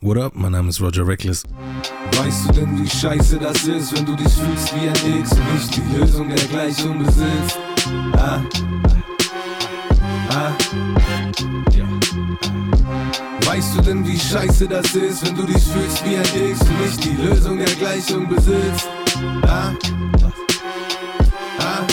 What 0.00 0.16
up? 0.16 0.36
Mein 0.36 0.52
Name 0.52 0.68
ist 0.68 0.80
Roger 0.80 1.04
Reckless. 1.04 1.42
Weißt 2.12 2.48
du 2.48 2.52
denn, 2.52 2.84
wie 2.84 2.88
scheiße 2.88 3.36
das 3.36 3.64
ist, 3.64 3.96
wenn 3.96 4.06
du 4.06 4.14
dich 4.14 4.32
fühlst 4.32 4.72
wie 4.76 4.88
ein 4.88 5.20
X 5.20 5.32
und 5.32 5.54
nicht 5.54 5.76
die 5.76 5.96
Lösung 5.98 6.28
der 6.28 6.44
Gleichung 6.46 6.98
besitzt? 7.04 7.58
Ah. 8.12 8.40
Ah. 10.30 10.52
Weißt 13.44 13.76
du 13.76 13.82
denn, 13.82 14.06
wie 14.06 14.18
scheiße 14.18 14.68
das 14.68 14.94
ist, 14.94 15.26
wenn 15.26 15.34
du 15.34 15.42
dich 15.42 15.64
fühlst 15.64 16.04
wie 16.04 16.16
ein 16.16 16.50
X 16.52 16.60
und 16.60 16.80
nicht 16.80 17.04
die 17.04 17.20
Lösung 17.20 17.58
der 17.58 17.74
Gleichung 17.74 18.28
besitzt? 18.28 18.88
Ah. 19.42 19.72
Ah. 21.58 21.86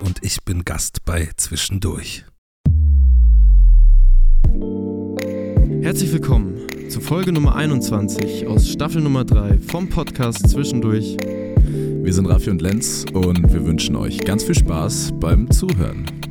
Und 0.00 0.22
ich 0.22 0.44
bin 0.44 0.62
Gast 0.66 1.06
bei 1.06 1.30
Zwischendurch. 1.38 2.26
Herzlich 5.82 6.12
willkommen 6.12 6.68
zu 6.90 7.00
Folge 7.00 7.32
Nummer 7.32 7.56
21 7.56 8.46
aus 8.46 8.68
Staffel 8.68 9.02
Nummer 9.02 9.24
3 9.24 9.58
vom 9.58 9.88
Podcast 9.88 10.48
Zwischendurch. 10.48 11.16
Wir 11.16 12.12
sind 12.12 12.26
Raffi 12.26 12.50
und 12.50 12.62
Lenz 12.62 13.04
und 13.12 13.52
wir 13.52 13.66
wünschen 13.66 13.96
euch 13.96 14.18
ganz 14.18 14.44
viel 14.44 14.54
Spaß 14.54 15.14
beim 15.18 15.50
Zuhören. 15.50 16.21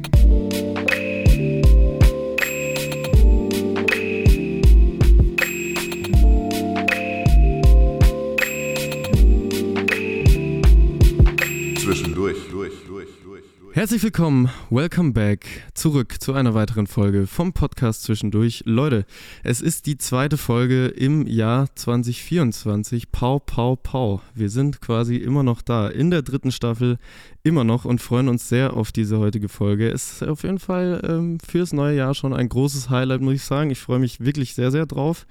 Herzlich 13.82 14.04
willkommen, 14.04 14.52
welcome 14.70 15.12
back, 15.12 15.48
zurück 15.74 16.22
zu 16.22 16.36
einer 16.36 16.54
weiteren 16.54 16.86
Folge 16.86 17.26
vom 17.26 17.52
Podcast 17.52 18.04
Zwischendurch. 18.04 18.62
Leute, 18.68 19.08
es 19.44 19.60
ist 19.60 19.88
die 19.88 19.98
zweite 19.98 20.38
Folge 20.38 20.86
im 20.86 21.26
Jahr 21.26 21.68
2024. 21.74 23.12
Pau, 23.12 23.40
pau, 23.40 23.76
pau. 23.76 24.22
Wir 24.36 24.52
sind 24.52 24.82
quasi 24.82 25.16
immer 25.16 25.42
noch 25.42 25.64
da, 25.64 25.88
in 25.88 26.12
der 26.12 26.22
dritten 26.22 26.52
Staffel, 26.52 27.00
immer 27.44 27.64
noch 27.64 27.86
und 27.86 28.02
freuen 28.02 28.30
uns 28.30 28.50
sehr 28.50 28.74
auf 28.76 28.92
diese 28.92 29.20
heutige 29.20 29.50
Folge. 29.50 29.90
Es 29.90 30.14
ist 30.14 30.28
auf 30.28 30.44
jeden 30.44 30.60
Fall 30.60 31.02
ähm, 31.08 31.40
fürs 31.40 31.74
neue 31.74 31.96
Jahr 31.96 32.14
schon 32.14 32.34
ein 32.34 32.50
großes 32.50 32.90
Highlight, 32.90 33.22
muss 33.22 33.36
ich 33.36 33.44
sagen. 33.44 33.72
Ich 33.72 33.80
freue 33.80 34.00
mich 34.00 34.20
wirklich 34.20 34.54
sehr, 34.54 34.72
sehr 34.72 34.86
drauf. 34.86 35.26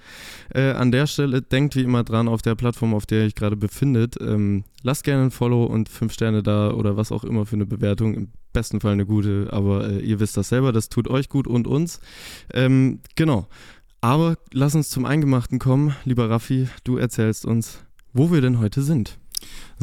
Äh, 0.53 0.71
an 0.71 0.91
der 0.91 1.07
Stelle 1.07 1.41
denkt 1.41 1.75
wie 1.75 1.83
immer 1.83 2.03
dran, 2.03 2.27
auf 2.27 2.41
der 2.41 2.55
Plattform, 2.55 2.93
auf 2.93 3.05
der 3.05 3.19
ihr 3.19 3.25
euch 3.27 3.35
gerade 3.35 3.55
befindet. 3.55 4.17
Ähm, 4.19 4.65
lasst 4.83 5.03
gerne 5.03 5.23
ein 5.23 5.31
Follow 5.31 5.65
und 5.65 5.87
fünf 5.87 6.13
Sterne 6.13 6.43
da 6.43 6.71
oder 6.71 6.97
was 6.97 7.11
auch 7.11 7.23
immer 7.23 7.45
für 7.45 7.55
eine 7.55 7.65
Bewertung. 7.65 8.13
Im 8.13 8.29
besten 8.51 8.81
Fall 8.81 8.93
eine 8.93 9.05
gute, 9.05 9.47
aber 9.51 9.89
äh, 9.89 9.99
ihr 9.99 10.19
wisst 10.19 10.35
das 10.35 10.49
selber, 10.49 10.73
das 10.73 10.89
tut 10.89 11.07
euch 11.07 11.29
gut 11.29 11.47
und 11.47 11.67
uns. 11.67 12.01
Ähm, 12.53 12.99
genau. 13.15 13.47
Aber 14.01 14.35
lass 14.51 14.75
uns 14.75 14.89
zum 14.89 15.05
Eingemachten 15.05 15.59
kommen. 15.59 15.95
Lieber 16.05 16.29
Raffi, 16.29 16.67
du 16.83 16.97
erzählst 16.97 17.45
uns, 17.45 17.83
wo 18.13 18.31
wir 18.31 18.41
denn 18.41 18.59
heute 18.59 18.81
sind. 18.81 19.20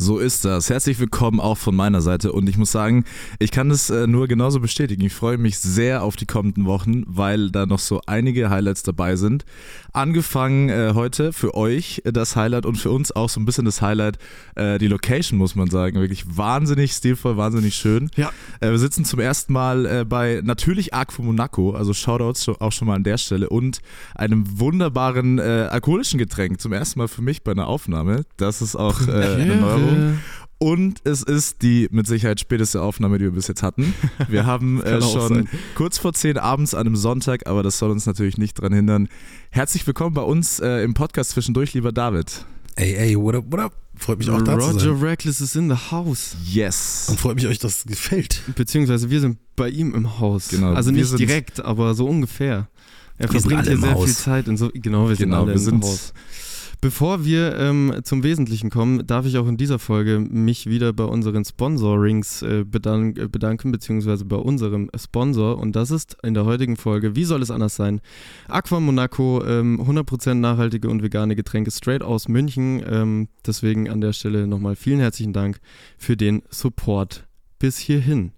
So 0.01 0.19
ist 0.19 0.45
das. 0.45 0.71
Herzlich 0.71 1.01
willkommen 1.01 1.41
auch 1.41 1.59
von 1.59 1.75
meiner 1.75 2.01
Seite 2.01 2.31
und 2.31 2.49
ich 2.49 2.57
muss 2.57 2.71
sagen, 2.71 3.03
ich 3.41 3.51
kann 3.51 3.69
das 3.69 3.91
äh, 3.91 4.07
nur 4.07 4.29
genauso 4.29 4.61
bestätigen. 4.61 5.03
Ich 5.03 5.13
freue 5.13 5.39
mich 5.39 5.59
sehr 5.59 6.05
auf 6.05 6.15
die 6.15 6.25
kommenden 6.25 6.67
Wochen, 6.67 7.03
weil 7.09 7.51
da 7.51 7.67
noch 7.67 7.81
so 7.81 8.01
einige 8.07 8.49
Highlights 8.49 8.85
dabei 8.85 9.17
sind. 9.17 9.45
Angefangen 9.93 10.69
äh, 10.69 10.93
heute 10.95 11.33
für 11.33 11.57
euch 11.57 12.03
äh, 12.05 12.13
das 12.13 12.37
Highlight 12.37 12.65
und 12.65 12.77
für 12.77 12.93
uns 12.93 13.11
auch 13.11 13.29
so 13.29 13.41
ein 13.41 13.45
bisschen 13.45 13.65
das 13.65 13.83
Highlight, 13.83 14.19
äh, 14.55 14.79
die 14.79 14.87
Location 14.87 15.37
muss 15.37 15.57
man 15.57 15.69
sagen. 15.69 15.99
Wirklich 15.99 16.25
wahnsinnig 16.37 16.93
stilvoll, 16.93 17.37
wahnsinnig 17.37 17.75
schön. 17.75 18.09
Ja. 18.15 18.31
Äh, 18.61 18.71
wir 18.71 18.79
sitzen 18.79 19.05
zum 19.05 19.19
ersten 19.19 19.53
Mal 19.53 20.05
bei 20.05 20.43
natürlich 20.45 20.95
Aqua 20.95 21.25
Monaco, 21.25 21.73
also 21.73 21.93
Shoutouts 21.93 22.49
auch 22.49 22.71
schon 22.71 22.87
mal 22.87 22.95
an 22.95 23.03
der 23.03 23.19
Stelle 23.19 23.49
und 23.49 23.81
einem 24.15 24.61
wunderbaren 24.61 25.41
alkoholischen 25.41 26.19
Getränk. 26.19 26.61
Zum 26.61 26.73
ersten 26.73 27.01
Mal 27.01 27.09
für 27.09 27.23
mich 27.23 27.43
bei 27.43 27.53
einer 27.53 27.67
Aufnahme. 27.67 28.25
Das 28.37 28.63
ist 28.63 28.77
auch 28.77 29.01
eine 29.09 29.57
Neuerung. 29.57 29.88
Und 30.61 31.01
es 31.05 31.23
ist 31.23 31.63
die 31.63 31.87
mit 31.93 32.09
Sicherheit 32.09 32.41
späteste 32.41 32.83
Aufnahme, 32.83 33.19
die 33.19 33.25
wir 33.27 33.31
bis 33.31 33.47
jetzt 33.47 33.63
hatten. 33.63 33.95
Wir 34.29 34.45
haben 34.45 34.83
äh, 34.83 35.01
schon 35.01 35.29
sein. 35.29 35.49
kurz 35.77 35.99
vor 35.99 36.13
10 36.13 36.37
abends 36.37 36.75
an 36.75 36.87
einem 36.87 36.97
Sonntag, 36.97 37.47
aber 37.47 37.63
das 37.63 37.79
soll 37.79 37.91
uns 37.93 38.07
natürlich 38.07 38.39
nicht 38.39 38.55
dran 38.55 38.73
hindern. 38.73 39.09
Herzlich 39.51 39.87
willkommen 39.87 40.15
bei 40.15 40.23
uns 40.23 40.59
äh, 40.59 40.83
im 40.83 40.95
Podcast 40.95 41.31
zwischendurch, 41.31 41.75
lieber 41.75 41.93
David. 41.93 42.45
Ey, 42.75 42.95
ey, 42.97 43.17
what 43.17 43.37
up, 43.37 43.45
what 43.53 43.61
up? 43.61 43.73
Freut 43.97 44.19
mich 44.19 44.31
auch 44.31 44.43
da 44.43 44.59
zu 44.59 44.67
Roger 44.67 44.81
sein. 44.81 44.91
Reckless 45.01 45.41
is 45.41 45.55
in 45.55 45.69
the 45.71 45.77
house. 45.93 46.37
Yes. 46.45 47.07
Und 47.09 47.21
freut 47.21 47.37
mich, 47.37 47.47
euch 47.47 47.59
das 47.61 47.85
gefällt. 47.85 48.43
Beziehungsweise 48.57 49.11
wir 49.11 49.21
sind 49.21 49.39
bei 49.55 49.69
ihm 49.69 49.95
im 49.95 50.19
Haus. 50.19 50.49
Genau, 50.49 50.73
Also 50.73 50.91
nicht 50.91 51.07
sind- 51.07 51.19
direkt, 51.21 51.61
aber 51.65 51.95
so 51.95 52.07
ungefähr. 52.07 52.69
Er 53.17 53.33
Wir 53.33 53.41
sind 53.41 53.51
verbringt 53.51 53.67
hier 53.69 53.79
sehr 53.79 53.95
Haus. 53.95 54.05
viel 54.07 54.15
Zeit 54.15 54.49
in 54.49 54.57
so. 54.57 54.71
Genau, 54.75 55.09
wir 55.09 55.15
sind 55.17 55.27
Genau, 55.27 55.39
alle 55.43 55.47
wir 55.49 55.53
im 55.55 55.59
sind- 55.61 55.85
Haus. 55.85 56.13
Bevor 56.81 57.25
wir 57.25 57.57
ähm, 57.57 57.93
zum 58.05 58.23
Wesentlichen 58.23 58.71
kommen, 58.71 59.05
darf 59.05 59.27
ich 59.27 59.37
auch 59.37 59.49
in 59.49 59.57
dieser 59.57 59.81
Folge 59.81 60.21
mich 60.21 60.67
wieder 60.67 60.93
bei 60.93 61.03
unseren 61.03 61.45
Sponsorings 61.45 62.43
äh, 62.43 62.65
bedank 62.65 63.19
äh, 63.19 63.27
bedanken, 63.27 63.73
beziehungsweise 63.73 64.25
bei 64.25 64.37
unserem 64.37 64.89
Sponsor. 64.97 65.59
Und 65.59 65.75
das 65.75 65.91
ist 65.91 66.17
in 66.23 66.35
der 66.35 66.45
heutigen 66.45 66.77
Folge, 66.77 67.17
wie 67.17 67.25
soll 67.25 67.43
es 67.43 67.51
anders 67.51 67.75
sein? 67.75 68.01
Aqua 68.47 68.79
Monaco, 68.79 69.45
ähm, 69.45 69.81
100% 69.81 70.35
nachhaltige 70.35 70.89
und 70.89 71.03
vegane 71.03 71.35
Getränke 71.35 71.73
straight 71.73 72.05
aus 72.05 72.29
München. 72.29 72.81
Ähm, 72.89 73.29
deswegen 73.45 73.91
an 73.91 74.01
der 74.01 74.13
Stelle 74.13 74.47
nochmal 74.47 74.77
vielen 74.77 75.01
herzlichen 75.01 75.33
Dank 75.33 75.59
für 75.97 76.17
den 76.17 76.43
Support 76.49 77.27
bis 77.59 77.79
hierhin. 77.79 78.31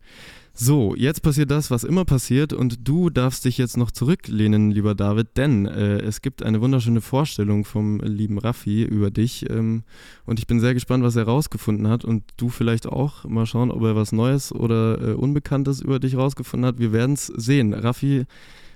So, 0.53 0.95
jetzt 0.97 1.23
passiert 1.23 1.51
das, 1.51 1.71
was 1.71 1.85
immer 1.85 2.05
passiert 2.05 2.53
und 2.53 2.87
du 2.87 3.09
darfst 3.09 3.45
dich 3.45 3.57
jetzt 3.57 3.77
noch 3.77 3.91
zurücklehnen, 3.91 4.71
lieber 4.71 4.95
David, 4.95 5.37
denn 5.37 5.67
äh, 5.67 5.99
es 6.01 6.23
gibt 6.23 6.43
eine 6.43 6.61
wunderschöne 6.61 7.01
Vorstellung 7.01 7.65
vom 7.65 8.01
lieben 8.01 8.39
Raffi 8.39 8.83
über 8.83 9.11
dich 9.11 9.49
ähm, 9.49 9.85
und 10.27 10.39
ich 10.39 10.47
bin 10.47 10.61
sehr 10.61 10.75
gespannt, 10.75 11.05
was 11.05 11.17
er 11.17 11.25
rausgefunden 11.25 11.89
hat 11.89 12.05
und 12.05 12.25
du 12.37 12.49
vielleicht 12.49 12.87
auch. 12.87 13.25
Mal 13.25 13.47
schauen, 13.47 13.71
ob 13.71 13.83
er 13.83 13.97
was 13.97 14.13
Neues 14.13 14.53
oder 14.53 15.01
äh, 15.01 15.13
Unbekanntes 15.13 15.81
über 15.81 15.99
dich 15.99 16.17
rausgefunden 16.17 16.67
hat. 16.67 16.79
Wir 16.79 16.93
werden 16.93 17.15
es 17.15 17.27
sehen. 17.27 17.73
Raffi, 17.73 18.25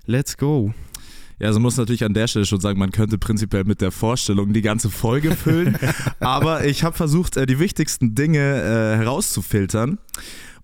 let's 0.06 0.36
go. 0.36 0.72
Ja, 1.40 1.48
also 1.48 1.58
muss 1.58 1.76
natürlich 1.76 2.04
an 2.04 2.14
der 2.14 2.28
Stelle 2.28 2.46
schon 2.46 2.60
sagen, 2.60 2.78
man 2.78 2.92
könnte 2.92 3.18
prinzipiell 3.18 3.64
mit 3.64 3.80
der 3.80 3.90
Vorstellung 3.90 4.52
die 4.52 4.62
ganze 4.62 4.88
Folge 4.88 5.32
füllen. 5.32 5.76
aber 6.20 6.64
ich 6.64 6.84
habe 6.84 6.96
versucht, 6.96 7.36
äh, 7.36 7.46
die 7.46 7.58
wichtigsten 7.58 8.14
Dinge 8.14 8.38
äh, 8.38 8.96
herauszufiltern. 8.96 9.98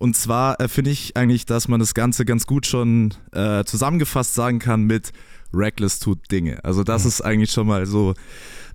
Und 0.01 0.17
zwar 0.17 0.59
äh, 0.61 0.69
finde 0.69 0.93
ich 0.93 1.15
eigentlich, 1.19 1.45
dass 1.45 1.69
man 1.69 1.79
das 1.79 1.93
Ganze 1.93 2.25
ganz 2.25 2.47
gut 2.47 2.67
schon 2.67 3.13
äh, 3.33 3.65
zusammengefasst 3.65 4.33
sagen 4.33 4.59
kann 4.59 4.85
mit 4.85 5.13
Reckless 5.53 5.99
tut 5.99 6.31
Dinge. 6.31 6.65
Also 6.65 6.85
das 6.85 7.05
ist 7.05 7.21
eigentlich 7.21 7.51
schon 7.51 7.67
mal 7.67 7.85
so 7.85 8.15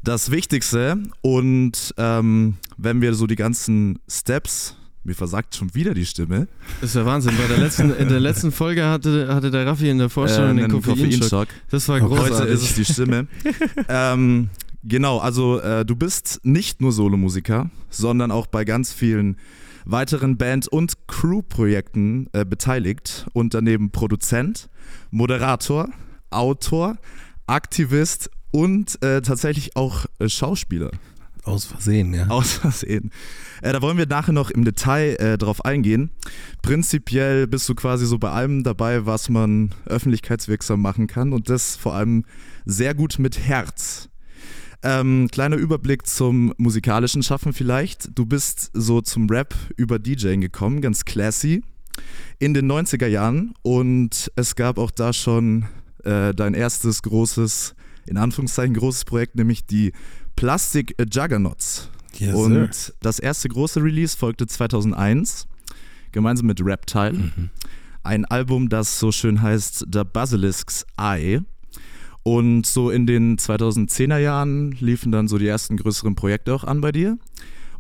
das 0.04 0.30
Wichtigste. 0.30 1.00
Und 1.22 1.96
ähm, 1.98 2.58
wenn 2.78 3.02
wir 3.02 3.16
so 3.16 3.26
die 3.26 3.36
ganzen 3.36 3.98
Steps, 4.08 4.76
mir 5.04 5.16
versagt 5.16 5.56
schon 5.56 5.74
wieder 5.74 5.96
die 5.96 6.06
Stimme, 6.06 6.48
Das 6.80 6.92
ist 6.92 6.96
ja 6.96 7.08
Wahnsinn. 7.08 7.34
Bei 7.40 7.48
der 7.48 7.58
letzten, 7.58 7.92
in 7.96 8.08
der 8.08 8.20
letzten 8.20 8.52
Folge 8.52 8.86
hatte, 8.86 9.34
hatte 9.34 9.50
der 9.50 9.66
Raffi 9.66 9.90
in 9.90 9.98
der 9.98 10.10
Vorstellung 10.10 10.58
den 10.58 10.66
einen 10.66 10.74
Koffeinschock. 10.74 11.22
Koffeinschock. 11.22 11.48
Das 11.72 11.90
war 11.90 12.02
Heute 12.02 12.08
großartig. 12.08 12.40
Heute 12.40 12.48
ist 12.50 12.62
es 12.62 12.76
die 12.76 12.86
Stimme. 12.86 13.28
ähm, 13.90 14.50
genau, 14.84 15.18
also 15.18 15.60
äh, 15.60 15.84
du 15.84 15.96
bist 15.96 16.42
nicht 16.44 16.82
nur 16.82 16.92
Solomusiker, 16.92 17.72
sondern 17.90 18.30
auch 18.30 18.46
bei 18.46 18.64
ganz 18.64 18.94
vielen 18.94 19.38
weiteren 19.86 20.38
Band- 20.38 20.68
und 20.68 21.08
Crew-Projekten 21.08 22.28
äh, 22.34 22.44
beteiligt 22.44 23.28
und 23.34 23.54
daneben 23.54 23.92
Produzent, 23.92 24.70
Moderator, 25.12 25.90
Autor, 26.30 26.98
Aktivist 27.48 28.30
und 28.52 29.02
äh, 29.04 29.22
tatsächlich 29.22 29.76
auch 29.76 30.06
äh, 30.20 30.28
Schauspieler. 30.28 30.92
Aus 31.44 31.66
Versehen, 31.66 32.14
ja. 32.14 32.28
Aus 32.28 32.54
Versehen. 32.54 33.12
Äh, 33.62 33.72
da 33.72 33.82
wollen 33.82 34.00
wir 34.00 34.08
nachher 34.08 34.32
noch 34.34 34.50
im 34.50 34.66
Detail 34.66 35.16
äh, 35.20 35.38
drauf 35.38 35.64
eingehen. 35.64 36.10
Prinzipiell 36.64 37.46
bist 37.46 37.70
du 37.70 37.76
quasi 37.76 38.08
so 38.08 38.18
bei 38.18 38.32
allem 38.32 38.64
dabei, 38.64 39.06
was 39.06 39.30
man 39.30 39.76
öffentlichkeitswirksam 39.86 40.82
machen 40.82 41.06
kann 41.06 41.34
und 41.34 41.50
das 41.50 41.76
vor 41.76 41.94
allem 41.94 42.26
sehr 42.66 42.96
gut 42.96 43.20
mit 43.20 43.38
Herz. 43.38 44.10
Ähm, 44.88 45.30
kleiner 45.32 45.56
Überblick 45.56 46.06
zum 46.06 46.54
musikalischen 46.58 47.24
Schaffen 47.24 47.54
vielleicht. 47.54 48.08
Du 48.14 48.28
bist 48.28 48.70
so 48.76 49.02
zum 49.02 49.28
Rap 49.28 49.56
über 49.78 49.98
DJing 49.98 50.42
gekommen, 50.42 50.80
ganz 50.80 51.06
classy, 51.06 51.64
in 52.38 52.54
den 52.54 52.72
90er 52.72 53.08
Jahren 53.08 53.56
und 53.64 54.32
es 54.36 54.56
gab 54.56 54.78
auch 54.78 54.92
da 54.92 55.12
schon 55.12 55.66
äh, 56.04 56.36
dein 56.36 56.54
erstes 56.54 57.02
großes, 57.02 57.74
in 58.06 58.18
Anführungszeichen 58.18 58.76
großes 58.76 59.06
Projekt, 59.06 59.36
nämlich 59.36 59.66
die 59.66 59.92
Plastic 60.36 60.96
Juggernauts. 61.12 61.90
Yes, 62.20 62.36
und 62.36 62.72
sir. 62.72 62.94
das 63.02 63.18
erste 63.18 63.50
große 63.50 63.82
Release 63.82 64.16
folgte 64.16 64.46
2001, 64.46 65.48
gemeinsam 66.12 66.46
mit 66.46 66.64
Reptile. 66.64 67.14
Mhm. 67.14 67.50
Ein 68.04 68.26
Album, 68.26 68.70
das 68.70 69.00
so 69.00 69.12
schön 69.12 69.42
heißt 69.42 69.88
The 69.92 70.04
Basilisks 70.04 70.86
Eye. 70.96 71.42
Und 72.28 72.66
so 72.66 72.90
in 72.90 73.06
den 73.06 73.38
2010er 73.38 74.18
Jahren 74.18 74.72
liefen 74.72 75.12
dann 75.12 75.28
so 75.28 75.38
die 75.38 75.46
ersten 75.46 75.78
größeren 75.78 76.16
Projekte 76.16 76.56
auch 76.56 76.64
an 76.64 76.82
bei 76.82 76.92
dir. 76.92 77.20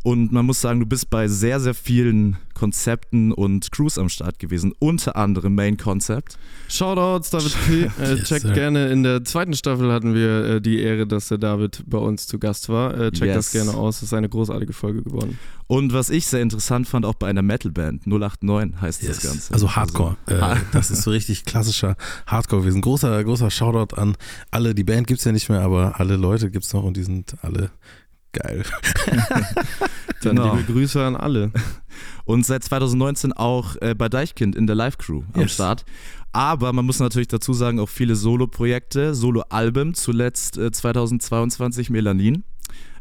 Und 0.05 0.31
man 0.31 0.45
muss 0.45 0.61
sagen, 0.61 0.79
du 0.79 0.85
bist 0.85 1.09
bei 1.09 1.27
sehr, 1.27 1.59
sehr 1.59 1.73
vielen 1.73 2.37
Konzepten 2.53 3.31
und 3.31 3.71
Crews 3.71 3.97
am 3.97 4.07
Start 4.07 4.37
gewesen, 4.37 4.71
unter 4.77 5.15
anderem 5.15 5.55
Main 5.55 5.77
Concept. 5.77 6.37
Shoutouts, 6.67 7.31
David 7.31 7.57
P. 7.65 7.83
Äh, 8.03 8.21
checkt 8.21 8.45
yes, 8.45 8.53
gerne. 8.53 8.89
In 8.89 9.01
der 9.01 9.23
zweiten 9.23 9.55
Staffel 9.55 9.91
hatten 9.91 10.13
wir 10.13 10.45
äh, 10.45 10.61
die 10.61 10.79
Ehre, 10.79 11.07
dass 11.07 11.29
der 11.29 11.39
David 11.39 11.83
bei 11.87 11.97
uns 11.97 12.27
zu 12.27 12.37
Gast 12.37 12.69
war. 12.69 12.93
Äh, 12.93 13.11
checkt 13.13 13.33
yes. 13.33 13.35
das 13.35 13.51
gerne 13.51 13.73
aus. 13.73 13.97
Es 13.97 14.03
ist 14.03 14.13
eine 14.13 14.29
großartige 14.29 14.73
Folge 14.73 15.01
geworden. 15.01 15.39
Und 15.65 15.91
was 15.91 16.11
ich 16.11 16.27
sehr 16.27 16.43
interessant 16.43 16.87
fand, 16.87 17.03
auch 17.03 17.15
bei 17.15 17.25
einer 17.25 17.41
Metalband, 17.41 18.05
089 18.05 18.79
heißt 18.79 19.01
yes. 19.01 19.15
das 19.15 19.23
Ganze. 19.23 19.53
Also 19.55 19.75
Hardcore. 19.75 20.17
Also, 20.27 20.39
äh, 20.39 20.55
das 20.71 20.91
ist 20.91 21.01
so 21.01 21.09
richtig 21.09 21.45
klassischer 21.45 21.97
Hardcore 22.27 22.61
gewesen. 22.61 22.81
Großer, 22.81 23.23
großer 23.23 23.49
Shoutout 23.49 23.95
an 23.95 24.15
alle. 24.51 24.75
Die 24.75 24.83
Band 24.83 25.07
gibt 25.07 25.17
es 25.17 25.25
ja 25.25 25.31
nicht 25.31 25.49
mehr, 25.49 25.61
aber 25.61 25.99
alle 25.99 26.15
Leute 26.15 26.51
gibt 26.51 26.65
es 26.65 26.73
noch 26.73 26.83
und 26.83 26.95
die 26.95 27.03
sind 27.03 27.33
alle 27.41 27.71
Geil. 28.35 28.63
Dann 30.21 30.35
genau. 30.35 30.55
liebe 30.55 30.73
Grüße 30.73 31.01
an 31.03 31.15
alle. 31.15 31.51
Und 32.25 32.45
seit 32.45 32.63
2019 32.63 33.31
auch 33.33 33.75
äh, 33.81 33.95
bei 33.95 34.09
Deichkind 34.09 34.55
in 34.55 34.67
der 34.67 34.75
Live-Crew 34.75 35.23
am 35.33 35.41
yes. 35.41 35.53
Start. 35.53 35.85
Aber 36.33 36.73
man 36.73 36.85
muss 36.85 36.99
natürlich 36.99 37.29
dazu 37.29 37.53
sagen, 37.53 37.79
auch 37.79 37.87
viele 37.87 38.15
Solo-Projekte, 38.15 39.15
Solo-Alben, 39.15 39.93
zuletzt 39.93 40.57
äh, 40.57 40.71
2022 40.71 41.89
Melanin 41.89 42.43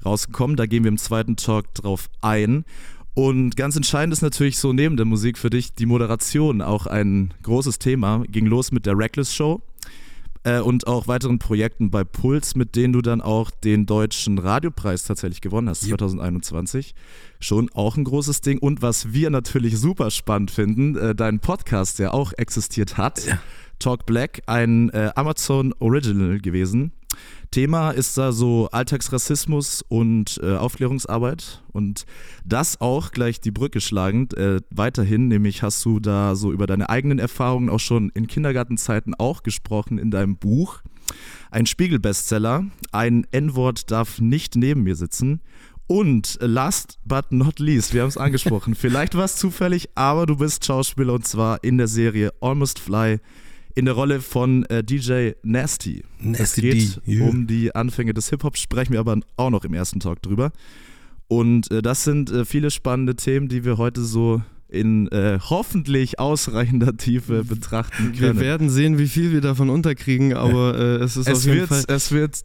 rausgekommen. 0.05 0.57
Da 0.57 0.67
gehen 0.67 0.85
wir 0.85 0.91
im 0.91 0.99
zweiten 0.99 1.35
Talk 1.35 1.75
drauf 1.75 2.11
ein. 2.21 2.65
Und 3.15 3.57
ganz 3.57 3.75
entscheidend 3.75 4.13
ist 4.13 4.23
natürlich 4.23 4.59
so 4.59 4.73
neben 4.73 4.97
der 4.97 5.07
Musik 5.07 5.39
für 5.39 5.51
dich 5.51 5.75
die 5.75 5.87
Moderation, 5.87 6.63
auch 6.63 6.87
ein 6.87 7.35
großes 7.43 7.79
Thema. 7.81 8.23
Ging 8.29 8.47
los 8.47 8.71
mit 8.71 8.87
der 8.87 8.97
Reckless 8.97 9.35
Show 9.35 9.63
äh, 10.45 10.61
und 10.61 10.87
auch 10.87 11.09
weiteren 11.09 11.39
Projekten 11.39 11.91
bei 11.91 12.05
Puls, 12.05 12.55
mit 12.55 12.77
denen 12.77 12.93
du 12.93 13.03
dann 13.03 13.21
auch 13.21 13.51
den 13.51 13.87
deutschen 13.87 14.39
Radiopreis 14.39 15.05
tatsächlich 15.05 15.41
gewonnen 15.41 15.69
hast, 15.69 15.83
yep. 15.83 15.99
2021. 15.99 16.95
Schon 17.41 17.71
auch 17.75 17.97
ein 17.97 18.05
großes 18.05 18.41
Ding. 18.43 18.59
Und 18.59 18.83
was 18.83 19.13
wir 19.13 19.31
natürlich 19.31 19.79
super 19.79 20.11
spannend 20.11 20.51
finden, 20.51 20.97
äh, 20.97 21.15
dein 21.15 21.41
Podcast, 21.41 21.99
der 21.99 22.15
auch 22.15 22.33
existiert 22.37 22.97
hat, 22.97 23.27
ja. 23.27 23.39
Talk 23.85 24.07
Black, 24.07 24.41
ein 24.47 24.89
äh, 24.95 25.11
Amazon 25.15 25.75
Original 25.79 26.39
gewesen. 26.39 26.93
Thema 27.51 27.91
ist 27.91 28.17
da 28.17 28.33
so 28.33 28.71
Alltagsrassismus 28.73 29.85
und 29.87 30.41
äh, 30.43 30.57
Aufklärungsarbeit 30.57 31.63
und 31.71 32.07
das 32.47 32.81
auch 32.81 33.13
gleich 33.13 33.43
die 33.43 33.51
Brücke 33.51 33.83
schlagend 33.83 34.33
äh, 34.39 34.63
weiterhin, 34.71 35.29
nämlich 35.29 35.63
hast 35.63 35.85
du 35.85 36.01
da 36.01 36.35
so 36.35 36.51
über 36.51 36.67
deine 36.67 36.89
eigenen 36.89 37.19
Erfahrungen 37.19 37.69
auch 37.69 37.79
schon 37.79 38.09
in 38.15 38.27
Kindergartenzeiten 38.27 39.15
auch 39.17 39.43
gesprochen 39.43 39.99
in 39.99 40.11
deinem 40.11 40.39
Buch. 40.39 40.81
Ein 41.51 41.67
Spiegel-Bestseller, 41.67 42.65
ein 42.91 43.27
N-Wort 43.33 43.91
darf 43.91 44.19
nicht 44.19 44.57
neben 44.57 44.85
mir 44.85 44.97
sitzen 44.97 45.43
und 45.87 46.39
last 46.41 46.99
but 47.05 47.33
not 47.33 47.59
least, 47.59 47.93
wir 47.93 48.01
haben 48.01 48.09
es 48.09 48.17
angesprochen, 48.17 48.75
vielleicht 48.77 49.15
war 49.15 49.27
es 49.27 49.37
zufällig, 49.37 49.91
aber 49.95 50.25
du 50.25 50.37
bist 50.37 50.65
Schauspieler 50.65 51.13
und 51.13 51.27
zwar 51.27 51.63
in 51.63 51.77
der 51.77 51.89
Serie 51.89 52.33
Almost 52.41 52.79
Fly 52.79 53.21
in 53.75 53.85
der 53.87 53.95
Rolle 53.95 54.21
von 54.21 54.65
äh, 54.67 54.85
DJ 54.85 55.33
Nasty. 55.43 56.03
Nasty 56.21 56.43
es 56.43 56.55
geht 56.55 57.07
D. 57.07 57.21
um 57.21 57.47
die 57.47 57.75
Anfänge 57.75 58.15
des 58.15 58.31
Hip-Hops, 58.31 58.61
sprechen 58.61 58.93
wir 58.93 59.01
aber 59.01 59.19
auch 59.37 59.51
noch 59.51 59.65
im 59.65 59.75
ersten 59.75 60.01
Talk 60.01 60.23
drüber. 60.23 60.53
Und 61.29 61.71
äh, 61.71 61.83
das 61.83 62.05
sind 62.05 62.31
äh, 62.31 62.45
viele 62.45 62.71
spannende 62.71 63.17
Themen, 63.17 63.49
die 63.49 63.65
wir 63.65 63.79
heute 63.79 64.03
so 64.03 64.43
in 64.69 65.09
äh, 65.09 65.39
hoffentlich 65.41 66.19
ausreichender 66.19 66.97
Tiefe 66.97 67.45
betrachten 67.45 68.13
können. 68.13 68.21
Wir 68.21 68.41
werden 68.41 68.71
sehen, 68.71 68.99
wie 68.99 69.09
viel 69.09 69.33
wir 69.33 69.41
davon 69.41 69.71
unterkriegen, 69.71 70.35
aber 70.35 70.79
äh, 71.01 71.05
es 71.05 71.17
ist 71.17 71.29
es 71.29 71.39
auf 71.39 71.45
jeden 71.45 71.59
wird, 71.61 71.69
Fall... 71.69 71.85
Es 71.89 72.13
wird 72.13 72.45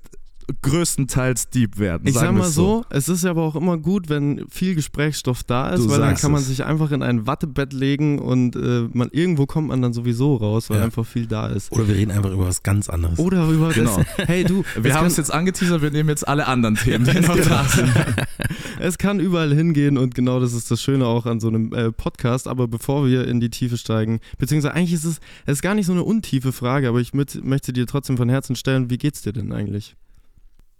größtenteils 0.62 1.50
deep 1.50 1.78
werden. 1.78 2.08
Ich 2.08 2.16
sag 2.16 2.34
mal 2.34 2.50
so, 2.50 2.86
es 2.90 3.10
ist 3.10 3.26
aber 3.26 3.44
auch 3.44 3.56
immer 3.56 3.78
gut, 3.78 4.10
wenn 4.10 4.46
viel 4.50 4.76
Gesprächsstoff 4.76 5.44
da 5.44 5.70
ist, 5.70 5.86
du 5.86 5.90
weil 5.90 6.00
dann 6.00 6.16
kann 6.16 6.32
man 6.32 6.42
es. 6.42 6.48
sich 6.48 6.66
einfach 6.66 6.92
in 6.92 7.04
ein 7.04 7.28
Wattebett 7.28 7.74
legen 7.74 8.20
und 8.20 8.56
äh, 8.56 8.88
man 8.94 9.10
irgendwo 9.12 9.46
kommt 9.46 9.70
man 9.70 9.82
dann 9.82 9.94
sowieso 9.94 10.36
raus, 10.36 10.70
weil 10.70 10.78
ja. 10.78 10.86
einfach 10.86 11.06
viel 11.06 11.28
da 11.28 11.48
ist. 11.48 11.72
Oder 11.72 11.88
wir 11.88 11.96
reden 11.96 12.12
einfach 12.12 12.32
über 12.32 12.48
was 12.48 12.64
ganz 12.64 12.90
anderes. 12.90 13.20
Oder 13.20 13.48
über 13.50 13.70
genau. 13.70 13.98
das, 13.98 14.28
hey 14.28 14.44
du, 14.44 14.64
wir 14.80 14.94
haben 14.94 15.08
es 15.08 15.18
jetzt 15.18 15.34
angeteasert, 15.34 15.82
wir 15.82 15.92
nehmen 15.92 16.10
jetzt 16.10 16.28
alle 16.28 16.48
anderen 16.48 16.76
Themen, 16.76 17.06
die 17.06 17.20
noch 17.28 17.38
da 17.38 17.64
sind. 17.64 17.92
es 18.80 18.98
kann 18.98 19.20
überall 19.20 19.54
hingehen 19.54 19.98
und 19.98 20.16
genau 20.16 20.40
das 20.40 20.54
ist 20.54 20.72
das 20.72 20.82
Schöne 20.82 21.06
auch 21.06 21.26
an 21.26 21.40
so 21.40 21.48
einem 21.48 21.74
äh, 21.74 21.92
Podcast, 21.92 22.48
aber 22.48 22.68
bevor 22.68 23.06
wir 23.06 23.28
in 23.28 23.40
die 23.40 23.50
Tiefe 23.50 23.78
steigen, 23.78 24.20
beziehungsweise 24.38 24.74
eigentlich 24.74 24.94
ist 24.94 25.06
es, 25.06 25.20
es 25.46 25.54
ist 25.54 25.62
gar 25.62 25.76
nicht 25.76 25.86
so 25.86 25.92
eine 25.92 26.04
untiefe 26.04 26.52
Frage, 26.52 26.90
aber 26.90 27.00
ich 27.00 27.14
mit, 27.14 27.44
möchte 27.44 27.74
dir 27.74 27.86
trotzdem 27.88 28.18
von 28.18 28.30
Herzen 28.30 28.56
stellen, 28.56 28.90
wie 28.90 28.98
geht's 28.98 29.22
dir 29.22 29.34
denn 29.34 29.52
eigentlich? 29.52 29.96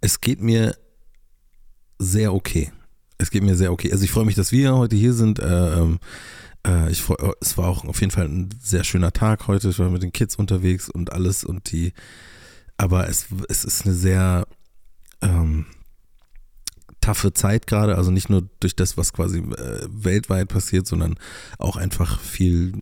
Es 0.00 0.20
geht 0.20 0.40
mir 0.40 0.76
sehr 1.98 2.34
okay. 2.34 2.72
Es 3.18 3.30
geht 3.30 3.42
mir 3.42 3.56
sehr 3.56 3.72
okay. 3.72 3.92
Also 3.92 4.04
ich 4.04 4.10
freue 4.10 4.24
mich, 4.24 4.34
dass 4.34 4.52
wir 4.52 4.74
heute 4.74 4.96
hier 4.96 5.12
sind. 5.12 5.38
Äh, 5.38 5.78
ähm, 5.78 5.98
äh, 6.66 6.90
ich 6.90 7.02
freu, 7.02 7.32
es 7.40 7.58
war 7.58 7.68
auch 7.68 7.84
auf 7.84 8.00
jeden 8.00 8.10
Fall 8.10 8.26
ein 8.26 8.48
sehr 8.60 8.84
schöner 8.84 9.12
Tag 9.12 9.46
heute. 9.46 9.68
Ich 9.68 9.78
war 9.78 9.90
mit 9.90 10.02
den 10.02 10.12
Kids 10.12 10.36
unterwegs 10.36 10.88
und 10.88 11.12
alles 11.12 11.44
und 11.44 11.70
die. 11.70 11.92
Aber 12.76 13.08
es, 13.08 13.26
es 13.48 13.64
ist 13.64 13.84
eine 13.84 13.94
sehr 13.94 14.46
ähm, 15.20 15.66
taffe 17.02 17.34
Zeit 17.34 17.66
gerade. 17.66 17.96
Also 17.96 18.10
nicht 18.10 18.30
nur 18.30 18.48
durch 18.60 18.74
das, 18.74 18.96
was 18.96 19.12
quasi 19.12 19.40
äh, 19.40 19.86
weltweit 19.88 20.48
passiert, 20.48 20.86
sondern 20.86 21.16
auch 21.58 21.76
einfach 21.76 22.20
viel 22.20 22.72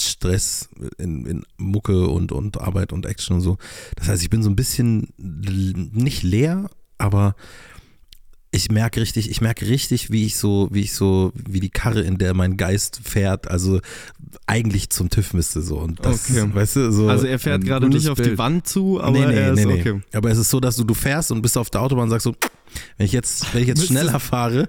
Stress 0.00 0.68
in, 0.98 1.26
in 1.26 1.44
Mucke 1.56 2.08
und, 2.08 2.32
und 2.32 2.60
Arbeit 2.60 2.92
und 2.92 3.06
Action 3.06 3.36
und 3.36 3.42
so. 3.42 3.58
Das 3.96 4.08
heißt, 4.08 4.22
ich 4.22 4.30
bin 4.30 4.42
so 4.42 4.50
ein 4.50 4.56
bisschen 4.56 5.12
nicht 5.16 6.22
leer, 6.22 6.70
aber 6.98 7.34
ich 8.52 8.70
merke 8.70 9.00
richtig, 9.00 9.30
ich 9.30 9.40
merke 9.40 9.68
richtig, 9.68 10.10
wie 10.10 10.26
ich 10.26 10.36
so, 10.36 10.68
wie 10.72 10.80
ich 10.80 10.92
so, 10.92 11.32
wie 11.34 11.60
die 11.60 11.70
Karre, 11.70 12.00
in 12.00 12.18
der 12.18 12.34
mein 12.34 12.56
Geist 12.56 13.00
fährt, 13.04 13.48
also 13.48 13.80
eigentlich 14.46 14.90
zum 14.90 15.08
TÜV 15.08 15.34
müsste 15.34 15.62
so. 15.62 15.78
Und 15.78 16.04
das, 16.04 16.30
okay. 16.30 16.50
weißt 16.52 16.76
du, 16.76 16.92
so 16.92 17.08
also 17.08 17.26
er 17.26 17.38
fährt 17.38 17.64
gerade 17.64 17.88
nicht 17.88 18.08
auf 18.08 18.16
Bild. 18.16 18.32
die 18.32 18.38
Wand 18.38 18.66
zu, 18.66 19.00
aber 19.00 19.12
nee, 19.12 19.26
nee, 19.26 19.34
er 19.34 19.52
ist 19.52 19.64
nee, 19.64 19.80
okay. 19.80 20.00
Aber 20.12 20.30
es 20.30 20.38
ist 20.38 20.50
so, 20.50 20.58
dass 20.58 20.76
du, 20.76 20.84
du 20.84 20.94
fährst 20.94 21.30
und 21.30 21.42
bist 21.42 21.56
auf 21.56 21.70
der 21.70 21.80
Autobahn 21.80 22.04
und 22.04 22.10
sagst 22.10 22.24
so, 22.24 22.34
wenn 22.96 23.06
ich 23.06 23.12
jetzt, 23.12 23.52
wenn 23.54 23.62
ich 23.62 23.68
jetzt 23.68 23.86
schneller 23.86 24.20
fahre, 24.20 24.68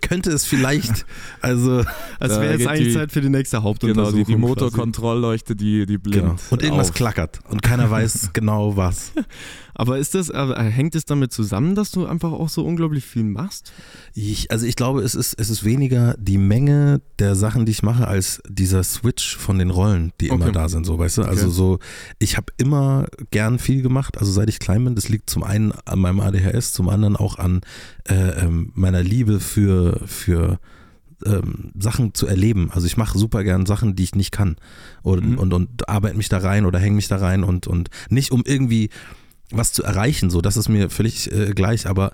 könnte 0.00 0.30
es 0.30 0.44
vielleicht, 0.44 1.06
also. 1.40 1.84
Es 2.20 2.30
wäre 2.30 2.52
jetzt 2.52 2.66
eigentlich 2.66 2.88
die, 2.88 2.94
Zeit 2.94 3.12
für 3.12 3.20
die 3.20 3.28
nächste 3.28 3.62
Hauptuntersuchung. 3.62 4.12
Genau, 4.12 4.26
die, 4.26 4.32
die 4.32 4.38
Motorkontrollleuchte, 4.38 5.56
die, 5.56 5.86
die 5.86 5.98
blinkt. 5.98 6.26
Genau. 6.26 6.36
Und 6.50 6.62
irgendwas 6.62 6.90
auf. 6.90 6.94
klackert 6.94 7.40
und 7.48 7.62
keiner 7.62 7.90
weiß 7.90 8.30
genau 8.32 8.76
was. 8.76 9.12
Aber 9.78 9.98
ist 9.98 10.14
das, 10.14 10.30
äh, 10.30 10.54
hängt 10.70 10.94
es 10.94 11.04
damit 11.04 11.32
zusammen, 11.32 11.74
dass 11.74 11.90
du 11.90 12.06
einfach 12.06 12.32
auch 12.32 12.48
so 12.48 12.64
unglaublich 12.64 13.04
viel 13.04 13.24
machst? 13.24 13.72
Ich, 14.14 14.50
also 14.50 14.64
ich 14.64 14.74
glaube, 14.74 15.02
es 15.02 15.14
ist, 15.14 15.34
es 15.38 15.50
ist 15.50 15.64
weniger 15.64 16.14
die 16.18 16.38
Menge 16.38 17.02
der 17.18 17.34
Sachen, 17.34 17.66
die 17.66 17.72
ich 17.72 17.82
mache, 17.82 18.08
als 18.08 18.40
dieser 18.48 18.82
Switch 18.82 19.36
von 19.36 19.58
den 19.58 19.70
Rollen, 19.70 20.12
die 20.20 20.30
okay. 20.30 20.42
immer 20.42 20.52
da 20.52 20.70
sind, 20.70 20.86
so, 20.86 20.98
weißt 20.98 21.18
du? 21.18 21.22
Also 21.22 21.46
okay. 21.46 21.54
so, 21.54 21.78
ich 22.18 22.38
habe 22.38 22.46
immer 22.56 23.06
gern 23.30 23.58
viel 23.58 23.82
gemacht, 23.82 24.16
also 24.16 24.32
seit 24.32 24.48
ich 24.48 24.58
klein 24.58 24.82
bin, 24.82 24.94
das 24.94 25.10
liegt 25.10 25.28
zum 25.28 25.44
einen 25.44 25.72
an 25.84 25.98
meinem 25.98 26.20
ADHS, 26.20 26.72
zum 26.72 26.88
anderen 26.88 27.14
auch 27.16 27.38
an 27.38 27.60
äh, 28.08 28.14
ähm, 28.14 28.72
meiner 28.74 29.02
Liebe 29.02 29.40
für, 29.40 30.00
für 30.06 30.58
ähm, 31.24 31.72
Sachen 31.78 32.14
zu 32.14 32.26
erleben. 32.26 32.70
Also 32.72 32.86
ich 32.86 32.96
mache 32.96 33.18
super 33.18 33.44
gern 33.44 33.66
Sachen, 33.66 33.94
die 33.94 34.04
ich 34.04 34.14
nicht 34.14 34.32
kann 34.32 34.56
und, 35.02 35.32
mhm. 35.32 35.38
und, 35.38 35.52
und 35.52 35.88
arbeite 35.88 36.16
mich 36.16 36.30
da 36.30 36.38
rein 36.38 36.64
oder 36.64 36.78
hänge 36.78 36.96
mich 36.96 37.08
da 37.08 37.16
rein 37.16 37.44
und, 37.44 37.66
und 37.66 37.90
nicht 38.08 38.32
um 38.32 38.42
irgendwie 38.46 38.88
was 39.50 39.72
zu 39.72 39.82
erreichen, 39.82 40.30
so, 40.30 40.40
das 40.40 40.56
ist 40.56 40.68
mir 40.68 40.90
völlig 40.90 41.30
äh, 41.32 41.52
gleich, 41.52 41.86
aber 41.86 42.12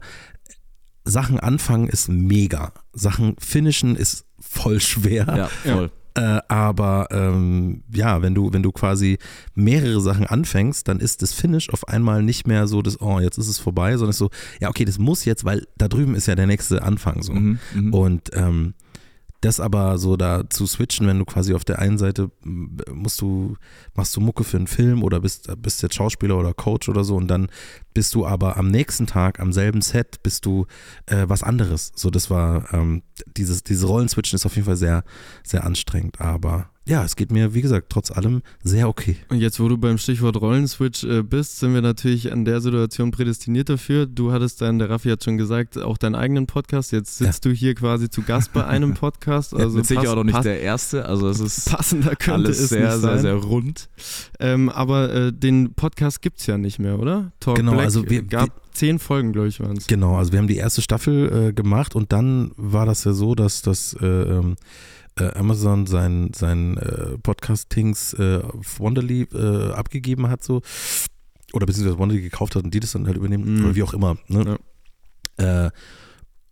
Sachen 1.04 1.40
anfangen 1.40 1.88
ist 1.88 2.08
mega. 2.08 2.72
Sachen 2.92 3.36
finishen 3.38 3.96
ist 3.96 4.24
voll 4.38 4.80
schwer. 4.80 5.26
Ja, 5.64 5.72
voll. 5.72 5.90
Äh, 6.14 6.40
aber 6.48 7.08
ähm, 7.10 7.84
ja, 7.92 8.20
wenn 8.20 8.34
du, 8.34 8.52
wenn 8.52 8.62
du 8.62 8.70
quasi 8.70 9.18
mehrere 9.54 10.00
Sachen 10.00 10.26
anfängst, 10.26 10.86
dann 10.86 11.00
ist 11.00 11.22
das 11.22 11.32
Finish 11.32 11.70
auf 11.70 11.88
einmal 11.88 12.22
nicht 12.22 12.46
mehr 12.46 12.66
so, 12.66 12.82
dass, 12.82 13.00
oh, 13.00 13.18
jetzt 13.18 13.38
ist 13.38 13.48
es 13.48 13.58
vorbei, 13.58 13.96
sondern 13.96 14.12
so, 14.12 14.28
ja, 14.60 14.68
okay, 14.68 14.84
das 14.84 14.98
muss 14.98 15.24
jetzt, 15.24 15.44
weil 15.44 15.66
da 15.78 15.88
drüben 15.88 16.14
ist 16.14 16.26
ja 16.26 16.34
der 16.34 16.46
nächste 16.46 16.82
Anfang 16.82 17.22
so. 17.22 17.32
Mhm, 17.32 17.58
mhm. 17.74 17.94
Und 17.94 18.30
ähm, 18.34 18.74
das 19.42 19.60
aber 19.60 19.98
so 19.98 20.16
da 20.16 20.48
zu 20.48 20.66
switchen, 20.66 21.06
wenn 21.06 21.18
du 21.18 21.24
quasi 21.24 21.52
auf 21.52 21.64
der 21.64 21.80
einen 21.80 21.98
Seite 21.98 22.30
musst 22.42 23.20
du, 23.20 23.56
machst 23.94 24.16
du 24.16 24.20
Mucke 24.20 24.44
für 24.44 24.56
einen 24.56 24.68
Film 24.68 25.02
oder 25.02 25.20
bist, 25.20 25.50
bist 25.60 25.82
jetzt 25.82 25.96
Schauspieler 25.96 26.38
oder 26.38 26.54
Coach 26.54 26.88
oder 26.88 27.04
so 27.04 27.16
und 27.16 27.28
dann 27.28 27.48
bist 27.92 28.14
du 28.14 28.24
aber 28.24 28.56
am 28.56 28.68
nächsten 28.68 29.06
Tag, 29.06 29.40
am 29.40 29.52
selben 29.52 29.82
Set, 29.82 30.22
bist 30.22 30.46
du 30.46 30.66
äh, 31.06 31.24
was 31.26 31.42
anderes. 31.42 31.92
So, 31.94 32.08
das 32.10 32.30
war, 32.30 32.72
ähm, 32.72 33.02
dieses, 33.36 33.64
diese 33.64 33.86
Rollenswitchen 33.86 34.36
ist 34.36 34.46
auf 34.46 34.54
jeden 34.54 34.66
Fall 34.66 34.76
sehr, 34.76 35.02
sehr 35.44 35.64
anstrengend, 35.64 36.20
aber 36.20 36.71
ja, 36.84 37.04
es 37.04 37.14
geht 37.14 37.30
mir, 37.30 37.54
wie 37.54 37.62
gesagt, 37.62 37.90
trotz 37.90 38.10
allem 38.10 38.42
sehr 38.64 38.88
okay. 38.88 39.16
Und 39.28 39.38
jetzt, 39.38 39.60
wo 39.60 39.68
du 39.68 39.78
beim 39.78 39.98
Stichwort 39.98 40.40
Rollenswitch 40.40 41.04
äh, 41.04 41.22
bist, 41.22 41.60
sind 41.60 41.74
wir 41.74 41.80
natürlich 41.80 42.32
an 42.32 42.44
der 42.44 42.60
Situation 42.60 43.12
prädestiniert 43.12 43.68
dafür. 43.68 44.06
Du 44.06 44.32
hattest 44.32 44.60
dann, 44.60 44.80
der 44.80 44.90
Raffi 44.90 45.08
hat 45.10 45.22
schon 45.22 45.38
gesagt, 45.38 45.78
auch 45.78 45.96
deinen 45.96 46.16
eigenen 46.16 46.46
Podcast. 46.46 46.90
Jetzt 46.90 47.18
sitzt 47.18 47.44
ja. 47.44 47.50
du 47.50 47.56
hier 47.56 47.76
quasi 47.76 48.10
zu 48.10 48.22
Gast 48.22 48.52
bei 48.52 48.66
einem 48.66 48.94
Podcast. 49.02 49.54
Also 49.54 49.78
ja, 49.78 49.84
sicher 49.84 50.10
auch 50.10 50.16
noch 50.16 50.24
nicht 50.24 50.44
der 50.44 50.60
erste. 50.60 51.06
Also 51.06 51.28
es 51.28 51.38
ist 51.38 51.70
passender 51.70 52.16
könnte 52.16 52.32
alles 52.32 52.58
es 52.58 52.70
sehr, 52.70 52.98
sehr, 52.98 53.18
sehr 53.18 53.34
rund. 53.34 53.88
Ähm, 54.40 54.68
aber 54.68 55.12
äh, 55.12 55.32
den 55.32 55.74
Podcast 55.74 56.20
gibt 56.20 56.40
es 56.40 56.46
ja 56.46 56.58
nicht 56.58 56.80
mehr, 56.80 56.98
oder? 56.98 57.30
Talk 57.38 57.56
genau, 57.56 57.72
Black 57.72 57.84
also 57.84 58.10
wir, 58.10 58.24
gab 58.24 58.50
zehn 58.72 58.98
Folgen, 58.98 59.32
glaube 59.32 59.48
ich, 59.48 59.60
waren 59.60 59.76
es. 59.76 59.86
Genau, 59.86 60.16
also 60.16 60.32
wir 60.32 60.40
haben 60.40 60.48
die 60.48 60.56
erste 60.56 60.82
Staffel 60.82 61.48
äh, 61.48 61.52
gemacht 61.52 61.94
und 61.94 62.12
dann 62.12 62.50
war 62.56 62.86
das 62.86 63.04
ja 63.04 63.12
so, 63.12 63.36
dass 63.36 63.62
das 63.62 63.96
äh, 65.18 65.32
Amazon 65.34 65.86
sein, 65.86 66.32
sein 66.34 66.76
äh, 66.78 67.18
Podcastings 67.18 68.14
äh, 68.14 68.40
auf 68.42 68.80
Wonderly 68.80 69.22
äh, 69.32 69.72
abgegeben 69.72 70.28
hat, 70.28 70.42
so. 70.42 70.62
Oder 71.52 71.66
beziehungsweise 71.66 71.98
Wonderly 71.98 72.22
gekauft 72.22 72.56
hat 72.56 72.64
und 72.64 72.72
die 72.72 72.80
das 72.80 72.92
dann 72.92 73.06
halt 73.06 73.16
übernehmen, 73.16 73.56
mhm. 73.58 73.64
oder 73.64 73.74
wie 73.74 73.82
auch 73.82 73.94
immer. 73.94 74.16
Ne? 74.28 74.58
Ja. 75.38 75.66
Äh, 75.66 75.70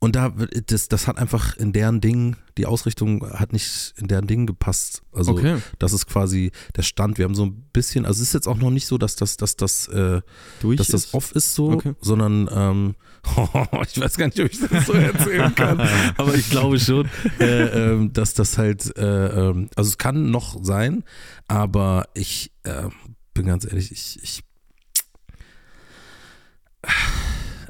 und 0.03 0.17
da, 0.17 0.31
das, 0.67 0.89
das 0.89 1.07
hat 1.07 1.19
einfach 1.19 1.59
in 1.59 1.75
deren 1.75 2.01
Ding, 2.01 2.37
die 2.57 2.65
Ausrichtung 2.65 3.23
hat 3.35 3.53
nicht 3.53 3.93
in 3.99 4.09
deren 4.09 4.27
Ding 4.27 4.47
gepasst. 4.47 5.03
Also 5.13 5.33
okay. 5.33 5.59
das 5.79 5.93
ist 5.93 6.07
quasi 6.07 6.53
der 6.75 6.83
Stand. 6.83 7.19
Wir 7.19 7.27
haben 7.27 7.35
so 7.35 7.45
ein 7.45 7.67
bisschen, 7.75 8.07
also 8.07 8.23
es 8.23 8.29
ist 8.29 8.33
jetzt 8.33 8.49
auch 8.49 8.57
noch 8.57 8.71
nicht 8.71 8.87
so, 8.87 8.97
dass 8.97 9.15
das, 9.15 9.37
dass 9.37 9.57
das, 9.57 9.89
äh, 9.89 10.23
dass 10.63 10.89
das 10.89 11.13
off 11.13 11.33
ist 11.33 11.55
so, 11.55 11.73
okay. 11.73 11.93
sondern 12.01 12.49
ähm, 12.51 12.95
ich 13.93 14.01
weiß 14.01 14.17
gar 14.17 14.27
nicht, 14.27 14.41
ob 14.41 14.51
ich 14.51 14.59
das 14.59 14.87
so 14.87 14.95
erzählen 14.95 15.55
kann, 15.55 15.79
aber 16.17 16.35
ich 16.35 16.49
glaube 16.49 16.81
schon, 16.81 17.07
äh, 17.39 17.93
äh, 17.93 18.09
dass 18.11 18.33
das 18.33 18.57
halt, 18.57 18.97
äh, 18.97 19.49
ähm, 19.51 19.69
also 19.77 19.91
es 19.91 19.99
kann 19.99 20.31
noch 20.31 20.65
sein, 20.65 21.05
aber 21.47 22.09
ich 22.15 22.53
äh, 22.63 22.89
bin 23.35 23.45
ganz 23.45 23.67
ehrlich, 23.67 23.93
ich, 23.93 24.19
ich 24.23 24.45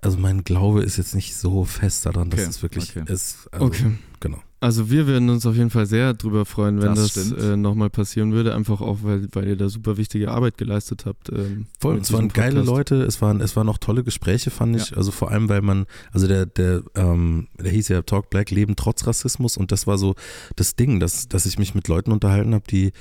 also 0.03 0.19
mein 0.19 0.45
Glaube 0.45 0.83
ist 0.83 0.97
jetzt 0.97 1.15
nicht 1.15 1.37
so 1.37 1.65
fest 1.65 2.07
daran, 2.07 2.31
dass 2.31 2.41
okay. 2.41 2.51
es 2.51 2.63
wirklich 2.63 2.97
okay. 2.97 3.13
ist. 3.13 3.49
Also, 3.53 3.67
okay. 3.67 3.93
Genau. 4.21 4.39
Also 4.63 4.91
wir 4.91 5.07
würden 5.07 5.31
uns 5.31 5.47
auf 5.47 5.57
jeden 5.57 5.71
Fall 5.71 5.87
sehr 5.87 6.13
drüber 6.13 6.45
freuen, 6.45 6.83
wenn 6.83 6.95
das, 6.95 7.15
das 7.15 7.33
äh, 7.33 7.57
nochmal 7.57 7.89
passieren 7.89 8.33
würde, 8.33 8.55
einfach 8.55 8.83
auch, 8.83 8.99
weil, 9.03 9.27
weil 9.33 9.49
ihr 9.49 9.57
da 9.57 9.71
super 9.71 9.97
wichtige 9.97 10.31
Arbeit 10.31 10.59
geleistet 10.59 11.07
habt. 11.07 11.31
Ähm, 11.31 11.67
Voll, 11.79 11.97
es 11.97 12.13
waren 12.13 12.29
Podcast. 12.29 12.55
geile 12.55 12.63
Leute, 12.63 13.03
es 13.03 13.23
waren, 13.23 13.41
es 13.41 13.57
waren 13.57 13.71
auch 13.71 13.79
tolle 13.79 14.05
Gespräche, 14.05 14.51
fand 14.51 14.77
ich. 14.77 14.91
Ja. 14.91 14.99
Also 14.99 15.13
vor 15.13 15.31
allem, 15.31 15.49
weil 15.49 15.63
man, 15.63 15.87
also 16.13 16.29
der, 16.29 16.45
der, 16.45 16.83
ähm, 16.95 17.49
der 17.59 17.71
hieß 17.71 17.89
ja 17.89 18.03
Talk 18.03 18.29
Black, 18.29 18.51
Leben 18.51 18.77
trotz 18.77 19.07
Rassismus 19.07 19.57
und 19.57 19.73
das 19.73 19.87
war 19.87 19.97
so 19.97 20.15
das 20.57 20.77
Ding, 20.77 21.01
dass, 21.01 21.29
dass 21.29 21.47
ich 21.47 21.59
mich 21.59 21.75
mit 21.75 21.89
Leuten 21.89 22.13
unterhalten 22.13 22.53
habe, 22.53 22.65
die 22.71 22.93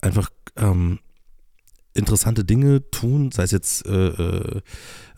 einfach 0.00 0.30
ähm, 0.56 1.00
interessante 1.94 2.44
Dinge 2.44 2.90
tun, 2.90 3.30
sei 3.30 3.44
es 3.44 3.52
jetzt 3.52 3.86
äh, 3.86 4.08
äh, 4.08 4.60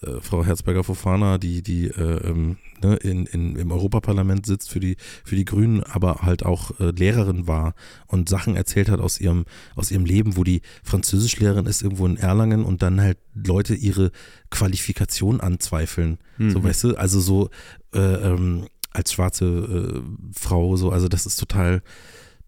äh, 0.03 0.21
Frau 0.21 0.45
Herzberger-Fofana, 0.45 1.39
die, 1.39 1.63
die 1.63 1.87
äh, 1.87 2.29
ähm, 2.29 2.59
ne, 2.83 2.97
in, 2.97 3.25
in, 3.27 3.57
im 3.57 3.73
Europaparlament 3.73 4.45
sitzt 4.45 4.71
für 4.71 4.79
die, 4.79 4.97
für 5.25 5.37
die 5.37 5.47
Grünen, 5.47 5.83
aber 5.83 6.23
halt 6.23 6.45
auch 6.45 6.79
äh, 6.79 6.91
Lehrerin 6.91 7.47
war 7.47 7.75
und 8.07 8.29
Sachen 8.29 8.57
erzählt 8.57 8.91
hat 8.91 9.01
aus 9.01 9.19
ihrem, 9.19 9.47
aus 9.75 9.91
ihrem 9.91 10.05
Leben, 10.05 10.37
wo 10.37 10.45
die 10.45 10.61
Französischlehrerin 10.85 11.67
ist 11.67 11.83
irgendwo 11.83 12.07
in 12.07 12.19
Erlangen 12.19 12.65
und 12.65 12.83
dann 12.83 13.01
halt 13.01 13.19
Leute 13.35 13.75
ihre 13.75 14.11
Qualifikation 14.51 15.41
anzweifeln. 15.41 16.19
Mhm. 16.37 16.51
So, 16.51 16.63
weißt 16.63 16.85
du, 16.85 16.97
also 16.97 17.21
so 17.21 17.49
äh, 17.95 17.99
ähm, 18.01 18.67
als 18.93 19.13
schwarze 19.13 19.47
äh, 19.47 20.01
Frau, 20.39 20.77
so, 20.77 20.91
also 20.91 21.09
das 21.09 21.25
ist 21.25 21.37
total, 21.37 21.83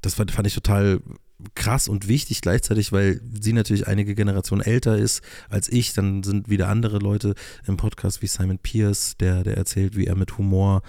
das 0.02 0.14
fand, 0.14 0.30
fand 0.30 0.46
ich 0.46 0.54
total 0.54 1.00
krass 1.54 1.88
und 1.88 2.08
wichtig 2.08 2.40
gleichzeitig, 2.40 2.90
weil 2.90 3.20
sie 3.40 3.52
natürlich 3.52 3.86
einige 3.86 4.14
Generationen 4.14 4.62
älter 4.62 4.98
ist 4.98 5.22
als 5.48 5.68
ich. 5.68 5.92
Dann 5.92 6.22
sind 6.22 6.48
wieder 6.48 6.68
andere 6.68 6.98
Leute 6.98 7.34
im 7.66 7.76
Podcast 7.76 8.22
wie 8.22 8.26
Simon 8.26 8.58
Pierce, 8.58 9.16
der, 9.18 9.44
der 9.44 9.56
erzählt, 9.56 9.96
wie 9.96 10.06
er 10.06 10.16
mit 10.16 10.36
Humor 10.36 10.82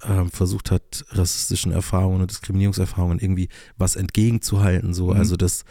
äh, 0.00 0.24
versucht 0.24 0.70
hat, 0.70 1.04
rassistischen 1.10 1.72
Erfahrungen 1.72 2.20
und 2.20 2.30
Diskriminierungserfahrungen 2.30 3.20
irgendwie 3.20 3.48
was 3.76 3.96
entgegenzuhalten. 3.96 4.92
So. 4.92 5.10
Mhm. 5.10 5.16
Also 5.16 5.36
das, 5.36 5.64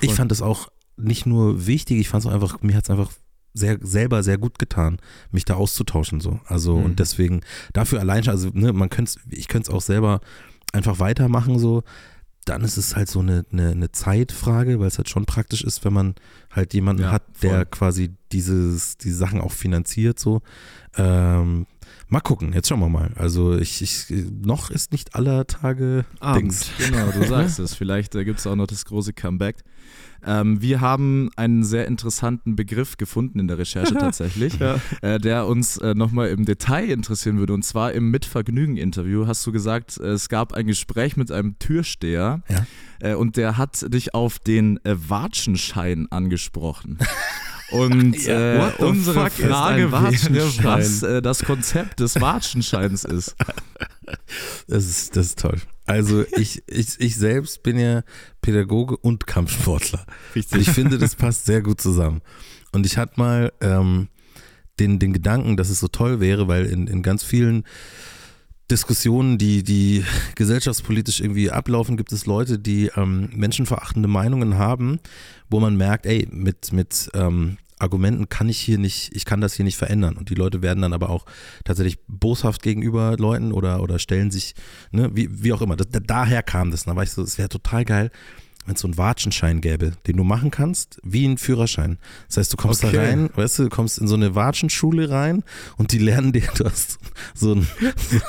ich 0.00 0.14
fand 0.14 0.30
das 0.30 0.40
auch 0.40 0.68
nicht 0.96 1.26
nur 1.26 1.66
wichtig, 1.66 1.98
ich 1.98 2.08
fand 2.08 2.24
es 2.24 2.30
auch 2.30 2.34
einfach, 2.34 2.62
mir 2.62 2.76
hat 2.76 2.84
es 2.84 2.90
einfach 2.90 3.12
sehr, 3.54 3.78
selber 3.82 4.22
sehr 4.22 4.38
gut 4.38 4.58
getan, 4.58 4.98
mich 5.30 5.44
da 5.44 5.54
auszutauschen. 5.54 6.20
So. 6.20 6.40
Also 6.46 6.76
mhm. 6.76 6.84
und 6.84 6.98
deswegen, 7.00 7.42
dafür 7.74 8.00
allein 8.00 8.24
schon, 8.24 8.32
also 8.32 8.50
ne, 8.52 8.72
man 8.72 8.88
könnte 8.88 9.20
ich 9.30 9.48
könnte 9.48 9.70
es 9.70 9.74
auch 9.74 9.82
selber 9.82 10.20
einfach 10.72 10.98
weitermachen, 11.00 11.58
so 11.58 11.82
dann 12.48 12.62
ist 12.62 12.76
es 12.76 12.96
halt 12.96 13.08
so 13.08 13.20
eine, 13.20 13.44
eine, 13.52 13.70
eine 13.70 13.92
Zeitfrage, 13.92 14.80
weil 14.80 14.88
es 14.88 14.98
halt 14.98 15.08
schon 15.08 15.26
praktisch 15.26 15.62
ist, 15.62 15.84
wenn 15.84 15.92
man 15.92 16.14
halt 16.50 16.74
jemanden 16.74 17.02
ja, 17.02 17.12
hat, 17.12 17.22
der 17.42 17.50
voll. 17.50 17.66
quasi 17.66 18.14
dieses, 18.32 18.96
die 18.96 19.10
Sachen 19.10 19.40
auch 19.40 19.52
finanziert. 19.52 20.18
So. 20.18 20.40
Ähm, 20.96 21.66
mal 22.08 22.20
gucken, 22.20 22.52
jetzt 22.52 22.68
schauen 22.68 22.80
wir 22.80 22.88
mal. 22.88 23.10
Also 23.16 23.56
ich, 23.56 23.82
ich 23.82 24.06
noch 24.42 24.70
ist 24.70 24.92
nicht 24.92 25.14
aller 25.14 25.46
Tage 25.46 26.04
Abend. 26.20 26.42
Dings. 26.42 26.70
Genau, 26.78 27.10
du 27.10 27.24
sagst 27.28 27.58
es. 27.58 27.74
Vielleicht 27.74 28.14
äh, 28.14 28.24
gibt 28.24 28.40
es 28.40 28.46
auch 28.46 28.56
noch 28.56 28.66
das 28.66 28.84
große 28.84 29.12
Comeback. 29.12 29.56
Ähm, 30.26 30.60
wir 30.60 30.80
haben 30.80 31.30
einen 31.36 31.62
sehr 31.62 31.86
interessanten 31.86 32.56
Begriff 32.56 32.96
gefunden 32.96 33.38
in 33.38 33.46
der 33.46 33.58
Recherche 33.58 33.94
tatsächlich, 33.98 34.58
ja. 34.58 34.80
äh, 35.00 35.18
der 35.18 35.46
uns 35.46 35.76
äh, 35.78 35.94
nochmal 35.94 36.30
im 36.30 36.44
Detail 36.44 36.90
interessieren 36.90 37.38
würde. 37.38 37.54
Und 37.54 37.64
zwar 37.64 37.92
im 37.92 38.10
Mitvergnügen-Interview 38.10 39.26
hast 39.26 39.46
du 39.46 39.52
gesagt, 39.52 39.98
äh, 39.98 40.08
es 40.08 40.28
gab 40.28 40.52
ein 40.54 40.66
Gespräch 40.66 41.16
mit 41.16 41.30
einem 41.30 41.58
Türsteher 41.58 42.42
ja. 42.48 42.66
Äh, 43.00 43.14
und 43.14 43.36
der 43.36 43.56
hat 43.56 43.92
dich 43.94 44.14
auf 44.14 44.38
den 44.38 44.84
äh, 44.84 44.96
Watschenschein 45.08 46.10
angesprochen. 46.10 46.98
Und 47.70 48.24
ja, 48.24 48.68
äh, 48.68 48.72
unsere 48.78 49.30
Frage 49.30 49.92
wäre, 49.92 50.64
was 50.64 51.02
äh, 51.02 51.20
das 51.20 51.44
Konzept 51.44 52.00
des 52.00 52.20
Watschenscheins 52.20 53.04
ist. 53.04 53.36
Das 54.68 54.86
ist, 54.86 55.16
das 55.16 55.26
ist 55.26 55.38
toll. 55.38 55.58
Also 55.84 56.24
ich, 56.36 56.62
ich, 56.66 56.98
ich 56.98 57.16
selbst 57.16 57.62
bin 57.62 57.78
ja 57.78 58.02
Pädagoge 58.40 58.96
und 58.96 59.26
Kampfsportler. 59.26 60.06
Richtig. 60.34 60.62
Ich 60.62 60.70
finde, 60.70 60.96
das 60.96 61.14
passt 61.14 61.44
sehr 61.44 61.60
gut 61.60 61.78
zusammen. 61.78 62.22
Und 62.72 62.86
ich 62.86 62.96
hatte 62.96 63.14
mal 63.16 63.52
ähm, 63.60 64.08
den, 64.80 64.98
den 64.98 65.12
Gedanken, 65.12 65.58
dass 65.58 65.68
es 65.68 65.80
so 65.80 65.88
toll 65.88 66.20
wäre, 66.20 66.48
weil 66.48 66.64
in, 66.66 66.86
in 66.86 67.02
ganz 67.02 67.22
vielen 67.22 67.64
Diskussionen, 68.70 69.38
die, 69.38 69.62
die 69.62 70.04
gesellschaftspolitisch 70.34 71.20
irgendwie 71.20 71.50
ablaufen, 71.50 71.96
gibt 71.96 72.12
es 72.12 72.26
Leute, 72.26 72.58
die 72.58 72.90
ähm, 72.96 73.30
menschenverachtende 73.34 74.08
Meinungen 74.08 74.58
haben, 74.58 75.00
wo 75.48 75.58
man 75.58 75.76
merkt, 75.76 76.04
ey, 76.04 76.28
mit, 76.30 76.72
mit 76.72 77.10
ähm, 77.14 77.56
Argumenten 77.78 78.28
kann 78.28 78.48
ich 78.48 78.58
hier 78.58 78.78
nicht, 78.78 79.14
ich 79.14 79.24
kann 79.24 79.40
das 79.40 79.54
hier 79.54 79.64
nicht 79.64 79.76
verändern. 79.76 80.16
Und 80.16 80.30
die 80.30 80.34
Leute 80.34 80.62
werden 80.62 80.82
dann 80.82 80.92
aber 80.92 81.10
auch 81.10 81.24
tatsächlich 81.64 81.98
boshaft 82.08 82.62
gegenüber 82.62 83.16
Leuten 83.16 83.52
oder, 83.52 83.82
oder 83.82 83.98
stellen 83.98 84.30
sich, 84.30 84.54
ne, 84.90 85.10
wie, 85.14 85.42
wie 85.42 85.52
auch 85.52 85.62
immer. 85.62 85.76
Das, 85.76 85.86
daher 86.06 86.42
kam 86.42 86.70
das. 86.70 86.84
Da 86.84 86.96
war 86.96 87.04
ich 87.04 87.10
so, 87.10 87.22
es 87.22 87.38
wäre 87.38 87.48
total 87.48 87.84
geil, 87.84 88.10
wenn 88.68 88.74
es 88.74 88.82
so 88.82 88.86
einen 88.86 88.98
Watschenschein 88.98 89.62
gäbe, 89.62 89.92
den 90.06 90.18
du 90.18 90.24
machen 90.24 90.50
kannst, 90.50 91.00
wie 91.02 91.26
ein 91.26 91.38
Führerschein. 91.38 91.96
Das 92.26 92.36
heißt, 92.36 92.52
du 92.52 92.58
kommst 92.58 92.84
okay. 92.84 92.96
da 92.96 93.02
rein, 93.02 93.30
weißt 93.34 93.58
du, 93.58 93.62
du 93.64 93.68
kommst 93.70 93.98
in 93.98 94.06
so 94.06 94.14
eine 94.14 94.34
Watschenschule 94.34 95.08
rein 95.08 95.42
und 95.78 95.92
die 95.92 95.98
lernen 95.98 96.32
dir, 96.32 96.42
du 96.56 96.66
hast 96.66 96.98
so 97.34 97.52
einen, 97.52 97.66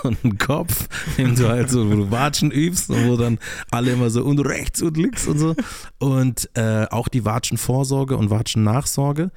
so 0.02 0.10
einen 0.24 0.38
Kopf, 0.38 0.88
den 1.18 1.36
du 1.36 1.50
halt 1.50 1.70
so, 1.70 1.92
wo 1.92 1.96
du 1.96 2.10
Watschen 2.10 2.52
übst 2.52 2.90
und 2.90 3.06
wo 3.10 3.18
dann 3.18 3.38
alle 3.70 3.92
immer 3.92 4.10
so 4.10 4.24
und 4.24 4.40
rechts 4.40 4.82
und 4.82 4.96
links 4.96 5.28
und 5.28 5.40
so. 5.40 5.56
Und 5.98 6.50
äh, 6.54 6.86
auch 6.90 7.10
die 7.10 7.26
Watschenvorsorge 7.26 8.16
und 8.16 8.30
Watschennachsorge. 8.30 9.32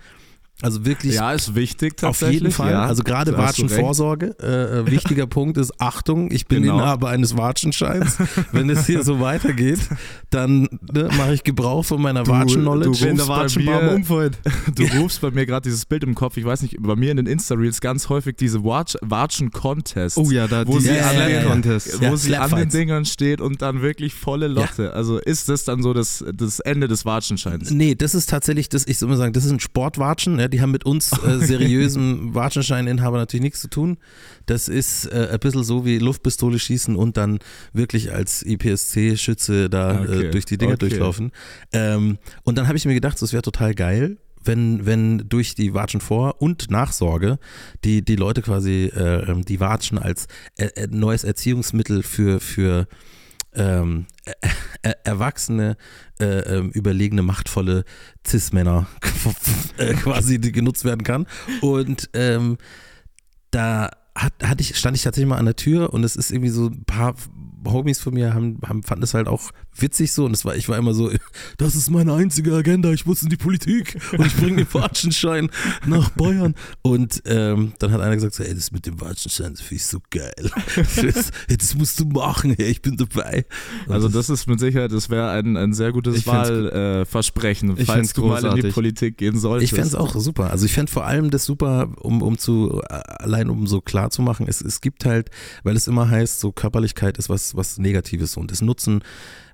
Also 0.62 0.84
wirklich. 0.84 1.14
Ja, 1.14 1.32
ist 1.32 1.56
wichtig 1.56 1.96
tatsächlich. 1.96 2.38
Auf 2.38 2.42
jeden 2.42 2.52
Fall. 2.52 2.70
Ja, 2.70 2.84
also 2.84 3.02
gerade 3.02 3.36
Watschenvorsorge. 3.36 4.36
Äh, 4.40 4.78
äh, 4.78 4.90
wichtiger 4.90 5.26
Punkt 5.32 5.58
ist 5.58 5.72
Achtung, 5.80 6.30
ich 6.30 6.46
bin 6.46 6.62
genau. 6.62 6.78
Inhaber 6.78 7.08
eines 7.08 7.36
Watschenscheins. 7.36 8.18
Wenn 8.52 8.70
es 8.70 8.86
hier 8.86 9.02
so 9.02 9.18
weitergeht, 9.18 9.80
dann 10.30 10.68
ne, 10.92 11.08
mache 11.16 11.34
ich 11.34 11.42
Gebrauch 11.42 11.84
von 11.84 12.00
meiner 12.00 12.24
Watschen-Knowledge. 12.26 12.90
Du, 12.92 13.16
du, 13.16 13.22
rufst 13.24 13.56
du 14.76 14.84
rufst 14.98 15.20
bei 15.20 15.30
mir 15.32 15.46
gerade 15.46 15.64
dieses 15.64 15.84
Bild 15.84 16.04
im 16.04 16.14
Kopf. 16.14 16.36
Ich 16.36 16.44
weiß 16.44 16.62
nicht, 16.62 16.76
bei 16.78 16.94
mir 16.94 17.10
in 17.10 17.16
den 17.16 17.26
Insta-Reels 17.26 17.80
ganz 17.80 18.08
häufig 18.08 18.36
diese 18.36 18.62
Watschen-Contests. 18.62 20.16
Oh 20.16 20.30
ja, 20.30 20.46
da 20.46 20.64
wo 20.64 20.78
sie, 20.78 20.94
ja, 20.94 21.10
an, 21.10 21.18
ja, 21.18 21.26
den, 21.26 21.48
Contest. 21.48 22.00
Wo 22.00 22.14
sie 22.14 22.36
an 22.36 22.50
den 22.54 22.68
Dingern 22.68 23.04
steht 23.04 23.40
und 23.40 23.62
dann 23.62 23.82
wirklich 23.82 24.14
volle 24.14 24.46
Lotte. 24.46 24.92
Also 24.92 25.18
ist 25.18 25.48
das 25.48 25.64
dann 25.64 25.82
so 25.82 25.92
das, 25.92 26.24
das 26.32 26.60
Ende 26.60 26.86
des 26.86 27.04
Watschenscheins? 27.04 27.72
Nee, 27.72 27.96
das 27.96 28.14
ist 28.14 28.30
tatsächlich, 28.30 28.68
das, 28.68 28.86
ich 28.86 28.98
soll 28.98 29.08
mal 29.08 29.16
sagen, 29.16 29.32
das 29.32 29.44
ist 29.44 29.50
ein 29.50 29.60
Sportwatschen. 29.60 30.38
Ja, 30.38 30.51
die 30.52 30.60
haben 30.60 30.70
mit 30.70 30.84
uns 30.84 31.12
äh, 31.12 31.38
seriösen 31.40 32.34
Watschenscheininhaber 32.34 33.16
natürlich 33.16 33.42
nichts 33.42 33.60
zu 33.60 33.68
tun. 33.68 33.98
Das 34.46 34.68
ist 34.68 35.06
äh, 35.06 35.28
ein 35.32 35.40
bisschen 35.40 35.64
so 35.64 35.84
wie 35.84 35.98
Luftpistole 35.98 36.58
schießen 36.58 36.94
und 36.96 37.16
dann 37.16 37.38
wirklich 37.72 38.12
als 38.12 38.44
IPSC-Schütze 38.44 39.68
da 39.68 39.92
äh, 39.92 40.02
okay. 40.02 40.26
äh, 40.26 40.30
durch 40.30 40.44
die 40.44 40.58
Dinger 40.58 40.74
okay. 40.74 40.88
durchlaufen. 40.88 41.32
Ähm, 41.72 42.18
und 42.42 42.58
dann 42.58 42.68
habe 42.68 42.76
ich 42.76 42.84
mir 42.84 42.94
gedacht, 42.94 43.20
das 43.20 43.32
wäre 43.32 43.42
total 43.42 43.74
geil, 43.74 44.18
wenn, 44.44 44.86
wenn 44.86 45.28
durch 45.28 45.54
die 45.54 45.72
Watschenvor- 45.72 46.40
und 46.40 46.70
Nachsorge 46.70 47.38
die, 47.84 48.04
die 48.04 48.16
Leute 48.16 48.42
quasi 48.42 48.90
äh, 48.94 49.30
ähm, 49.30 49.44
die 49.44 49.60
Watschen 49.60 49.98
als 49.98 50.26
äh, 50.56 50.86
neues 50.90 51.24
Erziehungsmittel 51.24 52.02
für, 52.02 52.40
für 52.40 52.86
ähm, 53.54 54.06
äh, 54.82 54.92
erwachsene, 55.04 55.76
äh, 56.20 56.24
ähm, 56.24 56.70
überlegene, 56.70 57.22
machtvolle 57.22 57.84
Cis-Männer 58.26 58.86
äh, 59.76 59.94
quasi, 59.94 60.40
die 60.40 60.52
genutzt 60.52 60.84
werden 60.84 61.04
kann. 61.04 61.26
Und 61.60 62.10
ähm, 62.14 62.58
da 63.50 63.90
hat, 64.14 64.32
hatte 64.42 64.60
ich, 64.60 64.76
stand 64.76 64.96
ich 64.96 65.02
tatsächlich 65.02 65.28
mal 65.28 65.38
an 65.38 65.46
der 65.46 65.56
Tür 65.56 65.92
und 65.92 66.04
es 66.04 66.16
ist 66.16 66.30
irgendwie 66.30 66.50
so 66.50 66.66
ein 66.66 66.84
paar 66.84 67.14
Homies 67.64 68.00
von 68.00 68.14
mir 68.14 68.34
haben, 68.34 68.58
haben, 68.66 68.82
fanden 68.82 69.04
es 69.04 69.14
halt 69.14 69.28
auch 69.28 69.50
witzig 69.76 70.12
so 70.12 70.24
und 70.24 70.32
es 70.32 70.44
war, 70.44 70.56
ich 70.56 70.68
war 70.68 70.76
immer 70.78 70.94
so, 70.94 71.10
das 71.58 71.74
ist 71.74 71.90
meine 71.90 72.12
einzige 72.14 72.54
Agenda, 72.54 72.92
ich 72.92 73.06
muss 73.06 73.22
in 73.22 73.28
die 73.28 73.36
Politik 73.36 73.96
und 74.12 74.26
ich 74.26 74.36
bringe 74.36 74.56
den 74.56 74.74
Watschenschein 74.74 75.50
nach 75.86 76.10
Bayern. 76.10 76.54
Und 76.82 77.22
ähm, 77.26 77.72
dann 77.78 77.92
hat 77.92 78.00
einer 78.00 78.14
gesagt, 78.14 78.34
so, 78.34 78.42
ey, 78.42 78.54
das 78.54 78.72
mit 78.72 78.86
dem 78.86 79.00
Watschenschein, 79.00 79.52
das 79.52 79.60
finde 79.60 79.76
ich 79.76 79.86
so 79.86 79.98
geil. 80.10 80.32
Das, 81.02 81.30
das, 81.48 81.74
musst 81.74 81.98
du 82.00 82.04
machen, 82.04 82.54
ey, 82.58 82.70
ich 82.70 82.82
bin 82.82 82.96
dabei. 82.96 83.44
Und 83.86 83.94
also 83.94 84.08
das, 84.08 84.30
ist 84.30 84.46
mit 84.46 84.60
Sicherheit, 84.60 84.92
das 84.92 85.10
wäre 85.10 85.30
ein, 85.30 85.56
ein 85.56 85.72
sehr 85.72 85.92
gutes 85.92 86.26
Wahlversprechen, 86.26 87.76
äh, 87.76 87.84
falls 87.84 88.12
du 88.12 88.26
mal 88.26 88.44
in 88.44 88.56
die 88.56 88.70
Politik 88.70 89.16
gehen 89.16 89.38
solltest. 89.38 89.72
Ich 89.72 89.74
fände 89.74 89.88
es 89.88 89.94
auch 89.94 90.14
super. 90.16 90.50
Also 90.50 90.66
ich 90.66 90.72
fände 90.72 90.90
vor 90.90 91.06
allem 91.06 91.30
das 91.30 91.44
super, 91.44 91.90
um, 92.00 92.22
um 92.22 92.38
zu, 92.38 92.80
allein 92.82 93.50
um 93.50 93.66
so 93.66 93.80
klar 93.80 94.10
zu 94.10 94.22
machen, 94.22 94.46
es, 94.48 94.60
es 94.60 94.80
gibt 94.80 95.04
halt, 95.04 95.30
weil 95.64 95.76
es 95.76 95.86
immer 95.86 96.08
heißt, 96.08 96.40
so 96.40 96.52
Körperlichkeit 96.52 97.18
ist 97.18 97.28
was 97.28 97.51
was, 97.56 97.78
Negatives 97.78 98.36
und 98.36 98.50
es 98.52 98.62
nutzen 98.62 99.02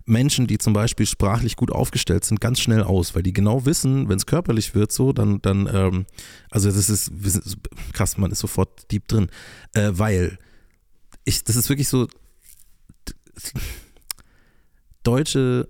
Menschen, 0.09 0.47
die 0.47 0.57
zum 0.57 0.73
Beispiel 0.73 1.07
sprachlich 1.07 1.57
gut 1.57 1.71
aufgestellt 1.71 2.25
sind, 2.25 2.41
ganz 2.41 2.61
schnell 2.61 2.83
aus, 2.83 3.15
weil 3.15 3.23
die 3.23 3.35
genau 3.35 3.67
wissen, 3.67 4.09
wenn 4.09 4.17
es 4.17 4.25
körperlich 4.25 4.75
wird, 4.75 4.91
so, 4.91 5.13
dann, 5.13 5.41
dann, 5.43 5.69
ähm, 5.73 6.07
also 6.51 6.71
das 6.71 6.89
ist 6.89 7.13
krass, 7.93 8.17
man 8.17 8.33
ist 8.33 8.39
sofort 8.39 8.91
deep 8.91 9.07
drin, 9.07 9.29
äh, 9.75 9.91
weil 9.93 10.39
ich, 11.25 11.45
das 11.45 11.57
ist 11.57 11.69
wirklich 11.69 11.89
so, 11.89 12.09
deutsche 15.03 15.69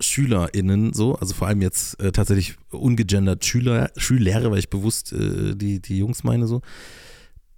SchülerInnen, 0.00 0.92
so, 0.92 1.14
also 1.16 1.34
vor 1.34 1.48
allem 1.48 1.62
jetzt 1.62 1.98
äh, 2.00 2.12
tatsächlich 2.12 2.56
ungegendert 2.70 3.44
Schüler, 3.44 3.90
Schüler, 3.96 4.50
weil 4.50 4.58
ich 4.58 4.70
bewusst 4.70 5.12
äh, 5.12 5.54
die, 5.54 5.80
die 5.80 5.98
Jungs 5.98 6.22
meine, 6.22 6.46
so, 6.46 6.60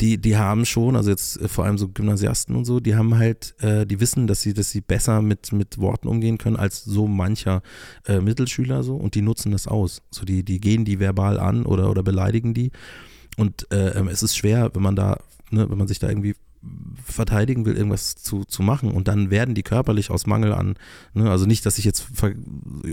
die, 0.02 0.18
die 0.18 0.36
haben 0.36 0.66
schon, 0.66 0.96
also 0.96 1.10
jetzt 1.10 1.40
äh, 1.40 1.48
vor 1.48 1.64
allem 1.64 1.78
so 1.78 1.88
Gymnasiasten 1.88 2.56
und 2.56 2.64
so, 2.64 2.80
die 2.80 2.96
haben 2.96 3.16
halt, 3.16 3.54
äh, 3.62 3.86
die 3.86 4.00
wissen, 4.00 4.26
dass 4.26 4.42
sie, 4.42 4.52
dass 4.52 4.70
sie 4.70 4.80
besser 4.80 5.22
mit, 5.22 5.52
mit 5.52 5.78
Worten 5.78 6.08
umgehen 6.08 6.38
können 6.38 6.56
als 6.56 6.84
so 6.84 7.06
mancher 7.06 7.62
äh, 8.06 8.20
Mittelschüler 8.20 8.82
so 8.82 8.96
und 8.96 9.14
die 9.14 9.22
nutzen 9.22 9.52
das 9.52 9.68
aus. 9.68 10.02
So 10.10 10.24
die, 10.24 10.42
die 10.44 10.60
gehen 10.60 10.84
die 10.84 10.98
verbal 10.98 11.38
an 11.38 11.64
oder, 11.64 11.88
oder 11.88 12.02
beleidigen 12.02 12.52
die. 12.52 12.72
Und 13.36 13.70
äh, 13.72 13.90
ähm, 13.90 14.08
es 14.08 14.24
ist 14.24 14.36
schwer, 14.36 14.70
wenn 14.74 14.82
man 14.82 14.96
da, 14.96 15.20
ne, 15.50 15.70
wenn 15.70 15.78
man 15.78 15.86
sich 15.86 16.00
da 16.00 16.08
irgendwie 16.08 16.34
verteidigen 17.04 17.64
will, 17.64 17.76
irgendwas 17.76 18.16
zu, 18.16 18.44
zu 18.44 18.62
machen 18.62 18.90
und 18.90 19.08
dann 19.08 19.30
werden 19.30 19.54
die 19.54 19.62
körperlich 19.62 20.10
aus 20.10 20.26
Mangel 20.26 20.52
an, 20.52 20.74
ne, 21.14 21.30
also 21.30 21.46
nicht, 21.46 21.64
dass 21.64 21.78
ich 21.78 21.84
jetzt 21.84 22.06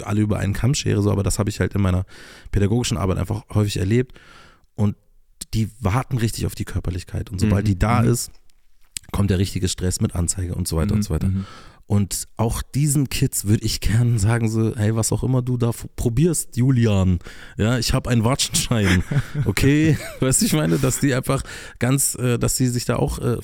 alle 0.03 0.21
über 0.21 0.37
einen 0.37 0.53
Kamm 0.53 0.75
schere, 0.75 1.01
so, 1.01 1.11
aber 1.11 1.23
das 1.23 1.39
habe 1.39 1.49
ich 1.49 1.59
halt 1.59 1.73
in 1.73 1.81
meiner 1.81 2.05
pädagogischen 2.51 2.97
Arbeit 2.97 3.17
einfach 3.17 3.43
häufig 3.53 3.77
erlebt 3.77 4.19
und 4.75 4.95
die 5.53 5.69
warten 5.79 6.17
richtig 6.17 6.45
auf 6.45 6.55
die 6.55 6.65
Körperlichkeit. 6.65 7.29
Und 7.29 7.39
sobald 7.39 7.65
mhm. 7.65 7.69
die 7.69 7.79
da 7.79 8.01
mhm. 8.01 8.09
ist, 8.09 8.31
kommt 9.11 9.29
der 9.29 9.39
richtige 9.39 9.67
Stress 9.67 10.01
mit 10.01 10.15
Anzeige 10.15 10.55
und 10.55 10.67
so 10.67 10.77
weiter 10.77 10.93
mhm. 10.93 10.99
und 10.99 11.03
so 11.03 11.13
weiter. 11.13 11.31
Und 11.89 12.27
auch 12.37 12.61
diesen 12.61 13.09
Kids 13.09 13.45
würde 13.45 13.65
ich 13.65 13.79
gerne 13.81 14.19
sagen, 14.19 14.47
so, 14.47 14.75
hey, 14.75 14.95
was 14.95 15.11
auch 15.11 15.23
immer 15.23 15.41
du 15.41 15.57
da 15.57 15.71
probierst, 15.95 16.55
Julian, 16.55 17.17
ja, 17.57 17.79
ich 17.79 17.93
habe 17.93 18.11
einen 18.11 18.23
Watschenschein, 18.23 19.03
okay, 19.45 19.97
weißt 20.19 20.41
du, 20.41 20.45
ich 20.45 20.53
meine, 20.53 20.77
dass 20.77 20.99
die 20.99 21.15
einfach 21.15 21.41
ganz, 21.79 22.13
äh, 22.13 22.37
dass 22.37 22.57
sie 22.57 22.67
sich 22.67 22.85
da 22.85 22.97
auch, 22.97 23.17
äh, 23.17 23.37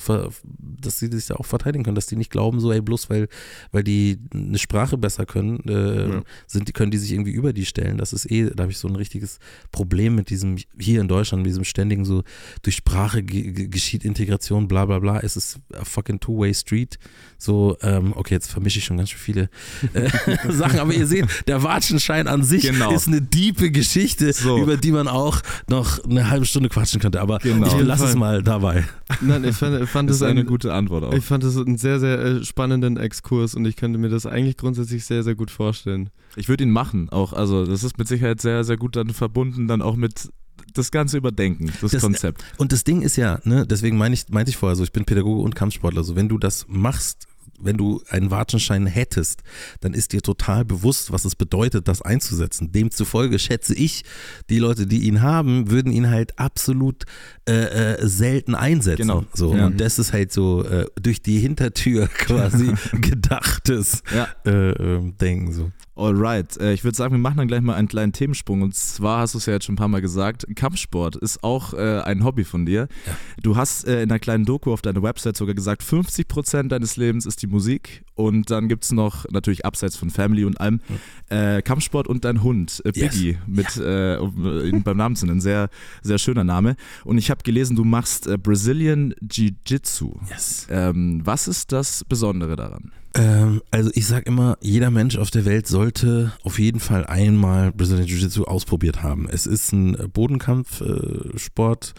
dass 0.44 1.00
sie 1.00 1.08
sich 1.08 1.26
da 1.26 1.34
auch 1.34 1.44
verteidigen 1.44 1.82
können, 1.82 1.96
dass 1.96 2.06
die 2.06 2.14
nicht 2.14 2.30
glauben, 2.30 2.60
so, 2.60 2.70
ey, 2.70 2.80
bloß 2.80 3.10
weil, 3.10 3.26
weil 3.72 3.82
die 3.82 4.20
eine 4.32 4.58
Sprache 4.58 4.96
besser 4.96 5.26
können, 5.26 5.58
äh, 5.68 6.08
ja. 6.08 6.22
sind, 6.46 6.72
können 6.72 6.92
die 6.92 6.98
sich 6.98 7.10
irgendwie 7.10 7.32
über 7.32 7.52
die 7.52 7.66
stellen. 7.66 7.98
Das 7.98 8.12
ist 8.12 8.30
eh, 8.30 8.48
da 8.54 8.62
habe 8.62 8.70
ich 8.70 8.78
so 8.78 8.86
ein 8.86 8.94
richtiges 8.94 9.40
Problem 9.72 10.14
mit 10.14 10.30
diesem, 10.30 10.56
hier 10.78 11.00
in 11.00 11.08
Deutschland, 11.08 11.42
mit 11.42 11.50
diesem 11.50 11.64
ständigen 11.64 12.04
so, 12.04 12.22
durch 12.62 12.76
Sprache 12.76 13.24
geschieht 13.24 14.04
Integration, 14.04 14.68
bla 14.68 14.84
bla 14.84 15.00
bla, 15.00 15.18
es 15.18 15.36
ist 15.36 15.58
a 15.74 15.84
fucking 15.84 16.20
two-way 16.20 16.54
street, 16.54 17.00
so, 17.38 17.76
ähm, 17.82 18.12
okay, 18.16 18.34
jetzt 18.34 18.50
vermische 18.50 18.78
ich 18.78 18.84
schon 18.84 18.96
ganz 18.96 19.10
schön 19.10 19.18
viele 19.18 19.50
äh, 19.92 20.10
Sachen, 20.52 20.78
aber 20.78 20.92
ihr 20.92 21.06
seht, 21.06 21.26
der 21.46 21.62
Watschenschein 21.62 22.28
an 22.28 22.42
sich 22.42 22.62
genau. 22.62 22.92
ist 22.92 23.08
eine 23.08 23.20
diepe 23.20 23.70
Geschichte, 23.70 24.32
so. 24.32 24.58
über 24.58 24.76
die 24.76 24.92
man 24.92 25.08
auch 25.08 25.40
noch 25.68 26.02
eine 26.04 26.30
halbe 26.30 26.46
Stunde 26.46 26.68
quatschen 26.68 27.00
könnte, 27.00 27.20
aber 27.20 27.38
genau. 27.38 27.66
ich 27.66 27.84
lasse 27.84 28.06
es 28.06 28.14
mal 28.14 28.42
dabei. 28.42 28.84
Nein, 29.20 29.44
ich 29.44 29.56
fand, 29.56 29.88
fand 29.88 30.10
das 30.10 30.16
ist 30.16 30.22
eine, 30.22 30.40
eine 30.40 30.44
gute 30.44 30.72
Antwort 30.72 31.04
auch. 31.04 31.12
Ich 31.12 31.24
fand 31.24 31.44
es 31.44 31.56
einen 31.56 31.78
sehr, 31.78 32.00
sehr 32.00 32.18
äh, 32.18 32.44
spannenden 32.44 32.96
Exkurs 32.96 33.54
und 33.54 33.64
ich 33.66 33.76
könnte 33.76 33.98
mir 33.98 34.08
das 34.08 34.26
eigentlich 34.26 34.56
grundsätzlich 34.56 35.04
sehr, 35.04 35.22
sehr 35.22 35.34
gut 35.34 35.50
vorstellen. 35.50 36.10
Ich 36.36 36.48
würde 36.48 36.64
ihn 36.64 36.70
machen, 36.70 37.08
auch, 37.10 37.32
also 37.32 37.66
das 37.66 37.84
ist 37.84 37.98
mit 37.98 38.08
Sicherheit 38.08 38.40
sehr, 38.40 38.64
sehr 38.64 38.76
gut 38.76 38.96
dann 38.96 39.10
verbunden, 39.10 39.68
dann 39.68 39.82
auch 39.82 39.96
mit 39.96 40.30
das 40.74 40.90
Ganze 40.90 41.16
überdenken, 41.16 41.72
das, 41.80 41.92
das, 41.92 42.02
Konzept. 42.02 42.44
Und 42.58 42.72
das 42.72 42.84
Ding 42.84 43.02
ist 43.02 43.16
ja, 43.16 43.40
ne, 43.44 43.66
deswegen 43.66 43.96
meine 43.96 44.14
ich, 44.14 44.28
meinte 44.28 44.50
ich 44.50 44.56
vorher 44.56 44.76
so, 44.76 44.82
ich 44.82 44.92
bin 44.92 45.04
Pädagoge 45.04 45.42
und 45.42 45.54
Kampfsportler, 45.54 46.04
so 46.04 46.16
wenn 46.16 46.28
du 46.28 46.38
das 46.38 46.66
machst, 46.68 47.26
wenn 47.58 47.76
du 47.76 48.02
einen 48.08 48.30
Watschenschein 48.30 48.86
hättest, 48.86 49.42
dann 49.80 49.94
ist 49.94 50.12
dir 50.12 50.22
total 50.22 50.64
bewusst, 50.64 51.12
was 51.12 51.24
es 51.24 51.34
bedeutet, 51.34 51.88
das 51.88 52.02
einzusetzen. 52.02 52.72
Demzufolge 52.72 53.38
schätze 53.38 53.74
ich, 53.74 54.04
die 54.50 54.58
Leute, 54.58 54.86
die 54.86 55.00
ihn 55.00 55.22
haben, 55.22 55.70
würden 55.70 55.92
ihn 55.92 56.10
halt 56.10 56.38
absolut 56.38 57.04
äh, 57.48 57.94
äh, 57.94 58.06
selten 58.06 58.54
einsetzen. 58.54 59.08
Genau. 59.08 59.24
So. 59.32 59.54
Ja. 59.54 59.66
Und 59.66 59.80
das 59.80 59.98
ist 59.98 60.12
halt 60.12 60.32
so 60.32 60.64
äh, 60.64 60.86
durch 61.00 61.22
die 61.22 61.38
Hintertür 61.38 62.08
quasi 62.18 62.72
gedachtes 63.00 64.02
ja. 64.14 64.28
Äh, 64.44 64.70
ähm, 64.72 65.16
Denken. 65.18 65.52
So. 65.52 65.72
Alright, 65.96 66.58
äh, 66.58 66.74
ich 66.74 66.84
würde 66.84 66.94
sagen, 66.94 67.14
wir 67.14 67.18
machen 67.18 67.38
dann 67.38 67.48
gleich 67.48 67.62
mal 67.62 67.74
einen 67.74 67.88
kleinen 67.88 68.12
Themensprung. 68.12 68.60
Und 68.60 68.74
zwar 68.74 69.20
hast 69.20 69.32
du 69.32 69.38
es 69.38 69.46
ja 69.46 69.54
jetzt 69.54 69.64
schon 69.64 69.74
ein 69.74 69.78
paar 69.78 69.88
Mal 69.88 70.02
gesagt, 70.02 70.46
Kampfsport 70.54 71.16
ist 71.16 71.42
auch 71.42 71.72
äh, 71.72 72.02
ein 72.02 72.22
Hobby 72.22 72.44
von 72.44 72.66
dir. 72.66 72.88
Ja. 73.06 73.16
Du 73.42 73.56
hast 73.56 73.86
äh, 73.86 74.02
in 74.02 74.10
einer 74.10 74.18
kleinen 74.18 74.44
Doku 74.44 74.72
auf 74.72 74.82
deiner 74.82 75.02
Website 75.02 75.38
sogar 75.38 75.54
gesagt, 75.54 75.82
50% 75.82 76.68
deines 76.68 76.98
Lebens 76.98 77.24
ist 77.24 77.40
die 77.40 77.46
Musik. 77.46 78.04
Und 78.14 78.50
dann 78.50 78.68
gibt 78.68 78.84
es 78.84 78.92
noch, 78.92 79.24
natürlich 79.30 79.64
abseits 79.64 79.96
von 79.96 80.10
Family 80.10 80.44
und 80.44 80.60
allem, 80.60 80.80
mhm. 80.88 81.62
Kampfsport 81.64 82.06
und 82.06 82.24
dein 82.24 82.42
Hund, 82.42 82.80
äh, 82.84 82.92
Biggie, 82.92 83.30
yes. 83.30 83.38
mit, 83.46 83.76
ja. 83.76 84.20
um 84.20 84.64
ihn 84.64 84.82
beim 84.82 84.96
Namen 84.96 85.16
zu 85.16 85.26
nennen. 85.26 85.40
Sehr, 85.40 85.70
sehr 86.02 86.18
schöner 86.18 86.44
Name. 86.44 86.76
Und 87.04 87.18
ich 87.18 87.30
habe 87.30 87.42
gelesen, 87.42 87.74
du 87.74 87.84
machst 87.84 88.28
Brazilian 88.42 89.14
Jiu-Jitsu. 89.20 90.14
Yes. 90.30 90.66
Ähm, 90.70 91.22
was 91.24 91.48
ist 91.48 91.72
das 91.72 92.04
Besondere 92.04 92.54
daran? 92.56 92.92
Ähm, 93.16 93.62
also 93.70 93.90
ich 93.94 94.06
sage 94.06 94.26
immer, 94.26 94.58
jeder 94.60 94.90
Mensch 94.90 95.16
auf 95.16 95.30
der 95.30 95.44
Welt 95.44 95.66
sollte 95.66 96.32
auf 96.42 96.58
jeden 96.58 96.80
Fall 96.80 97.06
einmal 97.06 97.72
Brazilian 97.72 98.06
Jiu-Jitsu 98.06 98.44
ausprobiert 98.44 99.02
haben. 99.02 99.28
Es 99.28 99.46
ist 99.46 99.72
ein 99.72 99.96
Bodenkampfsport, 100.12 101.94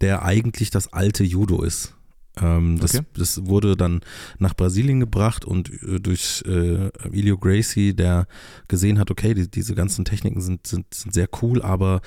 der 0.00 0.24
eigentlich 0.24 0.70
das 0.70 0.92
alte 0.92 1.24
Judo 1.24 1.62
ist. 1.62 1.94
Ähm, 2.40 2.80
das, 2.80 2.94
okay. 2.94 3.04
das, 3.14 3.46
wurde 3.46 3.76
dann 3.76 4.00
nach 4.38 4.54
Brasilien 4.54 4.98
gebracht 4.98 5.44
und 5.44 5.70
äh, 5.82 6.00
durch 6.00 6.42
äh, 6.46 6.90
Elio 7.12 7.38
Gracie, 7.38 7.94
der 7.94 8.26
gesehen 8.66 8.98
hat, 8.98 9.10
okay, 9.10 9.34
die, 9.34 9.48
diese 9.48 9.74
ganzen 9.74 10.04
Techniken 10.04 10.40
sind, 10.40 10.66
sind, 10.66 10.92
sind 10.92 11.14
sehr 11.14 11.28
cool, 11.42 11.62
aber 11.62 12.00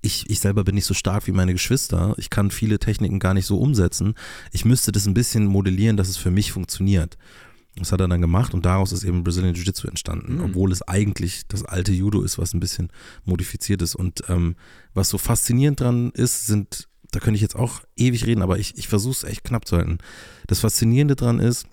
ich, 0.00 0.28
ich 0.30 0.38
selber 0.38 0.62
bin 0.62 0.76
nicht 0.76 0.84
so 0.84 0.94
stark 0.94 1.26
wie 1.26 1.32
meine 1.32 1.52
Geschwister. 1.52 2.14
Ich 2.16 2.30
kann 2.30 2.50
viele 2.50 2.78
Techniken 2.78 3.18
gar 3.18 3.34
nicht 3.34 3.46
so 3.46 3.58
umsetzen. 3.58 4.14
Ich 4.52 4.64
müsste 4.64 4.92
das 4.92 5.06
ein 5.06 5.14
bisschen 5.14 5.46
modellieren, 5.46 5.96
dass 5.96 6.08
es 6.08 6.16
für 6.16 6.30
mich 6.30 6.52
funktioniert. 6.52 7.16
Das 7.76 7.90
hat 7.90 8.00
er 8.00 8.08
dann 8.08 8.20
gemacht 8.20 8.52
und 8.52 8.66
daraus 8.66 8.92
ist 8.92 9.02
eben 9.02 9.24
Brazilian 9.24 9.54
Jiu-Jitsu 9.54 9.88
entstanden, 9.88 10.36
mhm. 10.36 10.44
obwohl 10.44 10.72
es 10.72 10.82
eigentlich 10.82 11.46
das 11.48 11.64
alte 11.64 11.92
Judo 11.92 12.22
ist, 12.22 12.38
was 12.38 12.52
ein 12.52 12.60
bisschen 12.60 12.90
modifiziert 13.24 13.80
ist. 13.80 13.94
Und 13.94 14.24
ähm, 14.28 14.56
was 14.92 15.08
so 15.08 15.16
faszinierend 15.16 15.80
dran 15.80 16.10
ist, 16.10 16.46
sind, 16.46 16.88
da 17.12 17.20
könnte 17.20 17.36
ich 17.36 17.42
jetzt 17.42 17.56
auch 17.56 17.80
ewig 17.96 18.26
reden, 18.26 18.42
aber 18.42 18.58
ich, 18.58 18.76
ich 18.76 18.88
versuche 18.88 19.12
es 19.12 19.24
echt 19.24 19.44
knapp 19.44 19.66
zu 19.66 19.78
halten. 19.78 19.98
Das 20.46 20.60
Faszinierende 20.60 21.16
dran 21.16 21.38
ist, 21.38 21.66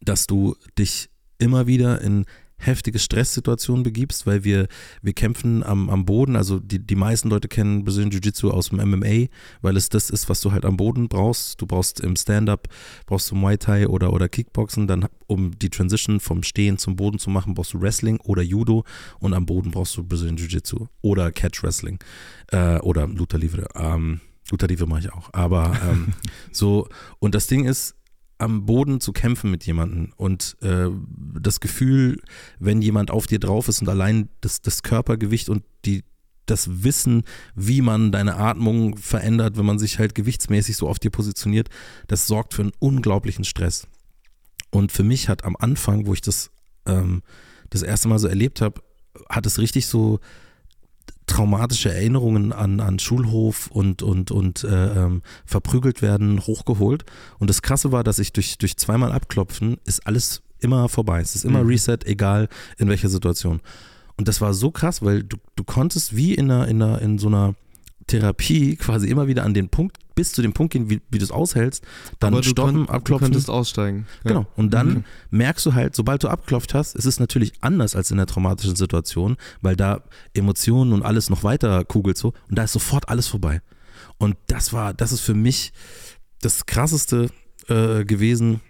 dass 0.00 0.28
du 0.28 0.54
dich 0.78 1.10
immer 1.38 1.66
wieder 1.66 2.00
in 2.00 2.24
heftige 2.58 2.98
Stresssituationen 2.98 3.82
begibst, 3.82 4.26
weil 4.26 4.44
wir, 4.44 4.68
wir 5.00 5.12
kämpfen 5.12 5.62
am, 5.62 5.88
am 5.88 6.04
Boden. 6.04 6.36
Also 6.36 6.58
die, 6.58 6.78
die 6.78 6.96
meisten 6.96 7.30
Leute 7.30 7.48
kennen 7.48 7.84
Brazilian 7.84 8.10
Jiu-Jitsu 8.10 8.50
aus 8.50 8.70
dem 8.70 8.78
MMA, 8.78 9.26
weil 9.62 9.76
es 9.76 9.88
das 9.88 10.10
ist, 10.10 10.28
was 10.28 10.40
du 10.40 10.52
halt 10.52 10.64
am 10.64 10.76
Boden 10.76 11.08
brauchst. 11.08 11.60
Du 11.60 11.66
brauchst 11.66 12.00
im 12.00 12.16
Stand-up, 12.16 12.68
brauchst 13.06 13.30
du 13.30 13.34
Muay 13.34 13.56
Thai 13.56 13.88
oder, 13.88 14.12
oder 14.12 14.28
Kickboxen. 14.28 14.86
Dann, 14.86 15.06
um 15.26 15.58
die 15.58 15.70
Transition 15.70 16.20
vom 16.20 16.42
Stehen 16.42 16.78
zum 16.78 16.96
Boden 16.96 17.18
zu 17.18 17.30
machen, 17.30 17.54
brauchst 17.54 17.74
du 17.74 17.80
Wrestling 17.80 18.18
oder 18.20 18.42
Judo. 18.42 18.84
Und 19.20 19.34
am 19.34 19.46
Boden 19.46 19.70
brauchst 19.70 19.96
du 19.96 20.04
Brazilian 20.04 20.36
Jiu-Jitsu 20.36 20.86
oder 21.00 21.30
Catch 21.32 21.62
Wrestling 21.62 21.98
äh, 22.48 22.78
oder 22.78 23.06
Luta 23.06 23.36
Livre. 23.36 23.68
Ähm, 23.74 24.20
Luta 24.50 24.66
Livre 24.66 24.86
mache 24.86 25.00
ich 25.00 25.12
auch. 25.12 25.30
Aber 25.32 25.78
ähm, 25.88 26.08
so, 26.52 26.88
und 27.18 27.34
das 27.34 27.46
Ding 27.46 27.66
ist, 27.66 27.94
am 28.38 28.66
Boden 28.66 29.00
zu 29.00 29.12
kämpfen 29.12 29.50
mit 29.50 29.64
jemandem 29.64 30.12
und 30.16 30.56
äh, 30.62 30.86
das 31.40 31.60
Gefühl, 31.60 32.20
wenn 32.58 32.80
jemand 32.80 33.10
auf 33.10 33.26
dir 33.26 33.40
drauf 33.40 33.68
ist 33.68 33.80
und 33.80 33.88
allein 33.88 34.28
das, 34.40 34.62
das 34.62 34.82
Körpergewicht 34.82 35.48
und 35.48 35.64
die, 35.84 36.04
das 36.46 36.84
Wissen, 36.84 37.24
wie 37.54 37.82
man 37.82 38.12
deine 38.12 38.36
Atmung 38.36 38.96
verändert, 38.96 39.56
wenn 39.58 39.66
man 39.66 39.78
sich 39.78 39.98
halt 39.98 40.14
gewichtsmäßig 40.14 40.76
so 40.76 40.88
auf 40.88 40.98
dir 40.98 41.10
positioniert, 41.10 41.68
das 42.06 42.26
sorgt 42.26 42.54
für 42.54 42.62
einen 42.62 42.72
unglaublichen 42.78 43.44
Stress. 43.44 43.88
Und 44.70 44.92
für 44.92 45.02
mich 45.02 45.28
hat 45.28 45.44
am 45.44 45.56
Anfang, 45.56 46.06
wo 46.06 46.14
ich 46.14 46.20
das 46.20 46.50
ähm, 46.86 47.22
das 47.70 47.82
erste 47.82 48.08
Mal 48.08 48.18
so 48.18 48.28
erlebt 48.28 48.60
habe, 48.60 48.80
hat 49.28 49.46
es 49.46 49.58
richtig 49.58 49.86
so 49.86 50.20
traumatische 51.38 51.94
Erinnerungen 51.94 52.52
an, 52.52 52.80
an 52.80 52.98
Schulhof 52.98 53.68
und, 53.68 54.02
und, 54.02 54.32
und 54.32 54.64
äh, 54.64 55.04
ähm, 55.04 55.22
verprügelt 55.46 56.02
werden 56.02 56.40
hochgeholt. 56.40 57.04
Und 57.38 57.48
das 57.48 57.62
Krasse 57.62 57.92
war, 57.92 58.02
dass 58.02 58.18
ich 58.18 58.32
durch, 58.32 58.58
durch 58.58 58.76
zweimal 58.76 59.12
Abklopfen 59.12 59.78
ist 59.84 60.04
alles 60.04 60.42
immer 60.58 60.88
vorbei. 60.88 61.20
Es 61.20 61.36
ist 61.36 61.44
immer 61.44 61.62
mhm. 61.62 61.68
Reset, 61.68 61.98
egal 62.06 62.48
in 62.76 62.88
welcher 62.88 63.08
Situation. 63.08 63.60
Und 64.16 64.26
das 64.26 64.40
war 64.40 64.52
so 64.52 64.72
krass, 64.72 65.00
weil 65.00 65.22
du, 65.22 65.36
du 65.54 65.62
konntest 65.62 66.16
wie 66.16 66.34
in, 66.34 66.50
einer, 66.50 66.66
in, 66.66 66.82
einer, 66.82 67.00
in 67.00 67.18
so 67.18 67.28
einer 67.28 67.54
Therapie 68.08 68.74
quasi 68.74 69.06
immer 69.06 69.28
wieder 69.28 69.44
an 69.44 69.54
den 69.54 69.68
Punkt, 69.68 69.96
bis 70.18 70.32
zu 70.32 70.42
dem 70.42 70.52
Punkt 70.52 70.72
gehen, 70.72 70.90
wie, 70.90 71.00
wie 71.10 71.18
du 71.18 71.24
es 71.24 71.30
aushältst, 71.30 71.84
dann 72.18 72.34
Aber 72.34 72.42
stoppen, 72.42 72.86
kon 72.86 72.88
abklopfen. 72.88 73.26
Du 73.26 73.30
könntest 73.30 73.50
aussteigen. 73.50 74.08
Ja. 74.24 74.30
Genau. 74.30 74.46
Und 74.56 74.74
dann 74.74 74.88
mhm. 74.88 75.04
merkst 75.30 75.64
du 75.64 75.74
halt, 75.74 75.94
sobald 75.94 76.24
du 76.24 76.28
abklopft 76.28 76.74
hast, 76.74 76.96
es 76.96 77.06
ist 77.06 77.20
natürlich 77.20 77.52
anders 77.60 77.94
als 77.94 78.10
in 78.10 78.16
der 78.16 78.26
traumatischen 78.26 78.74
Situation, 78.74 79.36
weil 79.60 79.76
da 79.76 80.02
Emotionen 80.34 80.92
und 80.92 81.04
alles 81.04 81.30
noch 81.30 81.44
weiter 81.44 81.84
kugelt 81.84 82.18
so 82.18 82.32
und 82.48 82.58
da 82.58 82.64
ist 82.64 82.72
sofort 82.72 83.08
alles 83.08 83.28
vorbei. 83.28 83.62
Und 84.18 84.36
das 84.48 84.72
war, 84.72 84.92
das 84.92 85.12
ist 85.12 85.20
für 85.20 85.34
mich 85.34 85.72
das 86.40 86.66
krasseste 86.66 87.30
äh, 87.68 88.04
gewesen, 88.04 88.60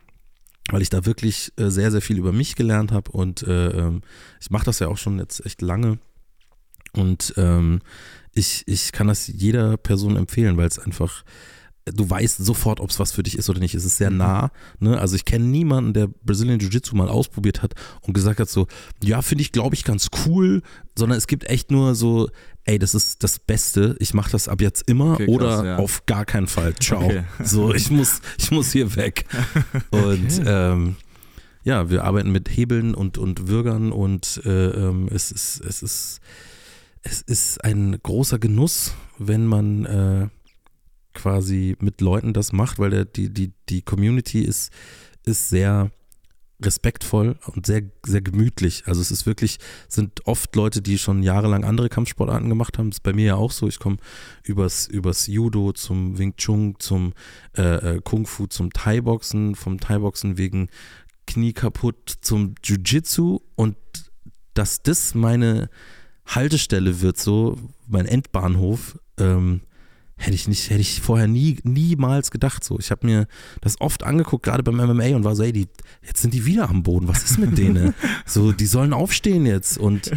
weil 0.71 0.83
ich 0.83 0.91
da 0.91 1.07
wirklich 1.07 1.51
äh, 1.57 1.71
sehr, 1.71 1.91
sehr 1.91 2.03
viel 2.03 2.19
über 2.19 2.33
mich 2.33 2.57
gelernt 2.57 2.93
habe 2.93 3.11
und 3.11 3.43
äh, 3.45 3.69
ähm, 3.71 4.03
ich 4.39 4.51
mache 4.51 4.67
das 4.67 4.81
ja 4.81 4.89
auch 4.89 4.99
schon 4.99 5.19
jetzt 5.19 5.47
echt 5.47 5.63
lange 5.63 5.99
und 6.93 7.33
ähm, 7.39 7.81
ich, 8.39 8.63
ich 8.67 8.93
kann 8.93 9.09
das 9.09 9.27
jeder 9.27 9.77
Person 9.77 10.17
empfehlen, 10.17 10.57
weil 10.57 10.69
es 10.69 10.79
einfach, 10.79 11.25
du 11.85 12.09
weißt 12.09 12.39
sofort, 12.39 12.81
ob 12.81 12.91
es 12.91 12.99
was 12.99 13.13
für 13.13 13.23
dich 13.23 13.37
ist 13.37 13.51
oder 13.51 13.61
nicht. 13.61 13.75
Es 13.75 13.85
ist 13.85 13.97
sehr 13.97 14.11
mhm. 14.11 14.19
nah. 14.19 14.51
Ne? 14.79 14.99
Also 14.99 15.17
ich 15.17 15.25
kenne 15.25 15.45
niemanden, 15.45 15.93
der 15.93 16.07
Brazilian 16.07 16.61
Jiu-Jitsu 16.61 16.95
mal 16.97 17.09
ausprobiert 17.09 17.63
hat 17.63 17.75
und 18.03 18.15
gesagt 18.15 18.41
hat 18.41 18.49
so, 18.49 18.67
ja, 19.03 19.23
finde 19.23 19.43
ich, 19.43 19.53
glaube 19.53 19.75
ich, 19.75 19.85
ganz 19.85 20.09
cool, 20.25 20.63
sondern 20.97 21.19
es 21.19 21.27
gibt 21.27 21.45
echt 21.45 21.71
nur 21.71 21.95
so, 21.95 22.29
ey, 22.65 22.79
das 22.79 22.95
ist 22.95 23.25
das 23.25 23.39
Beste, 23.39 23.97
ich 23.99 24.15
mache 24.15 24.31
das 24.31 24.49
ab 24.49 24.61
jetzt 24.61 24.89
immer 24.89 25.15
okay, 25.15 25.27
oder 25.27 25.49
krass, 25.49 25.65
ja. 25.65 25.77
auf 25.79 26.07
gar 26.07 26.25
keinen 26.25 26.47
Fall. 26.47 26.75
Ciao. 26.77 27.05
Okay. 27.05 27.25
So, 27.45 27.75
ich 27.75 27.91
muss, 27.91 28.21
ich 28.39 28.51
muss 28.51 28.73
hier 28.73 28.95
weg. 28.95 29.25
Und 29.91 30.39
okay. 30.39 30.45
ähm, 30.47 30.97
ja, 31.65 31.91
wir 31.91 32.05
arbeiten 32.05 32.31
mit 32.31 32.49
Hebeln 32.49 32.95
und, 32.95 33.19
und 33.19 33.49
Würgern 33.49 33.93
und 33.93 34.41
äh, 34.47 34.69
ähm, 34.69 35.07
es 35.13 35.31
ist, 35.31 35.61
es 35.61 35.83
ist 35.83 36.21
es 37.03 37.23
ist 37.23 37.65
ein 37.65 37.99
großer 38.03 38.39
Genuss, 38.39 38.95
wenn 39.19 39.47
man 39.47 39.85
äh, 39.85 40.29
quasi 41.15 41.77
mit 41.81 42.01
Leuten 42.01 42.33
das 42.33 42.53
macht, 42.53 42.79
weil 42.79 42.91
der, 42.91 43.05
die, 43.05 43.33
die, 43.33 43.53
die 43.69 43.83
Community 43.83 44.41
ist, 44.41 44.73
ist 45.25 45.49
sehr 45.49 45.91
respektvoll 46.61 47.37
und 47.47 47.67
sehr, 47.67 47.83
sehr 48.05 48.21
gemütlich. 48.21 48.83
Also 48.87 49.01
es 49.01 49.13
ist 49.13 49.27
wirklich, 49.27 49.59
sind 49.89 50.27
oft 50.27 50.55
Leute, 50.57 50.83
die 50.83 50.99
schon 50.99 51.23
jahrelang 51.23 51.65
andere 51.65 51.89
Kampfsportarten 51.89 52.49
gemacht 52.49 52.79
haben. 52.79 52.91
Das 52.91 52.97
ist 52.97 53.03
bei 53.03 53.13
mir 53.13 53.27
ja 53.27 53.35
auch 53.37 53.53
so. 53.53 53.69
Ich 53.69 53.79
komme 53.79 53.99
übers, 54.43 54.89
übers 54.89 55.29
Judo 55.29 55.73
zum 55.73 56.19
Wing 56.19 56.35
Chun, 56.37 56.75
zum 56.79 57.13
äh, 57.57 57.63
äh 57.97 58.01
Kung 58.03 58.27
Fu, 58.27 58.47
zum 58.47 58.73
Thai-Boxen, 58.73 59.55
vom 59.55 59.79
Thai-Boxen 59.79 60.37
wegen 60.37 60.69
Knie 61.29 61.53
kaputt 61.53 62.19
zum 62.23 62.55
Jiu-Jitsu 62.65 63.41
und 63.55 63.77
dass 64.55 64.83
das 64.83 65.15
meine 65.15 65.69
Haltestelle 66.29 67.01
wird, 67.01 67.19
so 67.19 67.59
mein 67.87 68.07
Endbahnhof, 68.07 68.99
ähm, 69.19 69.63
hätte 70.17 70.35
ich 70.35 70.49
nicht, 70.49 70.69
hätte 70.69 70.81
ich 70.81 71.01
vorher 71.01 71.29
nie, 71.29 71.59
niemals 71.63 72.31
gedacht. 72.31 72.65
So, 72.65 72.79
ich 72.79 72.91
habe 72.91 73.07
mir 73.07 73.27
das 73.61 73.81
oft 73.81 74.03
angeguckt, 74.03 74.45
gerade 74.45 74.63
beim 74.63 74.77
MMA 74.77 75.17
und 75.17 75.25
war 75.25 75.37
so, 75.37 75.43
ey, 75.43 75.53
die, 75.53 75.69
jetzt 76.05 76.21
sind 76.21 76.35
die 76.35 76.45
wieder 76.45 76.69
am 76.69 76.83
Boden. 76.83 77.09
Was 77.09 77.25
ist 77.25 77.39
mit 77.39 77.57
denen? 77.57 77.95
so, 78.27 78.53
die 78.53 78.67
sollen 78.67 78.93
aufstehen 78.93 79.47
jetzt 79.47 79.79
und 79.79 80.11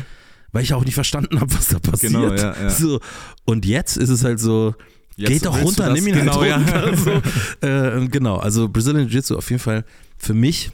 weil 0.51 0.63
ich 0.63 0.73
auch 0.73 0.83
nicht 0.83 0.95
verstanden 0.95 1.39
habe, 1.39 1.53
was 1.53 1.69
da 1.69 1.79
passiert. 1.79 2.11
Genau, 2.13 2.33
ja, 2.33 2.61
ja. 2.61 2.69
So, 2.69 2.99
und 3.45 3.65
jetzt 3.65 3.95
ist 3.95 4.09
es 4.09 4.23
halt 4.23 4.39
so, 4.39 4.75
Jetzt 5.17 5.29
Geht 5.29 5.45
doch 5.45 5.61
runter, 5.61 5.91
nimm 5.93 6.07
ihn 6.07 6.15
halt 6.15 6.23
genau, 6.23 6.41
halt 6.41 6.97
runter. 6.97 7.13
Ja. 7.13 7.21
So. 7.21 7.21
Äh, 7.67 8.07
genau, 8.07 8.37
also 8.37 8.69
Brazilian 8.69 9.07
Jiu-Jitsu 9.07 9.35
auf 9.35 9.49
jeden 9.49 9.61
Fall 9.61 9.83
für 10.17 10.33
mich 10.33 10.71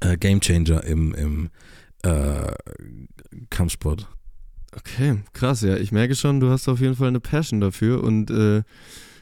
äh, 0.00 0.16
Game 0.16 0.40
Changer 0.40 0.84
im, 0.84 1.14
im 1.14 1.50
äh, 2.02 2.52
Kampfsport. 3.50 4.08
Okay, 4.76 5.18
krass, 5.32 5.62
ja. 5.62 5.76
Ich 5.76 5.92
merke 5.92 6.14
schon, 6.14 6.40
du 6.40 6.50
hast 6.50 6.68
auf 6.68 6.80
jeden 6.80 6.94
Fall 6.96 7.08
eine 7.08 7.20
Passion 7.20 7.60
dafür 7.60 8.04
und 8.04 8.30
äh, 8.30 8.62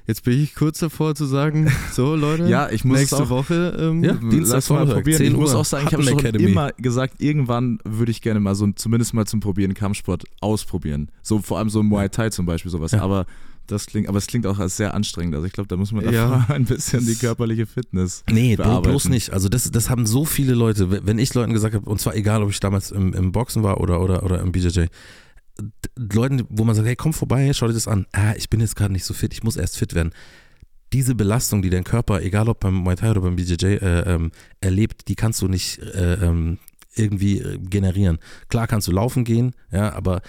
Jetzt 0.08 0.24
bin 0.24 0.42
ich 0.42 0.54
kurz 0.54 0.78
davor 0.78 1.14
zu 1.14 1.26
sagen, 1.26 1.70
so 1.92 2.16
Leute, 2.16 2.48
ja, 2.48 2.70
ich 2.70 2.82
muss 2.82 2.98
nächste 2.98 3.24
auch, 3.24 3.28
Woche 3.28 3.76
ähm, 3.78 4.02
ja, 4.02 4.14
Dienstag 4.14 4.66
mal 4.70 4.86
probieren. 4.86 5.20
Ich 5.20 5.34
muss 5.34 5.54
auch 5.54 5.66
sagen, 5.66 5.86
ich 5.86 5.92
habe 5.92 6.02
schon 6.02 6.18
Academy. 6.18 6.44
immer 6.44 6.72
gesagt, 6.78 7.20
irgendwann 7.20 7.78
würde 7.84 8.10
ich 8.10 8.22
gerne 8.22 8.40
mal 8.40 8.54
so 8.54 8.66
zumindest 8.72 9.12
mal 9.12 9.26
zum 9.26 9.40
Probieren 9.40 9.74
Kampfsport 9.74 10.24
ausprobieren. 10.40 11.10
So 11.20 11.40
vor 11.40 11.58
allem 11.58 11.68
so 11.68 11.82
Muay 11.82 12.08
Thai 12.08 12.30
zum 12.30 12.46
Beispiel 12.46 12.70
sowas. 12.70 12.92
Ja. 12.92 13.02
Aber 13.02 13.26
das 13.66 13.84
klingt, 13.84 14.08
aber 14.08 14.16
es 14.16 14.26
klingt 14.26 14.46
auch 14.46 14.58
als 14.58 14.78
sehr 14.78 14.94
anstrengend. 14.94 15.34
Also 15.34 15.46
ich 15.46 15.52
glaube, 15.52 15.68
da 15.68 15.76
muss 15.76 15.92
man 15.92 16.10
ja. 16.10 16.46
ein 16.48 16.64
bisschen 16.64 17.04
die 17.04 17.14
körperliche 17.20 17.66
Fitness. 17.66 18.24
Nee, 18.30 18.56
bearbeiten. 18.56 18.88
bloß 18.88 19.10
nicht. 19.10 19.34
Also 19.34 19.50
das, 19.50 19.70
das 19.70 19.90
haben 19.90 20.06
so 20.06 20.24
viele 20.24 20.54
Leute, 20.54 21.06
wenn 21.06 21.18
ich 21.18 21.34
Leuten 21.34 21.52
gesagt 21.52 21.74
habe, 21.74 21.88
und 21.88 22.00
zwar 22.00 22.16
egal, 22.16 22.42
ob 22.42 22.48
ich 22.48 22.60
damals 22.60 22.90
im, 22.92 23.12
im 23.12 23.30
Boxen 23.32 23.62
war 23.62 23.78
oder, 23.82 24.00
oder, 24.00 24.22
oder 24.22 24.40
im 24.40 24.52
BJJ, 24.52 24.86
Leuten, 25.96 26.44
wo 26.48 26.64
man 26.64 26.74
sagt, 26.74 26.86
hey, 26.86 26.96
komm 26.96 27.12
vorbei, 27.12 27.52
schau 27.52 27.66
dir 27.66 27.74
das 27.74 27.88
an. 27.88 28.06
Ah, 28.12 28.34
ich 28.36 28.48
bin 28.48 28.60
jetzt 28.60 28.76
gerade 28.76 28.92
nicht 28.92 29.04
so 29.04 29.14
fit, 29.14 29.32
ich 29.32 29.42
muss 29.42 29.56
erst 29.56 29.76
fit 29.76 29.94
werden. 29.94 30.12
Diese 30.92 31.14
Belastung, 31.14 31.60
die 31.60 31.70
dein 31.70 31.84
Körper, 31.84 32.22
egal 32.22 32.48
ob 32.48 32.60
beim 32.60 32.74
Muay 32.74 32.96
Thai 32.96 33.10
oder 33.10 33.20
beim 33.20 33.36
BJJ, 33.36 33.66
äh, 33.66 34.14
ähm, 34.14 34.30
erlebt, 34.60 35.08
die 35.08 35.16
kannst 35.16 35.42
du 35.42 35.48
nicht 35.48 35.78
äh, 35.80 36.14
ähm, 36.14 36.58
irgendwie 36.94 37.58
generieren. 37.68 38.18
Klar 38.48 38.66
kannst 38.66 38.88
du 38.88 38.92
laufen 38.92 39.24
gehen, 39.24 39.54
ja, 39.70 39.92
aber 39.92 40.22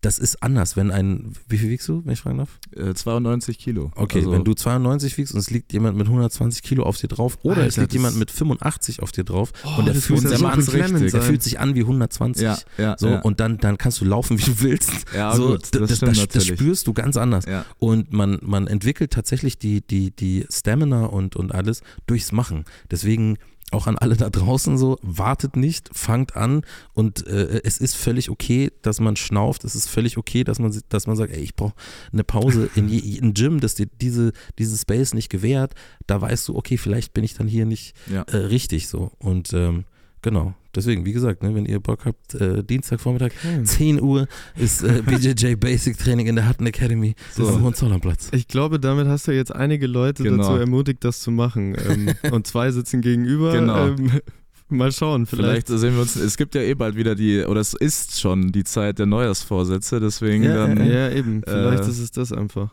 das 0.00 0.18
ist 0.18 0.42
anders, 0.42 0.76
wenn 0.76 0.92
ein, 0.92 1.32
wie 1.48 1.58
viel 1.58 1.70
wiegst 1.70 1.88
du, 1.88 2.04
wenn 2.04 2.12
ich 2.12 2.20
fragen 2.20 2.38
darf? 2.38 2.58
Äh, 2.76 2.94
92 2.94 3.58
Kilo. 3.58 3.90
Okay, 3.96 4.18
also 4.18 4.30
wenn 4.30 4.44
du 4.44 4.54
92 4.54 5.18
wiegst 5.18 5.34
und 5.34 5.40
es 5.40 5.50
liegt 5.50 5.72
jemand 5.72 5.96
mit 5.96 6.06
120 6.06 6.62
Kilo 6.62 6.84
auf 6.84 6.96
dir 6.96 7.08
drauf 7.08 7.38
oder 7.42 7.56
Alter, 7.56 7.68
es 7.68 7.76
liegt 7.78 7.92
jemand 7.94 8.16
mit 8.16 8.30
85 8.30 9.02
auf 9.02 9.10
dir 9.10 9.24
drauf 9.24 9.52
oh, 9.64 9.78
und 9.78 9.86
der 9.86 9.96
fühlt, 9.96 10.20
sich 10.20 10.44
an, 10.44 11.00
der 11.00 11.22
fühlt 11.22 11.42
sich 11.42 11.58
an 11.58 11.74
wie 11.74 11.80
120. 11.80 12.42
Ja, 12.42 12.58
ja, 12.76 12.96
so, 12.96 13.08
ja. 13.08 13.20
Und 13.22 13.40
dann, 13.40 13.58
dann 13.58 13.76
kannst 13.76 14.00
du 14.00 14.04
laufen, 14.04 14.38
wie 14.38 14.44
du 14.44 14.60
willst. 14.60 14.92
Ja, 15.14 15.34
so, 15.34 15.48
gut, 15.48 15.74
das, 15.74 15.98
das, 15.98 16.00
das, 16.00 16.28
das, 16.28 16.46
spürst 16.46 16.86
du 16.86 16.92
ganz 16.92 17.16
anders. 17.16 17.44
Und 17.78 18.12
man, 18.12 18.38
man 18.42 18.68
entwickelt 18.68 19.12
tatsächlich 19.12 19.58
die, 19.58 19.80
die, 19.80 20.12
die 20.12 20.46
Stamina 20.50 21.06
und, 21.06 21.34
und 21.34 21.52
alles 21.52 21.82
durchs 22.06 22.30
Machen. 22.30 22.64
Deswegen 22.90 23.38
auch 23.70 23.86
an 23.86 23.98
alle 23.98 24.16
da 24.16 24.30
draußen 24.30 24.78
so, 24.78 24.98
wartet 25.02 25.56
nicht, 25.56 25.90
fangt 25.92 26.36
an 26.36 26.62
und 26.94 27.26
äh, 27.26 27.60
es 27.64 27.78
ist 27.78 27.96
völlig 27.96 28.30
okay, 28.30 28.72
dass 28.82 29.00
man 29.00 29.16
schnauft, 29.16 29.64
es 29.64 29.74
ist 29.74 29.88
völlig 29.88 30.16
okay, 30.16 30.44
dass 30.44 30.58
man, 30.58 30.76
dass 30.88 31.06
man 31.06 31.16
sagt, 31.16 31.32
ey, 31.32 31.42
ich 31.42 31.54
brauche 31.54 31.74
eine 32.12 32.24
Pause 32.24 32.70
in 32.74 32.88
jedem 32.88 33.34
Gym, 33.34 33.60
das 33.60 33.74
dir 33.74 33.86
diese, 34.00 34.32
diese 34.58 34.76
Space 34.78 35.12
nicht 35.12 35.28
gewährt, 35.28 35.74
da 36.06 36.20
weißt 36.20 36.48
du, 36.48 36.56
okay, 36.56 36.78
vielleicht 36.78 37.12
bin 37.12 37.24
ich 37.24 37.34
dann 37.34 37.48
hier 37.48 37.66
nicht 37.66 37.94
ja. 38.10 38.22
äh, 38.22 38.36
richtig 38.36 38.88
so 38.88 39.12
und 39.18 39.52
ähm, 39.52 39.84
Genau. 40.22 40.54
Deswegen, 40.74 41.04
wie 41.04 41.12
gesagt, 41.12 41.42
ne, 41.42 41.54
wenn 41.54 41.66
ihr 41.66 41.80
Bock 41.80 42.04
habt, 42.04 42.34
äh, 42.34 42.62
Dienstagvormittag, 42.62 43.32
hm. 43.42 43.64
10 43.64 44.00
Uhr 44.00 44.28
ist 44.56 44.82
äh, 44.82 45.02
BJJ 45.06 45.54
Basic 45.56 45.98
Training 45.98 46.26
in 46.26 46.36
der 46.36 46.48
Hutton 46.48 46.66
Academy 46.66 47.14
so. 47.34 47.48
am 47.48 47.62
Hohenzollernplatz. 47.62 48.28
Ich 48.32 48.48
glaube, 48.48 48.78
damit 48.78 49.08
hast 49.08 49.28
du 49.28 49.32
jetzt 49.32 49.54
einige 49.54 49.86
Leute 49.86 50.22
genau. 50.22 50.38
dazu 50.38 50.52
ermutigt, 50.56 51.04
das 51.04 51.20
zu 51.20 51.30
machen. 51.30 51.76
Ähm, 51.88 52.14
und 52.32 52.46
zwei 52.46 52.70
sitzen 52.70 53.00
gegenüber. 53.00 53.52
Genau. 53.52 53.88
Ähm, 53.88 54.20
mal 54.68 54.92
schauen, 54.92 55.26
vielleicht. 55.26 55.66
vielleicht. 55.66 55.80
sehen 55.80 55.94
wir 55.94 56.02
uns. 56.02 56.16
Es 56.16 56.36
gibt 56.36 56.54
ja 56.54 56.60
eh 56.60 56.74
bald 56.74 56.96
wieder 56.96 57.14
die, 57.14 57.44
oder 57.44 57.60
es 57.60 57.74
ist 57.74 58.20
schon 58.20 58.52
die 58.52 58.64
Zeit 58.64 58.98
der 58.98 59.06
Neujahrsvorsätze, 59.06 60.00
deswegen 60.00 60.44
ja, 60.44 60.54
dann. 60.54 60.86
Ja, 60.86 61.10
eben. 61.10 61.42
Vielleicht 61.44 61.84
äh, 61.84 61.90
ist 61.90 61.98
es 61.98 62.10
das 62.10 62.32
einfach. 62.32 62.70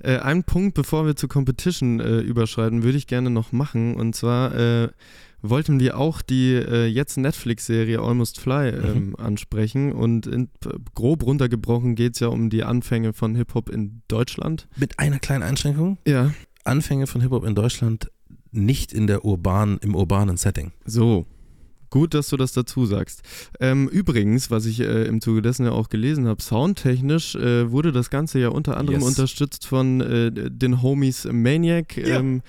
Äh, 0.00 0.18
ein 0.18 0.44
Punkt, 0.44 0.74
bevor 0.74 1.06
wir 1.06 1.16
zur 1.16 1.28
Competition 1.28 2.00
äh, 2.00 2.20
überschreiten, 2.20 2.82
würde 2.82 2.98
ich 2.98 3.06
gerne 3.06 3.30
noch 3.30 3.52
machen. 3.52 3.94
Und 3.94 4.14
zwar 4.14 4.54
äh, 4.54 4.88
wollten 5.42 5.80
wir 5.80 5.98
auch 5.98 6.22
die 6.22 6.54
äh, 6.54 6.86
jetzt 6.86 7.16
Netflix-Serie 7.16 8.00
Almost 8.00 8.40
Fly 8.40 8.72
mhm. 8.72 8.84
ähm, 8.84 9.06
mhm. 9.06 9.16
ansprechen. 9.16 9.92
Und 9.92 10.26
in, 10.26 10.48
grob 10.94 11.24
runtergebrochen 11.24 11.94
geht 11.94 12.14
es 12.14 12.20
ja 12.20 12.28
um 12.28 12.50
die 12.50 12.64
Anfänge 12.64 13.12
von 13.12 13.34
Hip-Hop 13.34 13.68
in 13.68 14.02
Deutschland. 14.08 14.68
Mit 14.76 14.98
einer 14.98 15.18
kleinen 15.18 15.42
Einschränkung? 15.42 15.98
Ja. 16.06 16.32
Anfänge 16.64 17.06
von 17.06 17.20
Hip-Hop 17.20 17.44
in 17.44 17.54
Deutschland 17.54 18.10
nicht 18.50 18.92
in 18.92 19.06
der 19.06 19.24
urbanen, 19.24 19.78
im 19.78 19.94
urbanen 19.94 20.36
Setting. 20.36 20.72
So, 20.84 21.26
Gut, 21.90 22.14
dass 22.14 22.28
du 22.28 22.36
das 22.36 22.52
dazu 22.52 22.86
sagst. 22.86 23.22
Ähm, 23.60 23.88
übrigens, 23.88 24.50
was 24.50 24.66
ich 24.66 24.80
äh, 24.80 25.04
im 25.04 25.20
Zuge 25.20 25.42
dessen 25.42 25.64
ja 25.64 25.72
auch 25.72 25.88
gelesen 25.88 26.26
habe, 26.26 26.42
soundtechnisch 26.42 27.34
äh, 27.34 27.70
wurde 27.70 27.92
das 27.92 28.10
Ganze 28.10 28.38
ja 28.38 28.48
unter 28.48 28.76
anderem 28.76 29.00
yes. 29.00 29.08
unterstützt 29.08 29.66
von 29.66 30.00
äh, 30.00 30.30
den 30.32 30.82
Homies 30.82 31.26
Maniac, 31.30 31.96
yeah. 31.96 32.18
ähm, 32.18 32.42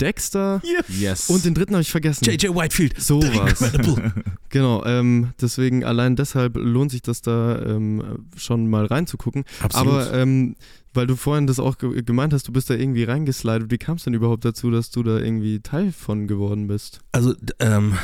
Dexter 0.00 0.62
yes. 0.88 1.28
und 1.28 1.44
den 1.44 1.54
dritten 1.54 1.74
habe 1.74 1.82
ich 1.82 1.90
vergessen. 1.90 2.24
JJ 2.24 2.48
Whitefield. 2.48 3.00
So 3.00 3.20
was. 3.20 3.72
genau, 4.48 4.84
ähm, 4.84 5.32
deswegen 5.40 5.84
allein 5.84 6.16
deshalb 6.16 6.56
lohnt 6.56 6.90
sich 6.90 7.02
das 7.02 7.22
da 7.22 7.60
ähm, 7.62 8.26
schon 8.36 8.68
mal 8.68 8.86
reinzugucken. 8.86 9.44
Absolut. 9.60 9.92
Aber 9.92 10.12
ähm, 10.14 10.56
weil 10.96 11.06
du 11.06 11.14
vorhin 11.14 11.46
das 11.46 11.60
auch 11.60 11.78
ge 11.78 12.02
gemeint 12.02 12.32
hast, 12.32 12.48
du 12.48 12.52
bist 12.52 12.70
da 12.70 12.74
irgendwie 12.74 13.04
reingeslidet. 13.04 13.70
Wie 13.70 13.78
kam 13.78 13.96
es 13.96 14.04
denn 14.04 14.14
überhaupt 14.14 14.44
dazu, 14.44 14.70
dass 14.70 14.90
du 14.90 15.02
da 15.02 15.18
irgendwie 15.18 15.60
Teil 15.60 15.92
von 15.92 16.26
geworden 16.26 16.66
bist? 16.66 17.00
Also, 17.12 17.34
ähm, 17.60 17.94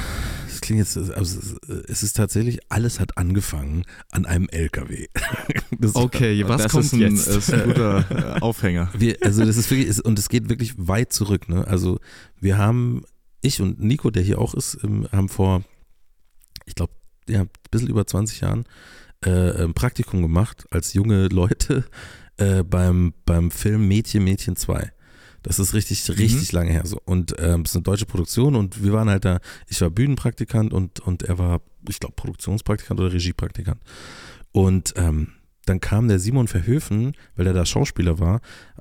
klingt 0.62 0.78
jetzt, 0.78 0.96
also 0.96 1.58
es 1.88 2.02
ist 2.02 2.16
tatsächlich, 2.16 2.60
alles 2.70 3.00
hat 3.00 3.18
angefangen 3.18 3.84
an 4.10 4.24
einem 4.24 4.48
LKW. 4.48 5.08
Das, 5.78 5.96
okay, 5.96 6.46
was 6.46 6.68
kommt 6.68 6.84
ist 6.84 6.92
ein, 6.92 7.00
jetzt? 7.00 7.26
ist 7.26 7.52
ein 7.52 7.64
guter 7.64 8.36
äh, 8.36 8.40
Aufhänger. 8.40 8.90
Wir, 8.96 9.16
also 9.22 9.44
das 9.44 9.56
ist 9.56 9.68
wirklich, 9.70 10.04
und 10.04 10.16
es 10.16 10.28
geht 10.28 10.48
wirklich 10.48 10.74
weit 10.76 11.12
zurück. 11.12 11.48
Ne? 11.48 11.66
Also 11.66 11.98
wir 12.38 12.56
haben, 12.56 13.02
ich 13.40 13.60
und 13.60 13.80
Nico, 13.80 14.10
der 14.10 14.22
hier 14.22 14.38
auch 14.38 14.54
ist, 14.54 14.78
haben 14.82 15.28
vor, 15.28 15.64
ich 16.66 16.76
glaube, 16.76 16.92
ja, 17.28 17.40
ein 17.40 17.50
bisschen 17.70 17.88
über 17.88 18.06
20 18.06 18.42
Jahren 18.42 18.64
äh, 19.24 19.64
ein 19.64 19.74
Praktikum 19.74 20.22
gemacht 20.22 20.66
als 20.70 20.92
junge 20.92 21.28
Leute 21.28 21.84
äh, 22.36 22.62
beim, 22.62 23.14
beim 23.24 23.50
Film 23.50 23.88
Mädchen, 23.88 24.22
Mädchen 24.24 24.54
2. 24.54 24.92
Das 25.42 25.58
ist 25.58 25.74
richtig, 25.74 26.08
mhm. 26.08 26.14
richtig 26.14 26.52
mhm. 26.52 26.58
lange 26.58 26.72
her 26.72 26.82
so. 26.84 27.00
Und 27.04 27.34
ähm, 27.38 27.62
es 27.62 27.70
ist 27.70 27.76
eine 27.76 27.82
deutsche 27.82 28.06
Produktion 28.06 28.54
und 28.54 28.82
wir 28.82 28.92
waren 28.92 29.08
halt 29.08 29.24
da, 29.24 29.40
ich 29.68 29.80
war 29.80 29.90
Bühnenpraktikant 29.90 30.72
und, 30.72 31.00
und 31.00 31.22
er 31.22 31.38
war, 31.38 31.60
ich 31.88 32.00
glaube, 32.00 32.14
Produktionspraktikant 32.14 33.00
oder 33.00 33.12
Regiepraktikant. 33.12 33.80
Und 34.52 34.94
ähm, 34.96 35.28
dann 35.66 35.80
kam 35.80 36.08
der 36.08 36.18
Simon 36.18 36.48
Verhöfen, 36.48 37.12
weil 37.36 37.46
er 37.46 37.52
da 37.52 37.64
Schauspieler 37.64 38.18
war, 38.18 38.40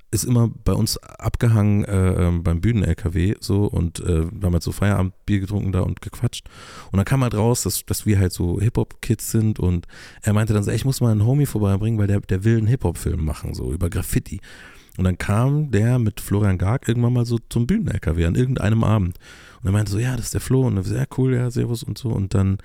ist 0.10 0.24
immer 0.24 0.50
bei 0.50 0.74
uns 0.74 0.98
abgehangen 0.98 1.86
äh, 1.86 2.28
ähm, 2.28 2.44
beim 2.44 2.60
Bühnen-LKW 2.60 3.36
so 3.40 3.66
und 3.66 4.00
äh, 4.00 4.32
wir 4.32 4.46
haben 4.46 4.54
halt 4.54 4.64
so 4.64 4.72
Feierabendbier 4.72 5.40
getrunken 5.40 5.72
da 5.72 5.82
und 5.82 6.02
gequatscht. 6.02 6.50
Und 6.92 6.98
dann 6.98 7.06
kam 7.06 7.22
halt 7.22 7.36
raus, 7.36 7.64
dass, 7.64 7.86
dass 7.86 8.06
wir 8.06 8.20
halt 8.20 8.34
so 8.34 8.60
Hip-Hop-Kids 8.60 9.32
sind 9.32 9.60
und 9.60 9.88
er 10.22 10.34
meinte 10.34 10.54
dann 10.54 10.64
so, 10.64 10.72
ey, 10.72 10.76
ich 10.76 10.86
muss 10.86 11.02
mal 11.02 11.12
einen 11.12 11.26
Homie 11.26 11.46
vorbeibringen, 11.46 12.00
weil 12.00 12.08
der, 12.08 12.20
der 12.20 12.44
will 12.44 12.58
einen 12.58 12.68
Hip-Hop-Film 12.68 13.24
machen, 13.24 13.54
so 13.54 13.72
über 13.72 13.90
Graffiti. 13.90 14.42
Und 14.98 15.06
dann 15.06 15.18
kam 15.18 15.72
der 15.72 16.00
mit 16.00 16.20
Florian 16.20 16.58
Garg 16.58 16.88
irgendwann 16.88 17.14
mal 17.14 17.26
so 17.26 17.38
zum 17.50 17.66
Bühnen-LKW 17.66 18.26
an 18.26 18.36
irgendeinem 18.36 18.84
Abend. 18.84 19.18
Und 19.62 19.70
er 19.70 19.72
meinte 19.72 19.92
so, 19.92 20.00
ja, 20.00 20.16
das 20.16 20.26
ist 20.26 20.34
der 20.34 20.42
Flo 20.42 20.68
und 20.68 20.84
sehr 20.84 21.08
cool, 21.18 21.34
ja, 21.36 21.50
servus 21.50 21.84
und 21.84 21.98
so. 21.98 22.10
Und 22.10 22.34
dann 22.34 22.58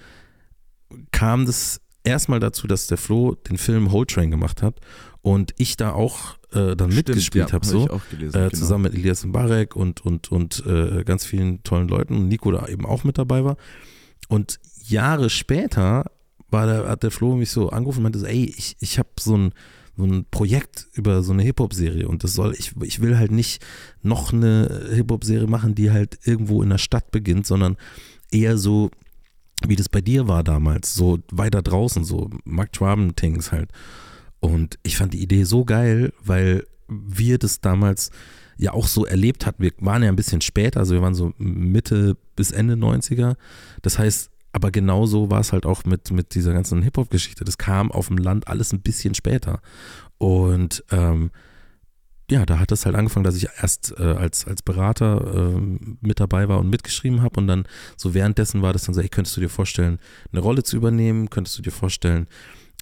kam 1.12 1.46
das 1.46 1.80
erstmal 2.04 2.40
dazu, 2.40 2.66
dass 2.66 2.86
der 2.86 2.98
Flo 2.98 3.34
den 3.34 3.58
Film 3.58 3.92
Whole 3.92 4.06
Train 4.06 4.30
gemacht 4.30 4.62
hat 4.62 4.80
und 5.22 5.52
ich 5.58 5.76
da 5.76 5.92
auch 5.92 6.36
äh, 6.52 6.76
dann 6.76 6.92
Stimmt, 6.92 7.08
mitgespielt 7.08 7.48
ja, 7.48 7.52
habe, 7.52 7.66
so 7.66 7.88
hab 7.88 8.10
gelesen, 8.10 8.36
äh, 8.36 8.48
genau. 8.48 8.58
zusammen 8.58 8.84
mit 8.84 8.94
Elias 8.94 9.24
Mbarek 9.24 9.74
und, 9.74 10.04
und, 10.04 10.30
und 10.30 10.64
äh, 10.66 11.04
ganz 11.04 11.26
vielen 11.26 11.62
tollen 11.64 11.88
Leuten 11.88 12.16
und 12.16 12.28
Nico 12.28 12.50
da 12.52 12.66
eben 12.68 12.86
auch 12.86 13.04
mit 13.04 13.18
dabei 13.18 13.44
war. 13.44 13.56
Und 14.28 14.58
Jahre 14.84 15.30
später 15.30 16.10
war 16.48 16.66
der, 16.66 16.88
hat 16.88 17.02
der 17.02 17.10
Flo 17.10 17.36
mich 17.36 17.50
so 17.50 17.70
angerufen 17.70 17.98
und 17.98 18.02
meinte 18.04 18.18
so, 18.20 18.26
ey, 18.26 18.44
ich, 18.56 18.76
ich 18.80 18.98
habe 18.98 19.08
so 19.18 19.36
ein 19.36 19.52
so 19.96 20.04
ein 20.04 20.26
Projekt 20.30 20.88
über 20.92 21.22
so 21.22 21.32
eine 21.32 21.42
Hip-Hop-Serie 21.42 22.08
und 22.08 22.24
das 22.24 22.34
soll, 22.34 22.54
ich, 22.58 22.72
ich 22.82 23.00
will 23.00 23.16
halt 23.16 23.30
nicht 23.30 23.64
noch 24.02 24.32
eine 24.32 24.88
Hip-Hop-Serie 24.94 25.46
machen, 25.46 25.74
die 25.74 25.90
halt 25.90 26.18
irgendwo 26.24 26.62
in 26.62 26.70
der 26.70 26.78
Stadt 26.78 27.10
beginnt, 27.10 27.46
sondern 27.46 27.76
eher 28.30 28.58
so, 28.58 28.90
wie 29.66 29.76
das 29.76 29.88
bei 29.88 30.00
dir 30.00 30.28
war 30.28 30.44
damals, 30.44 30.94
so 30.94 31.18
weiter 31.30 31.62
draußen, 31.62 32.04
so 32.04 32.30
Mark 32.44 32.72
Traben-Things 32.72 33.52
halt. 33.52 33.70
Und 34.40 34.78
ich 34.82 34.96
fand 34.96 35.14
die 35.14 35.22
Idee 35.22 35.44
so 35.44 35.64
geil, 35.64 36.12
weil 36.22 36.66
wir 36.88 37.38
das 37.38 37.60
damals 37.60 38.10
ja 38.58 38.72
auch 38.72 38.86
so 38.86 39.04
erlebt 39.06 39.46
hatten. 39.46 39.62
Wir 39.62 39.72
waren 39.78 40.02
ja 40.02 40.08
ein 40.08 40.16
bisschen 40.16 40.40
später, 40.40 40.80
also 40.80 40.94
wir 40.94 41.02
waren 41.02 41.14
so 41.14 41.32
Mitte 41.38 42.16
bis 42.36 42.52
Ende 42.52 42.74
90er. 42.74 43.36
Das 43.82 43.98
heißt, 43.98 44.30
aber 44.56 44.70
genauso 44.70 45.30
war 45.30 45.40
es 45.40 45.52
halt 45.52 45.66
auch 45.66 45.84
mit, 45.84 46.10
mit 46.10 46.34
dieser 46.34 46.54
ganzen 46.54 46.80
Hip-Hop-Geschichte. 46.80 47.44
Das 47.44 47.58
kam 47.58 47.92
auf 47.92 48.08
dem 48.08 48.16
Land 48.16 48.48
alles 48.48 48.72
ein 48.72 48.80
bisschen 48.80 49.14
später. 49.14 49.60
Und 50.16 50.82
ähm, 50.90 51.30
ja, 52.30 52.46
da 52.46 52.58
hat 52.58 52.72
es 52.72 52.86
halt 52.86 52.96
angefangen, 52.96 53.24
dass 53.24 53.36
ich 53.36 53.48
erst 53.60 53.92
äh, 53.98 54.02
als, 54.02 54.46
als 54.46 54.62
Berater 54.62 55.52
äh, 55.54 55.60
mit 56.00 56.20
dabei 56.20 56.48
war 56.48 56.58
und 56.58 56.70
mitgeschrieben 56.70 57.20
habe. 57.20 57.38
Und 57.38 57.48
dann 57.48 57.64
so 57.98 58.14
währenddessen 58.14 58.62
war 58.62 58.72
das 58.72 58.84
dann 58.84 58.94
so, 58.94 59.02
hey, 59.02 59.10
könntest 59.10 59.36
du 59.36 59.42
dir 59.42 59.50
vorstellen, 59.50 59.98
eine 60.32 60.40
Rolle 60.40 60.62
zu 60.62 60.78
übernehmen? 60.78 61.28
Könntest 61.28 61.58
du 61.58 61.62
dir 61.62 61.70
vorstellen, 61.70 62.26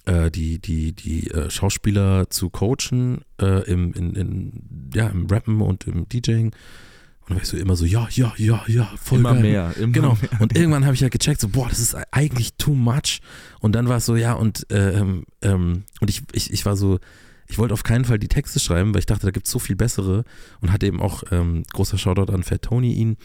äh, 0.05 0.31
die, 0.31 0.59
die, 0.59 0.93
die 0.93 1.29
äh, 1.31 1.49
Schauspieler 1.49 2.29
zu 2.29 2.49
coachen 2.51 3.25
äh, 3.41 3.69
im, 3.69 3.91
in, 3.91 4.13
in, 4.13 4.89
ja, 4.93 5.07
im 5.07 5.25
Rappen 5.25 5.59
und 5.59 5.87
im 5.87 6.07
DJing? 6.07 6.55
Und 7.25 7.31
dann 7.31 7.37
war 7.37 7.43
ich 7.43 7.49
so 7.49 7.57
immer 7.57 7.75
so, 7.75 7.85
ja, 7.85 8.07
ja, 8.11 8.33
ja, 8.37 8.63
ja, 8.67 8.91
voll 9.01 9.19
immer 9.19 9.33
geil. 9.33 9.41
mehr, 9.41 9.77
immer 9.77 9.93
genau. 9.93 10.17
mehr. 10.21 10.41
Und 10.41 10.55
irgendwann 10.55 10.85
habe 10.85 10.93
ich 10.93 11.01
ja 11.01 11.09
gecheckt, 11.09 11.41
so, 11.41 11.49
boah, 11.49 11.67
das 11.67 11.79
ist 11.79 11.95
eigentlich 12.11 12.55
too 12.57 12.75
much. 12.75 13.19
Und 13.59 13.73
dann 13.73 13.89
war 13.89 13.97
es 13.97 14.05
so, 14.05 14.15
ja, 14.15 14.33
und, 14.33 14.67
ähm, 14.69 15.25
ähm, 15.41 15.85
und 16.01 16.09
ich, 16.09 16.21
ich, 16.33 16.53
ich 16.53 16.65
war 16.65 16.77
so, 16.77 16.99
ich 17.47 17.57
wollte 17.57 17.73
auf 17.73 17.83
keinen 17.83 18.05
Fall 18.05 18.19
die 18.19 18.27
Texte 18.27 18.59
schreiben, 18.59 18.93
weil 18.93 18.99
ich 18.99 19.05
dachte, 19.07 19.25
da 19.25 19.31
gibt 19.31 19.47
es 19.47 19.51
so 19.51 19.59
viel 19.59 19.75
bessere 19.75 20.23
und 20.61 20.71
hatte 20.71 20.85
eben 20.85 21.01
auch 21.01 21.23
ähm, 21.31 21.63
großer 21.73 21.97
Shoutout 21.97 22.31
an 22.31 22.43
Fat 22.43 22.61
Tony 22.63 22.93
ihn 22.93 23.17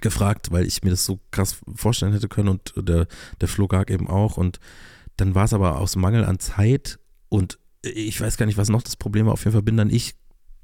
gefragt, 0.00 0.50
weil 0.50 0.66
ich 0.66 0.82
mir 0.82 0.90
das 0.90 1.04
so 1.04 1.20
krass 1.30 1.58
vorstellen 1.74 2.12
hätte 2.12 2.28
können 2.28 2.48
und 2.48 2.72
der, 2.76 3.06
der 3.40 3.48
Flo 3.48 3.68
Garg 3.68 3.90
eben 3.90 4.08
auch. 4.08 4.36
Und 4.36 4.58
dann 5.16 5.34
war 5.34 5.44
es 5.44 5.52
aber 5.52 5.78
aus 5.78 5.96
Mangel 5.96 6.24
an 6.24 6.38
Zeit 6.38 6.98
und 7.28 7.58
ich 7.82 8.20
weiß 8.20 8.36
gar 8.36 8.46
nicht, 8.46 8.58
was 8.58 8.68
noch 8.68 8.82
das 8.82 8.96
Problem 8.96 9.26
war. 9.26 9.32
Auf 9.32 9.44
jeden 9.44 9.52
Fall 9.52 9.62
bin 9.62 9.76
dann 9.76 9.90
ich 9.90 10.14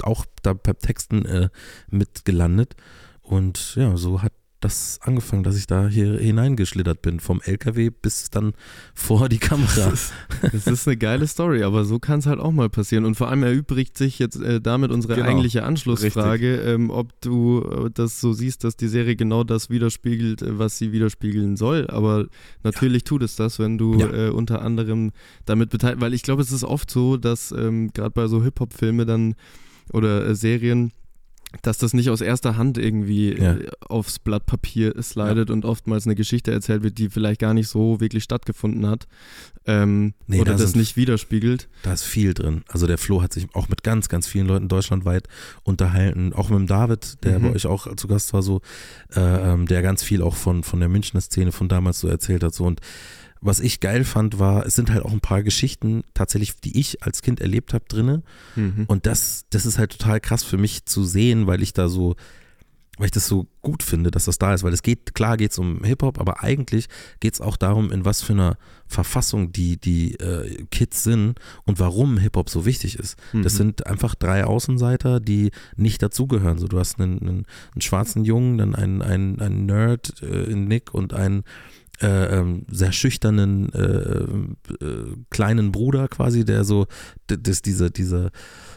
auch 0.05 0.25
da 0.43 0.55
beim 0.55 0.79
Texten 0.79 1.25
äh, 1.25 1.49
mitgelandet. 1.91 2.75
Und 3.23 3.75
ja, 3.77 3.97
so 3.97 4.23
hat 4.23 4.33
das 4.61 4.99
angefangen, 5.03 5.45
dass 5.45 5.57
ich 5.57 5.67
da 5.69 5.87
hier 5.87 6.19
hineingeschlittert 6.19 7.01
bin, 7.01 7.21
vom 7.21 7.41
LKW 7.41 7.91
bis 7.91 8.31
dann 8.31 8.55
vor 8.95 9.29
die 9.29 9.39
Kamera. 9.39 9.69
Das 9.91 9.93
ist, 9.93 10.13
das 10.43 10.67
ist 10.67 10.89
eine 10.89 10.97
geile 10.97 11.27
Story, 11.27 11.63
aber 11.63 11.85
so 11.85 11.99
kann 11.99 12.19
es 12.19 12.27
halt 12.27 12.41
auch 12.41 12.51
mal 12.51 12.69
passieren. 12.69 13.05
Und 13.05 13.15
vor 13.15 13.29
allem 13.29 13.45
erübrigt 13.45 13.97
sich 13.97 14.19
jetzt 14.19 14.41
äh, 14.41 14.61
damit 14.61 14.91
unsere 14.91 15.15
genau. 15.15 15.29
eigentliche 15.29 15.63
Anschlussfrage, 15.63 16.57
ähm, 16.57 16.91
ob 16.91 17.21
du 17.21 17.63
äh, 17.63 17.91
das 17.93 18.21
so 18.21 18.33
siehst, 18.33 18.65
dass 18.65 18.77
die 18.77 18.89
Serie 18.89 19.15
genau 19.15 19.45
das 19.45 19.71
widerspiegelt, 19.71 20.43
äh, 20.43 20.59
was 20.59 20.79
sie 20.79 20.93
widerspiegeln 20.93 21.57
soll. 21.57 21.87
Aber 21.89 22.27
natürlich 22.65 23.03
ja. 23.03 23.07
tut 23.07 23.23
es 23.23 23.37
das, 23.37 23.59
wenn 23.59 23.79
du 23.79 23.95
ja. 23.95 24.27
äh, 24.27 24.31
unter 24.31 24.63
anderem 24.63 25.13
damit 25.45 25.71
beteiligt, 25.71 26.01
weil 26.01 26.15
ich 26.15 26.23
glaube, 26.23 26.43
es 26.43 26.51
ist 26.51 26.65
oft 26.65 26.91
so, 26.91 27.17
dass 27.17 27.53
ähm, 27.53 27.93
gerade 27.93 28.11
bei 28.11 28.27
so 28.27 28.43
Hip-Hop-Filmen 28.43 29.07
dann 29.07 29.35
oder 29.93 30.27
äh, 30.27 30.35
Serien, 30.35 30.93
dass 31.63 31.79
das 31.79 31.95
nicht 31.95 32.11
aus 32.11 32.21
erster 32.21 32.59
Hand 32.59 32.77
irgendwie 32.77 33.33
ja. 33.33 33.55
Äh, 33.55 33.71
aufs 33.81 34.19
Blatt 34.19 34.45
Papier 34.45 34.95
slidet 35.03 35.49
ja. 35.49 35.53
und 35.55 35.65
oftmals 35.65 36.05
eine 36.07 36.15
Geschichte 36.15 36.53
erzählt 36.53 36.83
wird, 36.83 36.99
die 36.99 37.09
vielleicht 37.09 37.41
gar 37.41 37.55
nicht 37.55 37.69
so 37.69 38.01
wirklich 38.01 38.25
stattgefunden 38.25 38.87
hat 38.87 39.07
ähm, 39.69 40.15
nee, 40.27 40.41
oder 40.41 40.53
da 40.53 40.59
das 40.59 40.75
nicht 40.75 40.97
widerspiegelt. 40.97 41.69
Da 41.83 41.93
ist 41.93 42.05
viel 42.05 42.35
drin. 42.35 42.65
Also 42.69 42.87
der 42.87 42.99
Flo 42.99 43.23
hat 43.23 43.33
sich 43.33 43.47
auch 43.55 43.69
mit 43.69 43.83
ganz, 43.83 44.09
ganz 44.09 44.27
vielen 44.27 44.47
Leuten 44.47 44.69
deutschlandweit 44.69 45.29
unterhalten, 45.63 46.33
auch 46.33 46.49
mit 46.49 46.59
dem 46.59 46.67
David, 46.67 47.23
der 47.25 47.39
mhm. 47.39 47.45
bei 47.45 47.51
euch 47.53 47.67
auch 47.67 47.95
zu 47.97 48.09
Gast 48.09 48.33
war, 48.33 48.43
so, 48.43 48.63
äh, 49.15 49.21
ähm, 49.21 49.67
der 49.67 49.83
ganz 49.83 50.03
viel 50.03 50.23
auch 50.23 50.37
von, 50.37 50.63
von 50.65 50.81
der 50.81 50.89
Münchner 50.89 51.21
Szene 51.21 51.53
von 51.53 51.69
damals 51.69 52.01
so 52.01 52.09
erzählt 52.09 52.43
hat. 52.45 52.55
So 52.55 52.65
und 52.65 52.81
was 53.41 53.61
ich 53.61 53.81
geil 53.81 54.05
fand, 54.05 54.39
war, 54.39 54.67
es 54.67 54.75
sind 54.75 54.91
halt 54.91 55.05
auch 55.05 55.13
ein 55.13 55.21
paar 55.21 55.43
Geschichten 55.43 56.03
tatsächlich, 56.15 56.57
die 56.61 56.79
ich 56.79 57.03
als 57.03 57.23
Kind 57.23 57.41
erlebt 57.41 57.75
habe 57.75 57.85
drinne. 57.89 58.23
Mhm. 58.57 58.85
Und 58.89 59.07
das, 59.07 59.45
das 59.51 59.67
ist 59.67 59.79
halt 59.79 59.99
total 59.99 60.21
krass 60.21 60.43
für 60.43 60.59
mich 60.59 60.85
zu 60.87 61.05
sehen, 61.05 61.47
weil 61.47 61.63
ich 61.63 61.73
da 61.73 61.89
so, 61.89 62.17
weil 62.97 63.07
ich 63.07 63.13
das 63.13 63.29
so 63.29 63.47
gut 63.63 63.85
finde, 63.85 64.11
dass 64.11 64.25
das 64.25 64.39
da 64.39 64.53
ist, 64.55 64.65
weil 64.65 64.73
es 64.73 64.83
geht, 64.83 65.15
klar 65.15 65.37
geht 65.37 65.53
es 65.53 65.59
um 65.59 65.85
Hip-Hop, 65.85 66.19
aber 66.19 66.43
eigentlich 66.43 66.89
geht 67.21 67.35
es 67.35 67.41
auch 67.41 67.57
darum, 67.57 67.93
in 67.93 68.05
was 68.05 68.23
für 68.23 68.33
einer 68.33 68.57
Verfassung 68.89 69.53
die, 69.53 69.77
die 69.77 70.15
äh, 70.15 70.65
Kids 70.71 71.05
sind 71.05 71.39
und 71.65 71.79
warum 71.79 72.19
Hip-Hop 72.19 72.51
so 72.51 72.67
wichtig 72.67 72.99
ist. 72.99 73.17
Mhm. 73.33 73.43
Das 73.45 73.55
sind 73.55 73.87
einfach 73.87 74.17
drei 74.17 74.45
Außenseiter, 74.45 75.21
die 75.21 75.53
nicht 75.77 76.03
dazugehören. 76.03 76.59
So, 76.59 76.67
du 76.67 76.79
hast 76.79 76.99
einen, 77.01 77.21
einen, 77.21 77.47
einen 77.73 77.81
schwarzen 77.81 78.25
Jungen, 78.25 78.59
dann 78.59 78.75
einen, 78.75 79.01
einen, 79.01 79.41
einen 79.41 79.67
Nerd 79.67 80.21
äh, 80.23 80.51
in 80.51 80.67
Nick 80.67 80.93
und 80.93 81.15
einen 81.15 81.45
äh, 82.01 82.39
ähm, 82.39 82.65
sehr 82.69 82.93
schüchternen 82.93 83.73
äh, 83.73 84.85
äh, 84.85 85.17
kleinen 85.31 85.73
Bruder 85.73 86.09
quasi, 86.09 86.45
der 86.45 86.65
so, 86.65 86.87
das, 87.27 87.63
diese, 87.63 87.91
diese 87.91 88.31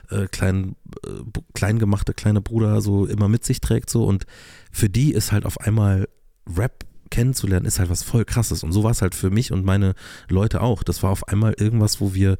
äh, 0.10 0.28
klein, 0.28 0.76
äh, 1.06 1.40
klein 1.54 1.80
gemachte 1.80 2.14
kleine 2.14 2.42
Bruder 2.42 2.82
so 2.82 3.06
immer 3.06 3.28
mit 3.28 3.46
sich 3.46 3.62
trägt 3.62 3.90
so 3.90 4.06
und 4.06 4.26
für 4.72 4.90
die 4.90 5.14
ist 5.14 5.32
halt 5.32 5.46
auf 5.46 5.60
einmal 5.60 6.08
Rap 6.58 6.86
kennenzulernen, 7.10 7.66
ist 7.66 7.80
halt 7.80 7.90
was 7.90 8.04
voll 8.04 8.26
krasses 8.26 8.64
und 8.64 8.72
so 8.72 8.84
war 8.84 8.92
es 8.92 9.02
halt 9.02 9.16
für 9.16 9.30
mich 9.30 9.52
und 9.52 9.66
meine 9.66 9.94
Leute 10.30 10.62
auch. 10.62 10.82
Das 10.82 11.04
war 11.04 11.12
auf 11.12 11.28
einmal 11.28 11.54
irgendwas, 11.58 12.02
wo 12.02 12.14
wir 12.14 12.38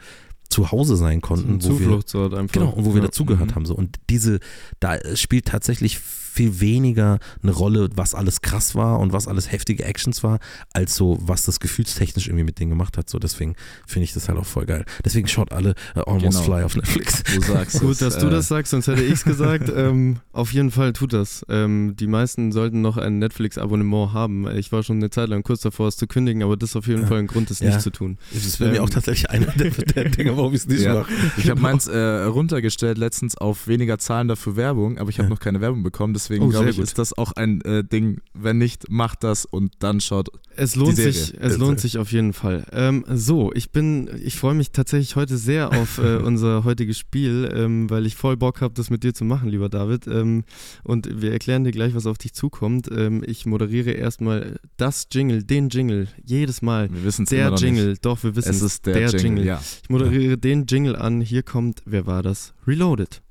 zu 0.50 0.72
Hause 0.72 0.96
sein 0.98 1.22
konnten. 1.22 1.60
So 1.62 1.70
ein 1.70 1.78
Zufluchtsort 1.78 2.34
einfach. 2.34 2.54
Genau, 2.54 2.72
und 2.72 2.86
wo 2.86 2.94
wir 2.94 3.02
dazugehört 3.02 3.52
mhm. 3.52 3.56
haben. 3.56 3.66
So. 3.66 3.76
Und 3.76 4.00
diese, 4.10 4.40
da 4.80 4.98
spielt 5.16 5.46
tatsächlich 5.46 6.00
viel 6.32 6.62
weniger 6.62 7.20
eine 7.44 7.52
Rolle, 7.52 7.90
was 7.96 8.16
alles 8.16 8.42
krass 8.42 8.74
war 8.76 9.00
und 9.00 9.12
was 9.12 9.28
alles 9.28 9.52
heftige 9.52 9.84
Actions 9.84 10.24
war, 10.24 10.40
als 10.74 10.96
so, 10.96 11.18
was 11.22 11.46
das 11.46 11.60
gefühlstechnisch 11.60 12.28
irgendwie 12.28 12.46
mit 12.46 12.60
denen 12.60 12.70
gemacht 12.70 12.98
hat. 12.98 13.10
So, 13.10 13.20
deswegen 13.20 13.56
finde 13.86 14.06
ich 14.06 14.14
das 14.14 14.30
halt 14.30 14.40
auch 14.40 14.46
voll 14.46 14.66
geil. 14.66 14.86
Deswegen 15.04 15.28
schaut 15.28 15.52
alle 15.52 15.76
uh, 15.96 16.02
Almost 16.02 16.24
genau. 16.24 16.42
Fly 16.42 16.64
auf 16.64 16.76
Netflix. 16.76 17.24
Du 17.24 17.42
sagst 17.42 17.80
Gut, 17.82 18.02
dass 18.02 18.16
äh, 18.16 18.20
du 18.22 18.30
das 18.30 18.48
sagst, 18.48 18.72
sonst 18.72 18.88
hätte 18.88 19.04
ich 19.04 19.14
es 19.14 19.24
gesagt. 19.24 19.72
ähm, 19.76 20.18
auf 20.32 20.54
jeden 20.54 20.72
Fall 20.72 20.94
tut 20.94 21.14
das. 21.14 21.46
Ähm, 21.50 21.96
die 22.00 22.08
meisten 22.08 22.52
sollten 22.52 22.82
noch 22.82 22.98
ein 22.98 23.20
Netflix-Abonnement 23.20 24.14
haben. 24.14 24.48
Ich 24.56 24.72
war 24.72 24.84
schon 24.84 24.98
eine 24.98 25.10
Zeit 25.10 25.30
lang 25.30 25.44
kurz 25.44 25.62
davor, 25.62 25.88
es 25.88 25.98
zu 25.98 26.08
kündigen, 26.08 26.44
aber 26.44 26.56
das 26.56 26.72
ist 26.72 26.76
auf 26.78 26.88
jeden 26.88 27.02
ja. 27.02 27.08
Fall 27.08 27.20
ein 27.20 27.28
Grund, 27.28 27.52
es 27.52 27.60
ja. 27.60 27.68
nicht 27.68 27.82
zu 27.82 27.90
tun. 27.90 28.18
Das 28.34 28.46
ist 28.46 28.60
bei 28.60 28.66
ähm, 28.66 28.72
mir 28.72 28.84
auch 28.84 28.90
tatsächlich 28.90 29.30
einer 29.30 29.48
der, 29.48 29.72
der 29.72 30.10
Dinge, 30.10 30.38
warum 30.38 30.54
ich 30.54 30.62
es 30.62 30.68
nicht 30.68 30.82
Ja. 30.82 30.94
mache. 30.96 31.12
Ich 31.38 31.50
habe 31.50 31.60
meins 31.60 31.88
äh, 31.88 31.98
runtergestellt 31.98 32.98
letztens 32.98 33.38
auf 33.38 33.68
weniger 33.68 33.98
Zahlen 33.98 34.28
dafür 34.28 34.56
Werbung, 34.56 34.98
aber 34.98 35.10
ich 35.10 35.18
habe 35.18 35.28
Ja. 35.28 35.30
noch 35.34 35.40
keine 35.40 35.60
Werbung 35.62 35.84
bekommen. 35.84 36.14
Deswegen 36.24 36.46
Oh, 36.46 36.50
glaube 36.50 36.70
ich, 36.70 36.76
gut. 36.78 36.84
ist 36.84 36.98
das 36.98 37.18
auch 37.18 37.32
ein 37.34 37.62
äh, 37.62 37.84
Ding. 37.84 38.22
Wenn 38.34 38.58
nicht, 38.58 38.90
macht 38.90 39.24
das 39.24 39.46
und 39.46 39.74
dann 39.80 40.02
schaut. 40.02 40.30
Es 40.56 40.76
lohnt 40.76 40.96
sich, 40.98 41.34
es 41.40 41.58
lohnt 41.58 41.80
sich 41.80 41.98
auf 41.98 42.12
jeden 42.12 42.34
Fall. 42.34 42.66
Ähm, 42.72 43.04
so, 43.12 43.52
ich 43.54 43.72
bin, 43.72 44.10
ich 44.24 44.36
freue 44.36 44.54
mich 44.54 44.72
tatsächlich 44.72 45.16
heute 45.16 45.38
sehr 45.38 45.72
auf 45.72 45.98
äh, 45.98 46.18
unser 46.24 46.64
heutiges 46.64 46.98
Spiel, 47.00 47.50
ähm, 47.54 47.90
weil 47.90 48.06
ich 48.06 48.16
voll 48.16 48.38
Bock 48.38 48.62
habe, 48.62 48.74
das 48.74 48.90
mit 48.90 49.04
dir 49.04 49.14
zu 49.14 49.26
machen, 49.26 49.50
lieber 49.50 49.70
David. 49.70 50.08
Ähm, 50.08 50.44
und 50.84 51.22
wir 51.22 51.32
erklären 51.32 51.64
dir 51.64 51.72
gleich, 51.72 51.96
was 51.96 52.06
auf 52.06 52.18
dich 52.18 52.34
zukommt. 52.34 52.90
Ähm, 52.92 53.24
ich 53.26 53.46
moderiere 53.46 53.92
erstmal 53.92 54.60
das 54.78 55.08
Jingle, 55.12 55.44
den 55.44 55.70
Jingle, 55.70 56.08
jedes 56.26 56.62
Mal. 56.62 56.92
Wir 56.94 57.04
wissen 57.04 57.24
es 57.24 57.30
Der 57.30 57.54
Jingle, 57.56 57.90
Nicht. 57.92 58.06
doch, 58.06 58.24
wir 58.24 58.36
wissen 58.36 58.50
Es 58.50 58.62
ist 58.62 58.86
der, 58.86 59.10
Jingle. 59.10 59.46
Ja. 59.46 59.62
Ich 59.84 59.90
moderiere 59.90 60.38
den 60.38 60.66
Jingle 60.68 60.96
an. 60.96 61.22
Hier 61.22 61.44
kommt, 61.44 61.82
wer 61.86 62.06
war 62.06 62.22
das? 62.24 62.54
Reloaded. 62.68 63.22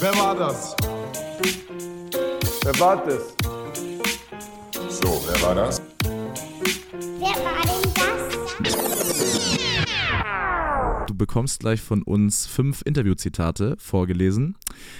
Wer 0.00 0.14
war 0.14 0.32
das? 0.36 0.76
Wer 2.62 2.78
war 2.78 3.04
das? 3.04 3.34
So, 4.88 5.20
wer 5.26 5.42
war 5.42 5.56
das? 5.56 5.82
Wer 7.18 7.34
war 7.44 7.62
denn 7.64 7.82
das? 7.94 8.28
Du 11.08 11.14
bekommst 11.16 11.58
gleich 11.58 11.80
von 11.80 12.02
uns 12.04 12.46
fünf 12.46 12.82
Interviewzitate 12.84 13.74
vorgelesen 13.80 14.56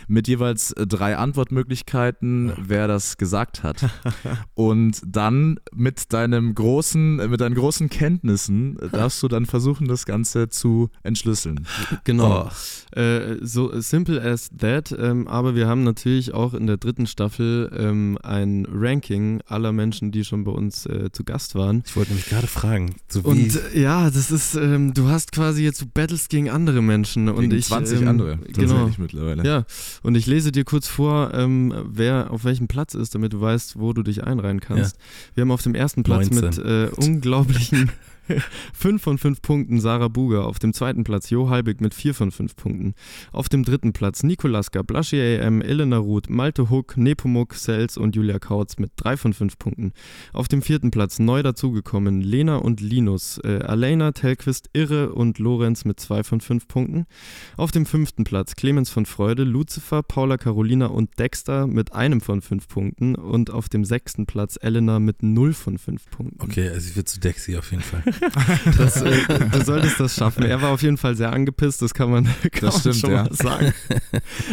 mit 0.06 0.28
jeweils 0.28 0.72
äh, 0.72 0.86
drei 0.86 1.16
Antwortmöglichkeiten, 1.16 2.52
wer 2.58 2.88
das 2.88 3.16
gesagt 3.16 3.62
hat. 3.62 3.84
Und 4.54 5.00
dann 5.06 5.60
mit 5.74 6.12
deinem 6.12 6.54
großen, 6.54 7.20
äh, 7.20 7.28
mit 7.28 7.40
deinen 7.40 7.54
großen 7.54 7.88
Kenntnissen 7.88 8.78
äh, 8.78 8.88
darfst 8.92 9.22
du 9.22 9.28
dann 9.28 9.46
versuchen, 9.46 9.88
das 9.88 10.06
Ganze 10.06 10.48
zu 10.48 10.90
entschlüsseln. 11.02 11.66
Genau. 12.04 12.50
Oh. 12.94 12.98
Äh, 12.98 13.38
so 13.42 13.80
simple 13.80 14.20
as 14.20 14.50
that. 14.58 14.94
Ähm, 14.98 15.28
aber 15.28 15.54
wir 15.54 15.66
haben 15.68 15.84
natürlich 15.84 16.34
auch 16.34 16.54
in 16.54 16.66
der 16.66 16.76
dritten 16.76 17.06
Staffel 17.06 17.70
ähm, 17.76 18.18
ein 18.22 18.66
Ranking 18.70 19.40
aller 19.46 19.72
Menschen, 19.72 20.12
die 20.12 20.24
schon 20.24 20.44
bei 20.44 20.52
uns 20.52 20.86
äh, 20.86 21.10
zu 21.12 21.24
Gast 21.24 21.54
waren. 21.54 21.82
Ich 21.86 21.96
wollte 21.96 22.10
nämlich 22.10 22.26
gerade 22.28 22.46
fragen, 22.46 22.94
so 23.08 23.24
wie 23.24 23.28
Und 23.28 23.60
äh, 23.74 23.80
ja, 23.80 24.10
das 24.10 24.30
ist, 24.30 24.54
ähm, 24.54 24.94
du 24.94 25.08
hast 25.08 25.32
quasi 25.32 25.62
jetzt, 25.64 25.80
du 25.80 25.86
battles 25.86 26.28
gegen 26.28 26.50
andere 26.50 26.82
Menschen. 26.82 27.28
und 27.28 27.40
Gegen 27.40 27.56
ich, 27.56 27.66
20 27.66 28.02
ähm, 28.02 28.08
andere 28.08 28.38
Genau. 28.38 28.72
tatsächlich 28.74 28.98
mittlerweile. 28.98 29.44
Ja, 29.44 29.64
und 30.02 30.14
ich 30.16 30.26
lese 30.26 30.52
dir 30.52 30.64
kurz 30.64 30.88
vor, 30.88 31.32
ähm, 31.34 31.74
wer 31.86 32.30
auf 32.30 32.44
welchem 32.44 32.68
Platz 32.68 32.94
ist, 32.94 33.14
damit 33.14 33.32
du 33.32 33.40
weißt, 33.40 33.78
wo 33.78 33.92
du 33.92 34.02
dich 34.02 34.24
einreihen 34.24 34.60
kannst. 34.60 34.96
Wir 35.34 35.42
haben 35.42 35.50
auf 35.50 35.62
dem 35.62 35.74
ersten 35.74 36.02
Platz 36.02 36.30
19. 36.30 36.40
mit 36.40 36.58
äh, 36.58 36.90
unglaublichen 36.96 37.90
5 38.74 39.02
von 39.02 39.18
5 39.18 39.42
Punkten 39.42 39.80
Sarah 39.80 40.08
Buger, 40.08 40.46
auf 40.46 40.58
dem 40.58 40.72
zweiten 40.72 41.04
Platz 41.04 41.30
Jo 41.30 41.48
Halbig 41.48 41.80
mit 41.80 41.94
4 41.94 42.14
von 42.14 42.30
5 42.30 42.56
Punkten, 42.56 42.94
auf 43.32 43.48
dem 43.48 43.64
dritten 43.64 43.92
Platz 43.92 44.22
Nikolaska, 44.22 44.82
Blaschi 44.82 45.20
AM, 45.20 45.62
Elena 45.62 45.98
Ruth, 45.98 46.30
Malte 46.30 46.70
Huck, 46.70 46.96
Nepomuk, 46.96 47.54
Sels 47.54 47.96
und 47.96 48.16
Julia 48.16 48.38
Kautz 48.38 48.78
mit 48.78 48.92
3 48.96 49.16
von 49.16 49.32
5 49.32 49.58
Punkten. 49.58 49.92
Auf 50.32 50.48
dem 50.48 50.62
vierten 50.62 50.90
Platz 50.90 51.18
neu 51.18 51.42
dazugekommen 51.42 52.20
Lena 52.20 52.56
und 52.56 52.80
Linus, 52.80 53.38
äh, 53.44 53.60
Alena, 53.62 54.12
Telquist, 54.12 54.70
Irre 54.72 55.12
und 55.12 55.38
Lorenz 55.38 55.84
mit 55.84 56.00
2 56.00 56.24
von 56.24 56.40
5 56.40 56.68
Punkten. 56.68 57.06
Auf 57.56 57.70
dem 57.70 57.86
fünften 57.86 58.24
Platz 58.24 58.54
Clemens 58.56 58.90
von 58.90 59.06
Freude, 59.06 59.44
Lucifer, 59.44 60.02
Paula 60.02 60.36
Carolina 60.36 60.86
und 60.86 61.18
Dexter 61.18 61.66
mit 61.66 61.92
einem 61.92 62.20
von 62.20 62.40
5 62.40 62.68
Punkten 62.68 63.14
und 63.14 63.50
auf 63.50 63.68
dem 63.68 63.84
sechsten 63.84 64.26
Platz 64.26 64.58
Elena 64.60 64.98
mit 64.98 65.22
0 65.22 65.52
von 65.52 65.78
5 65.78 66.10
Punkten. 66.10 66.42
Okay, 66.42 66.68
also 66.68 66.88
ich 66.88 66.96
wird 66.96 67.08
zu 67.08 67.20
Dexy 67.20 67.56
auf 67.56 67.70
jeden 67.70 67.82
Fall. 67.82 68.02
Das, 68.78 69.02
äh, 69.02 69.10
du 69.50 69.64
solltest 69.64 69.98
das 70.00 70.14
schaffen. 70.14 70.44
Er 70.44 70.62
war 70.62 70.70
auf 70.70 70.82
jeden 70.82 70.96
Fall 70.96 71.16
sehr 71.16 71.32
angepisst, 71.32 71.82
das 71.82 71.94
kann 71.94 72.10
man, 72.10 72.24
kann 72.42 72.50
Das 72.60 72.74
man 72.74 72.80
stimmt, 72.80 72.96
schon 72.96 73.10
ja. 73.10 73.22
mal 73.24 73.34
sagen. 73.34 73.74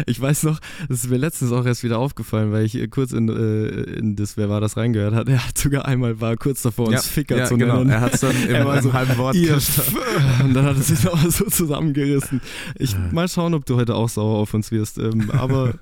Ich 0.05 0.19
weiß 0.19 0.43
noch, 0.43 0.59
das 0.87 1.03
ist 1.03 1.09
mir 1.09 1.17
letztens 1.17 1.51
auch 1.51 1.65
erst 1.65 1.83
wieder 1.83 1.99
aufgefallen, 1.99 2.51
weil 2.51 2.65
ich 2.65 2.75
äh, 2.75 2.87
kurz 2.87 3.11
in, 3.11 3.29
äh, 3.29 3.67
in 3.97 4.15
das 4.15 4.37
Wer 4.37 4.49
war 4.49 4.61
das 4.61 4.77
reingehört 4.77 5.13
hat. 5.13 5.29
Er 5.29 5.45
hat 5.47 5.57
sogar 5.57 5.85
einmal 5.85 6.19
war 6.21 6.35
kurz 6.37 6.61
davor, 6.61 6.87
uns 6.87 7.07
Ficker 7.07 7.37
ja, 7.37 7.45
zu 7.45 7.57
genau. 7.57 7.77
nennen. 7.77 7.91
Er 7.91 8.01
hat 8.01 8.15
es 8.15 8.21
dann 8.21 8.31
im, 8.47 8.81
so, 8.81 8.93
halben 8.93 9.17
Wort 9.17 9.35
Ihr 9.35 9.57
und 10.43 10.53
dann 10.53 10.65
hat 10.65 10.77
er 10.77 10.83
sich 10.83 11.03
noch 11.03 11.19
so 11.29 11.45
zusammengerissen. 11.45 12.41
Ich 12.75 12.95
mal 13.11 13.27
schauen, 13.27 13.53
ob 13.53 13.65
du 13.65 13.75
heute 13.75 13.95
auch 13.95 14.09
sauer 14.09 14.39
auf 14.39 14.53
uns 14.53 14.71
wirst. 14.71 14.97
Ähm, 14.97 15.29
aber 15.31 15.73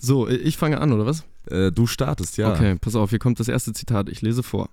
so, 0.00 0.28
ich 0.28 0.56
fange 0.56 0.80
an, 0.80 0.92
oder 0.92 1.06
was? 1.06 1.24
Äh, 1.50 1.72
du 1.72 1.86
startest, 1.86 2.36
ja. 2.36 2.52
Okay, 2.52 2.76
pass 2.80 2.94
auf, 2.94 3.10
hier 3.10 3.18
kommt 3.18 3.40
das 3.40 3.48
erste 3.48 3.72
Zitat, 3.72 4.08
ich 4.08 4.22
lese 4.22 4.42
vor. 4.42 4.68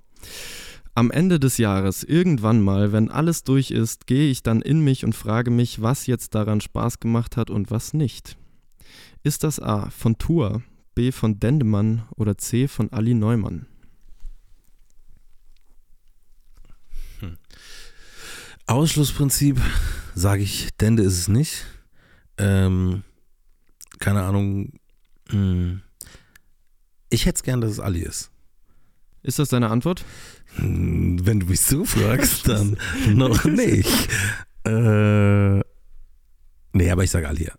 Am 0.93 1.09
Ende 1.09 1.39
des 1.39 1.57
Jahres, 1.57 2.03
irgendwann 2.03 2.61
mal, 2.61 2.91
wenn 2.91 3.09
alles 3.09 3.43
durch 3.43 3.71
ist, 3.71 4.07
gehe 4.07 4.29
ich 4.29 4.43
dann 4.43 4.61
in 4.61 4.81
mich 4.81 5.05
und 5.05 5.15
frage 5.15 5.49
mich, 5.49 5.81
was 5.81 6.05
jetzt 6.05 6.35
daran 6.35 6.59
Spaß 6.59 6.99
gemacht 6.99 7.37
hat 7.37 7.49
und 7.49 7.71
was 7.71 7.93
nicht. 7.93 8.37
Ist 9.23 9.43
das 9.43 9.59
A 9.59 9.89
von 9.89 10.17
Tour, 10.17 10.63
B 10.93 11.11
von 11.11 11.39
Dendemann 11.39 12.03
oder 12.15 12.37
C 12.37 12.67
von 12.67 12.91
Ali 12.91 13.13
Neumann? 13.13 13.67
Ausschlussprinzip 18.67 19.59
sage 20.15 20.43
ich, 20.43 20.69
Dende 20.77 21.03
ist 21.03 21.17
es 21.17 21.27
nicht. 21.27 21.65
Ähm, 22.37 23.03
keine 23.99 24.23
Ahnung. 24.23 24.73
Hm. 25.29 25.81
Ich 27.09 27.25
hätte 27.25 27.35
es 27.35 27.43
gern, 27.43 27.61
dass 27.61 27.71
es 27.71 27.79
Ali 27.79 28.01
ist. 28.01 28.31
Ist 29.23 29.39
das 29.39 29.49
deine 29.49 29.69
Antwort? 29.69 30.05
Wenn 30.57 31.39
du 31.39 31.45
mich 31.47 31.61
so 31.61 31.85
fragst, 31.85 32.47
dann 32.47 32.77
noch 33.13 33.43
nicht. 33.45 34.09
Äh, 34.65 35.59
nee, 36.73 36.91
aber 36.91 37.03
ich 37.03 37.11
sage 37.11 37.27
Ali. 37.27 37.45
ja. 37.45 37.53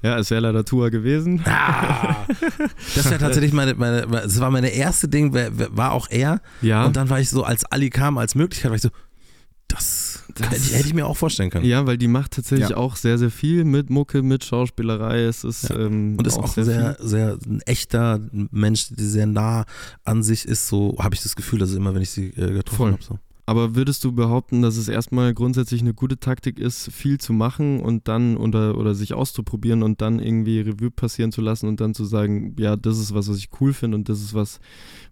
Ja, 0.00 0.16
es 0.18 0.30
wäre 0.30 0.40
leider 0.42 0.64
Tour 0.64 0.90
gewesen. 0.90 1.42
Ah, 1.44 2.24
das 2.94 3.04
wäre 3.10 3.18
tatsächlich 3.18 3.52
meine, 3.52 3.74
meine, 3.74 4.06
das 4.06 4.38
war 4.38 4.48
meine 4.50 4.68
erste 4.68 5.08
Ding, 5.08 5.34
war 5.34 5.76
war 5.76 5.92
auch 5.92 6.06
er. 6.08 6.40
Ja, 6.62 6.84
Und 6.84 6.94
dann 6.94 7.10
war 7.10 7.18
ich 7.18 7.28
so, 7.30 7.42
als 7.42 7.64
Ali 7.64 7.90
kam 7.90 8.16
als 8.16 8.36
Möglichkeit, 8.36 8.70
war 8.70 8.76
ich 8.76 8.82
so, 8.82 8.90
das, 9.68 10.24
Das- 10.34 10.46
hätte, 10.50 10.56
ich, 10.56 10.72
hätte 10.74 10.86
ich 10.88 10.94
mir 10.94 11.06
auch 11.06 11.16
vorstellen 11.16 11.50
können. 11.50 11.64
ja, 11.66 11.86
weil 11.86 11.98
die 11.98 12.08
macht 12.08 12.32
tatsächlich 12.32 12.70
Ja. 12.70 12.76
auch 12.76 12.96
sehr, 12.96 13.18
sehr 13.18 13.30
viel 13.30 13.64
mit 13.64 13.90
Mucke, 13.90 14.22
mit 14.22 14.44
Schauspielerei. 14.44 15.22
Es 15.24 15.44
ist, 15.44 15.68
Ja. 15.68 15.76
ähm, 15.78 16.16
Und 16.18 16.26
ist 16.26 16.36
auch 16.38 16.48
sehr, 16.54 16.96
sehr, 17.00 17.38
ein 17.46 17.60
echter 17.66 18.20
Mensch, 18.50 18.88
der 18.90 19.04
sehr 19.06 19.26
nah 19.26 19.64
an 20.04 20.22
sich 20.22 20.46
ist. 20.46 20.68
So 20.68 20.96
habe 20.98 21.14
ich 21.14 21.22
das 21.22 21.36
Gefühl, 21.36 21.58
dass 21.58 21.72
immer, 21.74 21.94
wenn 21.94 22.02
ich 22.02 22.10
sie 22.10 22.28
äh, 22.30 22.52
getroffen 22.52 22.92
habe. 22.92 23.02
So. 23.02 23.18
Aber 23.48 23.74
würdest 23.74 24.04
du 24.04 24.12
behaupten, 24.12 24.60
dass 24.60 24.76
es 24.76 24.88
erstmal 24.88 25.32
grundsätzlich 25.32 25.80
eine 25.80 25.94
gute 25.94 26.20
Taktik 26.20 26.58
ist, 26.58 26.92
viel 26.92 27.16
zu 27.16 27.32
machen 27.32 27.80
und 27.80 28.06
dann 28.06 28.36
oder, 28.36 28.76
oder 28.76 28.94
sich 28.94 29.14
auszuprobieren 29.14 29.82
und 29.82 30.02
dann 30.02 30.18
irgendwie 30.18 30.60
Revue 30.60 30.90
passieren 30.90 31.32
zu 31.32 31.40
lassen 31.40 31.66
und 31.66 31.80
dann 31.80 31.94
zu 31.94 32.04
sagen, 32.04 32.54
ja, 32.58 32.76
das 32.76 32.98
ist 32.98 33.14
was, 33.14 33.26
was 33.26 33.38
ich 33.38 33.48
cool 33.58 33.72
finde 33.72 33.96
und 33.96 34.10
das 34.10 34.20
ist 34.20 34.34
was, 34.34 34.60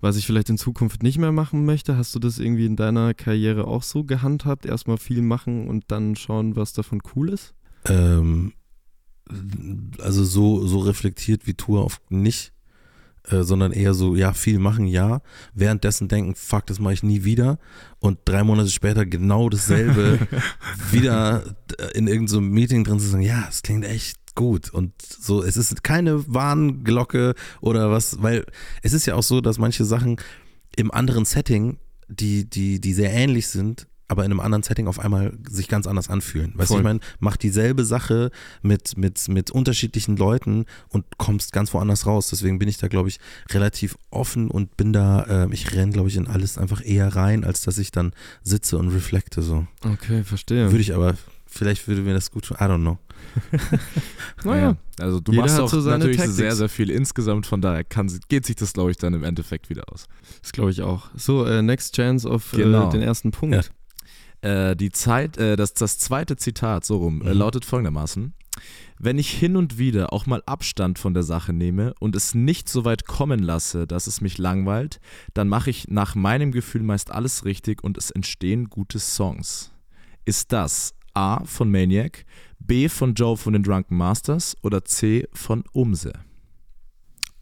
was 0.02 0.18
ich 0.18 0.26
vielleicht 0.26 0.50
in 0.50 0.58
Zukunft 0.58 1.02
nicht 1.02 1.16
mehr 1.16 1.32
machen 1.32 1.64
möchte? 1.64 1.96
Hast 1.96 2.14
du 2.14 2.18
das 2.18 2.38
irgendwie 2.38 2.66
in 2.66 2.76
deiner 2.76 3.14
Karriere 3.14 3.66
auch 3.66 3.82
so 3.82 4.04
gehandhabt? 4.04 4.66
Erstmal 4.66 4.98
viel 4.98 5.22
machen 5.22 5.66
und 5.66 5.84
dann 5.88 6.14
schauen, 6.14 6.56
was 6.56 6.74
davon 6.74 7.00
cool 7.14 7.30
ist? 7.30 7.54
Ähm, 7.86 8.52
also 9.98 10.24
so, 10.24 10.66
so 10.66 10.80
reflektiert 10.80 11.46
wie 11.46 11.54
Tour 11.54 11.86
oft 11.86 12.10
nicht, 12.10 12.52
äh, 13.30 13.42
sondern 13.42 13.72
eher 13.72 13.94
so, 13.94 14.14
ja, 14.14 14.32
viel 14.32 14.58
machen, 14.58 14.86
ja. 14.86 15.20
Währenddessen 15.54 16.08
denken, 16.08 16.34
fuck, 16.34 16.66
das 16.66 16.78
mache 16.78 16.94
ich 16.94 17.02
nie 17.02 17.24
wieder. 17.24 17.58
Und 17.98 18.18
drei 18.24 18.44
Monate 18.44 18.70
später 18.70 19.06
genau 19.06 19.48
dasselbe 19.48 20.18
wieder 20.90 21.56
äh, 21.78 21.98
in 21.98 22.06
irgendeinem 22.06 22.28
so 22.28 22.40
Meeting 22.40 22.84
drin 22.84 23.00
zu 23.00 23.06
sagen, 23.06 23.22
ja, 23.22 23.46
es 23.48 23.62
klingt 23.62 23.84
echt 23.84 24.18
gut. 24.34 24.70
Und 24.70 24.92
so, 25.02 25.42
es 25.42 25.56
ist 25.56 25.82
keine 25.82 26.32
Warnglocke 26.32 27.34
oder 27.60 27.90
was, 27.90 28.22
weil 28.22 28.44
es 28.82 28.92
ist 28.92 29.06
ja 29.06 29.14
auch 29.14 29.22
so, 29.22 29.40
dass 29.40 29.58
manche 29.58 29.84
Sachen 29.84 30.16
im 30.76 30.90
anderen 30.92 31.24
Setting, 31.24 31.78
die, 32.08 32.48
die, 32.48 32.80
die 32.80 32.92
sehr 32.92 33.12
ähnlich 33.12 33.48
sind, 33.48 33.88
aber 34.08 34.24
in 34.24 34.30
einem 34.30 34.40
anderen 34.40 34.62
Setting 34.62 34.86
auf 34.86 34.98
einmal 35.00 35.32
sich 35.48 35.68
ganz 35.68 35.86
anders 35.86 36.08
anfühlen. 36.08 36.52
Weißt 36.54 36.70
du, 36.70 36.76
ich 36.78 36.82
meine, 36.84 37.00
mach 37.18 37.36
dieselbe 37.36 37.84
Sache 37.84 38.30
mit, 38.62 38.96
mit, 38.96 39.28
mit 39.28 39.50
unterschiedlichen 39.50 40.16
Leuten 40.16 40.64
und 40.88 41.04
kommst 41.18 41.52
ganz 41.52 41.74
woanders 41.74 42.06
raus. 42.06 42.28
Deswegen 42.30 42.58
bin 42.58 42.68
ich 42.68 42.78
da, 42.78 42.88
glaube 42.88 43.08
ich, 43.08 43.18
relativ 43.50 43.96
offen 44.10 44.48
und 44.50 44.76
bin 44.76 44.92
da, 44.92 45.22
äh, 45.44 45.48
ich 45.52 45.72
renne, 45.74 45.92
glaube 45.92 46.08
ich, 46.08 46.16
in 46.16 46.28
alles 46.28 46.56
einfach 46.58 46.84
eher 46.84 47.14
rein, 47.16 47.44
als 47.44 47.62
dass 47.62 47.78
ich 47.78 47.90
dann 47.90 48.12
sitze 48.42 48.78
und 48.78 48.90
reflekte. 48.90 49.42
So. 49.42 49.66
Okay, 49.84 50.22
verstehe. 50.24 50.70
Würde 50.70 50.80
ich 50.82 50.94
aber, 50.94 51.14
vielleicht 51.46 51.88
würde 51.88 52.02
mir 52.02 52.14
das 52.14 52.30
gut 52.30 52.44
tun. 52.46 52.56
I 52.60 52.64
don't 52.64 52.80
know. 52.82 52.98
naja, 54.44 54.76
Also 55.00 55.20
du 55.20 55.32
Jeder 55.32 55.44
machst 55.44 55.58
auch 55.58 55.68
so 55.68 55.80
seine 55.80 55.98
natürlich 55.98 56.16
Tactics. 56.18 56.36
sehr, 56.36 56.54
sehr 56.56 56.68
viel 56.68 56.90
insgesamt, 56.90 57.46
von 57.46 57.60
daher 57.60 57.84
kann, 57.84 58.10
geht 58.28 58.46
sich 58.46 58.56
das, 58.56 58.72
glaube 58.72 58.90
ich, 58.90 58.96
dann 58.98 59.14
im 59.14 59.24
Endeffekt 59.24 59.68
wieder 59.70 59.84
aus. 59.92 60.06
das 60.42 60.52
glaube 60.52 60.70
ich 60.70 60.82
auch. 60.82 61.08
So, 61.16 61.44
äh, 61.44 61.62
next 61.62 61.94
chance 61.96 62.28
auf 62.28 62.52
Genau. 62.52 62.88
äh, 62.88 62.92
den 62.92 63.02
ersten 63.02 63.30
Punkt. 63.30 63.70
Äh, 64.42 64.76
die 64.76 64.90
Zeit, 64.90 65.36
äh, 65.38 65.56
das, 65.56 65.74
das 65.74 65.98
zweite 65.98 66.36
Zitat, 66.36 66.84
so 66.84 66.98
rum, 66.98 67.22
äh, 67.22 67.32
Mhm. 67.32 67.38
lautet 67.38 67.64
folgendermaßen. 67.64 68.34
Wenn 68.98 69.18
ich 69.18 69.30
hin 69.30 69.56
und 69.56 69.76
wieder 69.76 70.12
auch 70.14 70.24
mal 70.24 70.42
Abstand 70.46 70.98
von 70.98 71.12
der 71.12 71.22
Sache 71.22 71.52
nehme 71.52 71.92
und 72.00 72.16
es 72.16 72.34
nicht 72.34 72.68
so 72.70 72.86
weit 72.86 73.06
kommen 73.06 73.40
lasse, 73.40 73.86
dass 73.86 74.06
es 74.06 74.22
mich 74.22 74.38
langweilt, 74.38 75.00
dann 75.34 75.48
mache 75.48 75.68
ich 75.68 75.88
nach 75.88 76.14
meinem 76.14 76.52
Gefühl 76.52 76.82
meist 76.82 77.10
alles 77.10 77.44
richtig 77.44 77.84
und 77.84 77.98
es 77.98 78.10
entstehen 78.10 78.70
gute 78.70 78.98
Songs. 78.98 79.72
Ist 80.24 80.52
das 80.52 80.94
A 81.12 81.44
von 81.44 81.70
Maniac, 81.70 82.24
B 82.58 82.88
von 82.88 83.12
Joe 83.14 83.36
von 83.36 83.52
den 83.52 83.62
Drunken 83.62 83.96
Masters 83.96 84.56
oder 84.62 84.84
C 84.84 85.28
von 85.34 85.64
Umse? 85.72 86.12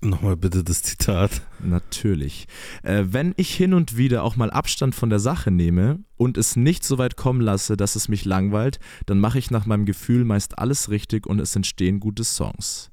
Nochmal 0.05 0.37
bitte 0.37 0.63
das 0.63 0.83
Zitat. 0.83 1.41
Natürlich. 1.61 2.47
Äh, 2.83 3.05
wenn 3.07 3.33
ich 3.37 3.55
hin 3.55 3.73
und 3.73 3.97
wieder 3.97 4.23
auch 4.23 4.37
mal 4.37 4.51
Abstand 4.51 4.95
von 4.95 5.09
der 5.09 5.19
Sache 5.19 5.51
nehme 5.51 6.01
und 6.17 6.37
es 6.37 6.57
nicht 6.57 6.85
so 6.85 6.99
weit 6.99 7.17
kommen 7.17 7.41
lasse, 7.41 7.77
dass 7.77 7.97
es 7.97 8.09
mich 8.09 8.27
langweilt, 8.27 8.79
dann 9.07 9.19
mache 9.19 9.39
ich 9.39 9.51
nach 9.51 9.65
meinem 9.65 9.87
Gefühl 9.87 10.25
meist 10.25 10.59
alles 10.59 10.91
richtig 10.91 11.27
und 11.27 11.41
es 11.41 11.57
entstehen 11.57 12.01
gute 12.01 12.23
Songs. 12.23 12.91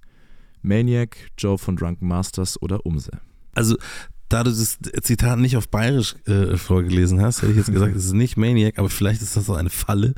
Maniac, 0.61 1.17
Joe 1.37 1.57
von 1.57 1.75
Drunken 1.75 2.07
Masters 2.07 2.61
oder 2.61 2.85
Umse. 2.85 3.11
Also, 3.53 3.75
da 4.29 4.43
du 4.43 4.51
das 4.51 4.79
Zitat 5.01 5.39
nicht 5.39 5.57
auf 5.57 5.67
Bayerisch 5.67 6.15
äh, 6.25 6.55
vorgelesen 6.55 7.19
hast, 7.21 7.41
hätte 7.41 7.51
ich 7.51 7.57
jetzt 7.57 7.73
gesagt, 7.73 7.95
es 7.95 8.05
ist 8.05 8.13
nicht 8.13 8.37
Maniac, 8.37 8.79
aber 8.79 8.89
vielleicht 8.89 9.21
ist 9.21 9.35
das 9.35 9.47
so 9.47 9.53
eine 9.53 9.69
Falle. 9.69 10.15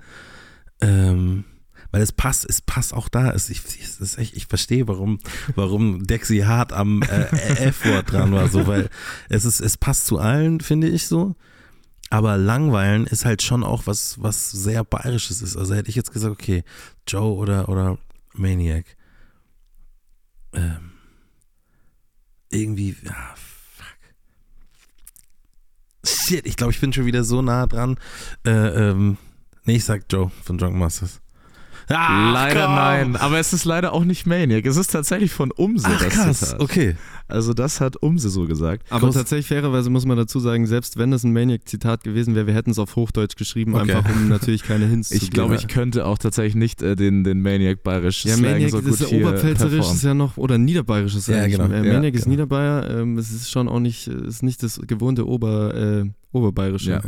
Ähm, 0.79 1.45
weil 1.93 2.01
es 2.01 2.11
passt, 2.11 2.43
es 2.49 2.59
passt 2.59 2.91
auch 2.91 3.07
da. 3.07 3.29
Es, 3.31 3.51
ich, 3.51 3.61
es 3.63 4.17
echt, 4.17 4.35
ich 4.35 4.47
verstehe, 4.47 4.87
warum, 4.87 5.19
warum 5.53 6.07
Dexy 6.07 6.39
hart 6.39 6.73
am 6.73 7.03
äh, 7.03 7.25
F-Wort 7.67 8.11
dran 8.11 8.31
war, 8.31 8.49
so, 8.49 8.65
weil 8.65 8.89
es 9.29 9.45
ist, 9.45 9.59
es 9.59 9.77
passt 9.77 10.07
zu 10.07 10.17
allen, 10.17 10.59
finde 10.59 10.89
ich 10.89 11.07
so. 11.07 11.35
Aber 12.09 12.37
langweilen 12.37 13.05
ist 13.05 13.25
halt 13.25 13.43
schon 13.43 13.63
auch 13.63 13.85
was, 13.85 14.21
was 14.21 14.49
sehr 14.49 14.83
bayerisches 14.83 15.43
ist. 15.43 15.55
Also 15.55 15.75
hätte 15.75 15.89
ich 15.89 15.95
jetzt 15.95 16.11
gesagt, 16.11 16.33
okay, 16.33 16.63
Joe 17.07 17.35
oder, 17.35 17.69
oder 17.69 17.99
Maniac. 18.33 18.85
Ähm, 20.53 20.93
irgendwie, 22.49 22.95
ah, 23.07 23.35
fuck. 23.35 23.85
Shit, 26.03 26.47
ich 26.47 26.55
glaube, 26.55 26.73
ich 26.73 26.81
bin 26.81 26.91
schon 26.91 27.05
wieder 27.05 27.23
so 27.23 27.43
nah 27.43 27.67
dran. 27.67 27.99
Äh, 28.43 28.89
ähm, 28.89 29.17
nee, 29.65 29.75
ich 29.75 29.85
sag 29.85 30.05
Joe 30.09 30.31
von 30.43 30.57
Drunk 30.57 30.75
Masters. 30.75 31.22
Ach, 31.89 32.34
leider 32.34 32.65
komm. 32.65 32.75
nein, 32.75 33.15
aber 33.15 33.39
es 33.39 33.53
ist 33.53 33.65
leider 33.65 33.93
auch 33.93 34.03
nicht 34.05 34.25
Maniac. 34.25 34.65
Es 34.65 34.77
ist 34.77 34.91
tatsächlich 34.91 35.31
von 35.31 35.51
Umse 35.51 35.88
Ach, 35.89 36.01
das 36.03 36.13
krass. 36.13 36.39
Zitat. 36.41 36.59
Okay. 36.61 36.95
Also 37.27 37.53
das 37.53 37.79
hat 37.81 37.95
Umse 38.03 38.29
so 38.29 38.45
gesagt. 38.47 38.84
Aber 38.91 39.07
Groß- 39.07 39.13
tatsächlich 39.13 39.47
fairerweise 39.47 39.89
muss 39.89 40.05
man 40.05 40.17
dazu 40.17 40.39
sagen, 40.39 40.67
selbst 40.67 40.97
wenn 40.97 41.11
es 41.13 41.23
ein 41.23 41.31
Maniac-Zitat 41.34 42.03
gewesen 42.03 42.36
wäre, 42.36 42.47
wir 42.47 42.53
hätten 42.53 42.69
es 42.71 42.79
auf 42.79 42.95
Hochdeutsch 42.95 43.36
geschrieben, 43.38 43.73
Okay. 43.75 43.93
einfach 43.93 44.13
um 44.13 44.27
natürlich 44.27 44.63
keine 44.63 44.86
Hints 44.88 45.09
zu 45.09 45.15
Ich 45.15 45.31
glaube, 45.31 45.55
ich 45.55 45.67
könnte 45.67 46.05
auch 46.05 46.17
tatsächlich 46.17 46.55
nicht 46.55 46.81
äh, 46.81 46.95
den, 46.95 47.23
den 47.23 47.41
Maniac 47.41 47.81
bayerisch 47.84 48.25
Ja, 48.25 48.36
Slang 48.36 48.51
Maniac 48.51 48.71
so 48.71 48.79
ist 48.79 48.99
gut 48.99 49.11
ja 49.11 49.17
oberpfälzerisch, 49.19 49.91
ist 49.91 50.03
ja 50.03 50.13
noch, 50.13 50.38
oder 50.38 50.57
niederbayerisch 50.57 51.15
ist 51.15 51.27
Ja, 51.27 51.38
eigentlich. 51.38 51.57
genau. 51.57 51.73
Äh, 51.73 51.88
Ja, 51.88 51.93
Maniac 51.93 52.13
ist 52.13 52.23
genau. 52.25 52.31
Niederbayer, 52.34 52.89
ähm, 52.99 53.17
es 53.17 53.31
ist 53.31 53.49
schon 53.49 53.67
auch 53.69 53.79
nicht, 53.79 54.07
ist 54.07 54.43
nicht 54.43 54.61
das 54.61 54.79
gewohnte 54.86 55.27
Ober, 55.27 55.73
äh, 55.73 56.05
Oberbayerische. 56.34 56.91
Ja. 56.91 57.01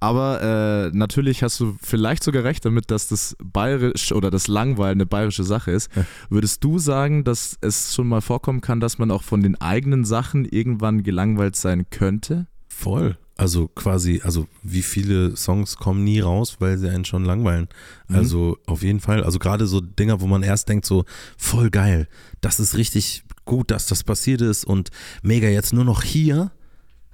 Aber 0.00 0.90
äh, 0.92 0.96
natürlich 0.96 1.42
hast 1.42 1.58
du 1.58 1.76
vielleicht 1.82 2.22
sogar 2.22 2.44
recht 2.44 2.64
damit, 2.64 2.90
dass 2.90 3.08
das 3.08 3.36
bayerisch 3.42 4.12
oder 4.12 4.30
das 4.30 4.46
Langweilen 4.46 4.98
eine 4.98 5.06
bayerische 5.06 5.44
Sache 5.44 5.72
ist. 5.72 5.90
Ja. 5.96 6.04
Würdest 6.30 6.62
du 6.62 6.78
sagen, 6.78 7.24
dass 7.24 7.58
es 7.60 7.94
schon 7.94 8.06
mal 8.06 8.20
vorkommen 8.20 8.60
kann, 8.60 8.78
dass 8.78 8.98
man 8.98 9.10
auch 9.10 9.22
von 9.22 9.42
den 9.42 9.60
eigenen 9.60 10.04
Sachen 10.04 10.44
irgendwann 10.44 11.02
gelangweilt 11.02 11.56
sein 11.56 11.90
könnte? 11.90 12.46
Voll. 12.68 13.18
Also 13.36 13.68
quasi, 13.68 14.20
also 14.24 14.48
wie 14.62 14.82
viele 14.82 15.36
Songs 15.36 15.76
kommen 15.76 16.02
nie 16.02 16.20
raus, 16.20 16.56
weil 16.58 16.76
sie 16.76 16.88
einen 16.88 17.04
schon 17.04 17.24
langweilen. 17.24 17.68
Mhm. 18.08 18.16
Also 18.16 18.58
auf 18.66 18.82
jeden 18.82 19.00
Fall. 19.00 19.22
Also 19.22 19.38
gerade 19.38 19.66
so 19.66 19.80
Dinger, 19.80 20.20
wo 20.20 20.26
man 20.26 20.42
erst 20.42 20.68
denkt, 20.68 20.86
so 20.86 21.04
voll 21.36 21.70
geil, 21.70 22.08
das 22.40 22.58
ist 22.60 22.76
richtig 22.76 23.24
gut, 23.44 23.70
dass 23.70 23.86
das 23.86 24.04
passiert 24.04 24.40
ist 24.40 24.64
und 24.64 24.90
mega 25.22 25.48
jetzt 25.48 25.72
nur 25.72 25.84
noch 25.84 26.02
hier. 26.02 26.50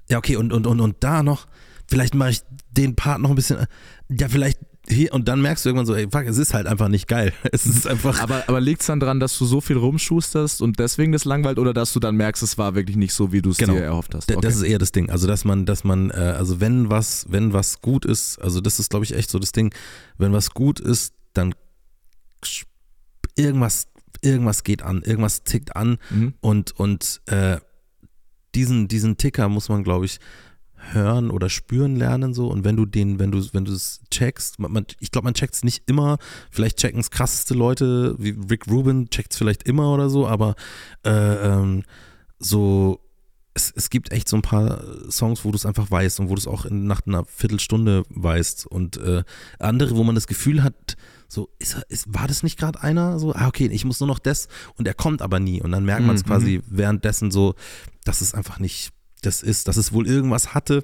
Ja, 0.09 0.17
okay, 0.17 0.35
und, 0.35 0.51
und, 0.51 0.67
und, 0.67 0.81
und 0.81 0.97
da 0.99 1.23
noch, 1.23 1.45
vielleicht 1.87 2.15
mache 2.15 2.31
ich 2.31 2.41
den 2.71 2.95
Part 2.95 3.21
noch 3.21 3.29
ein 3.29 3.35
bisschen, 3.35 3.65
ja, 4.09 4.27
vielleicht 4.29 4.59
hier 4.87 5.11
und 5.15 5.27
dann 5.27 5.41
merkst 5.41 5.65
du 5.65 5.69
irgendwann 5.69 5.87
so, 5.87 5.95
ey, 5.95 6.07
fuck, 6.11 6.25
es 6.27 6.37
ist 6.37 6.53
halt 6.53 6.67
einfach 6.67 6.89
nicht 6.89 7.07
geil. 7.07 7.33
Es 7.51 7.65
ist 7.65 7.87
einfach. 7.87 8.21
Aber, 8.21 8.43
aber 8.47 8.61
liegt 8.61 8.81
es 8.81 8.87
dann 8.87 8.99
daran, 8.99 9.19
dass 9.19 9.35
du 9.35 9.45
so 9.45 9.59
viel 9.59 9.77
rumschusterst 9.77 10.61
und 10.61 10.77
deswegen 10.77 11.11
das 11.11 11.25
langweilt 11.25 11.57
oder 11.57 11.73
dass 11.73 11.91
du 11.91 11.99
dann 11.99 12.15
merkst, 12.15 12.43
es 12.43 12.59
war 12.59 12.75
wirklich 12.75 12.95
nicht 12.95 13.11
so, 13.13 13.31
wie 13.31 13.41
du 13.41 13.49
es 13.49 13.57
Genau. 13.57 13.73
dir 13.73 13.81
erhofft 13.81 14.13
hast? 14.13 14.29
D- 14.29 14.37
Das 14.39 14.55
ist 14.55 14.61
eher 14.61 14.77
das 14.77 14.91
Ding. 14.91 15.09
Also, 15.09 15.25
dass 15.25 15.43
man, 15.43 15.65
dass 15.65 15.83
man, 15.83 16.11
äh, 16.11 16.13
also 16.37 16.59
wenn 16.61 16.91
was, 16.91 17.25
wenn 17.29 17.51
was 17.51 17.81
gut 17.81 18.05
ist, 18.05 18.39
also 18.39 18.61
das 18.61 18.77
ist, 18.77 18.91
glaube 18.91 19.05
ich, 19.05 19.15
echt 19.15 19.31
so 19.31 19.39
das 19.39 19.51
Ding, 19.53 19.73
wenn 20.19 20.33
was 20.33 20.51
gut 20.51 20.79
ist, 20.79 21.15
dann 21.33 21.55
irgendwas, 23.35 23.87
irgendwas 24.21 24.63
geht 24.63 24.83
an, 24.83 25.01
irgendwas 25.01 25.43
tickt 25.43 25.75
an 25.75 25.97
Mhm. 26.09 26.33
und, 26.41 26.71
und 26.79 27.21
äh, 27.25 27.57
diesen, 28.53 28.87
diesen 28.87 29.17
Ticker 29.17 29.49
muss 29.49 29.67
man, 29.69 29.83
glaube 29.83 30.05
ich, 30.05 30.19
hören 30.93 31.29
oder 31.31 31.49
spüren 31.49 31.95
lernen 31.95 32.33
so 32.33 32.47
und 32.47 32.63
wenn 32.63 32.75
du 32.75 32.85
den, 32.85 33.19
wenn 33.19 33.31
du, 33.31 33.43
wenn 33.53 33.65
du 33.65 33.73
es 33.73 34.01
checkst, 34.11 34.59
man, 34.59 34.71
man, 34.71 34.85
ich 34.99 35.11
glaube, 35.11 35.25
man 35.25 35.33
checkt 35.33 35.55
es 35.55 35.63
nicht 35.63 35.83
immer, 35.89 36.17
vielleicht 36.51 36.77
checken 36.77 36.99
es 36.99 37.11
krasseste 37.11 37.53
Leute, 37.53 38.15
wie 38.19 38.37
Rick 38.49 38.67
Rubin 38.67 39.09
checkt 39.09 39.33
es 39.33 39.37
vielleicht 39.37 39.63
immer 39.63 39.93
oder 39.93 40.09
so, 40.09 40.27
aber 40.27 40.55
äh, 41.03 41.11
ähm, 41.11 41.83
so 42.39 42.99
es, 43.55 43.71
es 43.73 43.89
gibt 43.89 44.11
echt 44.11 44.27
so 44.27 44.35
ein 44.35 44.41
paar 44.41 44.81
Songs, 45.09 45.45
wo 45.45 45.51
du 45.51 45.55
es 45.55 45.65
einfach 45.65 45.89
weißt 45.89 46.19
und 46.19 46.29
wo 46.29 46.35
du 46.35 46.39
es 46.39 46.47
auch 46.47 46.65
in, 46.65 46.87
nach 46.87 47.01
einer 47.07 47.23
Viertelstunde 47.25 48.03
weißt 48.09 48.67
und 48.67 48.97
äh, 48.97 49.23
andere, 49.59 49.95
wo 49.95 50.03
man 50.03 50.13
das 50.13 50.27
Gefühl 50.27 50.61
hat, 50.61 50.97
so, 51.27 51.49
ist, 51.57 51.81
ist, 51.89 52.13
war 52.13 52.27
das 52.27 52.43
nicht 52.43 52.59
gerade 52.59 52.81
einer? 52.83 53.17
So, 53.17 53.33
ah, 53.33 53.47
okay, 53.47 53.67
ich 53.67 53.85
muss 53.85 53.99
nur 53.99 54.07
noch 54.07 54.19
das 54.19 54.47
und 54.77 54.87
er 54.87 54.93
kommt 54.93 55.21
aber 55.21 55.39
nie. 55.39 55.61
Und 55.61 55.71
dann 55.71 55.85
merkt 55.85 56.05
man 56.05 56.15
es 56.15 56.23
Mhm. 56.23 56.27
quasi 56.27 56.61
währenddessen 56.67 57.31
so, 57.31 57.55
dass 58.03 58.21
es 58.21 58.33
einfach 58.33 58.59
nicht 58.59 58.91
das 59.25 59.41
ist, 59.43 59.67
dass 59.67 59.77
es 59.77 59.91
wohl 59.93 60.07
irgendwas 60.07 60.53
hatte. 60.53 60.83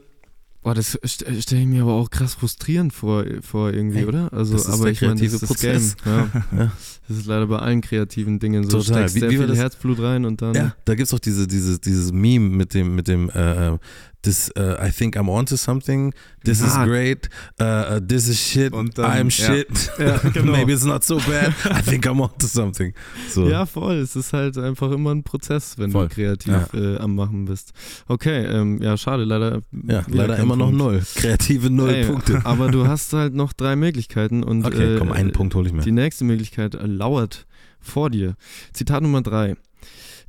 Boah, 0.64 0.76
das 0.76 0.96
st- 1.02 1.42
stelle 1.42 1.62
ich 1.62 1.68
mir 1.68 1.82
aber 1.82 1.94
auch 1.94 2.12
krass 2.12 2.36
frustrierend 2.36 2.94
vor, 2.94 3.26
vor 3.42 3.74
irgendwie, 3.74 4.00
Ey, 4.00 4.06
oder? 4.06 4.32
Also, 4.32 4.54
das 4.54 4.66
ist 4.68 4.70
aber 4.72 4.84
der 4.84 4.92
ich 4.92 5.02
meine, 5.02 5.16
das 5.16 5.34
ist 5.34 5.42
das 5.42 5.50
Prozess. 5.50 5.96
Game. 6.04 6.14
Ja. 6.14 6.30
Ja. 6.58 6.72
Das 7.08 7.18
ist 7.18 7.26
leider 7.26 7.48
bei 7.48 7.58
allen 7.58 7.82
kreativen 7.82 8.38
Dingen 8.40 8.64
so. 8.70 8.78
Total. 8.80 8.84
Steckst 9.10 9.16
Wie- 9.16 9.20
sehr 9.22 9.30
wie 9.32 9.38
viel 9.38 9.48
das? 9.48 9.58
Herzblut 9.58 10.00
rein 10.00 10.24
und 10.24 10.42
dann. 10.44 10.54
Ja, 10.54 10.76
da 10.86 10.94
gibt 10.96 11.08
es 11.08 11.14
auch 11.16 11.20
diese, 11.20 11.48
diese, 11.48 11.80
dieses 11.80 12.12
Meme 12.12 12.50
mit 12.50 12.74
dem, 12.76 12.94
mit 12.96 13.08
dem, 13.08 13.30
äh, 13.32 13.78
this, 14.24 14.50
äh, 14.50 14.76
I 14.88 14.92
think 14.92 15.16
I'm 15.18 15.30
onto 15.30 15.56
something, 15.58 16.14
this 16.44 16.62
is 16.62 16.74
Ah. 16.76 16.86
great, 16.86 17.30
uh, 17.60 17.64
uh, 17.96 18.00
this 18.00 18.28
is 18.28 18.40
shit, 18.40 18.72
Und 18.74 18.98
dann- 18.98 19.12
I'm 19.12 19.24
ja. 19.26 19.56
shit, 19.56 19.92
Ja, 19.98 20.18
genau. 20.18 20.52
maybe 20.58 20.74
it's 20.74 20.84
not 20.86 21.04
so 21.04 21.18
bad, 21.18 21.54
I 21.66 21.82
think 21.82 22.06
I'm 22.06 22.22
onto 22.22 22.46
something. 22.48 22.94
So. 23.30 23.48
Ja, 23.50 23.66
voll. 23.66 23.96
Es 23.96 24.16
ist 24.16 24.34
halt 24.34 24.58
einfach 24.58 24.92
immer 24.92 25.12
ein 25.14 25.24
Prozess, 25.24 25.78
wenn 25.78 25.92
Voll. 25.92 26.08
du 26.08 26.16
kreativ 26.16 26.54
äh, 26.74 26.98
am 26.98 27.16
Machen 27.16 27.46
bist. 27.46 27.72
Okay, 28.08 28.46
ähm, 28.46 28.82
ja, 28.82 28.96
schade, 28.98 29.24
leider. 29.24 29.62
Ja, 29.88 30.04
leider 30.08 30.38
immer 30.38 30.56
noch 30.56 30.68
Punkt. 30.68 30.78
null. 30.78 31.02
Kreative 31.16 31.70
null 31.70 31.90
Ey, 31.90 32.06
Punkte. 32.06 32.42
Aber 32.46 32.70
du 32.70 32.88
hast 32.88 33.14
halt 33.14 33.34
noch 33.34 33.54
drei 33.54 33.76
Möglichkeiten 33.76 34.44
und 34.44 34.66
Okay, 34.66 34.98
komm, 35.00 35.10
äh, 35.10 35.14
einen 35.14 35.32
Punkt 35.32 35.56
hole 35.56 35.68
ich 35.68 35.74
mir. 35.74 35.82
Die 35.82 35.92
nächste 35.92 36.24
Möglichkeit 36.26 36.78
lauert 36.82 37.46
vor 37.80 38.10
dir. 38.10 38.36
Zitat 38.74 39.02
Nummer 39.02 39.22
drei. 39.22 39.56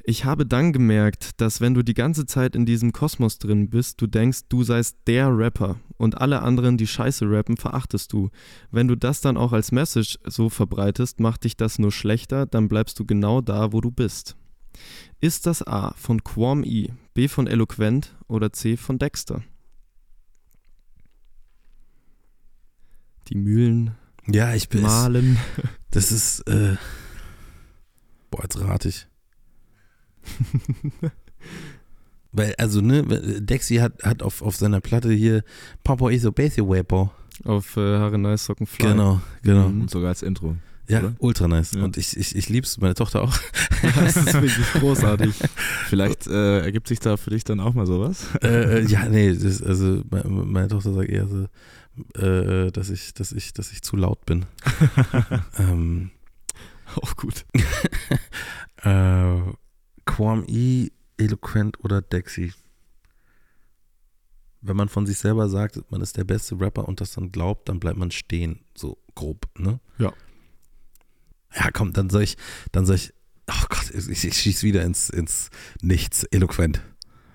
Ich 0.05 0.25
habe 0.25 0.45
dann 0.47 0.73
gemerkt, 0.73 1.41
dass 1.41 1.61
wenn 1.61 1.75
du 1.75 1.85
die 1.85 1.95
ganze 1.95 2.27
Zeit 2.27 2.57
in 2.57 2.67
diesem 2.67 2.93
Kosmos 2.93 3.39
drin 3.39 3.71
bist, 3.71 4.01
du 4.01 4.09
denkst, 4.09 4.41
du 4.49 4.65
seist 4.65 4.97
der 5.07 5.29
Rapper 5.37 5.77
und 5.97 6.21
alle 6.21 6.43
anderen, 6.43 6.77
die 6.77 6.89
Scheiße 6.89 7.31
rappen, 7.31 7.57
verachtest 7.57 8.13
du. 8.13 8.31
Wenn 8.73 8.89
du 8.89 8.97
das 8.97 9.21
dann 9.21 9.37
auch 9.37 9.53
als 9.53 9.71
Message 9.71 10.19
so 10.25 10.49
verbreitest, 10.49 11.21
macht 11.21 11.45
dich 11.45 11.57
das 11.57 11.79
nur 11.79 11.93
schlechter, 11.93 12.47
dann 12.47 12.69
bleibst 12.69 12.99
du 12.99 13.05
genau 13.07 13.41
da, 13.41 13.73
wo 13.73 13.81
du 13.81 13.93
bist. 13.93 14.37
Ist 15.21 15.47
das 15.47 15.65
A 15.65 15.95
von 15.97 16.25
Quam 16.25 16.65
E, 16.65 16.89
B 17.15 17.29
von 17.29 17.47
Eloquent 17.47 18.17
oder 18.27 18.53
C 18.53 18.77
von 18.77 18.99
Dexter? 18.99 19.45
Die 23.29 23.37
Mühlen 23.37 23.95
Ja, 24.27 24.53
ich 24.55 24.69
bin. 24.69 24.83
malen. 24.83 25.39
Das 25.91 26.11
ist. 26.11 26.41
Äh, 26.49 26.77
boah, 28.31 28.43
jetzt 28.43 28.59
rate 28.61 28.89
ich. 28.89 29.07
Weil, 32.33 32.55
also, 32.57 32.81
ne, 32.81 33.03
Dexy 33.43 33.77
hat, 33.77 34.03
hat 34.03 34.23
auf, 34.23 34.41
auf 34.41 34.57
seiner 34.57 34.81
Platte 34.81 35.13
hier 35.13 35.45
Papa 35.85 36.11
is 36.11 36.25
a 36.25 36.31
Basic 36.31 36.65
Wepo. 36.67 37.11
Auf 37.45 37.77
äh, 37.77 37.99
Haare 37.99 38.19
Nice 38.19 38.47
Socken 38.47 38.67
Fly. 38.67 38.89
Genau, 38.89 39.21
genau. 39.43 39.69
Mhm. 39.69 39.83
Und 39.83 39.91
sogar 39.91 40.09
als 40.09 40.23
Intro. 40.23 40.57
Ja, 40.89 40.99
oder? 40.99 41.15
ultra 41.19 41.49
nice. 41.49 41.73
Ja. 41.73 41.85
Und 41.85 41.97
ich, 41.97 42.17
ich, 42.17 42.35
ich 42.37 42.49
lieb's, 42.49 42.79
meine 42.79 42.95
Tochter 42.95 43.23
auch. 43.23 43.37
Das 43.97 44.17
ist 44.17 44.33
wirklich 44.35 44.73
großartig. 44.75 45.35
Vielleicht 45.89 46.29
äh, 46.29 46.61
ergibt 46.61 46.87
sich 46.87 47.01
da 47.01 47.17
für 47.17 47.31
dich 47.31 47.43
dann 47.43 47.59
auch 47.59 47.75
mal 47.75 47.85
sowas. 47.87 48.27
äh, 48.43 48.79
äh, 48.79 48.87
ja, 48.87 49.09
nee, 49.09 49.35
das, 49.35 49.61
also 49.61 50.03
meine, 50.09 50.29
meine 50.29 50.69
Tochter 50.69 50.93
sagt 50.93 51.09
eher 51.09 51.27
so, 51.27 51.49
äh, 52.25 52.71
dass 52.71 52.91
ich, 52.91 53.13
dass 53.15 53.33
ich, 53.33 53.53
dass 53.53 53.73
ich 53.73 53.83
zu 53.83 53.97
laut 53.97 54.25
bin. 54.25 54.47
ähm, 55.59 56.11
Auch 56.95 57.17
gut. 57.17 57.45
äh, 58.85 59.41
Quam 60.05 60.45
E, 60.47 60.91
Eloquent 61.17 61.83
oder 61.85 62.03
Dexy. 62.03 62.53
Wenn 64.61 64.77
man 64.77 64.89
von 64.89 65.07
sich 65.07 65.19
selber 65.19 65.49
sagt, 65.49 65.91
man 65.91 66.01
ist 66.01 66.17
der 66.17 66.25
beste 66.25 66.59
Rapper 66.61 66.87
und 66.87 67.01
das 67.01 67.13
dann 67.13 67.33
glaubt, 67.33 67.69
dann 67.69 67.81
bleibt 67.81 67.99
man 67.99 68.11
stehen, 68.11 68.61
so 68.77 68.99
grob, 69.15 69.49
ne? 69.59 69.81
Ja. 69.99 70.13
Ja, 71.55 71.71
komm, 71.73 71.93
dann 71.93 72.11
soll 72.11 72.23
ich, 72.23 72.37
dann 72.71 72.87
soll 72.87 72.97
ich, 72.97 73.13
oh 73.49 73.65
Gott, 73.69 73.91
ich, 73.91 74.25
ich 74.25 74.35
schieß 74.35 74.63
wieder 74.63 74.83
ins, 74.83 75.11
ins 75.11 75.51
Nichts, 75.83 76.25
eloquent. 76.25 76.81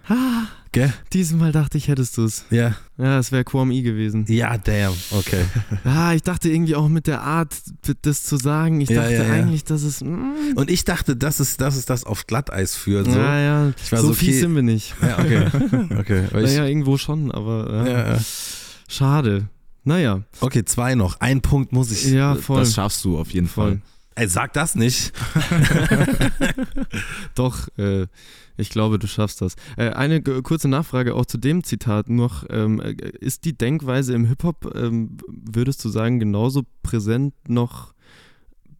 Ah, 0.09 0.47
Gell? 0.71 0.93
diesmal 1.13 1.51
dachte 1.51 1.77
ich, 1.77 1.87
hättest 1.87 2.17
du 2.17 2.23
es. 2.25 2.45
Ja. 2.49 2.75
Ja, 2.97 3.19
es 3.19 3.31
wäre 3.31 3.43
Quam 3.43 3.71
I 3.71 3.81
gewesen. 3.81 4.25
Ja, 4.27 4.57
damn. 4.57 4.93
Okay. 5.11 5.43
Ah, 5.83 6.13
ich 6.13 6.21
dachte 6.23 6.49
irgendwie 6.49 6.75
auch 6.75 6.87
mit 6.89 7.07
der 7.07 7.21
Art, 7.21 7.55
das 8.03 8.23
zu 8.23 8.37
sagen. 8.37 8.81
Ich 8.81 8.89
Ja, 8.89 9.01
dachte 9.01 9.13
ja, 9.15 9.23
ja. 9.23 9.33
eigentlich, 9.33 9.63
dass 9.63 9.83
es. 9.83 10.01
Mm, 10.01 10.53
Und 10.55 10.69
ich 10.69 10.83
dachte, 10.85 11.15
das 11.15 11.39
ist, 11.39 11.61
das 11.61 11.75
ist 11.77 11.89
das 11.89 12.03
auf 12.03 12.27
Glatteis 12.27 12.75
führt. 12.75 13.05
So. 13.11 13.17
ja, 13.17 13.39
ja. 13.39 13.73
Ich 13.83 13.91
war 13.91 13.99
so 13.99 14.07
so, 14.07 14.13
fies 14.13 14.29
okay. 14.29 14.39
sind 14.39 14.55
wir 14.55 14.61
nicht. 14.63 14.95
Ja, 15.01 15.19
okay. 15.19 15.47
Okay. 15.99 16.23
Naja, 16.33 16.65
irgendwo 16.65 16.97
schon, 16.97 17.31
aber 17.31 17.71
ja. 17.73 17.87
ja, 17.87 18.13
ja. 18.15 18.19
schade. 18.87 19.49
Naja, 19.83 20.21
Okay, 20.41 20.65
zwei 20.65 20.95
noch. 20.95 21.19
Ein 21.21 21.41
Punkt 21.41 21.71
muss 21.71 21.91
ich. 21.91 22.05
ja, 22.11 22.35
voll. 22.35 22.59
Das 22.59 22.73
schaffst 22.73 23.03
du 23.05 23.17
auf 23.17 23.31
jeden 23.31 23.47
voll. 23.47 23.79
Fall. 23.79 23.81
Ey, 24.17 24.27
sag 24.27 24.51
das 24.53 24.73
nicht. 24.73 25.13
Doch, 27.35 27.67
äh, 27.77 28.07
ich 28.57 28.71
glaube, 28.71 28.97
du 28.97 29.05
schaffst 29.05 29.41
das. 29.41 29.55
Äh, 29.77 29.91
eine 29.91 30.23
kurze 30.23 30.67
Nachfrage 30.67 31.13
auch 31.13 31.27
zu 31.27 31.37
dem 31.37 31.63
Zitat 31.63 32.09
noch. 32.09 32.43
Ähm, 32.49 32.79
äh, 32.79 32.95
ist 33.19 33.45
die 33.45 33.55
Denkweise 33.55 34.15
im 34.15 34.25
Hip-Hop, 34.25 34.73
ähm, 34.75 35.17
würdest 35.27 35.85
du 35.85 35.89
sagen, 35.89 36.19
genauso 36.19 36.63
präsent 36.81 37.35
noch 37.47 37.93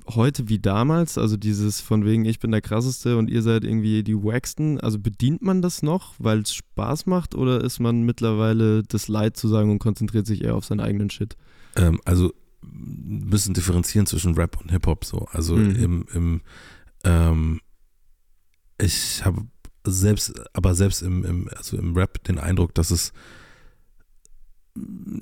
heute 0.08 0.50
wie 0.50 0.58
damals? 0.58 1.20
Also 1.20 1.38
dieses 1.38 1.82
von 1.82 2.04
wegen, 2.04 2.26
ich 2.26 2.40
bin 2.40 2.50
der 2.50 2.62
Krasseste 2.62 3.16
und 3.16 3.30
ihr 3.30 3.44
seid 3.44 3.64
irgendwie 3.64 4.02
die 4.02 4.16
Wacksten. 4.16 4.80
Also 4.80 4.98
bedient 4.98 5.44
man 5.44 5.62
das 5.62 5.84
noch, 5.84 6.16
weil 6.18 6.40
es 6.40 6.56
Spaß 6.56 7.06
macht 7.06 7.36
oder 7.36 7.64
ist 7.64 7.80
man 7.80 8.02
mittlerweile 8.02 8.82
das 8.82 9.08
Leid 9.08 9.38
zu 9.38 9.48
sagen 9.48 9.70
und 9.70 9.78
konzentriert 9.78 10.26
sich 10.26 10.44
eher 10.44 10.56
auf 10.56 10.66
seinen 10.66 10.80
eigenen 10.80 11.12
Shit? 11.12 11.38
Ähm, 11.76 12.02
also 12.06 12.34
bisschen 12.62 13.54
differenzieren 13.54 14.06
zwischen 14.08 14.36
Rap 14.36 14.60
und 14.62 14.72
Hip-Hop 14.72 15.06
so. 15.06 15.28
Also 15.32 15.56
Mhm. 15.56 15.76
im, 15.76 16.06
im 16.14 16.42
ähm, 17.04 17.62
ich 18.80 19.24
habe 19.26 19.44
selbst, 19.86 20.34
aber 20.54 20.76
selbst 20.76 21.02
im, 21.02 21.24
im, 21.24 21.50
also 21.56 21.78
im 21.78 21.96
Rap 21.96 22.24
den 22.26 22.38
Eindruck, 22.40 22.74
dass 22.76 22.92
es 22.92 23.14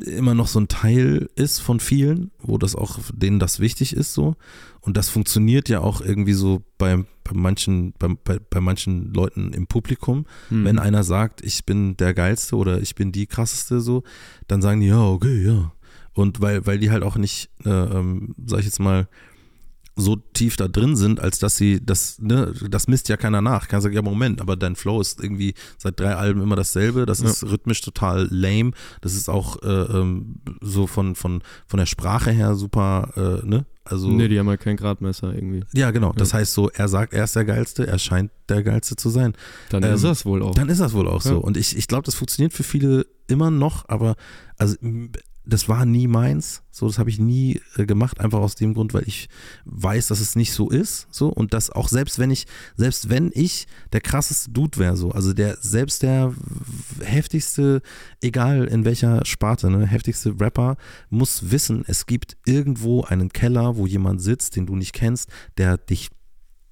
immer 0.06 0.34
noch 0.34 0.48
so 0.48 0.60
ein 0.60 0.68
Teil 0.68 1.30
ist 1.36 1.60
von 1.60 1.80
vielen, 1.80 2.32
wo 2.40 2.58
das 2.58 2.76
auch 2.76 3.00
denen 3.14 3.40
das 3.40 3.62
wichtig 3.62 3.96
ist 3.96 4.14
so 4.14 4.36
und 4.82 4.98
das 4.98 5.08
funktioniert 5.08 5.70
ja 5.70 5.80
auch 5.80 6.02
irgendwie 6.02 6.34
so 6.34 6.62
bei, 6.78 6.98
bei 7.24 7.32
manchen 7.34 7.94
bei, 7.98 8.10
bei, 8.10 8.40
bei 8.50 8.60
manchen 8.60 9.14
Leuten 9.14 9.54
im 9.54 9.68
Publikum, 9.68 10.26
Hm. 10.50 10.66
wenn 10.66 10.78
einer 10.80 11.06
sagt, 11.06 11.42
ich 11.42 11.66
bin 11.66 11.96
der 11.96 12.14
geilste 12.14 12.58
oder 12.58 12.82
ich 12.82 12.96
bin 12.96 13.14
die 13.14 13.28
krasseste 13.28 13.80
so, 13.80 14.04
dann 14.50 14.62
sagen 14.62 14.82
die 14.82 14.88
ja, 14.88 15.02
okay, 15.02 15.46
ja. 15.46 15.72
Und 16.16 16.42
weil, 16.42 16.66
weil 16.66 16.80
die 16.80 16.90
halt 16.90 17.04
auch 17.04 17.18
nicht, 17.18 17.50
äh, 17.66 17.70
ähm, 17.70 18.34
sag 18.48 18.60
ich 18.60 18.66
jetzt 18.66 18.80
mal, 18.80 19.08
so 19.98 20.18
tief 20.18 20.58
da 20.58 20.68
drin 20.68 20.98
sind, 20.98 21.22
als 21.22 21.40
dass 21.40 21.56
sie 21.56 21.80
das, 21.86 22.20
ne, 22.20 22.54
das 22.70 22.90
misst 22.90 23.08
ja 23.08 23.16
keiner 23.16 23.42
nach. 23.42 23.70
Keiner 23.70 23.82
sagt, 23.82 23.96
ja, 23.96 24.02
Moment, 24.02 24.42
aber 24.42 24.58
dein 24.58 24.76
Flow 24.76 25.00
ist 25.00 25.24
irgendwie 25.24 25.54
seit 25.78 25.98
drei 26.02 26.16
Alben 26.16 26.42
immer 26.42 26.58
dasselbe. 26.58 27.06
Das 27.06 27.22
Ja. 27.22 27.30
ist 27.30 27.44
rhythmisch 27.46 27.80
total 27.80 28.28
lame. 28.30 28.72
Das 29.00 29.14
ist 29.14 29.30
auch 29.30 29.62
äh, 29.64 29.68
ähm, 29.70 30.42
so 30.60 30.86
von, 30.88 31.16
von, 31.16 31.42
von 31.66 31.78
der 31.78 31.86
Sprache 31.86 32.32
her 32.32 32.56
super, 32.56 33.42
äh, 33.44 33.46
ne? 33.48 33.66
Also, 33.86 34.10
nee, 34.10 34.28
die 34.28 34.38
haben 34.40 34.48
ja 34.48 34.58
kein 34.58 34.76
Gradmesser 34.78 35.34
irgendwie. 35.34 35.64
ja, 35.74 35.92
genau. 35.92 36.12
Das 36.12 36.34
heißt 36.34 36.54
so, 36.54 36.70
er 36.72 36.88
sagt, 36.90 37.14
er 37.14 37.24
ist 37.24 37.36
der 37.36 37.46
Geilste, 37.46 37.86
er 37.88 38.00
scheint 38.00 38.32
der 38.50 38.64
Geilste 38.64 38.96
zu 38.98 39.10
sein. 39.10 39.34
Dann 39.70 39.84
Ähm, 39.84 39.94
ist 39.94 40.04
das 40.04 40.26
wohl 40.26 40.42
auch. 40.42 40.56
Dann 40.56 40.68
ist 40.70 40.82
das 40.82 40.92
wohl 40.94 41.08
auch 41.08 41.24
Ja. 41.24 41.32
so. 41.32 41.38
Und 41.38 41.56
ich, 41.56 41.78
ich 41.78 41.88
glaube, 41.88 42.04
das 42.04 42.16
funktioniert 42.16 42.52
für 42.52 42.64
viele 42.64 43.06
immer 43.28 43.50
noch, 43.52 43.88
aber 43.88 44.16
also 44.58 44.76
das 45.46 45.70
war 45.70 45.86
nie 45.86 46.08
meins. 46.08 46.64
So, 46.72 46.88
das 46.88 46.98
habe 46.98 47.10
ich 47.10 47.20
nie 47.20 47.62
äh, 47.78 47.86
gemacht, 47.86 48.20
einfach 48.20 48.40
aus 48.40 48.56
dem 48.56 48.74
Grund, 48.74 48.94
weil 48.94 49.08
ich 49.08 49.30
weiß, 49.66 50.08
dass 50.08 50.20
es 50.20 50.36
nicht 50.36 50.52
so 50.52 50.70
ist. 50.70 51.08
So, 51.12 51.30
und 51.30 51.54
dass 51.54 51.70
auch 51.70 51.88
selbst 51.88 52.20
wenn 52.20 52.32
ich, 52.32 52.46
selbst 52.76 53.10
wenn 53.10 53.32
ich 53.34 53.68
der 53.94 54.02
krasseste 54.02 54.52
Dude 54.52 54.78
wäre, 54.78 54.98
so, 54.98 55.12
also 55.12 55.34
der, 55.34 55.58
selbst 55.62 56.04
der 56.04 56.34
heftigste, 57.02 57.82
egal 58.22 58.66
in 58.66 58.86
welcher 58.86 59.26
Sparte, 59.26 59.70
ne, 59.70 59.86
heftigste 59.86 60.40
Rapper, 60.40 60.78
muss 61.10 61.52
wissen, 61.52 61.84
es 61.88 62.06
gibt 62.06 62.38
irgendwo 62.46 63.04
einen 63.04 63.30
Keller, 63.30 63.78
wo 63.78 63.88
jemand 63.88 64.22
sitzt, 64.22 64.56
den 64.56 64.66
du 64.66 64.76
nicht 64.76 64.94
kennst, 64.94 65.30
der 65.58 65.78
dich 65.78 66.10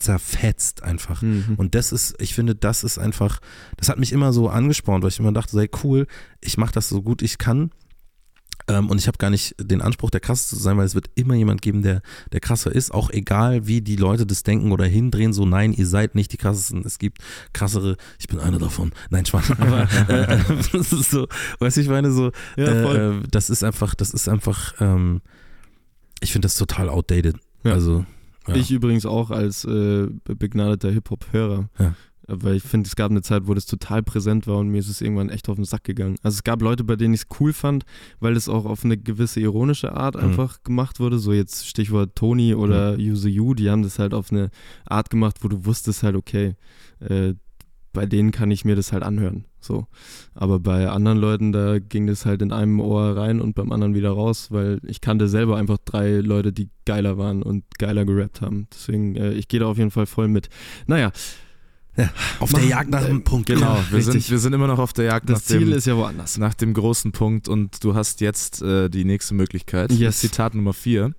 zerfetzt 0.04 0.84
einfach. 0.84 1.22
Mhm. 1.22 1.56
Und 1.58 1.76
das 1.76 1.92
ist, 1.92 2.16
ich 2.20 2.36
finde, 2.36 2.56
das 2.56 2.84
ist 2.84 2.98
einfach, 2.98 3.40
das 3.78 3.90
hat 3.90 4.00
mich 4.00 4.12
immer 4.12 4.34
so 4.34 4.50
angespornt, 4.50 5.04
weil 5.04 5.12
ich 5.12 5.20
immer 5.20 5.32
dachte, 5.32 5.56
sei 5.56 5.70
cool, 5.84 6.08
ich 6.42 6.58
mache 6.58 6.74
das 6.74 6.90
so 6.90 7.02
gut 7.02 7.22
ich 7.22 7.38
kann. 7.38 7.72
Ähm, 8.68 8.90
und 8.90 8.98
ich 8.98 9.08
habe 9.08 9.18
gar 9.18 9.30
nicht 9.30 9.56
den 9.60 9.82
Anspruch, 9.82 10.10
der 10.10 10.22
krasseste 10.22 10.56
zu 10.56 10.62
sein, 10.62 10.78
weil 10.78 10.86
es 10.86 10.96
wird 10.96 11.10
immer 11.16 11.36
jemand 11.36 11.62
geben, 11.62 11.82
der, 11.82 12.02
der 12.32 12.40
krasser 12.40 12.72
ist. 12.72 12.94
Auch 12.94 13.10
egal, 13.10 13.68
wie 13.68 13.82
die 13.82 13.96
Leute 13.96 14.26
das 14.26 14.44
denken 14.44 14.72
oder 14.72 14.86
hindrehen, 14.86 15.34
so 15.34 15.46
nein, 15.46 15.74
ihr 15.74 15.88
seid 15.88 16.16
nicht 16.16 16.32
die 16.32 16.38
krassesten. 16.38 16.84
Es 16.86 17.00
gibt 17.00 17.20
krassere, 17.52 17.98
ich 18.20 18.28
bin 18.28 18.40
einer 18.40 18.60
davon. 18.60 18.92
Nein, 19.10 19.26
Spaß. 19.26 19.52
Aber 19.60 19.84
äh, 20.08 20.40
das 20.72 20.94
ist 20.94 21.12
so, 21.12 21.28
weißt 21.60 21.78
du, 21.78 21.82
ich 21.82 21.90
meine 21.90 22.12
so, 22.12 22.32
Ja, 22.56 22.66
äh, 22.66 23.10
äh, 23.10 23.22
das 23.30 23.50
ist 23.50 23.64
einfach, 23.64 23.96
das 23.96 24.12
ist 24.12 24.30
einfach, 24.30 24.74
ähm, 24.80 25.22
ich 26.22 26.32
finde 26.32 26.46
das 26.46 26.56
total 26.56 26.90
outdated. 26.90 27.36
Ja. 27.64 27.74
Also, 27.74 28.06
ja. 28.48 28.56
Ich 28.56 28.72
übrigens 28.72 29.06
auch 29.06 29.32
als 29.32 29.66
äh, 29.66 30.08
begnadeter 30.26 30.92
Hip-Hop-Hörer. 30.92 31.70
Ja. 31.80 31.96
Weil 32.28 32.56
ich 32.56 32.64
finde, 32.64 32.88
es 32.88 32.96
gab 32.96 33.12
eine 33.12 33.22
Zeit, 33.22 33.48
wo 33.48 33.54
das 33.54 33.66
total 33.66 34.02
präsent 34.02 34.48
war 34.48 34.58
und 34.58 34.70
mir 34.70 34.78
ist 34.80 34.88
es 34.88 35.02
irgendwann 35.02 35.30
echt 35.30 35.50
auf 35.50 35.56
den 35.58 35.66
Sack 35.66 35.84
gegangen. 35.84 36.16
Also 36.24 36.36
es 36.36 36.44
gab 36.44 36.62
Leute, 36.62 36.84
bei 36.84 36.96
denen 36.96 37.14
ich 37.14 37.22
es 37.22 37.28
cool 37.40 37.52
fand, 37.52 37.84
weil 38.20 38.38
es 38.38 38.48
auch 38.48 38.66
auf 38.66 38.86
eine 38.86 38.98
gewisse 38.98 39.42
ironische 39.42 39.94
Art 39.94 40.16
Mhm. 40.16 40.22
einfach 40.22 40.64
gemacht 40.64 41.00
wurde. 41.00 41.20
So 41.20 41.34
jetzt 41.34 41.68
Stichwort 41.68 42.16
Tony 42.16 42.54
oder 42.56 42.96
Use 42.98 43.28
You, 43.28 43.54
die 43.54 43.70
haben 43.70 43.84
das 43.84 44.00
halt 44.00 44.14
auf 44.14 44.32
eine 44.32 44.52
Art 44.86 45.10
gemacht, 45.10 45.38
wo 45.42 45.48
du 45.50 45.66
wusstest 45.66 46.04
halt, 46.04 46.16
okay, 46.16 46.56
äh, 47.00 47.34
bei 47.92 48.06
denen 48.08 48.32
kann 48.32 48.50
ich 48.50 48.66
mir 48.66 48.76
das 48.76 48.92
halt 48.92 49.04
anhören. 49.04 49.46
So. 49.60 49.86
Aber 50.34 50.60
bei 50.60 50.90
anderen 50.90 51.20
Leuten, 51.20 51.52
da 51.52 51.78
ging 51.78 52.08
das 52.08 52.26
halt 52.26 52.42
in 52.42 52.52
einem 52.52 52.80
Ohr 52.80 53.16
rein 53.16 53.40
und 53.40 53.54
beim 53.54 53.72
anderen 53.72 53.94
wieder 53.94 54.10
raus, 54.12 54.50
weil 54.50 54.80
ich 54.84 55.00
kannte 55.00 55.28
selber 55.28 55.58
einfach 55.58 55.78
drei 55.86 56.16
Leute, 56.22 56.52
die 56.52 56.70
geiler 56.86 57.18
waren 57.20 57.44
und 57.44 57.64
geiler 57.78 58.04
gerappt 58.06 58.42
haben. 58.42 58.68
Deswegen, 58.74 59.16
äh, 59.16 59.34
ich 59.34 59.48
gehe 59.48 59.60
da 59.60 59.68
auf 59.68 59.78
jeden 59.78 59.92
Fall 59.92 60.08
voll 60.08 60.28
mit. 60.28 60.50
Naja, 60.88 61.12
auf 62.40 62.52
der 62.52 62.60
Mach- 62.62 62.68
Jagd 62.70 62.90
nach 62.90 63.04
einem 63.04 63.24
Punkt. 63.24 63.46
Genau, 63.48 63.78
wir 63.92 64.02
sind, 64.02 64.30
wir 64.30 64.40
sind 64.40 64.54
immer 64.54 64.66
noch 64.68 64.80
auf 64.80 64.94
der 64.94 65.06
Jagd 65.06 65.30
nach 65.30 65.36
das 65.36 65.46
Ziel 65.46 65.60
dem, 65.60 65.74
ist 65.74 65.86
ja 65.86 65.96
woanders. 65.96 66.38
nach 66.38 66.54
dem 66.56 66.74
großen 66.74 67.12
Punkt 67.12 67.48
und 67.48 67.84
du 67.84 67.94
hast 67.96 68.20
jetzt 68.22 68.62
äh, 68.64 68.90
die 68.90 69.06
nächste 69.06 69.34
Möglichkeit. 69.36 69.92
Yes. 69.92 70.20
Zitat 70.20 70.56
Nummer 70.56 70.74
vier. 70.74 71.14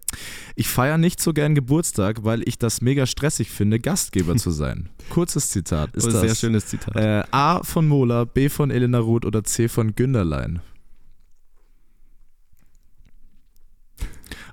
Ich 0.56 0.68
feiere 0.68 0.98
nicht 0.98 1.20
so 1.20 1.32
gern 1.32 1.54
Geburtstag, 1.54 2.24
weil 2.24 2.42
ich 2.48 2.58
das 2.58 2.80
mega 2.80 3.06
stressig 3.06 3.50
finde, 3.50 3.78
Gastgeber 3.78 4.36
zu 4.36 4.50
sein. 4.50 4.88
Kurzes 5.10 5.50
Zitat. 5.50 5.94
Ist 5.94 6.06
Oh, 6.08 6.10
das 6.10 6.20
sehr 6.22 6.34
schönes 6.34 6.66
Zitat. 6.66 6.96
äh, 6.96 7.22
A 7.30 7.62
von 7.62 7.86
Mola, 7.86 8.24
B 8.24 8.48
von 8.48 8.70
Elena 8.70 8.98
Roth 8.98 9.24
oder 9.24 9.44
C 9.44 9.68
von 9.68 9.94
Günderlein? 9.94 10.60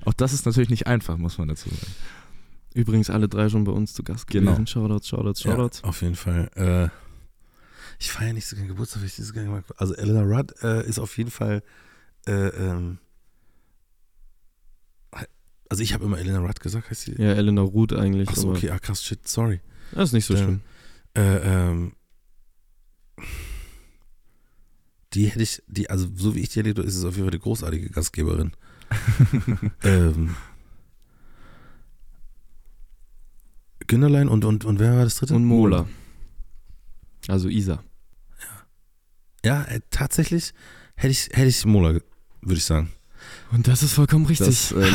Auch 0.05 0.13
das 0.13 0.33
ist 0.33 0.45
natürlich 0.45 0.69
nicht 0.69 0.87
einfach, 0.87 1.17
muss 1.17 1.37
man 1.37 1.47
dazu 1.47 1.69
sagen. 1.69 1.81
Übrigens 2.73 3.09
alle 3.09 3.27
drei 3.27 3.49
schon 3.49 3.63
bei 3.65 3.71
uns 3.71 3.93
zu 3.93 4.03
Gast 4.03 4.27
Genau. 4.27 4.51
gewesen. 4.51 4.67
Shoutouts, 4.67 5.07
Shoutouts, 5.07 5.43
Ja, 5.43 5.51
Shoutouts. 5.51 5.83
auf 5.83 6.01
jeden 6.01 6.15
Fall. 6.15 6.49
Äh, 6.55 6.89
ich 7.99 8.11
feiere 8.11 8.33
nicht 8.33 8.47
so 8.47 8.55
gerne 8.55 8.69
Geburtstag, 8.69 9.01
weil 9.01 9.07
ich 9.07 9.15
das 9.17 9.33
gerne 9.33 9.49
mag. 9.49 9.65
Also 9.77 9.93
Elena 9.95 10.21
Rudd 10.21 10.53
äh, 10.63 10.87
ist 10.87 10.97
auf 10.99 11.17
jeden 11.17 11.31
Fall. 11.31 11.61
Äh, 12.27 12.31
ähm, 12.47 12.99
also 15.69 15.83
ich 15.83 15.93
habe 15.93 16.03
immer 16.05 16.17
Elena 16.19 16.39
Rudd 16.39 16.59
gesagt, 16.59 16.89
heißt 16.89 17.01
sie? 17.03 17.13
Ja, 17.21 17.31
Elena 17.33 17.61
Ruth 17.61 17.93
eigentlich. 17.93 18.27
Ach 18.29 18.35
so, 18.35 18.49
aber 18.49 18.57
okay, 18.57 18.71
ah, 18.71 18.79
krass, 18.79 19.03
shit, 19.03 19.25
sorry. 19.27 19.61
Das 19.93 20.09
ist 20.09 20.13
nicht 20.13 20.25
so 20.25 20.33
Ja. 20.33 20.43
schlimm. 20.43 20.61
Äh, 21.13 21.21
ähm, 21.37 21.93
die 25.13 25.27
hätte 25.27 25.43
ich, 25.43 25.61
die, 25.67 25.89
also 25.89 26.07
so 26.15 26.35
wie 26.35 26.39
ich 26.39 26.49
die 26.49 26.59
erlebt 26.59 26.77
habe, 26.79 26.87
ist 26.87 26.95
es 26.95 27.03
auf 27.03 27.15
jeden 27.15 27.25
Fall 27.25 27.33
eine 27.33 27.39
großartige 27.39 27.89
Gastgeberin. 27.89 28.51
ähm, 29.83 30.35
Günderlein 33.91 34.29
und, 34.29 34.45
und, 34.45 34.63
und 34.63 34.79
wer 34.79 34.95
war 34.95 35.03
das 35.03 35.17
dritte? 35.17 35.35
Und 35.35 35.43
Mola. 35.43 35.85
Also 37.27 37.49
Isa. 37.49 37.83
Ja, 39.43 39.63
äh, 39.63 39.81
tatsächlich 39.89 40.53
hätte 40.95 41.11
ich, 41.11 41.29
hätte 41.33 41.49
ich 41.49 41.65
Mola, 41.65 41.99
würde 42.41 42.57
ich 42.57 42.63
sagen. 42.63 42.93
Und 43.51 43.67
das 43.67 43.83
ist 43.83 43.93
vollkommen 43.93 44.25
richtig. 44.25 44.47
Das 44.47 44.71
äh. 44.71 44.89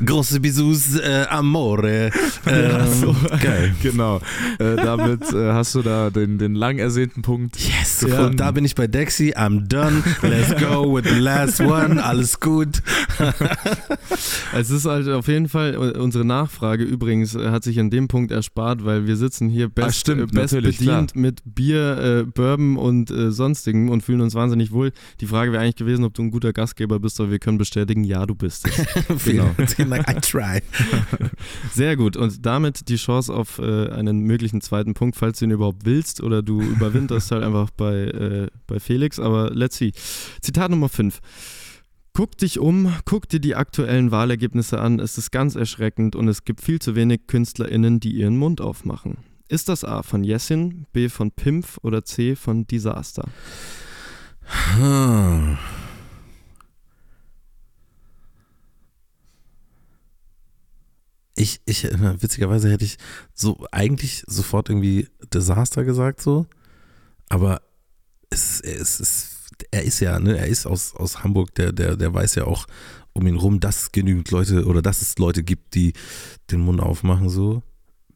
Große 0.04 0.38
Bisous, 0.38 0.96
äh, 0.96 1.26
Amore. 1.28 2.10
Ähm, 2.46 2.92
so. 2.92 3.16
Geil. 3.42 3.74
genau. 3.82 4.18
Äh, 4.60 4.76
damit 4.76 5.22
äh, 5.32 5.52
hast 5.52 5.74
du 5.74 5.82
da 5.82 6.10
den, 6.10 6.38
den 6.38 6.54
lang 6.54 6.78
ersehnten 6.78 7.22
Punkt. 7.22 7.56
Yes, 7.58 8.06
Ja. 8.08 8.26
und 8.26 8.38
da 8.38 8.52
bin 8.52 8.64
ich 8.64 8.76
bei 8.76 8.86
Dexy. 8.86 9.34
I'm 9.34 9.66
done. 9.66 10.04
Let's 10.22 10.54
go 10.62 10.94
with 10.94 11.10
the 11.12 11.18
last 11.18 11.60
one. 11.60 12.02
Alles 12.02 12.38
gut. 12.38 12.80
Es 14.54 14.70
ist 14.70 14.84
halt 14.84 15.08
auf 15.08 15.28
jeden 15.28 15.48
Fall 15.48 15.74
äh, 15.74 15.98
unsere 15.98 16.24
Nachfrage 16.24 16.84
übrigens 16.84 17.34
äh, 17.34 17.50
hat 17.50 17.64
sich 17.64 17.78
an 17.80 17.90
dem 17.90 18.08
Punkt 18.08 18.30
erspart, 18.30 18.84
weil 18.84 19.06
wir 19.06 19.16
sitzen 19.16 19.48
hier 19.48 19.68
best, 19.68 19.88
Ah, 19.88 19.92
stimmt, 19.92 20.32
äh, 20.32 20.40
best 20.40 20.54
bedient 20.54 21.16
mit 21.16 21.40
Bier, 21.44 21.98
äh, 21.98 22.24
Bourbon 22.24 22.76
und 22.76 23.10
äh, 23.10 23.30
sonstigem 23.30 23.88
und 23.88 24.02
fühlen 24.02 24.20
uns 24.20 24.34
wahnsinnig 24.34 24.72
wohl. 24.72 24.92
Die 25.20 25.26
Frage 25.26 25.52
wäre 25.52 25.62
eigentlich 25.62 25.76
gewesen, 25.76 26.04
ob 26.04 26.14
du 26.14 26.22
ein 26.22 26.30
guter 26.30 26.52
Gastgeber 26.52 27.00
bist, 27.00 27.20
aber 27.20 27.30
wir 27.30 27.38
können 27.38 27.58
bestätigen, 27.58 28.04
ja, 28.04 28.26
du 28.26 28.34
bist 28.34 28.68
es. 28.68 29.24
genau. 29.24 29.50
I 29.58 30.20
try. 30.20 30.60
Sehr 31.72 31.96
gut. 31.96 32.16
Und 32.16 32.44
damit 32.44 32.88
die 32.88 32.96
Chance 32.96 33.32
auf 33.32 33.58
äh, 33.58 33.88
einen 33.90 34.20
möglichen 34.20 34.60
zweiten 34.60 34.94
Punkt, 34.94 35.16
falls 35.16 35.38
du 35.38 35.46
ihn 35.46 35.50
überhaupt 35.50 35.84
willst 35.84 36.22
oder 36.22 36.42
du 36.42 36.60
überwinterst 36.60 37.30
halt 37.30 37.42
einfach 37.42 37.70
bei, 37.70 38.48
bei 38.66 38.80
Felix. 38.80 39.18
Aber 39.18 39.50
let's 39.50 39.76
see. 39.76 39.92
Zitat 40.40 40.70
Nummer 40.70 40.88
5. 40.88 41.20
Guck 42.14 42.36
dich 42.36 42.58
um, 42.58 42.94
guck 43.06 43.26
dir 43.28 43.40
die 43.40 43.54
aktuellen 43.54 44.10
Wahlergebnisse 44.10 44.78
an. 44.78 45.00
Es 45.00 45.16
ist 45.16 45.30
ganz 45.30 45.54
erschreckend 45.54 46.14
und 46.14 46.28
es 46.28 46.44
gibt 46.44 46.60
viel 46.60 46.78
zu 46.78 46.94
wenig 46.94 47.26
KünstlerInnen, 47.26 48.00
die 48.00 48.12
ihren 48.12 48.36
Mund 48.36 48.60
aufmachen. 48.60 49.18
Ist 49.48 49.70
das 49.70 49.82
A 49.82 50.02
von 50.02 50.22
Jessin, 50.22 50.86
B 50.92 51.08
von 51.08 51.30
Pimpf 51.30 51.78
oder 51.82 52.04
C 52.04 52.36
von 52.36 52.66
Disaster? 52.66 53.24
Ich, 61.34 61.60
ich, 61.64 61.84
witzigerweise 61.84 62.70
hätte 62.70 62.84
ich 62.84 62.98
so 63.32 63.66
eigentlich 63.72 64.24
sofort 64.26 64.68
irgendwie 64.68 65.08
Desaster 65.32 65.84
gesagt, 65.84 66.20
so. 66.20 66.46
Aber 67.30 67.62
es, 68.28 68.60
es, 68.60 69.00
es, 69.00 69.31
er 69.70 69.82
ist 69.82 70.00
ja, 70.00 70.18
ne, 70.18 70.38
er 70.38 70.46
ist 70.46 70.66
aus, 70.66 70.94
aus 70.96 71.22
Hamburg, 71.22 71.54
der, 71.54 71.72
der, 71.72 71.96
der 71.96 72.12
weiß 72.12 72.34
ja 72.36 72.44
auch 72.44 72.66
um 73.12 73.26
ihn 73.26 73.36
rum, 73.36 73.60
dass 73.60 73.82
es 73.82 73.92
genügend 73.92 74.30
Leute 74.30 74.66
oder 74.66 74.82
dass 74.82 75.02
es 75.02 75.18
Leute 75.18 75.42
gibt, 75.42 75.74
die 75.74 75.92
den 76.50 76.60
Mund 76.60 76.80
aufmachen, 76.80 77.28
so. 77.28 77.62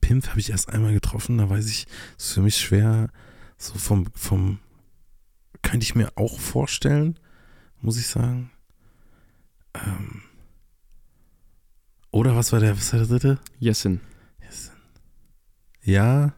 Pimp 0.01 0.29
habe 0.29 0.41
ich 0.41 0.51
erst 0.51 0.69
einmal 0.69 0.93
getroffen, 0.93 1.39
da 1.39 1.51
weiß 1.51 1.69
ich, 1.69 1.87
ist 2.17 2.33
für 2.33 2.41
mich 2.41 2.57
schwer, 2.57 3.09
so 3.59 3.75
vom, 3.75 4.07
vom, 4.15 4.59
könnte 5.63 5.85
ich 5.85 5.95
mir 5.95 6.13
auch 6.17 6.39
vorstellen, 6.39 7.19
muss 7.81 7.99
ich 7.99 8.07
sagen. 8.07 8.51
Ähm, 9.75 10.23
oder 12.11 12.37
was 12.37 12.53
war 12.53 12.61
der, 12.61 12.77
was 12.77 12.93
war 12.93 13.01
der 13.01 13.09
dritte? 13.09 13.39
Jessin. 13.59 14.01
Jessin. 14.41 14.73
Ja. 15.83 16.35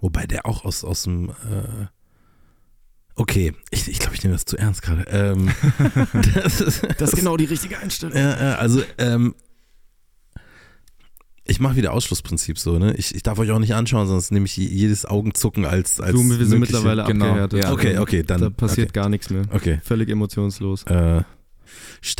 Wobei 0.00 0.26
der 0.26 0.46
auch 0.46 0.64
aus, 0.64 0.84
aus 0.84 1.04
dem, 1.04 1.30
äh, 1.30 1.86
Okay, 3.18 3.52
ich, 3.72 3.88
ich 3.88 3.98
glaube, 3.98 4.14
ich 4.14 4.22
nehme 4.22 4.36
das 4.36 4.44
zu 4.44 4.56
ernst 4.56 4.80
gerade. 4.80 5.02
Ähm, 5.10 5.50
das, 6.34 6.60
ist, 6.60 6.86
das, 6.98 7.10
ist 7.10 7.16
genau 7.16 7.36
die 7.36 7.46
richtige 7.46 7.76
Einstellung. 7.76 8.16
Ja, 8.16 8.54
also 8.54 8.80
ähm, 8.96 9.34
ich 11.44 11.58
mache 11.58 11.74
wieder 11.74 11.92
Ausschlussprinzip 11.92 12.60
so, 12.60 12.78
ne? 12.78 12.94
Ich, 12.94 13.12
ich 13.12 13.24
darf 13.24 13.40
euch 13.40 13.50
auch 13.50 13.58
nicht 13.58 13.74
anschauen, 13.74 14.06
sonst 14.06 14.30
nehme 14.30 14.46
ich 14.46 14.56
jedes 14.56 15.04
Augenzucken 15.04 15.64
als. 15.64 16.00
als 16.00 16.12
du, 16.12 16.38
wir 16.38 16.46
sind 16.46 16.60
mittlerweile 16.60 17.04
genau. 17.06 17.26
abgehärtet. 17.26 17.64
Ja, 17.64 17.72
okay, 17.72 17.98
okay, 17.98 18.22
dann. 18.22 18.40
Da 18.40 18.50
passiert 18.50 18.90
okay. 18.90 19.00
gar 19.00 19.08
nichts 19.08 19.30
mehr. 19.30 19.42
Okay. 19.50 19.80
Völlig 19.82 20.08
emotionslos. 20.10 20.84
Äh, 20.84 21.22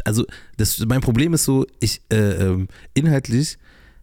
also, 0.05 0.26
das, 0.57 0.84
mein 0.84 1.01
Problem 1.01 1.32
ist 1.32 1.44
so, 1.44 1.64
ich, 1.78 2.03
äh, 2.12 2.16
ähm, 2.16 2.66
inhaltlich 2.94 3.57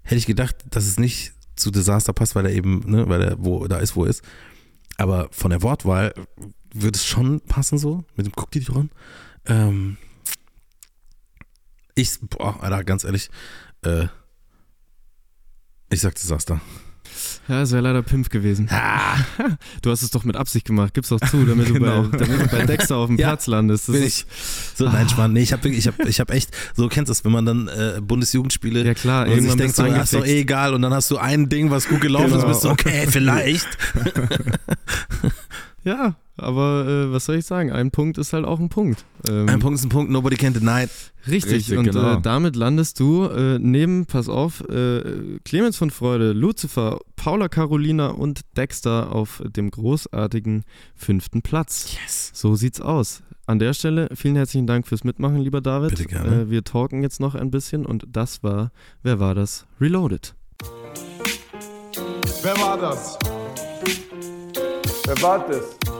hätte 0.04 0.16
ich 0.16 0.28
gedacht, 0.28 0.56
dass 0.70 0.86
es 0.86 0.98
nicht 0.98 1.34
zu 1.58 1.72
Desaster 1.72 2.14
passt, 2.14 2.36
weil 2.36 2.46
er 2.46 2.54
eben, 2.54 2.84
ne, 2.86 3.10
weil 3.10 3.22
er 3.22 3.36
wo 3.38 3.68
da 3.68 3.80
ist, 3.80 3.98
wo 3.98 4.06
er 4.06 4.12
ist. 4.12 4.24
Aber 4.98 5.28
von 5.32 5.50
der 5.50 5.62
Wortwahl 5.62 6.14
würde 6.82 6.98
es 6.98 7.06
schon 7.06 7.42
passen 7.42 7.78
so, 7.78 8.04
mit 8.16 8.26
dem 8.26 8.34
Guck 8.34 8.52
die 8.52 8.62
dran. 8.62 8.90
Ähm, 9.46 9.98
ich, 11.96 12.20
boah, 12.22 12.62
Alter, 12.62 12.84
ganz 12.84 13.04
ehrlich, 13.04 13.30
äh, 13.84 14.08
ich 15.90 16.02
sag 16.02 16.16
Desaster. 16.16 16.60
Ja, 17.48 17.62
es 17.62 17.72
wäre 17.72 17.82
leider 17.82 18.02
Pimpf 18.02 18.30
gewesen. 18.30 18.68
Ah. 18.72 19.18
Du 19.82 19.92
hast 19.92 20.02
es 20.02 20.10
doch 20.10 20.24
mit 20.24 20.36
Absicht 20.36 20.66
gemacht, 20.66 20.94
gib's 20.94 21.10
doch 21.10 21.20
zu, 21.20 21.46
damit, 21.46 21.68
genau. 21.68 22.04
du, 22.04 22.10
bei, 22.10 22.18
damit 22.18 22.42
du 22.42 22.48
bei 22.48 22.66
Dexter 22.66 22.98
auf 22.98 23.08
dem 23.08 23.18
ja, 23.20 23.28
Platz 23.28 23.46
landest. 23.48 23.88
Das 23.88 23.96
bin 23.96 24.04
ich. 24.04 24.26
So, 24.76 24.86
nein, 24.86 25.08
Spann, 25.08 25.34
nee, 25.34 25.42
ich 25.42 25.54
habe 25.54 25.70
ich 25.70 25.88
hab, 25.88 26.00
ich 26.00 26.20
hab 26.20 26.32
echt, 26.32 26.50
so 26.76 26.88
kennst 26.88 27.10
du 27.10 27.12
es, 27.12 27.24
wenn 27.24 27.32
man 27.32 27.46
dann 27.46 27.68
äh, 27.68 28.02
Bundesjugendspiele 28.02 28.84
ja, 28.84 28.94
klar, 28.96 29.28
und 29.28 29.42
sich 29.42 29.56
denkt, 29.56 29.76
so, 29.76 29.86
ist 29.86 30.14
doch 30.14 30.26
eh 30.26 30.42
egal 30.42 30.74
und 30.74 30.82
dann 30.82 30.94
hast 30.94 31.12
du 31.12 31.18
ein 31.18 31.48
Ding, 31.48 31.70
was 31.70 31.88
gut 31.88 32.02
gelaufen 32.02 32.32
genau. 32.32 32.40
ist, 32.40 32.48
bist 32.48 32.64
du, 32.64 32.70
okay, 32.70 33.06
vielleicht. 33.10 33.68
ja, 35.84 36.16
aber 36.38 36.86
äh, 36.88 37.12
was 37.12 37.26
soll 37.26 37.36
ich 37.36 37.46
sagen? 37.46 37.72
Ein 37.72 37.92
Punkt 37.92 38.18
ist 38.18 38.34
halt 38.34 38.46
auch 38.46 38.60
ein 38.60 38.70
Punkt. 38.70 39.06
Ähm, 39.30 39.48
ein 39.48 39.60
Punkt 39.60 39.80
ist 39.80 39.86
ein 39.86 39.90
Punkt, 39.90 40.12
nobody 40.12 40.36
can 40.36 40.54
deny. 40.54 40.88
Richtig, 41.28 41.54
richtig 41.54 41.78
und 41.78 41.86
genau. 41.86 42.18
äh, 42.18 42.22
damit 42.22 42.56
landest 42.56 43.00
du 43.00 43.26
äh, 43.26 43.58
neben, 43.60 44.06
pass 44.06 44.30
auf, 44.30 44.62
äh, 44.70 45.40
Clemens 45.44 45.78
von 45.78 45.90
Freude, 45.90 46.34
Lucifer, 46.34 47.00
Paula 47.16 47.48
Carolina 47.48 48.10
und 48.10 48.42
Dexter 48.58 49.12
auf 49.12 49.42
dem 49.46 49.72
großartigen 49.72 50.64
fünften 50.96 51.42
Platz. 51.42 51.96
Yes. 52.04 52.32
So 52.34 52.56
sieht's 52.56 52.82
aus. 52.82 53.24
An 53.48 53.60
der 53.60 53.74
Stelle 53.74 54.10
vielen 54.14 54.36
herzlichen 54.36 54.66
Dank 54.66 54.88
fürs 54.88 55.04
Mitmachen, 55.04 55.38
lieber 55.38 55.62
David. 55.62 55.92
Bitte 55.92 56.06
gerne. 56.06 56.42
Äh, 56.42 56.50
wir 56.50 56.64
talken 56.64 57.04
jetzt 57.04 57.20
noch 57.20 57.36
ein 57.36 57.52
bisschen 57.52 57.86
und 57.86 58.06
das 58.12 58.44
war, 58.44 58.72
wer 59.04 59.20
war 59.20 59.36
das? 59.36 59.66
Reloaded. 59.80 60.36
Wer 62.42 62.58
war 62.58 62.78
das? 62.78 63.18
Wer 65.06 65.22
war 65.22 65.48
das? 65.48 65.95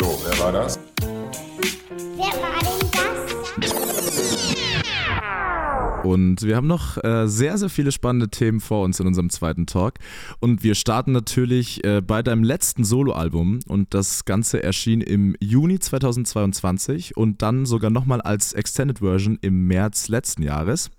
So, 0.00 0.18
wer 0.24 0.38
war 0.38 0.52
das? 0.52 0.78
Wer 2.16 2.42
war 2.42 2.58
das? 2.60 2.69
Und 6.02 6.42
wir 6.42 6.56
haben 6.56 6.66
noch 6.66 7.02
äh, 7.04 7.28
sehr, 7.28 7.58
sehr 7.58 7.68
viele 7.68 7.92
spannende 7.92 8.28
Themen 8.28 8.60
vor 8.60 8.84
uns 8.84 9.00
in 9.00 9.06
unserem 9.06 9.30
zweiten 9.30 9.66
Talk. 9.66 9.94
Und 10.40 10.62
wir 10.62 10.74
starten 10.74 11.12
natürlich 11.12 11.84
äh, 11.84 12.00
bei 12.00 12.22
deinem 12.22 12.42
letzten 12.42 12.84
Soloalbum. 12.84 13.60
Und 13.66 13.92
das 13.92 14.24
Ganze 14.24 14.62
erschien 14.62 15.00
im 15.00 15.36
Juni 15.40 15.78
2022 15.78 17.16
und 17.16 17.42
dann 17.42 17.66
sogar 17.66 17.90
nochmal 17.90 18.20
als 18.20 18.52
Extended 18.52 19.00
Version 19.00 19.38
im 19.42 19.66
März 19.66 20.08
letzten 20.08 20.42
Jahres 20.42 20.90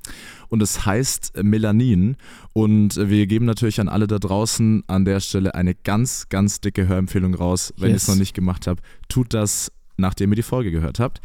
und 0.52 0.62
es 0.62 0.86
heißt 0.86 1.42
Melanin. 1.42 2.18
Und 2.54 2.98
wir 2.98 3.26
geben 3.26 3.46
natürlich 3.46 3.80
an 3.80 3.90
alle 3.90 4.06
da 4.06 4.20
draußen 4.20 4.84
an 4.88 5.06
der 5.06 5.22
Stelle 5.22 5.56
eine 5.56 5.74
ganz, 5.74 6.28
ganz 6.30 6.60
dicke 6.60 6.88
Hörempfehlung 6.88 7.34
raus. 7.34 7.74
Wenn 7.78 7.92
yes. 7.92 7.94
ihr 7.94 7.96
es 7.96 8.08
noch 8.10 8.20
nicht 8.20 8.34
gemacht 8.34 8.68
habt, 8.68 8.84
tut 9.08 9.34
das, 9.34 9.72
nachdem 9.98 10.32
ihr 10.32 10.36
die 10.36 10.44
Folge 10.44 10.72
gehört 10.72 11.00
habt. 11.00 11.22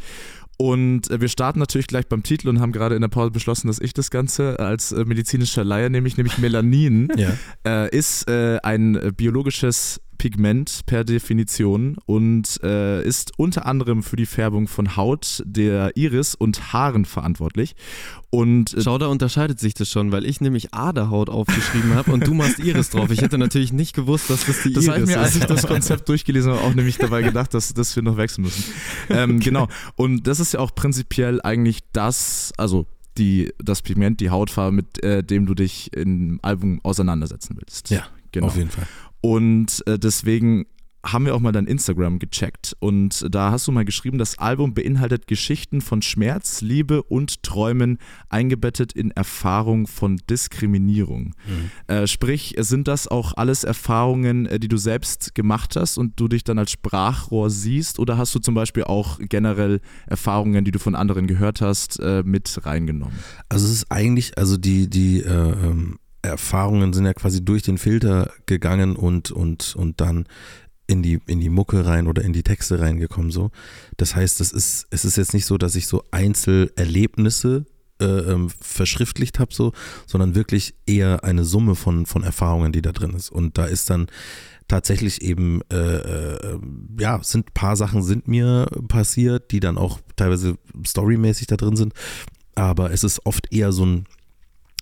Und 0.59 1.09
wir 1.11 1.29
starten 1.29 1.59
natürlich 1.59 1.87
gleich 1.87 2.09
beim 2.09 2.23
Titel 2.23 2.49
und 2.49 2.61
haben 2.61 2.73
gerade 2.73 2.95
in 2.95 3.03
der 3.03 3.09
Pause 3.09 3.31
beschlossen, 3.31 3.67
dass 3.67 3.79
ich 3.79 3.93
das 3.93 4.11
Ganze 4.11 4.59
als 4.59 4.93
äh, 4.93 5.05
medizinischer 5.05 5.65
Laie, 5.65 5.91
nämlich, 5.91 6.17
nämlich 6.17 6.39
Melanin, 6.39 7.09
ja. 7.17 7.33
äh, 7.67 7.95
ist 7.95 8.29
äh, 8.29 8.59
ein 8.63 9.13
biologisches 9.17 10.01
Pigment 10.17 10.81
per 10.87 11.05
Definition 11.05 11.97
und 12.07 12.61
äh, 12.63 13.03
ist 13.03 13.33
unter 13.37 13.67
anderem 13.67 14.03
für 14.03 14.17
die 14.17 14.27
Färbung 14.27 14.69
von 14.69 14.97
Haut, 14.97 15.43
der 15.47 15.97
Iris 15.97 16.35
und 16.35 16.73
Haaren 16.73 17.05
verantwortlich. 17.05 17.75
Und 18.31 18.75
äh, 18.75 18.83
Schau, 18.83 18.99
da 18.99 19.07
unterscheidet 19.07 19.61
sich 19.61 19.75
das 19.75 19.89
schon, 19.89 20.13
weil 20.13 20.25
ich 20.25 20.41
nämlich 20.41 20.75
Aderhaut 20.75 21.31
aufgeschrieben 21.31 21.95
habe 21.95 22.13
und 22.13 22.27
du 22.27 22.35
machst 22.35 22.59
Iris 22.59 22.91
drauf. 22.91 23.11
Ich 23.11 23.23
hätte 23.23 23.39
natürlich 23.39 23.73
nicht 23.73 23.95
gewusst, 23.95 24.29
dass 24.31 24.47
das 24.47 24.63
die 24.63 24.73
das 24.73 24.85
Iris 24.85 24.97
ist. 24.97 25.09
Ich 25.09 25.17
mir, 25.17 25.21
als 25.23 25.37
ich 25.37 25.45
das 25.45 25.67
Konzept 25.67 26.09
durchgelesen 26.09 26.53
habe, 26.53 26.63
auch 26.63 26.75
nämlich 26.75 26.99
dabei 26.99 27.23
gedacht, 27.23 27.55
dass, 27.55 27.73
dass 27.75 27.95
wir 27.97 28.03
noch 28.03 28.17
wechseln 28.17 28.45
müssen. 28.45 28.65
Ähm, 29.09 29.37
okay. 29.37 29.45
Genau. 29.45 29.69
Und 29.95 30.27
das 30.27 30.41
ist 30.41 30.53
ja 30.53 30.61
auch 30.61 30.75
prinzipiell 30.75 31.41
eigentlich 31.43 31.81
das, 31.93 32.53
also 32.57 32.87
die, 33.19 33.53
das 33.59 33.83
Pigment, 33.83 34.21
die 34.21 34.31
Hautfarbe, 34.31 34.73
mit 34.73 35.03
äh, 35.03 35.23
dem 35.23 35.47
du 35.47 35.55
dich 35.55 35.93
im 35.95 36.39
Album 36.43 36.81
auseinandersetzen 36.83 37.57
willst. 37.59 37.91
Ja, 37.91 38.07
genau. 38.33 38.47
auf 38.47 38.57
jeden 38.57 38.71
Fall. 38.71 38.87
Und 39.27 39.83
äh, 39.89 39.99
deswegen 39.99 40.67
haben 41.05 41.27
wir 41.27 41.35
auch 41.35 41.41
mal 41.41 41.51
dein 41.51 41.67
Instagram 41.67 42.21
gecheckt 42.21 42.77
und 42.79 43.27
da 43.29 43.51
hast 43.51 43.67
du 43.67 43.73
mal 43.73 43.85
geschrieben, 43.85 44.19
das 44.19 44.39
Album 44.39 44.73
beinhaltet 44.73 45.27
Geschichten 45.27 45.81
von 45.81 46.01
Schmerz, 46.01 46.61
Liebe 46.61 47.03
und 47.03 47.43
Träumen, 47.43 47.99
eingebettet 48.29 48.93
in 48.93 49.11
Erfahrung 49.11 49.89
von 49.89 50.21
Diskriminierung. 50.31 51.35
Mhm. 51.47 51.71
Äh, 51.93 52.07
sprich, 52.07 52.55
sind 52.59 52.87
das 52.87 53.09
auch 53.09 53.33
alles 53.37 53.65
Erfahrungen, 53.65 54.47
äh, 54.47 54.61
die 54.61 54.69
du 54.69 54.77
selbst 54.77 55.35
gemacht 55.35 55.75
hast 55.75 55.99
und 55.99 56.21
du 56.21 56.29
dich 56.29 56.45
dann 56.45 56.59
als 56.61 56.71
Sprachrohr 56.71 57.51
siehst 57.51 57.99
oder 57.99 58.17
hast 58.17 58.33
du 58.37 58.39
zum 58.39 58.55
Beispiel 58.55 58.85
auch 58.85 59.19
generell 59.21 59.81
Erfahrungen, 60.07 60.65
die 60.65 60.71
du 60.71 60.79
von 60.79 60.95
anderen 60.95 61.27
gehört 61.27 61.63
hast, 61.63 61.99
äh, 61.99 62.23
mit 62.25 62.65
reingenommen? 62.65 63.19
Also 63.49 63.67
es 63.67 63.73
ist 63.73 63.91
eigentlich, 63.91 64.39
also 64.39 64.57
die, 64.57 64.89
die 64.89 65.23
äh, 65.23 65.33
ähm 65.33 65.99
Erfahrungen 66.31 66.93
sind 66.93 67.05
ja 67.05 67.15
quasi 67.15 67.45
durch 67.45 67.63
den 67.63 67.79
Filter 67.79 68.33
gegangen 68.47 68.97
und, 68.97 69.31
und, 69.31 69.75
und 69.77 70.01
dann 70.01 70.27
in 70.87 71.03
die, 71.03 71.21
in 71.27 71.41
die 71.41 71.49
Mucke 71.49 71.85
rein 71.85 72.07
oder 72.07 72.23
in 72.23 72.33
die 72.33 72.43
Texte 72.43 72.81
reingekommen. 72.81 73.31
So. 73.31 73.51
Das 73.97 74.15
heißt, 74.15 74.41
es 74.41 74.53
ist, 74.53 74.87
es 74.91 75.05
ist 75.05 75.17
jetzt 75.17 75.35
nicht 75.35 75.47
so, 75.47 75.59
dass 75.59 75.75
ich 75.75 75.87
so 75.87 76.05
Einzelerlebnisse 76.11 77.67
äh, 78.01 78.05
ähm, 78.05 78.51
verschriftlicht 78.61 79.39
habe, 79.39 79.55
so, 79.55 79.73
sondern 80.07 80.35
wirklich 80.35 80.75
eher 80.87 81.25
eine 81.25 81.45
Summe 81.45 81.75
von, 81.75 82.07
von 82.07 82.23
Erfahrungen, 82.23 82.73
die 82.73 82.83
da 82.83 82.93
drin 82.93 83.15
ist. 83.15 83.31
Und 83.31 83.59
da 83.59 83.65
ist 83.65 83.91
dann 83.91 84.07
tatsächlich 84.69 85.23
eben, 85.23 85.61
äh, 85.73 85.77
äh, 85.77 86.59
ja, 87.01 87.23
sind 87.23 87.55
paar 87.55 87.77
Sachen 87.77 88.03
sind 88.03 88.29
mir 88.29 88.67
passiert, 88.89 89.51
die 89.51 89.61
dann 89.61 89.79
auch 89.79 90.01
teilweise 90.17 90.59
storymäßig 90.85 91.47
da 91.47 91.57
drin 91.57 91.77
sind. 91.77 91.95
Aber 92.55 92.91
es 92.91 93.05
ist 93.05 93.25
oft 93.25 93.53
eher 93.53 93.73
so 93.73 93.87
ein, 93.87 94.05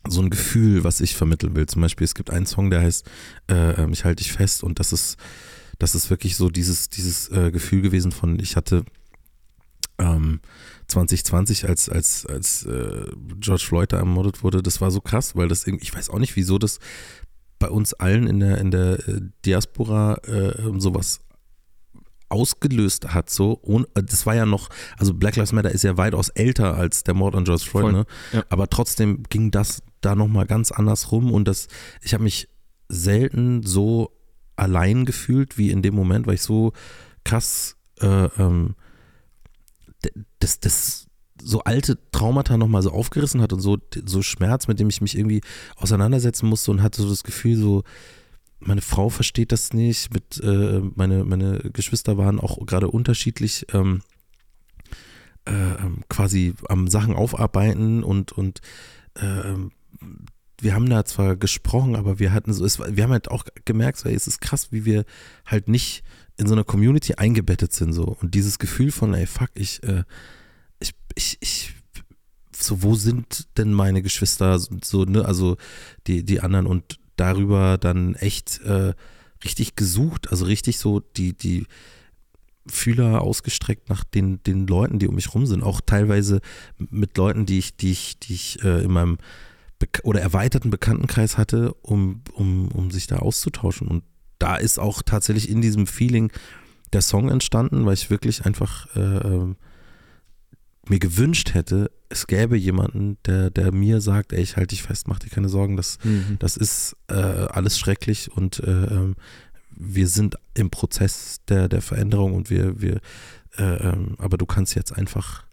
so 0.09 0.21
ein 0.21 0.31
Gefühl, 0.31 0.85
was 0.85 1.01
ich 1.01 1.17
vermitteln 1.17 1.57
will. 1.57 1.67
Zum 1.67 1.83
Beispiel, 1.83 2.05
es 2.05 2.15
gibt 2.15 2.31
einen 2.31 2.47
Song, 2.47 2.71
der 2.71 2.81
heißt 2.83 3.07
äh, 3.51 3.83
ähm, 3.83 3.93
Ich 3.93 4.05
halte 4.05 4.23
dich 4.23 4.33
fest 4.33 4.63
und 4.63 4.79
das 4.79 4.93
ist, 4.93 5.17
das 5.79 5.95
ist 5.95 6.11
wirklich 6.11 6.37
so 6.37 6.51
dieses, 6.51 6.91
dieses 6.91 7.29
äh, 7.31 7.51
Gefühl 7.51 7.83
gewesen 7.83 8.13
von, 8.13 8.39
ich 8.39 8.57
hatte 8.57 8.85
ähm, 9.99 10.41
2020, 10.89 11.69
als, 11.69 11.89
als, 11.89 12.27
als 12.27 12.65
äh, 12.67 13.07
George 13.39 13.65
Floyd 13.67 13.93
da 13.93 13.99
ermordet 13.99 14.43
wurde, 14.43 14.63
das 14.63 14.81
war 14.81 14.91
so 14.91 15.01
krass, 15.01 15.37
weil 15.37 15.49
das 15.49 15.67
irgendwie, 15.67 15.85
ich 15.85 15.95
weiß 15.95 16.11
auch 16.11 16.19
nicht, 16.19 16.37
wieso 16.37 16.59
das 16.59 16.79
bei 17.59 17.71
uns 17.71 17.95
allen 17.95 18.27
in 18.27 18.41
der, 18.41 18.59
in 18.59 18.71
der 18.71 19.09
äh, 19.09 19.21
Diaspora 19.45 20.17
äh, 20.27 20.79
sowas 20.79 21.21
ausgelöst 22.29 23.15
hat, 23.15 23.31
so, 23.31 23.53
und 23.53 23.87
äh, 23.95 24.03
das 24.03 24.27
war 24.27 24.35
ja 24.35 24.45
noch, 24.45 24.69
also 24.99 25.15
Black 25.15 25.37
Lives 25.37 25.53
Matter 25.53 25.71
ist 25.71 25.85
ja 25.85 25.97
weitaus 25.97 26.31
älter 26.31 26.75
als 26.75 27.05
der 27.05 27.15
Mord 27.15 27.35
an 27.35 27.45
George 27.45 27.65
Floyd, 27.65 27.93
ne? 27.93 28.07
Ja. 28.33 28.45
aber 28.49 28.69
trotzdem 28.69 29.23
ging 29.29 29.51
das 29.51 29.83
da 30.05 30.15
nochmal 30.15 30.47
ganz 30.47 30.73
anders 30.73 31.13
rum 31.13 31.33
und 31.33 31.47
das, 31.47 31.69
ich 32.03 32.15
habe 32.15 32.25
mich 32.25 32.49
selten 32.89 33.63
so 33.63 34.11
allein 34.57 35.05
gefühlt 35.05 35.59
wie 35.59 35.71
in 35.71 35.83
dem 35.83 35.95
Moment, 35.95 36.27
weil 36.27 36.35
ich 36.35 36.43
so 36.43 36.73
krass 37.25 37.77
äh, 38.01 38.27
ähm, 38.39 38.75
das, 40.39 40.61
das 40.61 41.07
so 41.43 41.61
alte 41.61 41.99
Traumata 42.13 42.57
nochmal 42.57 42.83
so 42.83 42.91
aufgerissen 42.91 43.41
hat 43.41 43.53
und 43.53 43.61
so, 43.61 43.79
so 44.05 44.23
Schmerz, 44.23 44.69
mit 44.69 44.79
dem 44.79 44.89
ich 44.89 45.01
mich 45.01 45.17
irgendwie 45.17 45.41
auseinandersetzen 45.77 46.49
musste 46.49 46.71
und 46.71 46.83
hatte 46.83 47.03
so 47.03 47.09
das 47.09 47.25
Gefühl, 47.25 47.57
so, 47.57 47.83
meine 48.61 48.81
Frau 48.81 49.09
versteht 49.09 49.53
das 49.53 49.73
nicht, 49.73 50.13
mit, 50.15 50.41
äh, 50.43 50.81
meine, 50.95 51.25
meine 51.25 51.59
Geschwister 51.73 52.17
waren 52.17 52.41
auch 52.41 52.65
gerade 52.67 52.89
unterschiedlich 52.89 53.67
ähm, 53.73 54.03
äh, 55.45 55.75
quasi 56.09 56.55
am 56.69 56.89
Sachen 56.89 57.15
aufarbeiten 57.15 58.03
und, 58.03 58.33
und 58.33 58.61
äh, 59.15 59.55
wir 60.61 60.75
haben 60.75 60.89
da 60.89 61.05
zwar 61.05 61.37
gesprochen, 61.37 61.97
aber 61.97 62.19
wir 62.19 62.33
hatten 62.33 62.53
so, 62.53 62.65
es, 62.65 62.79
wir 62.79 63.03
haben 63.03 63.13
halt 63.13 63.31
auch 63.31 63.45
gemerkt, 63.65 63.99
so, 63.99 64.09
ey, 64.09 64.15
es 64.15 64.27
ist 64.27 64.41
krass, 64.41 64.73
wie 64.73 64.85
wir 64.85 65.05
halt 65.45 65.69
nicht 65.69 66.05
in 66.37 66.47
so 66.47 66.55
einer 66.55 66.65
Community 66.65 67.15
eingebettet 67.15 67.73
sind 67.73 67.93
so. 67.93 68.05
Und 68.05 68.35
dieses 68.35 68.59
Gefühl 68.59 68.91
von, 68.91 69.15
ey, 69.15 69.27
fuck, 69.27 69.51
ich, 69.55 69.83
äh, 69.83 70.05
ich, 70.81 70.95
ich, 71.15 71.39
ich, 71.41 71.75
so, 72.57 72.83
wo 72.83 72.95
sind 72.95 73.59
denn 73.59 73.73
meine 73.73 74.03
Geschwister, 74.03 74.59
so, 74.59 75.05
ne, 75.05 75.25
also 75.25 75.57
die, 76.07 76.25
die 76.25 76.41
anderen 76.41 76.67
und 76.67 76.99
darüber 77.17 77.79
dann 77.79 78.15
echt 78.15 78.61
äh, 78.63 78.95
richtig 79.45 79.77
gesucht, 79.77 80.31
also 80.31 80.45
richtig 80.45 80.79
so 80.79 81.01
die, 81.01 81.37
die 81.37 81.67
Fühler 82.67 83.21
ausgestreckt 83.21 83.91
nach 83.91 84.05
den, 84.05 84.43
den 84.45 84.67
Leuten, 84.67 84.99
die 84.99 85.09
um 85.09 85.17
mich 85.17 85.35
rum 85.35 85.47
sind, 85.47 85.63
auch 85.63 85.81
teilweise 85.81 86.41
mit 86.79 87.17
Leuten, 87.19 87.45
die 87.45 87.59
ich, 87.59 87.77
die 87.77 87.93
ich, 87.93 88.19
die 88.19 88.35
ich 88.35 88.65
äh, 88.65 88.83
in 88.83 88.91
meinem 88.91 89.19
oder 90.03 90.20
erweiterten 90.20 90.70
Bekanntenkreis 90.70 91.39
hatte, 91.39 91.74
um, 91.82 92.22
um, 92.32 92.68
um 92.68 92.91
sich 92.91 93.07
da 93.07 93.16
auszutauschen. 93.16 93.89
Und 93.89 94.05
da 94.39 94.57
ist 94.57 94.78
auch 94.78 95.03
tatsächlich 95.03 95.49
in 95.49 95.61
diesem 95.61 95.87
Feeling 95.87 96.30
der 96.93 97.03
Song 97.03 97.28
entstanden, 97.28 97.87
weil 97.87 97.95
ich 97.95 98.11
wirklich 98.11 98.45
einfach 98.45 98.95
äh, 98.97 99.01
ähm, 99.01 99.57
mir 100.87 100.99
gewünscht 100.99 101.55
hätte, 101.55 101.91
es 102.09 102.26
gäbe 102.26 102.57
jemanden, 102.57 103.16
der, 103.26 103.51
der 103.51 103.72
mir 103.72 104.01
sagt, 104.01 104.32
ey, 104.32 104.43
ich 104.43 104.57
halte 104.57 104.68
dich 104.68 104.82
fest, 104.82 105.09
mach 105.09 105.18
dir 105.18 105.30
keine 105.30 105.49
Sorgen, 105.49 105.76
das, 105.76 105.99
mhm. 106.05 106.37
das 106.39 106.57
ist 106.57 106.97
äh, 107.09 107.14
alles 107.14 107.78
schrecklich 107.78 108.30
und 108.30 108.61
äh, 108.61 108.70
ähm, 108.70 109.16
wir 109.70 110.07
sind 110.07 110.37
im 110.55 110.70
Prozess 110.70 111.41
der, 111.49 111.68
der 111.68 111.80
Veränderung 111.80 112.35
und 112.35 112.51
wir, 112.51 112.80
wir 112.80 113.01
äh, 113.57 113.89
ähm, 113.89 114.14
aber 114.18 114.37
du 114.37 114.47
kannst 114.47 114.74
jetzt 114.74 114.93
einfach, 114.93 115.45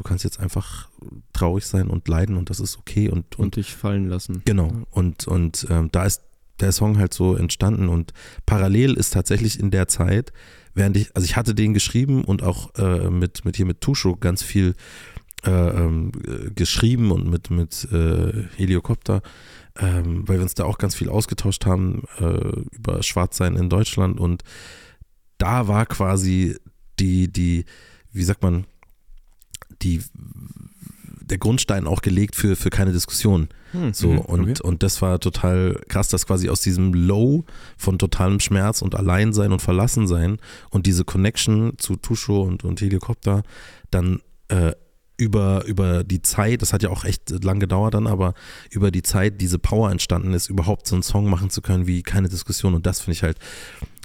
du 0.00 0.04
kannst 0.04 0.24
jetzt 0.24 0.40
einfach 0.40 0.88
traurig 1.34 1.66
sein 1.66 1.88
und 1.88 2.08
leiden 2.08 2.38
und 2.38 2.48
das 2.48 2.58
ist 2.58 2.78
okay 2.78 3.10
und, 3.10 3.36
und, 3.36 3.44
und 3.44 3.56
dich 3.56 3.74
fallen 3.74 4.08
lassen. 4.08 4.40
Genau. 4.46 4.72
Und, 4.90 5.28
und 5.28 5.66
ähm, 5.68 5.90
da 5.92 6.06
ist 6.06 6.22
der 6.60 6.72
Song 6.72 6.98
halt 6.98 7.12
so 7.12 7.36
entstanden 7.36 7.90
und 7.90 8.14
parallel 8.46 8.94
ist 8.94 9.12
tatsächlich 9.12 9.60
in 9.60 9.70
der 9.70 9.88
Zeit, 9.88 10.32
während 10.72 10.96
ich, 10.96 11.14
also 11.14 11.26
ich 11.26 11.36
hatte 11.36 11.54
den 11.54 11.74
geschrieben 11.74 12.24
und 12.24 12.42
auch 12.42 12.74
äh, 12.76 13.10
mit, 13.10 13.44
mit 13.44 13.56
hier 13.56 13.66
mit 13.66 13.82
Tusho 13.82 14.16
ganz 14.16 14.42
viel 14.42 14.74
äh, 15.44 15.50
ähm, 15.50 16.12
geschrieben 16.54 17.10
und 17.10 17.28
mit, 17.28 17.50
mit 17.50 17.86
äh, 17.92 18.44
Heliokopter, 18.56 19.20
ähm, 19.78 20.26
weil 20.26 20.38
wir 20.38 20.42
uns 20.44 20.54
da 20.54 20.64
auch 20.64 20.78
ganz 20.78 20.94
viel 20.94 21.10
ausgetauscht 21.10 21.66
haben 21.66 22.04
äh, 22.18 22.60
über 22.74 23.02
Schwarzsein 23.02 23.54
in 23.54 23.68
Deutschland 23.68 24.18
und 24.18 24.44
da 25.36 25.68
war 25.68 25.84
quasi 25.84 26.56
die, 26.98 27.30
die, 27.30 27.66
wie 28.12 28.24
sagt 28.24 28.42
man, 28.42 28.64
die 29.82 30.02
der 31.30 31.38
Grundstein 31.38 31.86
auch 31.86 32.02
gelegt 32.02 32.36
für, 32.36 32.56
für 32.56 32.70
keine 32.70 32.92
Diskussion. 32.92 33.48
Hm, 33.72 33.94
so, 33.94 34.08
mhm, 34.08 34.18
und, 34.18 34.40
okay. 34.40 34.62
und 34.62 34.82
das 34.82 35.00
war 35.00 35.20
total 35.20 35.80
krass, 35.88 36.08
dass 36.08 36.26
quasi 36.26 36.48
aus 36.48 36.60
diesem 36.60 36.92
Low 36.92 37.44
von 37.76 37.98
totalem 37.98 38.40
Schmerz 38.40 38.82
und 38.82 38.96
Alleinsein 38.96 39.52
und 39.52 39.62
Verlassensein 39.62 40.38
und 40.70 40.86
diese 40.86 41.04
Connection 41.04 41.74
zu 41.78 41.96
Tusho 41.96 42.42
und, 42.42 42.64
und 42.64 42.80
Helikopter 42.80 43.42
dann 43.90 44.20
äh, 44.48 44.72
über, 45.16 45.64
über 45.66 46.02
die 46.02 46.22
Zeit, 46.22 46.62
das 46.62 46.72
hat 46.72 46.82
ja 46.82 46.88
auch 46.88 47.04
echt 47.04 47.44
lang 47.44 47.60
gedauert 47.60 47.94
dann, 47.94 48.06
aber 48.06 48.34
über 48.70 48.90
die 48.90 49.02
Zeit 49.02 49.40
diese 49.40 49.58
Power 49.58 49.90
entstanden 49.90 50.32
ist, 50.32 50.48
überhaupt 50.48 50.86
so 50.86 50.96
einen 50.96 51.02
Song 51.02 51.28
machen 51.28 51.50
zu 51.50 51.60
können 51.60 51.86
wie 51.86 52.02
keine 52.02 52.28
Diskussion. 52.28 52.74
Und 52.74 52.86
das 52.86 53.00
finde 53.00 53.12
ich 53.12 53.22
halt 53.22 53.38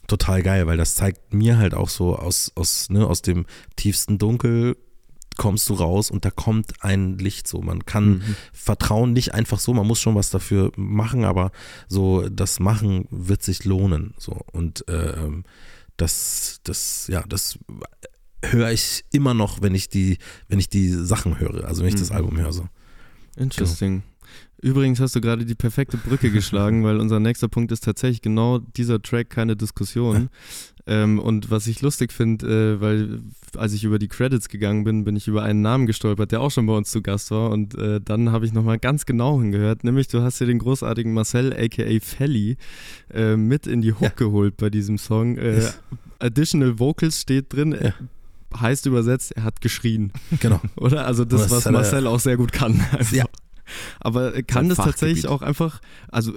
total 0.07 0.43
geil, 0.43 0.67
weil 0.67 0.77
das 0.77 0.95
zeigt 0.95 1.33
mir 1.33 1.57
halt 1.57 1.73
auch 1.73 1.89
so 1.89 2.17
aus, 2.17 2.51
aus, 2.55 2.89
ne, 2.89 3.07
aus 3.07 3.21
dem 3.21 3.45
tiefsten 3.77 4.17
Dunkel 4.17 4.75
kommst 5.35 5.69
du 5.69 5.73
raus 5.75 6.11
und 6.11 6.25
da 6.25 6.31
kommt 6.31 6.83
ein 6.83 7.17
Licht 7.17 7.47
so. 7.47 7.61
Man 7.61 7.85
kann 7.85 8.09
mhm. 8.09 8.35
Vertrauen 8.53 9.13
nicht 9.13 9.33
einfach 9.33 9.59
so, 9.59 9.73
man 9.73 9.87
muss 9.87 9.99
schon 9.99 10.15
was 10.15 10.29
dafür 10.29 10.71
machen, 10.75 11.23
aber 11.25 11.51
so 11.87 12.27
das 12.29 12.59
Machen 12.59 13.07
wird 13.11 13.43
sich 13.43 13.65
lohnen. 13.65 14.13
So 14.17 14.41
und 14.51 14.87
äh, 14.87 15.13
das, 15.97 16.59
das, 16.63 17.07
ja, 17.07 17.23
das 17.27 17.57
höre 18.43 18.71
ich 18.71 19.05
immer 19.11 19.33
noch, 19.33 19.61
wenn 19.61 19.75
ich 19.75 19.89
die, 19.89 20.17
wenn 20.47 20.59
ich 20.59 20.69
die 20.69 20.89
Sachen 20.89 21.39
höre, 21.39 21.65
also 21.65 21.81
wenn 21.81 21.89
ich 21.89 21.95
mhm. 21.95 21.99
das 21.99 22.11
Album 22.11 22.37
höre. 22.37 22.53
So. 22.53 22.67
Interesting. 23.37 24.01
Genau. 24.01 24.15
Übrigens 24.61 24.99
hast 24.99 25.15
du 25.15 25.21
gerade 25.21 25.45
die 25.45 25.55
perfekte 25.55 25.97
Brücke 25.97 26.31
geschlagen, 26.31 26.83
weil 26.85 26.99
unser 26.99 27.19
nächster 27.19 27.47
Punkt 27.47 27.71
ist 27.71 27.83
tatsächlich 27.83 28.21
genau 28.21 28.59
dieser 28.59 29.01
Track, 29.01 29.29
keine 29.29 29.55
Diskussion. 29.55 30.29
Ähm, 30.87 31.19
und 31.19 31.49
was 31.49 31.67
ich 31.67 31.81
lustig 31.81 32.13
finde, 32.13 32.75
äh, 32.77 32.81
weil 32.81 33.21
als 33.57 33.73
ich 33.73 33.83
über 33.83 33.99
die 33.99 34.07
Credits 34.07 34.49
gegangen 34.49 34.83
bin, 34.83 35.03
bin 35.03 35.15
ich 35.15 35.27
über 35.27 35.43
einen 35.43 35.61
Namen 35.61 35.87
gestolpert, 35.87 36.31
der 36.31 36.41
auch 36.41 36.51
schon 36.51 36.65
bei 36.65 36.73
uns 36.73 36.91
zu 36.91 37.01
Gast 37.01 37.31
war. 37.31 37.49
Und 37.49 37.75
äh, 37.75 37.99
dann 38.01 38.31
habe 38.31 38.45
ich 38.45 38.53
nochmal 38.53 38.77
ganz 38.77 39.05
genau 39.05 39.39
hingehört, 39.39 39.83
nämlich 39.83 40.07
du 40.07 40.21
hast 40.21 40.39
dir 40.39 40.45
den 40.45 40.59
großartigen 40.59 41.13
Marcel 41.13 41.53
aka 41.53 41.99
Felly 42.01 42.57
äh, 43.13 43.35
mit 43.35 43.65
in 43.65 43.81
die 43.81 43.93
Hook 43.93 44.01
ja. 44.01 44.09
geholt 44.09 44.57
bei 44.57 44.69
diesem 44.69 44.97
Song. 44.97 45.37
Äh, 45.37 45.61
Additional 46.19 46.79
Vocals 46.79 47.21
steht 47.21 47.53
drin. 47.53 47.75
Ja 47.81 47.93
heißt 48.59 48.85
übersetzt, 48.85 49.33
er 49.33 49.43
hat 49.43 49.61
geschrien. 49.61 50.13
Genau. 50.39 50.61
Oder? 50.77 51.05
Also 51.05 51.25
das, 51.25 51.51
was 51.51 51.69
Marcel 51.69 52.07
auch 52.07 52.19
sehr 52.19 52.37
gut 52.37 52.51
kann. 52.51 52.79
Einfach. 52.91 53.11
Ja. 53.11 53.25
Aber 53.99 54.41
kann 54.43 54.69
das 54.69 54.77
tatsächlich 54.77 55.27
auch 55.27 55.41
einfach, 55.41 55.81
also 56.09 56.33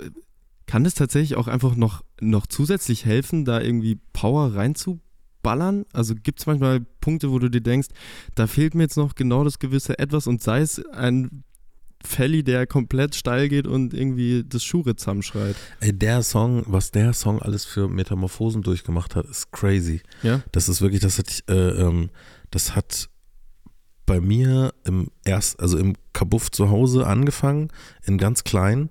kann 0.69 0.85
das 0.85 0.95
tatsächlich 0.95 1.37
auch 1.37 1.49
einfach 1.49 1.77
noch, 1.77 2.05
noch 2.21 2.47
zusätzlich 2.47 3.07
helfen, 3.07 3.47
da 3.47 3.59
irgendwie 3.59 3.99
Power 4.13 4.55
reinzuballern? 4.55 5.87
Also 5.95 6.15
gibt 6.15 6.41
es 6.41 6.47
manchmal 6.47 6.81
Punkte, 7.01 7.31
wo 7.31 7.39
du 7.39 7.49
dir 7.49 7.63
denkst, 7.63 7.89
da 8.35 8.47
fehlt 8.47 8.75
mir 8.75 8.83
jetzt 8.83 8.99
noch 8.99 9.15
genau 9.15 9.45
das 9.45 9.59
gewisse 9.59 9.99
Etwas 9.99 10.27
und 10.27 10.43
sei 10.43 10.61
es 10.61 10.85
ein 10.93 11.43
Felly, 12.05 12.45
der 12.45 12.67
komplett 12.67 13.15
steil 13.15 13.49
geht 13.49 13.67
und 13.67 13.95
irgendwie 13.95 14.45
das 14.47 14.63
Schure 14.63 14.95
zusammenschreit. 14.95 15.57
Ey, 15.81 15.99
der 15.99 16.23
Song, 16.23 16.63
was 16.67 16.91
der 16.91 17.15
Song 17.15 17.41
alles 17.41 17.65
für 17.65 17.89
Metamorphosen 17.89 18.63
durchgemacht 18.63 19.17
hat, 19.17 19.25
ist 19.27 19.51
crazy. 19.51 20.03
Ja. 20.23 20.43
Das 20.53 20.69
ist 20.69 20.83
wirklich, 20.83 21.01
das 21.01 21.19
hat, 21.19 21.43
äh, 21.49 21.55
ähm, 21.55 22.11
das 22.51 22.77
hat 22.77 23.09
bei 24.05 24.21
mir 24.21 24.75
im 24.85 25.11
erst, 25.25 25.59
also 25.61 25.79
im 25.79 25.97
Kabuff 26.13 26.51
zu 26.51 26.69
Hause 26.69 27.07
angefangen, 27.07 27.69
in 28.05 28.19
ganz 28.19 28.45
klein 28.45 28.91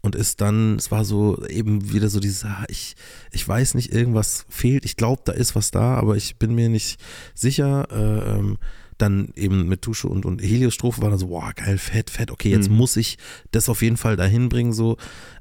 und 0.00 0.14
ist 0.14 0.40
dann, 0.40 0.76
es 0.76 0.90
war 0.90 1.04
so 1.04 1.44
eben 1.46 1.92
wieder 1.92 2.08
so 2.08 2.20
dieses, 2.20 2.44
ah, 2.44 2.64
ich, 2.68 2.94
ich 3.32 3.46
weiß 3.46 3.74
nicht, 3.74 3.92
irgendwas 3.92 4.46
fehlt, 4.48 4.84
ich 4.84 4.96
glaube, 4.96 5.22
da 5.24 5.32
ist 5.32 5.54
was 5.54 5.70
da, 5.70 5.94
aber 5.94 6.16
ich 6.16 6.36
bin 6.36 6.54
mir 6.54 6.68
nicht 6.68 7.00
sicher. 7.34 7.88
Äh, 7.90 8.38
ähm, 8.38 8.58
dann 8.98 9.32
eben 9.36 9.68
mit 9.68 9.82
Tusche 9.82 10.08
und, 10.08 10.26
und 10.26 10.42
Heliostrophe 10.42 11.00
war 11.00 11.10
dann 11.10 11.18
so, 11.18 11.28
boah, 11.28 11.52
geil, 11.54 11.78
fett, 11.78 12.10
fett, 12.10 12.30
okay, 12.30 12.50
jetzt 12.50 12.68
mhm. 12.68 12.76
muss 12.76 12.96
ich 12.96 13.16
das 13.52 13.68
auf 13.68 13.80
jeden 13.80 13.96
Fall 13.96 14.16
dahin 14.16 14.48
bringen, 14.48 14.72
so. 14.72 14.96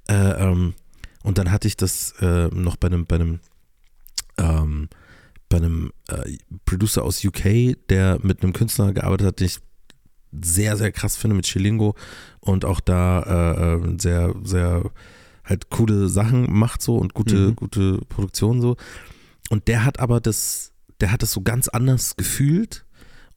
Äh, 0.07 0.13
ähm, 0.13 0.75
und 1.23 1.37
dann 1.37 1.51
hatte 1.51 1.67
ich 1.67 1.75
das 1.75 2.13
äh, 2.21 2.47
noch 2.49 2.77
bei 2.77 2.87
einem, 2.87 3.05
bei 3.05 3.15
einem, 3.15 3.39
ähm, 4.37 4.89
bei 5.49 5.57
einem 5.57 5.91
äh, 6.07 6.37
Producer 6.65 7.03
aus 7.03 7.25
UK, 7.25 7.75
der 7.89 8.19
mit 8.21 8.43
einem 8.43 8.53
Künstler 8.53 8.93
gearbeitet 8.93 9.27
hat, 9.27 9.39
den 9.39 9.47
ich 9.47 9.57
sehr, 10.31 10.77
sehr 10.77 10.91
krass 10.91 11.15
finde, 11.15 11.35
mit 11.35 11.45
Chilingo 11.45 11.95
und 12.39 12.65
auch 12.65 12.79
da 12.79 13.21
äh, 13.21 13.75
äh, 13.75 13.95
sehr, 13.99 14.33
sehr 14.43 14.91
halt 15.43 15.69
coole 15.69 16.09
Sachen 16.09 16.51
macht 16.51 16.81
so 16.81 16.97
und 16.97 17.13
gute, 17.13 17.49
mhm. 17.49 17.55
gute 17.55 17.99
Produktion 18.09 18.61
so. 18.61 18.75
Und 19.49 19.67
der 19.67 19.85
hat 19.85 19.99
aber 19.99 20.19
das, 20.19 20.73
der 20.99 21.11
hat 21.11 21.21
das 21.21 21.31
so 21.31 21.41
ganz 21.41 21.67
anders 21.67 22.17
gefühlt 22.17 22.85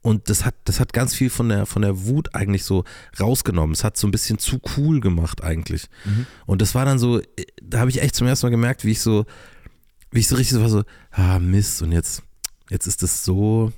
und 0.02 0.30
das 0.30 0.44
hat, 0.44 0.54
das 0.64 0.80
hat 0.80 0.92
ganz 0.92 1.14
viel 1.14 1.28
von 1.28 1.48
der, 1.48 1.66
von 1.66 1.82
der 1.82 2.06
Wut 2.06 2.34
eigentlich 2.34 2.64
so 2.64 2.84
rausgenommen. 3.20 3.72
Es 3.72 3.84
hat 3.84 3.96
so 3.96 4.08
ein 4.08 4.10
bisschen 4.10 4.38
zu 4.38 4.58
cool 4.76 5.00
gemacht 5.00 5.42
eigentlich. 5.42 5.88
Mhm. 6.04 6.26
Und 6.46 6.62
das 6.62 6.74
war 6.74 6.86
dann 6.86 6.98
so, 6.98 7.20
da 7.62 7.80
habe 7.80 7.90
ich 7.90 8.00
echt 8.00 8.14
zum 8.14 8.26
ersten 8.26 8.46
Mal 8.46 8.50
gemerkt, 8.50 8.84
wie 8.84 8.92
ich 8.92 9.00
so, 9.00 9.26
wie 10.10 10.20
ich 10.20 10.28
so 10.28 10.36
richtig 10.36 10.54
so 10.54 10.62
war 10.62 10.70
so, 10.70 10.84
ah 11.10 11.38
Mist, 11.38 11.82
und 11.82 11.92
jetzt, 11.92 12.22
jetzt 12.70 12.86
ist 12.86 13.02
das 13.02 13.24
so, 13.24 13.72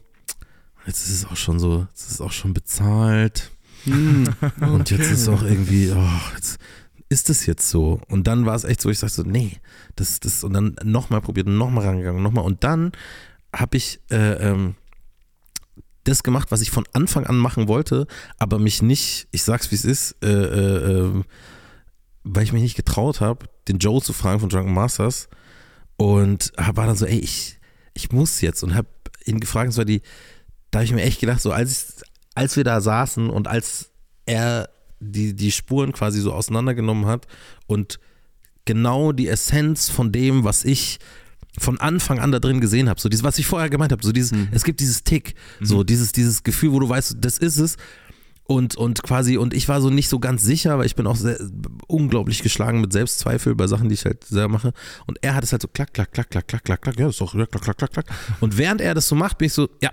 Jetzt 0.87 1.05
ist 1.07 1.11
es 1.11 1.27
auch 1.27 1.37
schon 1.37 1.59
so, 1.59 1.87
jetzt 1.91 2.03
ist 2.03 2.13
es 2.13 2.21
auch 2.21 2.33
schon 2.33 2.55
bezahlt. 2.55 3.51
Hm, 3.85 4.29
okay. 4.41 4.65
Und 4.71 4.91
jetzt 4.91 5.11
ist 5.11 5.23
es 5.23 5.29
auch 5.29 5.43
irgendwie, 5.43 5.93
oh, 5.93 6.35
jetzt 6.35 6.59
ist 7.09 7.31
es 7.31 7.47
jetzt 7.47 7.69
so. 7.69 8.01
Und 8.09 8.27
dann 8.27 8.47
war 8.47 8.55
es 8.55 8.65
echt 8.65 8.81
so, 8.81 8.91
ich 8.91 8.99
sagte 8.99 9.17
so, 9.17 9.23
nee, 9.23 9.59
das, 9.97 10.19
das, 10.21 10.43
und 10.45 10.55
dann 10.55 10.77
nochmal 10.83 11.21
probiert 11.21 11.47
und 11.47 11.59
nochmal 11.59 11.87
rangegangen, 11.87 12.23
nochmal. 12.23 12.45
Und 12.45 12.65
dann 12.65 12.93
habe 13.55 13.77
ich 13.77 14.01
äh, 14.11 14.49
ähm, 14.51 14.77
das 16.05 16.23
gemacht, 16.23 16.51
was 16.51 16.63
ich 16.63 16.71
von 16.71 16.85
Anfang 16.95 17.27
an 17.27 17.37
machen 17.37 17.69
wollte, 17.69 18.07
aber 18.39 18.59
mich 18.59 18.83
nicht, 18.83 19.29
ich 19.31 19.43
sag's 19.43 19.71
wie 19.71 19.77
es 19.77 19.85
ist, 19.85 20.17
äh, 20.23 20.29
äh, 20.29 21.01
ähm, 21.01 21.25
weil 22.25 22.45
ich 22.45 22.53
mich 22.53 22.63
nicht 22.63 22.77
getraut 22.77 23.21
habe, 23.21 23.47
den 23.69 23.79
Joe 23.79 24.01
zu 24.01 24.13
fragen 24.13 24.41
von 24.41 24.49
Drunken 24.49 24.73
Masters 24.73 25.29
und 25.97 26.53
war 26.57 26.87
dann 26.87 26.97
so, 26.97 27.07
ey, 27.07 27.19
ich, 27.19 27.59
ich 27.95 28.11
muss 28.11 28.41
jetzt 28.41 28.63
und 28.63 28.75
habe 28.75 28.89
ihn 29.25 29.39
gefragt, 29.39 29.69
und 29.69 29.73
zwar 29.73 29.85
die, 29.85 30.03
da 30.73 30.79
habe 30.79 30.85
ich 30.85 30.93
mir 30.93 31.03
echt 31.03 31.21
gedacht, 31.21 31.41
so 31.41 31.53
als, 31.53 32.03
als 32.35 32.57
wir 32.57 32.65
da 32.65 32.81
saßen 32.81 33.31
und 33.31 33.47
als 33.47 33.91
er 34.27 34.69
die, 34.99 35.37
die 35.37 35.53
Spuren 35.53 35.93
quasi 35.93 36.21
so 36.21 36.33
auseinandergenommen 36.33 37.07
hat 37.07 37.27
und 37.67 38.01
genau 38.65 39.13
die 39.13 39.29
Essenz 39.29 39.91
von 39.91 40.13
dem, 40.13 40.43
was 40.43 40.65
ich 40.65 40.99
von 41.59 41.79
Anfang 41.79 42.19
an 42.19 42.33
da 42.33 42.39
drin 42.39 42.61
gesehen 42.61 42.89
habe, 42.89 43.01
so 43.01 43.11
dieses, 43.11 43.23
was 43.23 43.39
ich 43.39 43.47
vorher 43.47 43.69
gemeint 43.69 43.93
habe, 43.93 44.03
so 44.03 44.13
dieses, 44.13 44.33
mhm. 44.33 44.49
es 44.53 44.65
gibt 44.65 44.81
dieses 44.81 45.05
Tick, 45.05 45.35
mhm. 45.61 45.67
so 45.67 45.85
dieses, 45.85 46.13
dieses 46.13 46.43
Gefühl, 46.43 46.73
wo 46.73 46.81
du 46.81 46.89
weißt, 46.89 47.17
das 47.21 47.37
ist 47.37 47.59
es 47.59 47.77
und, 48.45 48.75
und 48.77 49.03
quasi, 49.03 49.37
und 49.37 49.53
ich 49.53 49.69
war 49.69 49.81
so 49.81 49.91
nicht 49.91 50.09
so 50.09 50.19
ganz 50.19 50.43
sicher, 50.43 50.79
weil 50.79 50.87
ich 50.87 50.97
bin 50.97 51.07
auch 51.07 51.17
sehr, 51.17 51.39
unglaublich 51.87 52.43
geschlagen 52.43 52.81
mit 52.81 52.93
Selbstzweifel 52.93 53.55
bei 53.55 53.67
Sachen, 53.67 53.89
die 53.89 53.95
ich 53.95 54.05
halt 54.05 54.25
selber 54.25 54.49
mache. 54.55 54.73
Und 55.07 55.19
er 55.23 55.35
hat 55.35 55.45
es 55.45 55.53
halt 55.53 55.63
so 55.63 55.69
klack, 55.69 55.93
klack, 55.93 56.13
klack, 56.13 56.31
klack, 56.31 56.47
klack, 56.47 56.65
klack, 56.65 56.83
klack, 56.83 56.99
ja, 56.99 57.07
das 57.07 57.15
ist 57.15 57.21
doch 57.21 57.33
klack, 57.33 57.51
klack, 57.51 57.79
klack, 57.79 57.93
klack. 57.93 58.07
Und 58.41 58.59
während 58.59 58.81
er 58.81 58.95
das 58.95 59.09
so 59.09 59.15
macht, 59.15 59.39
bin 59.39 59.47
ich 59.47 59.53
so, 59.53 59.69
ja, 59.81 59.91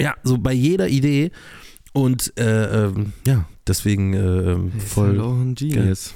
ja, 0.00 0.14
so 0.22 0.38
bei 0.38 0.52
jeder 0.52 0.88
Idee. 0.88 1.30
Und 1.92 2.32
äh, 2.38 2.84
ähm, 2.84 3.12
ja, 3.26 3.48
deswegen 3.66 4.12
äh, 4.12 4.80
voll. 4.80 5.14
Ist 5.14 5.18
halt 5.18 5.20
auch 5.20 5.32
ein 5.32 5.54
Genius. 5.54 6.14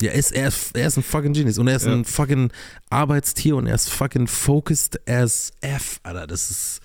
Ja, 0.00 0.10
er 0.10 0.18
ist, 0.18 0.32
er, 0.32 0.48
ist, 0.48 0.76
er 0.76 0.88
ist 0.88 0.96
ein 0.96 1.04
fucking 1.04 1.32
Genius 1.32 1.58
und 1.58 1.68
er 1.68 1.76
ist 1.76 1.86
ja. 1.86 1.92
ein 1.92 2.04
fucking 2.04 2.50
Arbeitstier 2.90 3.54
und 3.54 3.66
er 3.66 3.76
ist 3.76 3.88
fucking 3.88 4.26
focused 4.26 5.00
as 5.08 5.52
F, 5.60 6.00
Alter. 6.02 6.26
Das 6.26 6.50
ist 6.50 6.80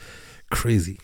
crazy. 0.52 1.00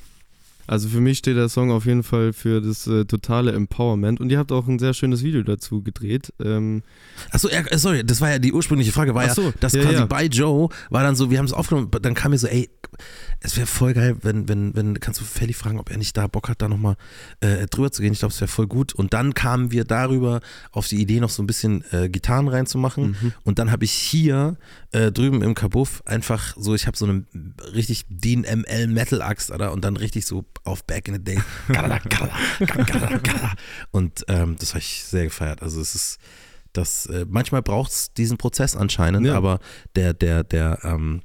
Also 0.67 0.87
für 0.89 1.01
mich 1.01 1.17
steht 1.17 1.37
der 1.37 1.49
Song 1.49 1.71
auf 1.71 1.85
jeden 1.85 2.03
Fall 2.03 2.33
für 2.33 2.61
das 2.61 2.87
äh, 2.87 3.05
totale 3.05 3.51
Empowerment 3.51 4.19
und 4.19 4.31
ihr 4.31 4.37
habt 4.37 4.51
auch 4.51 4.67
ein 4.67 4.79
sehr 4.79 4.93
schönes 4.93 5.23
Video 5.23 5.43
dazu 5.43 5.81
gedreht. 5.81 6.33
Ähm 6.41 6.83
Achso, 7.31 7.49
äh, 7.49 7.77
sorry, 7.77 8.03
das 8.03 8.21
war 8.21 8.31
ja 8.31 8.39
die 8.39 8.53
ursprüngliche 8.53 8.91
Frage, 8.91 9.13
war 9.13 9.29
so, 9.29 9.43
ja, 9.43 9.53
dass 9.59 9.73
ja, 9.73 9.81
quasi 9.83 9.95
ja. 9.95 10.05
bei 10.05 10.25
Joe 10.25 10.69
war 10.89 11.03
dann 11.03 11.15
so, 11.15 11.29
wir 11.29 11.37
haben 11.37 11.45
es 11.45 11.53
aufgenommen, 11.53 11.89
dann 12.01 12.13
kam 12.13 12.31
mir 12.31 12.37
so, 12.37 12.47
ey, 12.47 12.69
es 13.39 13.57
wäre 13.57 13.67
voll 13.67 13.93
geil, 13.93 14.17
wenn, 14.21 14.47
wenn, 14.47 14.75
wenn, 14.75 14.99
kannst 14.99 15.19
du 15.19 15.25
Felly 15.25 15.53
fragen, 15.53 15.79
ob 15.79 15.91
er 15.91 15.97
nicht 15.97 16.15
da 16.15 16.27
Bock 16.27 16.49
hat, 16.49 16.61
da 16.61 16.69
nochmal 16.69 16.95
äh, 17.41 17.65
drüber 17.67 17.91
zu 17.91 18.01
gehen. 18.01 18.13
Ich 18.13 18.19
glaube, 18.19 18.33
es 18.33 18.39
wäre 18.39 18.47
voll 18.47 18.67
gut. 18.67 18.93
Und 18.93 19.13
dann 19.13 19.33
kamen 19.33 19.71
wir 19.71 19.83
darüber 19.83 20.39
auf 20.71 20.87
die 20.87 21.01
Idee, 21.01 21.19
noch 21.19 21.29
so 21.29 21.43
ein 21.43 21.47
bisschen 21.47 21.83
äh, 21.91 22.09
Gitarren 22.09 22.47
reinzumachen. 22.47 23.17
Mhm. 23.21 23.33
Und 23.43 23.59
dann 23.59 23.71
habe 23.71 23.83
ich 23.83 23.91
hier 23.91 24.57
äh, 24.91 25.11
drüben 25.11 25.41
im 25.41 25.55
Kabuff 25.55 26.03
einfach 26.05 26.55
so, 26.57 26.73
ich 26.73 26.87
habe 26.87 26.97
so 26.97 27.05
eine 27.05 27.25
richtig 27.73 28.05
DIN 28.07 28.41
ML 28.41 28.87
Metal 28.87 29.21
Axt, 29.21 29.51
oder? 29.51 29.73
Und 29.73 29.83
dann 29.83 29.97
richtig 29.97 30.25
so 30.25 30.45
auf 30.63 30.83
Back 30.85 31.07
in 31.07 31.15
the 31.15 31.23
Day. 31.23 31.41
und 33.91 34.23
ähm, 34.27 34.55
das 34.59 34.69
habe 34.69 34.79
ich 34.79 35.03
sehr 35.03 35.25
gefeiert. 35.25 35.61
Also 35.61 35.81
es 35.81 35.95
ist 35.95 36.19
das, 36.73 37.05
äh, 37.05 37.25
manchmal 37.29 37.61
braucht 37.61 37.91
es 37.91 38.13
diesen 38.13 38.37
Prozess 38.37 38.75
anscheinend, 38.75 39.27
ja. 39.27 39.35
aber 39.35 39.59
der, 39.95 40.13
der, 40.13 40.43
der, 40.43 40.79
ähm, 40.83 41.21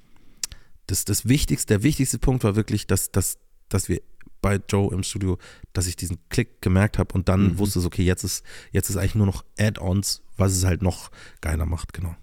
das, 0.86 1.04
das 1.04 1.26
wichtigste, 1.26 1.74
der 1.74 1.82
wichtigste 1.82 2.18
Punkt 2.18 2.44
war 2.44 2.54
wirklich, 2.54 2.86
dass, 2.86 3.10
dass, 3.10 3.38
dass 3.68 3.88
wir 3.88 4.00
bei 4.40 4.60
Joe 4.68 4.92
im 4.92 5.02
Studio, 5.02 5.38
dass 5.72 5.86
ich 5.86 5.96
diesen 5.96 6.18
Klick 6.28 6.62
gemerkt 6.62 6.98
habe 6.98 7.12
und 7.14 7.28
dann 7.28 7.42
mhm. 7.42 7.58
wusste 7.58 7.78
es, 7.80 7.86
okay, 7.86 8.04
jetzt 8.04 8.24
ist, 8.24 8.44
jetzt 8.72 8.90
ist 8.90 8.96
eigentlich 8.96 9.14
nur 9.14 9.26
noch 9.26 9.44
Add-ons, 9.58 10.22
was 10.36 10.52
es 10.52 10.64
halt 10.64 10.82
noch 10.82 11.10
geiler 11.40 11.66
macht, 11.66 11.92
genau. 11.92 12.14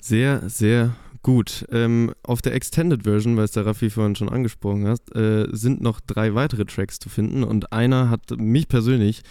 Sehr, 0.00 0.48
sehr 0.48 0.96
gut. 1.22 1.66
Ähm, 1.70 2.12
auf 2.22 2.42
der 2.42 2.54
Extended 2.54 3.04
Version, 3.04 3.36
weil 3.36 3.44
es 3.44 3.52
der 3.52 3.66
Raffi 3.66 3.90
vorhin 3.90 4.16
schon 4.16 4.28
angesprochen 4.28 4.86
hat, 4.86 5.14
äh, 5.14 5.46
sind 5.50 5.80
noch 5.80 6.00
drei 6.00 6.34
weitere 6.34 6.64
Tracks 6.64 6.98
zu 6.98 7.08
finden 7.08 7.44
und 7.44 7.72
einer 7.72 8.10
hat 8.10 8.30
mich 8.36 8.68
persönlich 8.68 9.22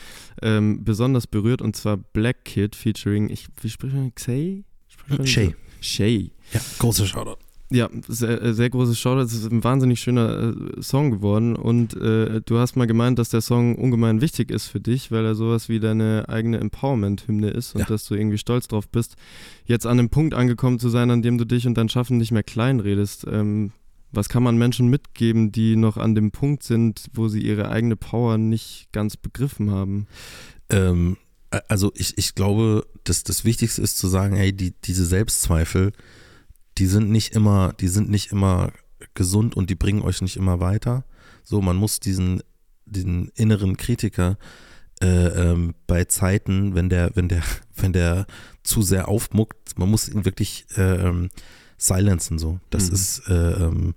ähm, 0.41 0.83
besonders 0.83 1.27
berührt 1.27 1.61
und 1.61 1.75
zwar 1.75 1.97
Black 1.97 2.45
Kid 2.45 2.75
featuring, 2.75 3.29
ich, 3.29 3.47
wie 3.61 3.69
spricht 3.69 3.95
man, 3.95 4.13
Xay? 4.13 4.63
Shay. 5.23 5.55
Shay. 5.79 6.31
Ja, 6.53 6.59
großer 6.79 7.05
Shoutout. 7.05 7.46
Ja, 7.69 7.89
sehr, 8.07 8.41
äh, 8.41 8.53
sehr 8.53 8.69
großes 8.69 8.97
Shoutout. 8.97 9.23
Es 9.23 9.33
ist 9.33 9.51
ein 9.51 9.63
wahnsinnig 9.63 9.99
schöner 9.99 10.53
äh, 10.55 10.81
Song 10.81 11.11
geworden 11.11 11.55
und 11.55 11.95
äh, 11.95 12.41
du 12.45 12.59
hast 12.59 12.77
mal 12.77 12.87
gemeint, 12.87 13.19
dass 13.19 13.29
der 13.29 13.41
Song 13.41 13.75
ungemein 13.75 14.21
wichtig 14.21 14.51
ist 14.51 14.67
für 14.67 14.79
dich, 14.79 15.11
weil 15.11 15.25
er 15.25 15.35
sowas 15.35 15.67
wie 15.67 15.81
deine 15.81 16.25
eigene 16.29 16.59
Empowerment-Hymne 16.59 17.49
ist 17.49 17.75
und 17.75 17.81
ja. 17.81 17.87
dass 17.87 18.05
du 18.05 18.15
irgendwie 18.15 18.37
stolz 18.37 18.69
drauf 18.69 18.87
bist, 18.87 19.17
jetzt 19.65 19.85
an 19.85 19.97
dem 19.97 20.09
Punkt 20.09 20.33
angekommen 20.33 20.79
zu 20.79 20.87
sein, 20.87 21.11
an 21.11 21.21
dem 21.21 21.37
du 21.37 21.45
dich 21.45 21.67
und 21.67 21.77
dein 21.77 21.89
Schaffen 21.89 22.17
nicht 22.17 22.31
mehr 22.31 22.43
klein 22.43 22.79
redest. 22.79 23.25
Ähm, 23.29 23.73
was 24.11 24.29
kann 24.29 24.43
man 24.43 24.57
Menschen 24.57 24.87
mitgeben, 24.87 25.51
die 25.51 25.75
noch 25.75 25.97
an 25.97 26.15
dem 26.15 26.31
Punkt 26.31 26.63
sind, 26.63 27.07
wo 27.13 27.27
sie 27.27 27.41
ihre 27.41 27.69
eigene 27.69 27.97
Power 27.97 28.37
nicht 28.37 28.87
ganz 28.93 29.17
begriffen 29.17 29.71
haben? 29.71 30.07
Ähm, 30.69 31.17
also 31.67 31.91
ich, 31.95 32.17
ich 32.17 32.33
glaube, 32.33 32.87
dass 33.03 33.23
das 33.23 33.43
Wichtigste 33.43 33.81
ist 33.81 33.97
zu 33.97 34.07
sagen, 34.07 34.35
hey, 34.35 34.53
die, 34.53 34.73
diese 34.85 35.05
Selbstzweifel, 35.05 35.91
die 36.77 36.87
sind 36.87 37.09
nicht 37.09 37.33
immer, 37.33 37.73
die 37.73 37.87
sind 37.87 38.09
nicht 38.09 38.31
immer 38.31 38.71
gesund 39.13 39.55
und 39.55 39.69
die 39.69 39.75
bringen 39.75 40.01
euch 40.01 40.21
nicht 40.21 40.37
immer 40.37 40.59
weiter. 40.59 41.03
So, 41.43 41.61
man 41.61 41.75
muss 41.75 41.99
diesen, 41.99 42.41
diesen 42.85 43.29
inneren 43.35 43.77
Kritiker 43.77 44.37
äh, 45.01 45.27
ähm, 45.27 45.75
bei 45.85 46.05
Zeiten, 46.05 46.75
wenn 46.75 46.89
der, 46.89 47.15
wenn 47.15 47.29
der, 47.29 47.43
wenn 47.75 47.93
der 47.93 48.25
zu 48.63 48.81
sehr 48.81 49.07
aufmuckt, 49.07 49.77
man 49.77 49.89
muss 49.89 50.09
ihn 50.09 50.25
wirklich 50.25 50.65
äh, 50.75 51.07
ähm, 51.07 51.29
silenzen. 51.77 52.39
So, 52.39 52.59
das 52.69 52.89
mhm. 52.89 52.93
ist, 52.93 53.29
äh, 53.29 53.51
ähm, 53.63 53.95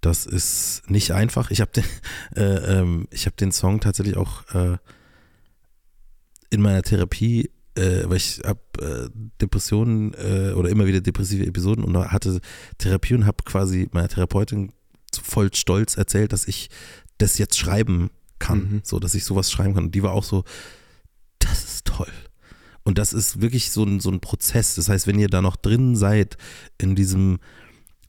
das 0.00 0.26
ist 0.26 0.82
nicht 0.88 1.12
einfach. 1.12 1.50
Ich 1.50 1.60
habe 1.60 1.72
den, 1.72 1.84
äh, 2.36 2.78
ähm, 2.78 3.06
ich 3.10 3.26
habe 3.26 3.36
den 3.36 3.52
Song 3.52 3.80
tatsächlich 3.80 4.16
auch 4.16 4.46
äh, 4.54 4.78
in 6.50 6.60
meiner 6.60 6.82
Therapie 6.82 7.50
äh, 7.76 8.02
weil 8.04 8.16
ich 8.16 8.40
habe 8.44 8.60
äh, 8.80 9.08
Depressionen 9.40 10.14
äh, 10.14 10.52
oder 10.52 10.68
immer 10.70 10.86
wieder 10.86 11.00
depressive 11.00 11.46
Episoden 11.46 11.84
und 11.84 11.96
hatte 11.96 12.40
Therapie 12.78 13.14
und 13.14 13.26
habe 13.26 13.44
quasi 13.44 13.88
meiner 13.92 14.08
Therapeutin 14.08 14.72
voll 15.22 15.52
stolz 15.54 15.96
erzählt, 15.96 16.32
dass 16.32 16.46
ich 16.46 16.70
das 17.18 17.38
jetzt 17.38 17.58
schreiben 17.58 18.10
kann, 18.38 18.58
mhm. 18.58 18.80
so 18.84 18.98
dass 18.98 19.14
ich 19.14 19.24
sowas 19.24 19.50
schreiben 19.50 19.74
kann. 19.74 19.84
Und 19.84 19.94
die 19.94 20.02
war 20.02 20.12
auch 20.12 20.24
so, 20.24 20.44
das 21.38 21.64
ist 21.64 21.84
toll. 21.86 22.12
Und 22.82 22.98
das 22.98 23.12
ist 23.12 23.40
wirklich 23.40 23.70
so 23.70 23.84
ein, 23.84 24.00
so 24.00 24.10
ein 24.10 24.20
Prozess. 24.20 24.74
Das 24.74 24.88
heißt, 24.88 25.06
wenn 25.06 25.18
ihr 25.18 25.28
da 25.28 25.42
noch 25.42 25.56
drin 25.56 25.96
seid 25.96 26.36
in 26.78 26.94
diesem 26.94 27.38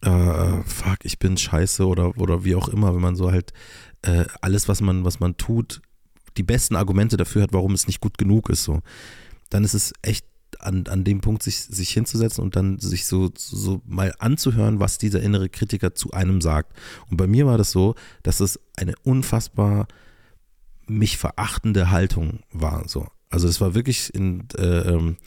äh, 0.01 0.63
fuck, 0.63 0.99
ich 1.03 1.19
bin 1.19 1.37
scheiße 1.37 1.85
oder, 1.85 2.17
oder 2.17 2.43
wie 2.43 2.55
auch 2.55 2.69
immer, 2.69 2.93
wenn 2.95 3.01
man 3.01 3.15
so 3.15 3.31
halt 3.31 3.53
äh, 4.01 4.25
alles, 4.41 4.67
was 4.67 4.81
man, 4.81 5.05
was 5.05 5.19
man 5.19 5.37
tut, 5.37 5.81
die 6.37 6.43
besten 6.43 6.75
Argumente 6.75 7.17
dafür 7.17 7.43
hat, 7.43 7.53
warum 7.53 7.73
es 7.73 7.87
nicht 7.87 7.99
gut 7.99 8.17
genug 8.17 8.49
ist. 8.49 8.63
So 8.63 8.81
dann 9.51 9.63
ist 9.63 9.75
es 9.75 9.93
echt 10.01 10.25
an, 10.59 10.85
an 10.87 11.03
dem 11.03 11.21
Punkt, 11.21 11.43
sich, 11.43 11.57
sich 11.57 11.91
hinzusetzen 11.91 12.43
und 12.43 12.55
dann 12.55 12.79
sich 12.79 13.05
so, 13.05 13.31
so 13.35 13.81
mal 13.85 14.13
anzuhören, 14.19 14.79
was 14.79 14.97
dieser 14.97 15.21
innere 15.21 15.49
Kritiker 15.49 15.93
zu 15.93 16.11
einem 16.11 16.41
sagt. 16.41 16.73
Und 17.09 17.17
bei 17.17 17.27
mir 17.27 17.45
war 17.45 17.57
das 17.57 17.71
so, 17.71 17.95
dass 18.23 18.39
es 18.39 18.59
eine 18.75 18.93
unfassbar 19.03 19.87
mich 20.87 21.17
verachtende 21.17 21.91
Haltung 21.91 22.39
war. 22.51 22.87
So. 22.87 23.07
Also 23.29 23.47
es 23.47 23.61
war 23.61 23.75
wirklich 23.75 24.13
in, 24.13 24.47
äh, 24.57 24.93
ähm, 24.93 25.17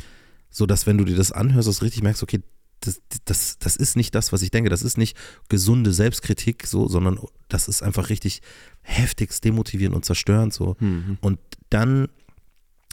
so, 0.51 0.67
dass 0.67 0.87
wenn 0.87 0.99
du 0.99 1.05
dir 1.05 1.17
das 1.17 1.33
anhörst, 1.33 1.69
dass 1.69 1.79
du 1.79 1.85
richtig 1.85 2.03
merkst, 2.03 2.23
okay, 2.23 2.43
das, 2.81 3.01
das, 3.25 3.59
das 3.59 3.77
ist 3.77 3.97
nicht 3.97 4.15
das, 4.15 4.33
was 4.33 4.43
ich 4.43 4.51
denke. 4.51 4.69
Das 4.69 4.83
ist 4.83 4.99
nicht 4.99 5.17
gesunde 5.49 5.93
Selbstkritik, 5.93 6.67
so, 6.67 6.87
sondern 6.87 7.19
das 7.49 7.67
ist 7.67 7.83
einfach 7.83 8.11
richtig 8.11 8.43
heftigst 8.83 9.43
demotivierend 9.45 9.97
und 9.97 10.05
zerstörend. 10.05 10.53
So. 10.53 10.77
Mhm. 10.81 11.17
Und 11.23 11.39
dann 11.71 12.09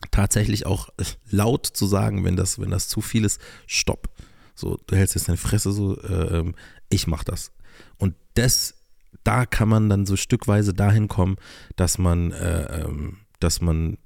tatsächlich 0.09 0.65
auch 0.65 0.89
laut 1.29 1.65
zu 1.65 1.85
sagen, 1.85 2.23
wenn 2.23 2.35
das, 2.35 2.59
wenn 2.59 2.71
das 2.71 2.87
zu 2.87 3.01
viel 3.01 3.25
ist, 3.25 3.39
stopp. 3.67 4.09
So, 4.55 4.79
du 4.87 4.95
hältst 4.95 5.15
jetzt 5.15 5.27
deine 5.27 5.37
Fresse 5.37 5.71
so, 5.71 5.99
äh, 6.01 6.39
ähm, 6.39 6.55
ich 6.89 7.07
mach 7.07 7.23
das. 7.23 7.51
Und 7.97 8.15
das, 8.33 8.75
da 9.23 9.45
kann 9.45 9.69
man 9.69 9.89
dann 9.89 10.05
so 10.05 10.15
stückweise 10.15 10.73
dahin 10.73 11.07
kommen, 11.07 11.37
dass 11.75 11.97
man, 11.97 12.31
äh, 12.31 12.83
ähm, 12.83 13.17
dass 13.39 13.61
man 13.61 13.97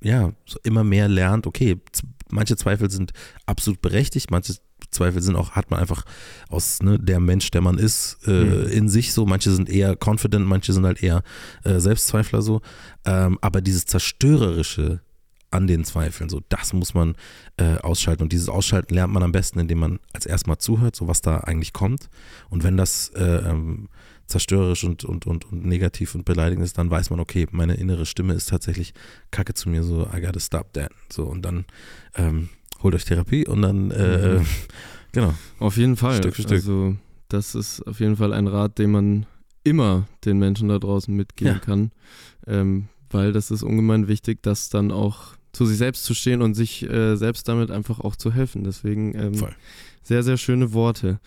ja 0.00 0.32
so 0.46 0.58
immer 0.62 0.84
mehr 0.84 1.08
lernt, 1.08 1.46
okay, 1.46 1.80
manche 2.30 2.56
Zweifel 2.56 2.90
sind 2.90 3.12
absolut 3.46 3.80
berechtigt, 3.80 4.30
manche 4.30 4.56
Zweifel 4.90 5.22
sind 5.22 5.36
auch, 5.36 5.52
hat 5.52 5.70
man 5.70 5.80
einfach 5.80 6.04
aus 6.48 6.82
ne, 6.82 6.98
der 6.98 7.20
Mensch, 7.20 7.50
der 7.50 7.60
man 7.60 7.78
ist, 7.78 8.18
äh, 8.26 8.30
mhm. 8.30 8.66
in 8.68 8.88
sich 8.88 9.12
so. 9.12 9.26
Manche 9.26 9.50
sind 9.50 9.68
eher 9.68 9.96
confident, 9.96 10.46
manche 10.46 10.72
sind 10.72 10.84
halt 10.84 11.02
eher 11.02 11.22
äh, 11.64 11.78
Selbstzweifler 11.78 12.42
so. 12.42 12.60
Ähm, 13.04 13.38
aber 13.40 13.60
dieses 13.60 13.86
Zerstörerische, 13.86 15.00
an 15.52 15.66
den 15.66 15.84
Zweifeln. 15.84 16.28
So, 16.28 16.40
das 16.48 16.72
muss 16.72 16.94
man 16.94 17.14
äh, 17.56 17.76
ausschalten. 17.76 18.22
Und 18.22 18.32
dieses 18.32 18.48
Ausschalten 18.48 18.94
lernt 18.94 19.12
man 19.12 19.22
am 19.22 19.32
besten, 19.32 19.58
indem 19.60 19.78
man 19.78 19.98
als 20.12 20.26
erstmal 20.26 20.58
zuhört, 20.58 20.96
so 20.96 21.08
was 21.08 21.20
da 21.20 21.38
eigentlich 21.38 21.72
kommt. 21.72 22.08
Und 22.50 22.64
wenn 22.64 22.76
das 22.76 23.10
äh, 23.10 23.22
ähm, 23.22 23.88
zerstörerisch 24.26 24.84
und, 24.84 25.04
und, 25.04 25.26
und, 25.26 25.50
und 25.52 25.64
negativ 25.64 26.14
und 26.14 26.24
beleidigend 26.24 26.64
ist, 26.64 26.78
dann 26.78 26.90
weiß 26.90 27.10
man, 27.10 27.20
okay, 27.20 27.46
meine 27.50 27.74
innere 27.74 28.06
Stimme 28.06 28.34
ist 28.34 28.48
tatsächlich 28.48 28.94
kacke 29.30 29.54
zu 29.54 29.68
mir, 29.68 29.82
so, 29.82 30.08
I 30.14 30.20
gotta 30.20 30.40
stop 30.40 30.72
that. 30.72 30.90
So, 31.10 31.24
und 31.24 31.42
dann 31.42 31.66
ähm, 32.16 32.48
holt 32.82 32.94
euch 32.94 33.04
Therapie 33.04 33.46
und 33.46 33.62
dann, 33.62 33.90
äh, 33.90 34.38
mhm. 34.38 34.46
genau. 35.12 35.34
Auf 35.58 35.76
jeden 35.76 35.96
Fall. 35.96 36.16
Stück 36.16 36.34
für 36.34 36.42
Stück. 36.42 36.52
Also, 36.52 36.96
das 37.28 37.54
ist 37.54 37.86
auf 37.86 38.00
jeden 38.00 38.16
Fall 38.16 38.32
ein 38.32 38.46
Rat, 38.46 38.78
den 38.78 38.90
man 38.90 39.26
immer 39.64 40.08
den 40.24 40.38
Menschen 40.38 40.68
da 40.68 40.78
draußen 40.78 41.14
mitgeben 41.14 41.54
ja. 41.54 41.58
kann, 41.58 41.92
ähm, 42.46 42.88
weil 43.10 43.32
das 43.32 43.50
ist 43.50 43.62
ungemein 43.62 44.08
wichtig, 44.08 44.42
das 44.42 44.70
dann 44.70 44.90
auch 44.90 45.36
zu 45.52 45.66
sich 45.66 45.78
selbst 45.78 46.04
zu 46.04 46.14
stehen 46.14 46.42
und 46.42 46.54
sich 46.54 46.88
äh, 46.88 47.16
selbst 47.16 47.48
damit 47.48 47.70
einfach 47.70 48.00
auch 48.00 48.16
zu 48.16 48.32
helfen. 48.32 48.64
Deswegen 48.64 49.14
ähm, 49.14 49.44
sehr, 50.02 50.22
sehr 50.22 50.36
schöne 50.36 50.72
Worte. 50.72 51.20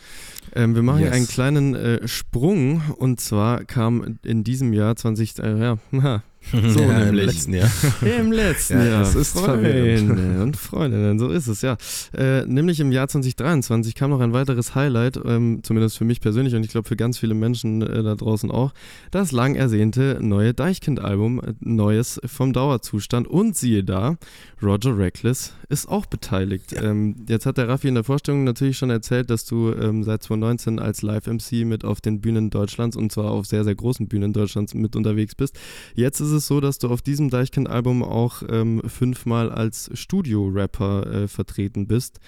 Ähm, 0.54 0.76
wir 0.76 0.84
machen 0.84 1.02
yes. 1.02 1.14
einen 1.14 1.28
kleinen 1.28 1.76
äh, 1.76 2.08
Sprung 2.08 2.82
und 2.98 3.22
zwar 3.22 3.64
kam 3.64 4.20
in 4.24 4.44
diesem 4.44 4.74
Jahr 4.74 4.96
20, 4.96 5.40
äh, 5.40 5.60
ja, 5.60 5.78
So 6.76 6.82
ja, 6.82 7.00
nämlich. 7.00 7.10
Im 7.10 7.16
letzten 7.16 7.54
Jahr. 7.54 7.72
Im 8.20 8.32
letzten 8.32 8.78
ja, 8.78 8.86
Jahr. 8.86 9.00
Das 9.00 9.16
ist 9.16 9.38
Freunde 9.38 10.41
und 10.41 10.58
Freundinnen, 10.58 11.20
so 11.20 11.30
ist 11.30 11.48
es, 11.48 11.62
ja. 11.62 11.78
Äh, 12.14 12.46
nämlich 12.46 12.80
im 12.80 12.91
Jahr 12.91 13.08
2023 13.08 13.96
kam 13.96 14.10
noch 14.10 14.20
ein 14.20 14.34
weiteres 14.34 14.76
Highlight, 14.76 15.20
ähm, 15.26 15.60
zumindest 15.64 15.98
für 15.98 16.06
mich 16.06 16.22
persönlich 16.22 16.56
und 16.56 16.64
ich 16.64 16.72
glaube 16.72 16.88
für 16.88 16.96
ganz 16.96 17.18
viele 17.18 17.34
Menschen 17.34 17.82
äh, 17.82 18.04
da 18.04 18.16
draußen 18.16 18.52
auch, 18.52 18.74
das 19.12 19.32
lang 19.32 19.56
ersehnte 19.56 20.20
neue 20.22 20.54
Deichkind-Album, 20.54 21.39
äh, 21.39 21.54
Neues 21.60 22.20
vom 22.26 22.54
Dauerzustand. 22.54 23.28
Und 23.28 23.56
siehe 23.56 23.84
da, 23.84 24.18
Roger 24.62 24.98
Reckless 24.98 25.54
ist 25.70 25.88
auch 25.88 26.06
beteiligt. 26.06 26.72
Ja. 26.72 26.84
Ähm, 26.84 27.26
jetzt 27.28 27.46
hat 27.46 27.58
der 27.58 27.68
Raffi 27.68 27.88
in 27.88 27.96
der 27.96 28.04
Vorstellung 28.04 28.43
natürlich 28.43 28.78
schon 28.78 28.89
erzählt, 28.89 29.30
dass 29.30 29.46
du 29.46 29.72
ähm, 29.74 30.04
seit 30.04 30.24
2019 30.24 30.80
als 30.80 31.02
Live-MC 31.02 31.66
mit 31.66 31.84
auf 31.84 32.02
den 32.02 32.22
Bühnen 32.22 32.50
Deutschlands 32.50 32.96
und 32.96 33.12
zwar 33.12 33.32
auf 33.32 33.46
sehr, 33.46 33.64
sehr 33.64 33.76
großen 33.76 34.08
Bühnen 34.08 34.34
Deutschlands 34.34 34.74
mit 34.74 34.96
unterwegs 34.96 35.36
bist. 35.36 35.58
Jetzt 35.93 36.20
ist 36.20 36.32
es 36.32 36.35
so, 36.40 36.60
dass 36.62 36.78
du 36.78 36.90
auf 36.90 37.02
diesem 37.02 37.30
Deichkind-Album 37.30 38.04
auch 38.04 38.44
ähm, 38.50 38.82
fünfmal 38.86 39.52
als 39.52 39.90
Studio-Rapper 39.94 41.08
äh, 41.08 41.28
vertreten 41.28 41.88
bist. 41.88 42.20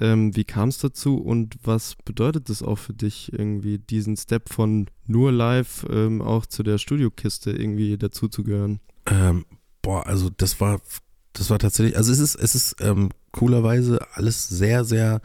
Ähm, 0.00 0.36
wie 0.36 0.44
kam 0.44 0.68
es 0.68 0.78
dazu 0.78 1.16
und 1.16 1.56
was 1.64 1.96
bedeutet 2.04 2.48
das 2.48 2.62
auch 2.62 2.78
für 2.78 2.92
dich, 2.92 3.32
irgendwie 3.32 3.78
diesen 3.78 4.16
Step 4.16 4.48
von 4.48 4.86
nur 5.06 5.32
live 5.32 5.84
ähm, 5.90 6.22
auch 6.22 6.46
zu 6.46 6.62
der 6.62 6.78
Studiokiste 6.78 7.50
irgendwie 7.50 7.98
dazuzugehören? 7.98 8.80
Ähm, 9.06 9.44
boah, 9.82 10.06
also 10.06 10.30
das 10.30 10.60
war, 10.60 10.80
das 11.32 11.50
war 11.50 11.58
tatsächlich, 11.58 11.96
also 11.96 12.12
es 12.12 12.20
ist, 12.20 12.36
es 12.36 12.54
ist 12.54 12.76
ähm, 12.80 13.08
coolerweise 13.32 13.98
alles 14.12 14.48
sehr, 14.48 14.84
sehr 14.84 15.20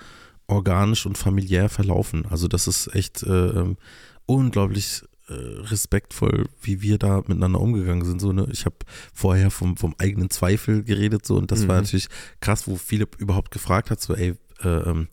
organisch 0.47 1.05
und 1.05 1.17
familiär 1.17 1.69
verlaufen. 1.69 2.25
Also 2.25 2.47
das 2.47 2.67
ist 2.67 2.93
echt 2.95 3.23
äh, 3.23 3.47
ähm, 3.47 3.77
unglaublich 4.25 5.03
respektvoll, 5.33 6.47
wie 6.61 6.81
wir 6.81 6.97
da 6.97 7.17
miteinander 7.17 7.59
umgegangen 7.59 8.05
sind. 8.05 8.19
So, 8.19 8.31
ne? 8.33 8.47
Ich 8.51 8.65
habe 8.65 8.75
vorher 9.13 9.51
vom, 9.51 9.77
vom 9.77 9.95
eigenen 9.97 10.29
Zweifel 10.29 10.83
geredet 10.83 11.25
so 11.25 11.37
und 11.37 11.51
das 11.51 11.63
mhm. 11.63 11.67
war 11.69 11.81
natürlich 11.81 12.07
krass, 12.39 12.67
wo 12.67 12.75
Philipp 12.75 13.15
überhaupt 13.19 13.51
gefragt 13.51 13.91
hat, 13.91 14.01
so 14.01 14.15
ey, 14.15 14.35
äh, 14.63 14.67
ähm, 14.67 15.07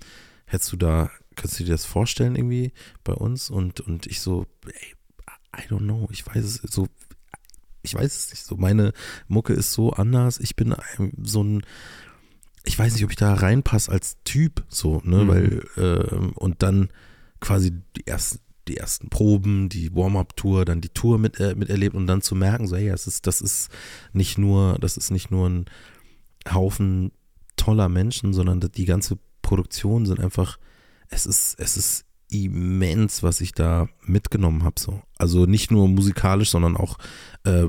hättest 0.47 0.73
du 0.73 0.77
da, 0.77 1.11
könntest 1.37 1.61
du 1.61 1.65
dir 1.65 1.73
das 1.73 1.85
vorstellen 1.85 2.37
irgendwie 2.37 2.73
bei 3.05 3.15
uns? 3.15 3.51
Und, 3.51 3.81
und 3.81 4.07
ich 4.07 4.21
so, 4.21 4.47
ey, 4.67 4.95
I 5.57 5.67
don't 5.69 5.81
know, 5.81 6.09
ich 6.11 6.27
weiß 6.27 6.45
es 6.45 6.55
so, 6.71 6.89
ich 7.83 7.95
weiß 7.95 8.17
es 8.17 8.31
nicht 8.31 8.45
so. 8.45 8.57
Meine 8.57 8.93
Mucke 9.27 9.53
ist 9.53 9.73
so 9.73 9.93
anders. 9.93 10.39
Ich 10.39 10.55
bin 10.55 10.75
so 11.23 11.43
ein, 11.43 11.63
ich 12.65 12.79
weiß 12.79 12.93
nicht, 12.95 13.05
ob 13.05 13.11
ich 13.11 13.17
da 13.17 13.35
reinpasse 13.35 13.91
als 13.91 14.19
Typ, 14.25 14.65
so, 14.69 15.01
ne, 15.05 15.25
mhm. 15.25 15.29
weil, 15.29 15.67
äh, 15.77 16.15
und 16.35 16.63
dann 16.63 16.91
quasi 17.41 17.73
die 17.97 18.07
ersten 18.07 18.41
die 18.71 18.77
ersten 18.77 19.11
Proben, 19.11 19.69
die 19.69 19.95
Warm-up-Tour, 19.95 20.65
dann 20.65 20.81
die 20.81 20.89
Tour 20.89 21.19
mit, 21.19 21.39
äh, 21.41 21.55
miterlebt 21.55 21.95
und 21.95 22.07
dann 22.07 22.23
zu 22.23 22.35
merken, 22.35 22.67
so, 22.67 22.77
hey, 22.77 22.89
das 22.89 23.07
ist, 23.07 23.27
das 23.27 23.41
ist 23.41 23.71
nicht 24.13 24.39
nur, 24.39 24.79
das 24.81 24.97
ist 24.97 25.11
nicht 25.11 25.31
nur 25.31 25.49
ein 25.49 25.67
Haufen 26.51 27.13
toller 27.57 27.89
Menschen, 27.89 28.33
sondern 28.33 28.61
die 28.61 28.85
ganze 28.85 29.19
Produktion 29.43 30.07
sind 30.07 30.21
einfach, 30.21 30.59
es 31.09 31.27
ist, 31.27 31.59
es 31.59 31.77
ist 31.77 32.05
immens, 32.31 33.23
was 33.23 33.41
ich 33.41 33.53
da 33.53 33.89
mitgenommen 34.03 34.63
habe. 34.63 34.81
So. 34.81 35.03
Also 35.19 35.47
nicht 35.47 35.71
nur 35.71 35.89
musikalisch, 35.89 36.51
sondern 36.51 36.77
auch 36.77 36.97
äh, 37.45 37.67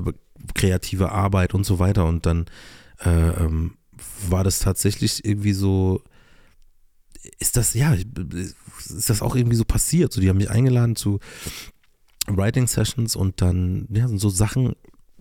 kreative 0.54 1.10
Arbeit 1.10 1.54
und 1.54 1.64
so 1.64 1.78
weiter. 1.78 2.06
Und 2.06 2.26
dann 2.26 2.46
äh, 3.04 3.44
ähm, 3.44 3.76
war 4.28 4.44
das 4.44 4.60
tatsächlich 4.60 5.24
irgendwie 5.24 5.52
so, 5.52 6.02
ist 7.38 7.56
das, 7.56 7.74
ja, 7.74 7.94
ist 8.78 9.10
das 9.10 9.22
auch 9.22 9.36
irgendwie 9.36 9.56
so 9.56 9.64
passiert. 9.64 10.12
So, 10.12 10.20
die 10.20 10.28
haben 10.28 10.38
mich 10.38 10.50
eingeladen 10.50 10.96
zu 10.96 11.20
Writing 12.26 12.66
Sessions 12.66 13.16
und 13.16 13.40
dann, 13.40 13.86
ja, 13.90 14.08
sind 14.08 14.18
so 14.18 14.28
Sachen 14.28 14.74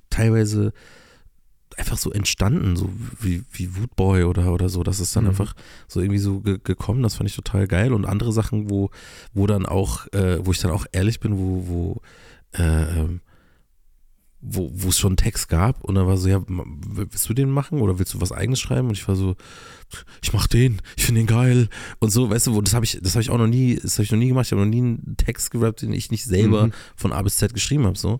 teilweise 0.09 0.73
einfach 1.77 1.97
so 1.97 2.11
entstanden, 2.11 2.75
so 2.75 2.89
wie, 3.19 3.43
wie 3.51 3.75
Woodboy 3.75 4.23
oder, 4.23 4.53
oder 4.53 4.69
so. 4.69 4.83
Das 4.83 4.99
ist 4.99 5.15
dann 5.15 5.23
mhm. 5.23 5.31
einfach 5.31 5.53
so 5.87 6.01
irgendwie 6.01 6.19
so 6.19 6.41
ge 6.41 6.59
gekommen. 6.63 7.03
Das 7.03 7.15
fand 7.15 7.29
ich 7.29 7.35
total 7.35 7.67
geil. 7.67 7.93
Und 7.93 8.05
andere 8.05 8.33
Sachen, 8.33 8.69
wo, 8.69 8.89
wo 9.33 9.47
dann 9.47 9.65
auch, 9.65 10.07
äh, 10.13 10.45
wo 10.45 10.51
ich 10.51 10.59
dann 10.59 10.71
auch 10.71 10.85
ehrlich 10.91 11.19
bin, 11.19 11.37
wo, 11.37 11.67
wo 11.67 12.01
äh, 12.53 12.99
ähm, 12.99 13.21
wo 14.41 14.71
wo 14.73 14.89
es 14.89 14.99
schon 14.99 15.11
einen 15.11 15.17
Text 15.17 15.49
gab 15.49 15.83
und 15.83 15.95
dann 15.95 16.07
war 16.07 16.17
so, 16.17 16.27
ja, 16.27 16.41
willst 16.47 17.29
du 17.29 17.33
den 17.33 17.49
machen 17.49 17.79
oder 17.79 17.99
willst 17.99 18.13
du 18.13 18.21
was 18.21 18.31
eigenes 18.31 18.59
schreiben? 18.59 18.87
Und 18.87 18.97
ich 18.97 19.07
war 19.07 19.15
so, 19.15 19.35
ich 20.21 20.33
mach 20.33 20.47
den, 20.47 20.81
ich 20.97 21.05
finde 21.05 21.21
den 21.21 21.27
geil 21.27 21.69
und 21.99 22.11
so, 22.11 22.29
weißt 22.29 22.47
du, 22.47 22.61
das 22.61 22.73
habe 22.73 22.85
ich, 22.85 22.99
das 23.01 23.13
habe 23.13 23.21
ich 23.21 23.29
auch 23.29 23.37
noch 23.37 23.47
nie, 23.47 23.75
das 23.75 23.93
habe 23.93 24.03
ich 24.03 24.11
noch 24.11 24.17
nie 24.17 24.29
gemacht. 24.29 24.47
Ich 24.47 24.51
habe 24.51 24.61
noch 24.61 24.69
nie 24.69 24.79
einen 24.79 25.15
Text 25.17 25.51
gerappt, 25.51 25.83
den 25.83 25.93
ich 25.93 26.11
nicht 26.11 26.25
selber 26.25 26.67
mhm. 26.67 26.73
von 26.95 27.13
A 27.13 27.21
bis 27.21 27.37
Z 27.37 27.53
geschrieben 27.53 27.85
habe, 27.85 27.97
so. 27.97 28.19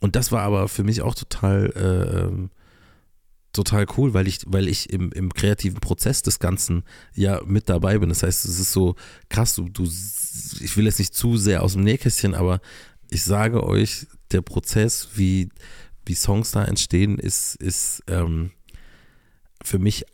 Und 0.00 0.16
das 0.16 0.32
war 0.32 0.42
aber 0.42 0.68
für 0.68 0.84
mich 0.84 1.02
auch 1.02 1.14
total, 1.14 1.70
äh, 1.70 2.48
total 3.52 3.86
cool, 3.96 4.12
weil 4.12 4.26
ich, 4.26 4.40
weil 4.46 4.68
ich 4.68 4.90
im, 4.90 5.12
im 5.12 5.32
kreativen 5.32 5.80
Prozess 5.80 6.22
des 6.22 6.40
Ganzen 6.40 6.82
ja 7.14 7.40
mit 7.46 7.68
dabei 7.68 7.98
bin. 7.98 8.08
Das 8.08 8.22
heißt, 8.22 8.44
es 8.44 8.58
ist 8.58 8.72
so 8.72 8.96
krass, 9.28 9.54
du, 9.54 9.68
du 9.68 9.84
ich 9.84 10.76
will 10.76 10.84
jetzt 10.84 10.98
nicht 10.98 11.14
zu 11.14 11.36
sehr 11.36 11.62
aus 11.62 11.74
dem 11.74 11.84
Nähkästchen, 11.84 12.34
aber 12.34 12.60
ich 13.08 13.22
sage 13.22 13.62
euch, 13.64 14.06
der 14.32 14.42
Prozess, 14.42 15.08
wie, 15.14 15.48
wie 16.06 16.14
Songs 16.14 16.52
da 16.52 16.64
entstehen, 16.64 17.18
ist, 17.18 17.56
ist 17.56 18.02
ähm, 18.08 18.50
für 19.62 19.78
mich 19.78 20.04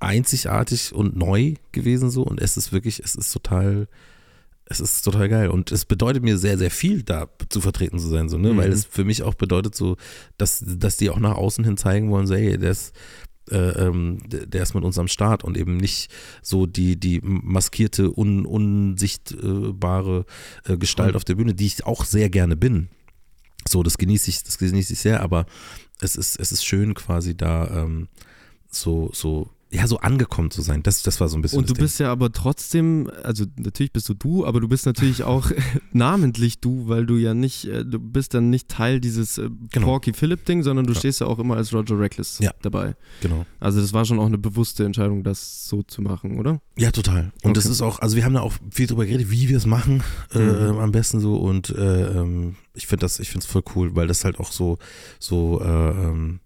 einzigartig 0.00 0.92
und 0.92 1.16
neu 1.16 1.54
gewesen 1.72 2.10
so 2.10 2.22
und 2.22 2.40
es 2.40 2.56
ist 2.56 2.72
wirklich, 2.72 3.00
es 3.00 3.14
ist 3.14 3.32
total, 3.32 3.88
es 4.64 4.80
ist 4.80 5.02
total 5.02 5.28
geil 5.28 5.48
und 5.48 5.72
es 5.72 5.84
bedeutet 5.84 6.22
mir 6.22 6.38
sehr, 6.38 6.58
sehr 6.58 6.70
viel, 6.70 7.02
da 7.02 7.28
zu 7.48 7.60
vertreten 7.60 7.98
zu 7.98 8.08
sein, 8.08 8.28
so, 8.28 8.38
ne, 8.38 8.52
mhm. 8.52 8.58
weil 8.58 8.72
es 8.72 8.84
für 8.84 9.04
mich 9.04 9.22
auch 9.22 9.34
bedeutet 9.34 9.74
so, 9.74 9.96
dass, 10.36 10.62
dass 10.64 10.96
die 10.96 11.10
auch 11.10 11.18
nach 11.18 11.34
außen 11.34 11.64
hin 11.64 11.76
zeigen 11.76 12.10
wollen, 12.10 12.26
so, 12.26 12.34
hey, 12.34 12.56
der 12.58 12.70
ist, 12.70 12.94
äh, 13.50 13.86
ähm, 13.86 14.18
der 14.28 14.62
ist 14.62 14.74
mit 14.74 14.84
uns 14.84 14.98
am 14.98 15.08
Start 15.08 15.42
und 15.42 15.56
eben 15.56 15.76
nicht 15.78 16.10
so 16.42 16.66
die, 16.66 16.98
die 16.98 17.20
maskierte, 17.22 18.12
un, 18.16 18.46
unsichtbare 18.46 20.26
äh, 20.64 20.76
Gestalt 20.76 21.12
mhm. 21.12 21.16
auf 21.16 21.24
der 21.24 21.34
Bühne, 21.34 21.54
die 21.54 21.66
ich 21.66 21.86
auch 21.86 22.04
sehr 22.04 22.30
gerne 22.30 22.56
bin. 22.56 22.88
So, 23.68 23.82
das 23.82 23.98
genieße 23.98 24.30
ich, 24.30 24.42
das 24.42 24.58
genieße 24.58 24.92
ich 24.92 24.98
sehr, 24.98 25.22
aber 25.22 25.46
es 26.00 26.16
ist, 26.16 26.38
es 26.38 26.52
ist 26.52 26.64
schön 26.64 26.94
quasi 26.94 27.36
da 27.36 27.68
ähm, 27.68 28.08
so, 28.70 29.10
so 29.12 29.50
ja, 29.70 29.86
so 29.86 29.98
angekommen 29.98 30.50
zu 30.50 30.62
sein. 30.62 30.82
Das, 30.82 31.02
das 31.02 31.20
war 31.20 31.28
so 31.28 31.36
ein 31.36 31.42
bisschen. 31.42 31.58
Und 31.58 31.68
du 31.68 31.74
bist 31.74 32.00
ja 32.00 32.10
aber 32.10 32.32
trotzdem, 32.32 33.10
also 33.22 33.44
natürlich 33.56 33.92
bist 33.92 34.08
du 34.08 34.14
du, 34.14 34.46
aber 34.46 34.60
du 34.60 34.68
bist 34.68 34.86
natürlich 34.86 35.24
auch 35.24 35.50
namentlich 35.92 36.60
du, 36.60 36.88
weil 36.88 37.04
du 37.04 37.16
ja 37.16 37.34
nicht, 37.34 37.66
äh, 37.66 37.84
du 37.84 37.98
bist 37.98 38.32
dann 38.32 38.48
nicht 38.48 38.68
Teil 38.68 38.98
dieses 38.98 39.36
äh, 39.36 39.50
genau. 39.70 39.88
Porky 39.88 40.14
Philip-Ding, 40.14 40.62
sondern 40.62 40.86
du 40.86 40.94
ja. 40.94 40.98
stehst 40.98 41.20
ja 41.20 41.26
auch 41.26 41.38
immer 41.38 41.56
als 41.56 41.74
Roger 41.74 41.98
Reckless 41.98 42.38
ja. 42.40 42.52
dabei. 42.62 42.96
Genau. 43.20 43.44
Also 43.60 43.80
das 43.82 43.92
war 43.92 44.06
schon 44.06 44.18
auch 44.18 44.26
eine 44.26 44.38
bewusste 44.38 44.86
Entscheidung, 44.86 45.22
das 45.22 45.68
so 45.68 45.82
zu 45.82 46.00
machen, 46.00 46.38
oder? 46.38 46.62
Ja, 46.78 46.90
total. 46.90 47.32
Und 47.42 47.50
okay. 47.50 47.52
das 47.52 47.66
ist 47.66 47.82
auch, 47.82 47.98
also 48.00 48.16
wir 48.16 48.24
haben 48.24 48.34
da 48.34 48.40
auch 48.40 48.54
viel 48.70 48.86
drüber 48.86 49.04
geredet, 49.04 49.30
wie 49.30 49.50
wir 49.50 49.58
es 49.58 49.66
machen, 49.66 50.02
äh, 50.32 50.38
mhm. 50.38 50.78
am 50.78 50.92
besten 50.92 51.20
so. 51.20 51.36
Und 51.36 51.70
äh, 51.70 52.20
ähm, 52.20 52.56
ich 52.72 52.86
finde 52.86 53.04
das, 53.04 53.20
ich 53.20 53.28
finde 53.28 53.44
es 53.44 53.50
voll 53.50 53.62
cool, 53.74 53.94
weil 53.94 54.06
das 54.06 54.24
halt 54.24 54.40
auch 54.40 54.50
so, 54.50 54.78
so, 55.18 55.60
äh, 55.60 55.90
ähm, 55.90 56.40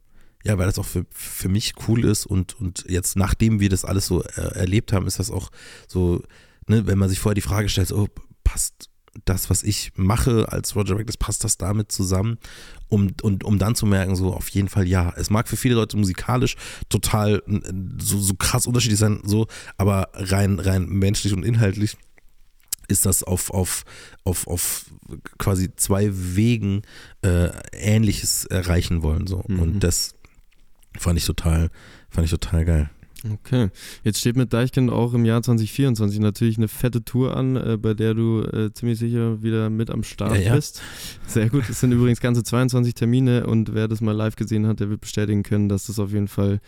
ja, 0.45 0.59
weil 0.59 0.67
das 0.67 0.79
auch 0.79 0.87
für, 0.87 1.07
für 1.11 1.49
mich 1.49 1.75
cool 1.89 2.05
ist 2.05 2.27
und, 2.27 2.59
und 2.61 2.85
jetzt, 2.89 3.17
nachdem 3.17 3.61
wir 3.61 3.69
das 3.69 3.85
alles 3.85 4.07
so 4.07 4.23
äh, 4.23 4.41
erlebt 4.55 4.93
haben, 4.93 5.07
ist 5.07 5.19
das 5.19 5.31
auch 5.31 5.51
so, 5.89 6.23
ne, 6.67 6.87
wenn 6.87 6.99
man 6.99 7.09
sich 7.09 7.21
vorher 7.21 7.35
die 7.35 7.41
Frage 7.41 7.69
stellt, 7.69 7.93
oh, 7.93 8.09
passt 8.45 8.89
das, 9.25 9.51
was 9.51 9.63
ich 9.63 9.93
mache 9.97 10.51
als 10.51 10.75
Roger 10.75 10.97
Reckless, 10.97 11.17
passt 11.17 11.45
das 11.45 11.59
damit 11.59 11.93
zusammen? 11.93 12.39
Um, 12.89 13.09
und, 13.23 13.45
um 13.45 13.59
dann 13.59 13.75
zu 13.75 13.87
merken, 13.87 14.17
so 14.17 14.33
auf 14.33 14.49
jeden 14.51 14.69
Fall 14.69 14.87
ja. 14.87 15.13
Es 15.17 15.31
mag 15.31 15.49
für 15.49 15.57
viele 15.57 15.75
Leute 15.75 15.97
musikalisch 15.97 16.57
total 16.89 17.43
so, 17.99 18.19
so 18.19 18.35
krass 18.35 18.67
unterschiedlich 18.67 18.99
sein, 18.99 19.21
so, 19.25 19.47
aber 19.77 20.09
rein, 20.15 20.59
rein 20.59 20.87
menschlich 20.87 21.33
und 21.33 21.45
inhaltlich 21.45 21.97
ist 22.89 23.07
das 23.07 23.23
auf, 23.23 23.51
auf, 23.51 23.85
auf, 24.25 24.47
auf 24.47 24.87
quasi 25.39 25.75
zwei 25.77 26.11
Wegen 26.13 26.83
äh, 27.23 27.49
Ähnliches 27.73 28.45
erreichen 28.47 29.03
wollen. 29.03 29.27
So. 29.27 29.45
Mhm. 29.47 29.61
Und 29.61 29.81
das 29.81 30.15
Fand 30.99 31.19
ich 31.19 31.25
total, 31.25 31.71
fand 32.11 32.25
ich 32.27 32.31
total 32.31 32.65
geil. 32.65 32.91
Okay, 33.31 33.71
jetzt 34.03 34.19
steht 34.19 34.37
mit 34.37 34.53
Deichkind 34.53 34.91
auch 34.91 35.15
im 35.15 35.25
Jahr 35.25 35.43
2024 35.43 36.19
natürlich 36.19 36.59
eine 36.59 36.67
fette 36.67 37.05
Tour 37.05 37.37
an, 37.37 37.57
äh, 37.57 37.79
bei 37.81 37.95
der 37.95 38.15
du 38.15 38.43
äh, 38.43 38.73
ziemlich 38.73 38.99
sicher 38.99 39.43
wieder 39.43 39.71
mit 39.71 39.91
am 39.91 40.03
Start 40.03 40.35
ja, 40.35 40.41
ja. 40.41 40.55
bist. 40.57 40.83
Sehr 41.27 41.49
gut, 41.49 41.69
es 41.69 41.79
sind 41.81 41.93
übrigens 41.93 42.21
ganze 42.21 42.43
22 42.43 42.95
Termine 42.95 43.47
und 43.47 43.75
wer 43.75 43.87
das 43.87 44.01
mal 44.01 44.13
live 44.13 44.35
gesehen 44.35 44.67
hat, 44.67 44.81
der 44.81 44.91
wird 44.91 45.03
bestätigen 45.03 45.45
können, 45.45 45.69
dass 45.69 45.87
das 45.87 46.01
auf 46.01 46.13
jeden 46.13 46.29
Fall 46.29 46.61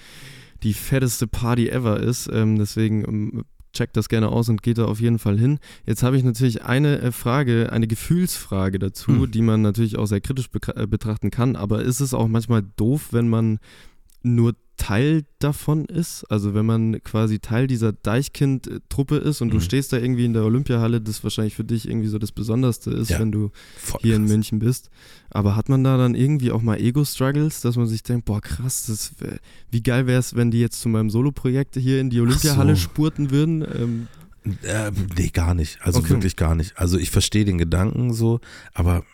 die 0.62 0.74
fetteste 0.74 1.26
Party 1.26 1.68
ever 1.68 1.98
ist. 1.98 2.30
Ähm, 2.32 2.56
deswegen 2.58 3.04
ähm, 3.04 3.44
checkt 3.72 3.96
das 3.96 4.08
gerne 4.08 4.28
aus 4.28 4.48
und 4.48 4.62
geht 4.62 4.78
da 4.78 4.84
auf 4.84 5.00
jeden 5.00 5.18
Fall 5.18 5.38
hin. 5.38 5.58
Jetzt 5.84 6.04
habe 6.04 6.16
ich 6.16 6.22
natürlich 6.22 6.62
eine 6.62 7.00
äh, 7.00 7.12
Frage, 7.12 7.70
eine 7.72 7.88
Gefühlsfrage 7.88 8.78
dazu, 8.78 9.08
hm. 9.08 9.30
die 9.30 9.42
man 9.42 9.62
natürlich 9.62 9.98
auch 9.98 10.06
sehr 10.06 10.20
kritisch 10.20 10.48
äh, 10.74 10.86
betrachten 10.86 11.30
kann, 11.30 11.56
aber 11.56 11.82
ist 11.82 12.00
es 12.00 12.14
auch 12.14 12.28
manchmal 12.28 12.62
doof, 12.76 13.08
wenn 13.10 13.28
man 13.28 13.58
nur 14.24 14.54
Teil 14.76 15.22
davon 15.38 15.84
ist. 15.84 16.24
Also 16.24 16.54
wenn 16.54 16.66
man 16.66 17.00
quasi 17.02 17.38
Teil 17.38 17.66
dieser 17.66 17.92
Deichkind-Truppe 17.92 19.16
ist 19.16 19.40
und 19.40 19.48
mhm. 19.48 19.52
du 19.52 19.60
stehst 19.60 19.92
da 19.92 19.98
irgendwie 19.98 20.24
in 20.24 20.32
der 20.32 20.44
Olympiahalle, 20.44 21.00
das 21.00 21.22
wahrscheinlich 21.22 21.54
für 21.54 21.64
dich 21.64 21.88
irgendwie 21.88 22.08
so 22.08 22.18
das 22.18 22.32
Besonderste 22.32 22.90
ist, 22.90 23.10
ja, 23.10 23.20
wenn 23.20 23.30
du 23.30 23.50
hier 24.00 24.14
krass. 24.14 24.20
in 24.20 24.24
München 24.24 24.58
bist. 24.58 24.90
Aber 25.30 25.54
hat 25.54 25.68
man 25.68 25.84
da 25.84 25.96
dann 25.96 26.14
irgendwie 26.14 26.50
auch 26.50 26.62
mal 26.62 26.80
Ego-Struggles, 26.80 27.60
dass 27.60 27.76
man 27.76 27.86
sich 27.86 28.02
denkt, 28.02 28.24
boah 28.24 28.40
krass, 28.40 28.86
das 28.86 29.12
wär, 29.20 29.38
wie 29.70 29.82
geil 29.82 30.06
wäre 30.06 30.18
es, 30.18 30.34
wenn 30.34 30.50
die 30.50 30.60
jetzt 30.60 30.80
zu 30.80 30.88
meinem 30.88 31.10
Solo-Projekt 31.10 31.76
hier 31.76 32.00
in 32.00 32.10
die 32.10 32.20
Olympiahalle 32.20 32.74
so. 32.74 32.82
spurten 32.82 33.30
würden? 33.30 33.62
Ähm, 33.62 34.08
äh, 34.62 34.90
nee, 35.16 35.28
gar 35.28 35.54
nicht. 35.54 35.78
Also 35.82 36.00
okay. 36.00 36.10
wirklich 36.10 36.36
gar 36.36 36.54
nicht. 36.54 36.76
Also 36.76 36.98
ich 36.98 37.10
verstehe 37.10 37.44
den 37.44 37.58
Gedanken 37.58 38.12
so, 38.12 38.40
aber 38.74 39.04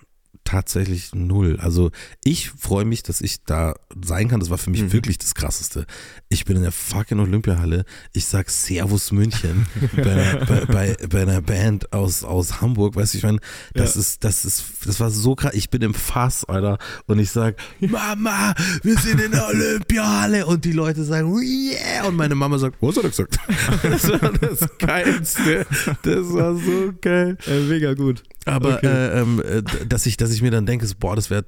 tatsächlich 0.50 1.14
null. 1.14 1.58
Also 1.60 1.92
ich 2.24 2.50
freue 2.50 2.84
mich, 2.84 3.04
dass 3.04 3.20
ich 3.20 3.44
da 3.44 3.74
sein 4.04 4.26
kann. 4.26 4.40
Das 4.40 4.50
war 4.50 4.58
für 4.58 4.70
mich 4.70 4.82
mhm. 4.82 4.92
wirklich 4.92 5.16
das 5.16 5.36
Krasseste. 5.36 5.86
Ich 6.28 6.44
bin 6.44 6.56
in 6.56 6.62
der 6.62 6.72
fucking 6.72 7.20
Olympiahalle. 7.20 7.84
Ich 8.12 8.26
sag 8.26 8.50
Servus 8.50 9.12
München 9.12 9.66
bei, 9.94 10.10
einer, 10.10 10.46
bei, 10.46 10.64
bei, 10.64 10.96
bei, 11.08 11.22
einer 11.22 11.40
Band 11.40 11.92
aus, 11.92 12.24
aus 12.24 12.60
Hamburg. 12.60 12.96
Weißt 12.96 13.14
du, 13.14 13.18
ich 13.18 13.24
meine, 13.24 13.38
das 13.74 13.94
ja. 13.94 14.00
ist, 14.00 14.24
das 14.24 14.44
ist, 14.44 14.64
das 14.84 14.98
war 14.98 15.10
so 15.10 15.36
krass. 15.36 15.52
Ich 15.54 15.70
bin 15.70 15.82
im 15.82 15.94
Fass, 15.94 16.44
Alter, 16.44 16.78
und 17.06 17.20
ich 17.20 17.30
sag, 17.30 17.54
Mama, 17.78 18.52
wir 18.82 18.98
sind 18.98 19.20
in 19.20 19.30
der 19.30 19.46
Olympiahalle. 19.46 20.46
Und 20.46 20.64
die 20.64 20.72
Leute 20.72 21.04
sagen, 21.04 21.32
yeah. 21.40 22.08
Und 22.08 22.16
meine 22.16 22.34
Mama 22.34 22.58
sagt, 22.58 22.76
was 22.80 22.96
hat 22.96 23.04
er 23.04 23.10
gesagt? 23.10 23.38
Das 23.82 24.08
war 24.08 24.32
das 24.32 24.68
Geilste. 24.78 25.66
Das 26.02 26.32
war 26.32 26.56
so 26.56 26.92
geil. 27.00 27.36
Äh, 27.46 27.60
mega 27.60 27.94
gut. 27.94 28.24
Aber 28.46 28.76
okay. 28.76 28.86
äh, 28.86 29.20
ähm, 29.20 29.42
äh, 29.44 29.62
dass 29.86 30.06
ich, 30.06 30.16
dass 30.16 30.32
ich 30.32 30.39
mir 30.42 30.50
dann 30.50 30.66
denke, 30.66 30.86
boah, 30.98 31.16
das 31.16 31.30
wäre. 31.30 31.46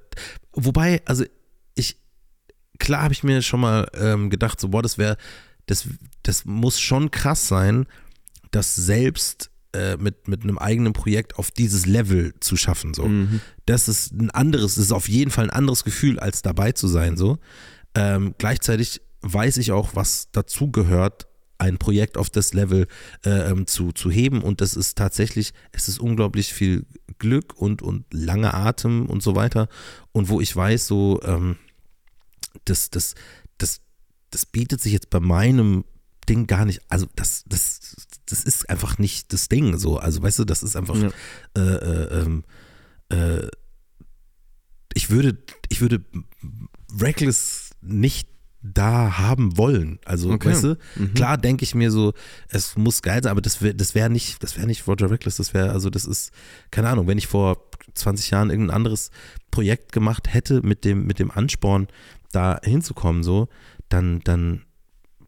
Wobei, 0.53 1.03
also 1.05 1.25
ich, 1.75 1.97
klar 2.79 3.03
habe 3.03 3.15
ich 3.15 3.23
mir 3.23 3.43
schon 3.43 3.61
mal 3.61 3.89
ähm, 3.95 4.31
gedacht, 4.31 4.61
so, 4.61 4.69
boah, 4.69 4.83
das 4.83 4.99
wäre, 4.99 5.17
das, 5.67 5.89
das 6.23 6.45
muss 6.45 6.81
schon 6.81 7.11
krass 7.11 7.49
sein, 7.49 7.87
das 8.51 8.75
selbst 8.75 9.51
äh, 9.73 9.97
mit, 9.97 10.29
mit 10.29 10.43
einem 10.43 10.59
eigenen 10.59 10.93
Projekt 10.93 11.39
auf 11.39 11.51
dieses 11.51 11.87
Level 11.87 12.35
zu 12.41 12.57
schaffen. 12.57 12.95
So. 12.95 13.07
Mhm. 13.07 13.41
Das 13.67 13.89
ist 13.89 14.13
ein 14.13 14.31
anderes, 14.31 14.75
das 14.75 14.85
ist 14.85 14.93
auf 14.93 15.09
jeden 15.09 15.31
Fall 15.31 15.45
ein 15.45 15.51
anderes 15.51 15.85
Gefühl, 15.85 16.19
als 16.19 16.43
dabei 16.43 16.73
zu 16.73 16.89
sein. 16.89 17.17
So. 17.17 17.39
Ähm, 17.95 18.35
gleichzeitig 18.39 19.01
weiß 19.23 19.57
ich 19.57 19.73
auch, 19.73 19.95
was 19.95 20.29
dazu 20.33 20.71
gehört, 20.71 21.27
ein 21.63 21.79
Projekt 21.79 22.17
auf 22.19 22.29
das 22.29 22.55
Level 22.55 22.89
äh, 23.25 23.51
ähm, 23.51 23.67
zu, 23.69 23.93
zu 23.93 24.11
heben. 24.11 24.43
Und 24.43 24.61
das 24.61 24.75
ist 24.75 24.99
tatsächlich, 24.99 25.53
es 25.71 25.89
ist 25.89 26.01
unglaublich 26.01 26.53
viel 26.53 26.85
Glück 27.19 27.55
und, 27.57 27.83
und 27.83 28.05
lange 28.13 28.53
Atem 28.53 29.07
und 29.07 29.23
so 29.23 29.37
weiter. 29.37 29.69
Und 30.11 30.29
wo 30.29 30.41
ich 30.41 30.55
weiß, 30.55 30.87
so, 30.89 31.21
ähm, 31.23 31.57
das, 32.65 32.91
das, 32.91 33.15
das, 33.59 33.81
das 34.31 34.45
bietet 34.45 34.81
sich 34.81 34.93
jetzt 34.93 35.09
bei 35.09 35.21
meinem 35.21 35.85
Ding 36.29 36.47
gar 36.47 36.65
nicht, 36.65 36.83
also 36.89 37.07
das, 37.15 37.45
das, 37.47 37.97
das 38.27 38.45
ist 38.45 38.69
einfach 38.69 38.99
nicht 38.99 39.33
das 39.33 39.49
Ding 39.49 39.79
so. 39.79 39.99
Also 39.99 40.21
weißt 40.23 40.41
du, 40.41 40.45
das 40.45 40.65
ist 40.65 40.75
einfach 40.75 40.97
ja. 40.97 41.11
äh, 41.57 41.61
äh, 41.61 42.23
ähm, 42.23 42.45
äh, 43.09 43.49
ich 44.95 45.11
würde, 45.11 45.39
ich 45.69 45.81
würde 45.81 46.05
Reckless 47.01 47.71
nicht 47.81 48.32
da 48.63 49.19
haben 49.19 49.59
wollen. 49.59 49.99
Also, 50.05 50.31
okay. 50.31 50.51
weißt 50.51 50.65
du, 50.65 50.79
mhm. 50.97 51.15
klar 51.15 51.37
denke 51.37 51.65
ich 51.65 51.75
mir 51.75 51.91
so, 51.91 52.13
es 52.49 52.77
muss 52.77 53.03
geil 53.03 53.23
sein, 53.23 53.33
aber 53.33 53.41
das 53.41 53.61
wäre 53.61 53.75
das 53.75 53.95
wär 53.95 54.09
nicht, 54.09 54.43
das 54.43 54.57
wäre 54.57 54.67
nicht 54.67 54.87
Roger 54.87 55.11
Reckless, 55.11 55.37
das 55.37 55.53
wäre, 55.53 55.73
also 55.73 55.91
das 55.91 56.05
ist, 56.05 56.31
keine 56.71 56.89
Ahnung, 56.89 57.07
wenn 57.09 57.19
ich 57.19 57.27
vor 57.27 57.69
20 57.95 58.31
Jahren 58.31 58.51
irgendein 58.51 58.77
anderes 58.77 59.11
Projekt 59.51 59.93
gemacht 59.93 60.33
hätte 60.33 60.63
mit 60.63 60.85
dem, 60.85 61.07
mit 61.07 61.19
dem 61.19 61.31
Ansporn, 61.31 61.89
da 62.31 62.61
hinzukommen, 62.63 63.23
so, 63.25 63.49
dann, 63.89 64.21
dann, 64.21 64.63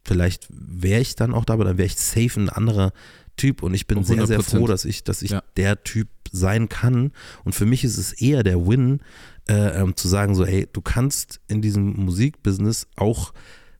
vielleicht 0.05 0.47
wäre 0.51 1.01
ich 1.01 1.17
dann 1.17 1.35
auch 1.35 1.45
da, 1.45 1.55
aber 1.55 1.65
dann 1.65 1.77
wäre 1.77 1.87
ich 1.87 1.97
safe 1.97 2.41
ein 2.41 2.49
anderer 2.49 2.93
Typ 3.37 3.63
und 3.63 3.75
ich 3.75 3.87
bin 3.87 4.05
sehr, 4.05 4.27
sehr 4.27 4.43
froh, 4.43 4.67
dass 4.67 4.85
ich, 4.85 5.03
dass 5.03 5.23
ich 5.23 5.33
ja. 5.33 5.43
der 5.57 5.83
Typ 5.83 6.09
sein 6.31 6.69
kann. 6.69 7.13
Und 7.45 7.55
für 7.55 7.67
mich 7.67 7.85
ist 7.85 7.99
es 7.99 8.13
eher 8.13 8.43
der 8.43 8.67
Win, 8.67 9.01
äh, 9.49 9.81
ähm, 9.81 9.97
zu 9.97 10.09
sagen, 10.09 10.35
so, 10.35 10.45
ey, 10.45 10.69
du 10.73 10.81
kannst 10.81 11.41
in 11.49 11.63
diesem 11.63 11.97
Musikbusiness 11.97 12.87
auch, 12.97 13.33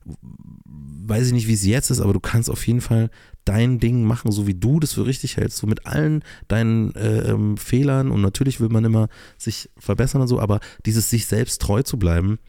weiß 0.03 1.27
ich 1.27 1.33
nicht, 1.33 1.47
wie 1.47 1.53
es 1.53 1.65
jetzt 1.65 1.89
ist, 1.89 2.01
aber 2.01 2.13
du 2.13 2.19
kannst 2.19 2.49
auf 2.49 2.65
jeden 2.67 2.81
Fall 2.81 3.09
dein 3.45 3.79
Ding 3.79 4.03
machen, 4.03 4.31
so 4.31 4.47
wie 4.47 4.55
du 4.55 4.79
das 4.79 4.93
für 4.93 5.05
richtig 5.05 5.37
hältst, 5.37 5.57
so 5.57 5.67
mit 5.67 5.85
allen 5.85 6.23
deinen 6.47 6.93
äh, 6.95 7.29
ähm, 7.29 7.57
Fehlern. 7.57 8.11
Und 8.11 8.21
natürlich 8.21 8.59
will 8.59 8.69
man 8.69 8.85
immer 8.85 9.07
sich 9.37 9.69
verbessern 9.77 10.21
und 10.21 10.27
so, 10.27 10.39
aber 10.39 10.59
dieses 10.85 11.09
sich 11.09 11.27
selbst 11.27 11.61
treu 11.61 11.83
zu 11.83 11.97
bleiben 11.97 12.39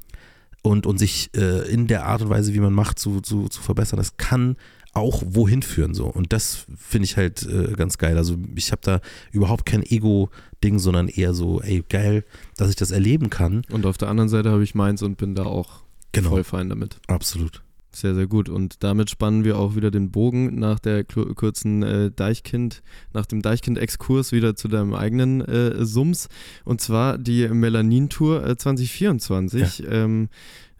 und, 0.62 0.86
und 0.86 0.98
sich 0.98 1.30
äh, 1.36 1.68
in 1.70 1.86
der 1.86 2.06
Art 2.06 2.22
und 2.22 2.30
Weise, 2.30 2.54
wie 2.54 2.60
man 2.60 2.72
macht, 2.72 2.98
zu, 2.98 3.20
zu, 3.20 3.48
zu 3.48 3.60
verbessern, 3.60 3.98
das 3.98 4.16
kann 4.16 4.56
auch 4.96 5.22
wohin 5.26 5.62
führen 5.62 5.94
so 5.94 6.06
und 6.06 6.32
das 6.32 6.66
finde 6.76 7.04
ich 7.04 7.16
halt 7.16 7.46
äh, 7.46 7.72
ganz 7.72 7.98
geil. 7.98 8.16
Also 8.16 8.36
ich 8.54 8.72
habe 8.72 8.80
da 8.82 9.00
überhaupt 9.30 9.66
kein 9.66 9.82
Ego-Ding, 9.82 10.78
sondern 10.78 11.08
eher 11.08 11.34
so, 11.34 11.60
ey 11.60 11.84
geil, 11.88 12.24
dass 12.56 12.70
ich 12.70 12.76
das 12.76 12.90
erleben 12.90 13.30
kann. 13.30 13.62
Und 13.70 13.86
auf 13.86 13.98
der 13.98 14.08
anderen 14.08 14.28
Seite 14.28 14.50
habe 14.50 14.64
ich 14.64 14.74
meins 14.74 15.02
und 15.02 15.16
bin 15.16 15.34
da 15.34 15.44
auch 15.44 15.82
genau. 16.12 16.30
voll 16.30 16.44
fein 16.44 16.68
damit. 16.68 16.98
Absolut. 17.06 17.62
Sehr, 17.96 18.14
sehr 18.14 18.26
gut. 18.26 18.50
Und 18.50 18.84
damit 18.84 19.08
spannen 19.08 19.44
wir 19.44 19.58
auch 19.58 19.74
wieder 19.74 19.90
den 19.90 20.10
Bogen 20.10 20.58
nach 20.58 20.78
der 20.78 21.02
kurzen 21.04 21.82
äh, 21.82 22.10
Deichkind, 22.10 22.82
nach 23.14 23.24
dem 23.24 23.40
Deichkind-Exkurs 23.40 24.32
wieder 24.32 24.54
zu 24.54 24.68
deinem 24.68 24.92
eigenen 24.92 25.40
äh, 25.40 25.82
Sums. 25.82 26.28
Und 26.64 26.82
zwar 26.82 27.16
die 27.16 27.48
Melanin-Tour 27.48 28.46
äh, 28.46 28.56
2024. 28.56 29.78
Ja. 29.78 29.90
Ähm, 29.90 30.28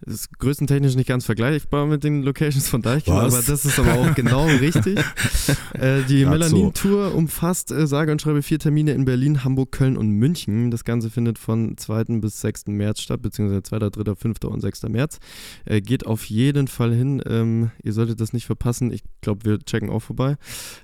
ist 0.05 0.39
größtentechnisch 0.39 0.95
nicht 0.95 1.09
ganz 1.09 1.25
vergleichbar 1.25 1.87
mit 1.87 2.05
den 2.05 2.23
Locations 2.23 2.69
von 2.69 2.83
Deichkind, 2.83 3.17
aber 3.17 3.43
das 3.43 3.65
ist 3.65 3.79
aber 3.79 3.95
auch 3.95 4.15
genau 4.15 4.47
richtig. 4.47 4.99
Äh, 5.75 6.03
die 6.05 6.25
Melanin-Tour 6.25 7.11
so. 7.11 7.17
umfasst, 7.17 7.71
äh, 7.71 7.87
sage 7.87 8.11
und 8.11 8.23
schreibe, 8.23 8.43
vier 8.43 8.59
Termine 8.59 8.93
in 8.93 9.05
Berlin, 9.05 9.45
Hamburg, 9.45 9.73
Köln 9.73 9.97
und 9.97 10.09
München. 10.11 10.71
Das 10.71 10.85
Ganze 10.85 11.11
findet 11.11 11.39
von 11.39 11.77
2. 11.77 12.05
bis 12.21 12.41
6. 12.41 12.69
März 12.69 13.01
statt, 13.01 13.21
beziehungsweise 13.21 13.63
2., 13.63 13.79
3., 13.91 14.15
5. 14.15 14.45
und 14.45 14.61
6. 14.61 14.85
März. 14.85 15.19
Äh, 15.67 15.83
geht 15.83 16.07
auf 16.07 16.25
jeden 16.25 16.69
Fall 16.69 16.95
hin. 16.95 17.23
Ähm, 17.27 17.71
ihr 17.83 17.93
solltet 17.93 18.21
das 18.21 18.33
nicht 18.33 18.47
verpassen. 18.47 18.91
Ich 18.91 19.03
glaube, 19.21 19.45
wir 19.45 19.59
checken 19.59 19.91
auch 19.91 20.01
vorbei. 20.01 20.37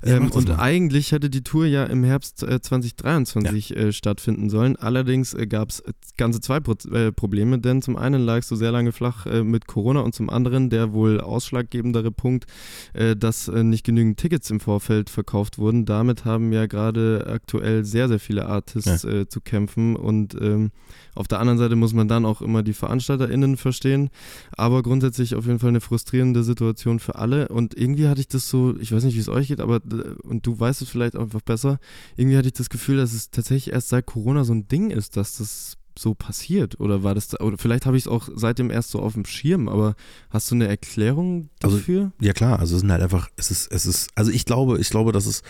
Ähm, 0.03 0.31
und 0.31 0.49
mal. 0.49 0.61
eigentlich 0.61 1.13
hätte 1.13 1.31
die 1.31 1.43
Tour 1.43 1.67
ja 1.67 1.85
im 1.85 2.05
Herbst 2.05 2.43
äh, 2.43 2.61
2023 2.61 3.71
ja. 3.71 3.77
Äh, 3.77 3.93
stattfinden 3.93 4.51
sollen. 4.51 4.77
Allerdings 4.77 5.33
äh, 5.35 5.47
gab 5.47 5.71
es 5.71 5.83
ganze 6.17 6.41
zwei 6.41 6.61
Pro 6.61 6.75
Probleme, 7.17 7.59
denn 7.59 7.83
zum 7.83 7.97
einen 7.97 8.23
lag 8.23 8.39
es 8.39 8.49
so 8.49 8.57
sehr 8.57 8.73
lange 8.73 8.93
flach 9.03 9.27
äh, 9.27 9.43
mit 9.43 9.67
Corona 9.67 10.01
und 10.01 10.15
zum 10.15 10.31
anderen 10.31 10.71
der 10.71 10.93
wohl 10.93 11.21
ausschlaggebendere 11.21 12.13
Punkt, 12.13 12.47
äh, 12.93 13.17
dass 13.17 13.49
äh, 13.49 13.65
nicht 13.65 13.85
genügend 13.85 14.17
Tickets 14.17 14.49
im 14.51 14.61
Vorfeld 14.61 15.11
verkauft 15.11 15.59
wurden. 15.59 15.87
Damit 15.87 16.25
haben 16.25 16.53
ja 16.53 16.67
gerade 16.67 17.27
aktuell 17.29 17.85
sehr, 17.85 18.07
sehr 18.07 18.21
viele 18.21 18.47
Artists 18.47 19.03
ja. 19.03 19.11
Äh, 19.11 19.29
zu 19.29 19.41
kämpfen 19.41 19.97
und 19.97 20.37
ähm, 20.41 20.71
auf 21.17 21.27
der 21.27 21.41
anderen 21.41 21.59
Seite 21.59 21.75
muss 21.75 21.93
man 21.95 22.07
dann 22.07 22.25
auch 22.25 22.43
immer 22.43 22.63
die 22.63 22.75
VeranstalterInnen 22.75 23.57
verstehen, 23.57 24.11
aber 24.53 24.85
grundsätzlich 24.85 25.35
auf 25.35 25.47
jeden 25.47 25.59
Fall 25.59 25.71
eine 25.71 25.81
frustrierende 25.81 26.45
Situation 26.45 27.01
für 27.01 27.17
alle 27.17 27.49
und 27.49 27.77
irgendwie 27.77 28.07
hatte 28.07 28.21
ich 28.21 28.29
das 28.29 28.49
so, 28.49 28.77
ich 28.79 28.93
weiß 28.93 29.03
nicht, 29.03 29.17
wie 29.17 29.21
es 29.21 29.29
euch 29.29 29.49
geht, 29.49 29.61
aber 29.61 29.81
und 30.23 30.47
du 30.47 30.61
weißt 30.61 30.81
es 30.81 30.89
vielleicht 30.89 31.17
einfach 31.17 31.41
besser, 31.41 31.81
irgendwie 32.17 32.37
hatte 32.37 32.47
ich 32.47 32.55
das 32.55 32.71
Gefühl, 32.71 32.99
dass 32.99 33.13
es 33.13 33.31
tatsächlich 33.31 33.75
erst 33.75 33.89
seit 33.89 34.07
Corona 34.07 34.45
so 34.45 34.53
ein 34.53 34.69
Ding 34.69 34.91
ist, 34.91 35.17
dass 35.17 35.39
das 35.39 35.77
so 35.99 36.14
passiert? 36.14 36.80
Oder 36.80 37.03
war 37.03 37.14
das, 37.14 37.38
oder 37.40 37.59
vielleicht 37.59 37.86
habe 37.86 37.97
ich 37.97 38.05
es 38.05 38.09
auch 38.09 38.28
seitdem 38.34 38.70
erst 38.70 38.90
so 38.90 39.01
auf 39.01 39.14
dem 39.14 39.24
Schirm, 39.24 39.68
aber 39.68 39.95
hast 40.30 40.51
du 40.51 40.55
eine 40.55 40.68
Erklärung 40.68 41.51
also, 41.62 41.77
dafür? 41.77 42.01
Also, 42.01 42.12
ja 42.20 42.32
klar, 42.32 42.59
also 42.59 42.77
es 42.77 42.81
sind 42.81 42.93
halt 42.93 43.02
einfach, 43.02 43.28
es 43.36 43.51
ist, 43.51 43.70
es 43.73 43.86
ist, 43.86 44.10
also 44.14 44.31
ich 44.31 44.44
glaube, 44.44 44.78
ich 44.78 44.90
glaube, 44.90 45.12
dass 45.12 45.27
es, 45.27 45.43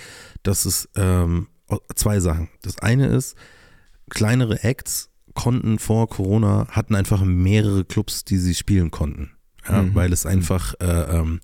dass 0.43 0.64
es 0.64 0.89
ähm, 0.97 1.48
zwei 1.94 2.20
Sachen. 2.20 2.48
Das 2.62 2.78
eine 2.81 3.06
ist, 3.06 3.36
kleinere 4.10 4.62
Acts 4.62 5.10
konnten 5.35 5.78
vor 5.78 6.09
Corona, 6.09 6.66
hatten 6.70 6.94
einfach 6.94 7.24
mehrere 7.24 7.85
Clubs, 7.85 8.24
die 8.24 8.39
sie 8.39 8.55
spielen 8.55 8.90
konnten. 8.90 9.31
Ja, 9.69 9.82
mhm. 9.82 9.94
Weil 9.94 10.12
es 10.12 10.27
einfach 10.27 10.74
äh, 10.81 11.19
ähm, 11.19 11.40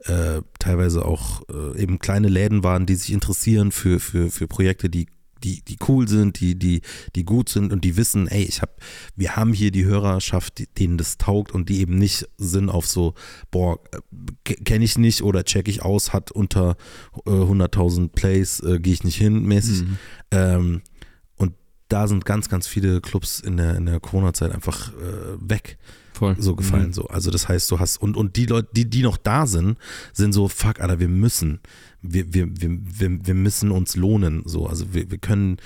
äh, 0.00 0.42
teilweise 0.58 1.04
auch 1.04 1.42
äh, 1.48 1.80
eben 1.80 1.98
kleine 1.98 2.28
Läden 2.28 2.62
waren, 2.62 2.86
die 2.86 2.94
sich 2.94 3.12
interessieren 3.12 3.72
für, 3.72 4.00
für, 4.00 4.30
für 4.30 4.46
Projekte, 4.46 4.90
die 4.90 5.08
die, 5.44 5.62
die 5.62 5.76
cool 5.88 6.08
sind, 6.08 6.40
die, 6.40 6.58
die, 6.58 6.80
die 7.14 7.24
gut 7.24 7.48
sind 7.48 7.72
und 7.72 7.84
die 7.84 7.96
wissen, 7.96 8.26
ey, 8.28 8.42
ich 8.42 8.62
hab, 8.62 8.80
wir 9.14 9.36
haben 9.36 9.52
hier 9.52 9.70
die 9.70 9.84
Hörerschaft, 9.84 10.58
die, 10.58 10.66
denen 10.66 10.98
das 10.98 11.18
taugt 11.18 11.52
und 11.52 11.68
die 11.68 11.80
eben 11.80 11.96
nicht 11.96 12.26
sind 12.38 12.70
auf 12.70 12.86
so, 12.86 13.14
boah, 13.50 13.78
kenne 14.44 14.84
ich 14.84 14.98
nicht 14.98 15.22
oder 15.22 15.44
check 15.44 15.68
ich 15.68 15.82
aus, 15.82 16.12
hat 16.12 16.32
unter 16.32 16.76
äh, 17.26 17.30
100.000 17.30 18.08
Plays, 18.08 18.60
äh, 18.60 18.80
gehe 18.80 18.94
ich 18.94 19.04
nicht 19.04 19.16
hin, 19.16 19.44
mäßig. 19.44 19.82
Mhm. 19.82 19.98
Ähm, 20.30 20.82
und 21.36 21.54
da 21.88 22.08
sind 22.08 22.24
ganz, 22.24 22.48
ganz 22.48 22.66
viele 22.66 23.00
Clubs 23.00 23.40
in 23.40 23.56
der, 23.56 23.76
in 23.76 23.86
der 23.86 24.00
Corona-Zeit 24.00 24.52
einfach 24.52 24.92
äh, 24.92 25.36
weg. 25.38 25.78
Voll. 26.14 26.36
so 26.38 26.54
gefallen. 26.54 26.88
Mhm. 26.88 26.92
So. 26.92 27.06
Also 27.08 27.32
das 27.32 27.48
heißt, 27.48 27.68
du 27.72 27.80
hast, 27.80 27.96
und, 27.96 28.16
und 28.16 28.36
die 28.36 28.46
Leute, 28.46 28.68
die, 28.72 28.88
die 28.88 29.02
noch 29.02 29.16
da 29.16 29.46
sind, 29.46 29.78
sind 30.12 30.32
so, 30.32 30.46
fuck, 30.46 30.80
Alter, 30.80 31.00
wir 31.00 31.08
müssen. 31.08 31.60
Wir, 32.06 32.34
wir, 32.34 32.48
wir, 32.60 32.78
wir, 32.82 33.26
wir 33.26 33.34
müssen 33.34 33.70
uns 33.70 33.96
lohnen. 33.96 34.42
So. 34.44 34.66
Also 34.66 34.92
wir, 34.92 35.10
wir 35.10 35.18
können 35.18 35.56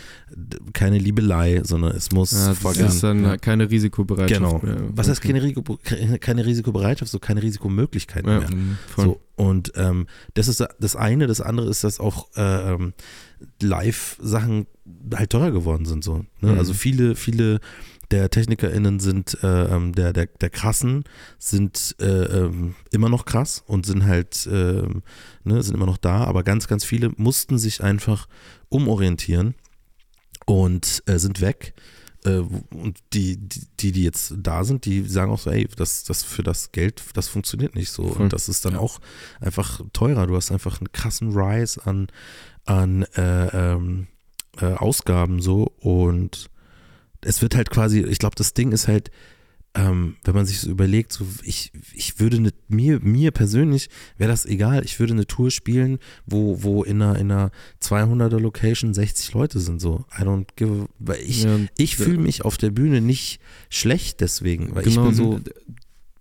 keine 0.73 0.99
Liebelei, 0.99 1.63
sondern 1.65 1.97
es 1.97 2.13
muss 2.13 2.33
ja, 2.33 2.55
das 2.63 2.95
ist 2.95 3.03
dann 3.03 3.41
keine 3.41 3.71
Risikobereitschaft. 3.71 4.41
Genau. 4.41 4.61
Mehr. 4.63 4.89
Was 4.95 5.09
heißt 5.09 5.21
keine, 5.21 5.43
Risiko, 5.43 5.79
keine 6.21 6.47
Risikobereitschaft, 6.47 7.11
so 7.11 7.19
keine 7.19 7.43
Risikomöglichkeit 7.43 8.27
ja, 8.27 8.41
mehr. 8.41 8.51
Mhm, 8.51 8.79
so. 8.97 9.21
Und 9.37 9.73
ähm, 9.77 10.07
das 10.35 10.49
ist 10.49 10.65
das 10.81 10.97
eine, 10.97 11.27
das 11.27 11.41
andere 11.41 11.69
ist, 11.69 11.85
dass 11.85 12.01
auch 12.01 12.29
äh, 12.37 12.73
ähm, 12.73 12.93
Live-Sachen 13.63 14.67
halt 15.15 15.31
teurer 15.31 15.53
geworden 15.53 15.85
sind. 15.85 16.03
So, 16.03 16.25
ne? 16.41 16.53
mhm. 16.53 16.59
Also 16.59 16.75
viele, 16.75 17.15
viele 17.15 17.61
der 18.11 18.31
TechnikerInnen 18.31 19.01
sind 19.01 19.43
äh, 19.43 19.65
ähm, 19.65 19.93
der, 19.95 20.13
der, 20.13 20.27
der 20.27 20.51
krassen, 20.51 21.05
sind 21.39 21.97
äh, 22.01 22.07
ähm, 22.07 22.75
immer 22.91 23.09
noch 23.09 23.25
krass 23.25 23.63
und 23.67 23.85
sind 23.85 24.05
halt, 24.07 24.47
äh, 24.47 24.83
ne, 25.45 25.63
sind 25.63 25.75
immer 25.75 25.87
noch 25.87 25.99
da, 25.99 26.25
aber 26.25 26.43
ganz, 26.43 26.69
ganz 26.69 26.85
viele 26.85 27.11
mussten 27.17 27.59
sich 27.59 27.83
einfach 27.83 28.29
umorientieren 28.69 29.55
und 30.47 31.03
äh, 31.07 31.19
sind 31.19 31.41
weg. 31.41 31.75
Äh, 32.25 32.39
und 32.71 32.99
die, 33.13 33.37
die, 33.37 33.93
die 33.93 34.05
jetzt 34.05 34.35
da 34.39 34.65
sind, 34.65 34.87
die 34.87 35.03
sagen 35.03 35.31
auch 35.31 35.39
so, 35.39 35.51
ey, 35.51 35.69
das, 35.77 36.05
das 36.05 36.23
für 36.23 36.43
das 36.43 36.73
Geld, 36.73 37.03
das 37.13 37.29
funktioniert 37.29 37.75
nicht 37.75 37.91
so. 37.91 38.05
Und 38.05 38.33
das 38.33 38.49
ist 38.49 38.65
dann 38.65 38.73
ja. 38.75 38.79
auch 38.79 39.01
einfach 39.41 39.83
teurer. 39.93 40.27
Du 40.27 40.35
hast 40.35 40.51
einfach 40.51 40.81
einen 40.81 40.93
krassen 40.93 41.33
Rise 41.39 41.85
an, 41.87 42.09
an 42.65 43.03
äh, 43.15 43.75
ähm, 43.75 44.09
Ausgaben 44.61 45.41
so 45.41 45.73
und 45.79 46.51
es 47.21 47.43
wird 47.43 47.55
halt 47.57 47.71
quasi, 47.71 48.01
ich 48.01 48.19
glaube, 48.19 48.37
das 48.37 48.55
Ding 48.55 48.73
ist 48.73 48.89
halt, 48.89 49.11
ähm, 49.75 50.17
wenn 50.25 50.35
man 50.35 50.47
sich 50.47 50.61
so 50.61 50.71
überlegt, 50.71 51.13
so 51.13 51.27
ich, 51.43 51.73
ich 51.95 52.19
würde 52.19 52.39
eine, 52.39 52.51
mir, 52.69 53.01
mir 53.01 53.31
persönlich 53.31 53.91
wäre 54.17 54.31
das 54.31 54.47
egal, 54.47 54.85
ich 54.85 54.99
würde 54.99 55.13
eine 55.13 55.27
Tour 55.27 55.51
spielen, 55.51 55.99
wo, 56.27 56.63
wo 56.63 56.83
in 56.83 57.03
einer, 57.03 57.19
in 57.19 57.31
einer 57.31 57.51
200er 57.83 58.39
Location 58.39 58.95
60 58.95 59.35
Leute 59.35 59.61
sind, 59.61 59.81
so. 59.81 60.05
I 60.19 60.23
don't 60.23 60.47
give, 60.57 60.89
weil 60.99 61.21
ich, 61.21 61.45
ja, 61.45 61.59
ich 61.77 61.97
fühle 61.97 62.19
mich 62.19 62.45
auf 62.45 62.57
der 62.57 62.71
Bühne 62.71 63.01
nicht 63.01 63.41
schlecht 63.69 64.21
deswegen, 64.21 64.75
weil 64.75 64.85
genau, 64.85 65.03
ich 65.03 65.09
bin 65.09 65.15
so, 65.15 65.41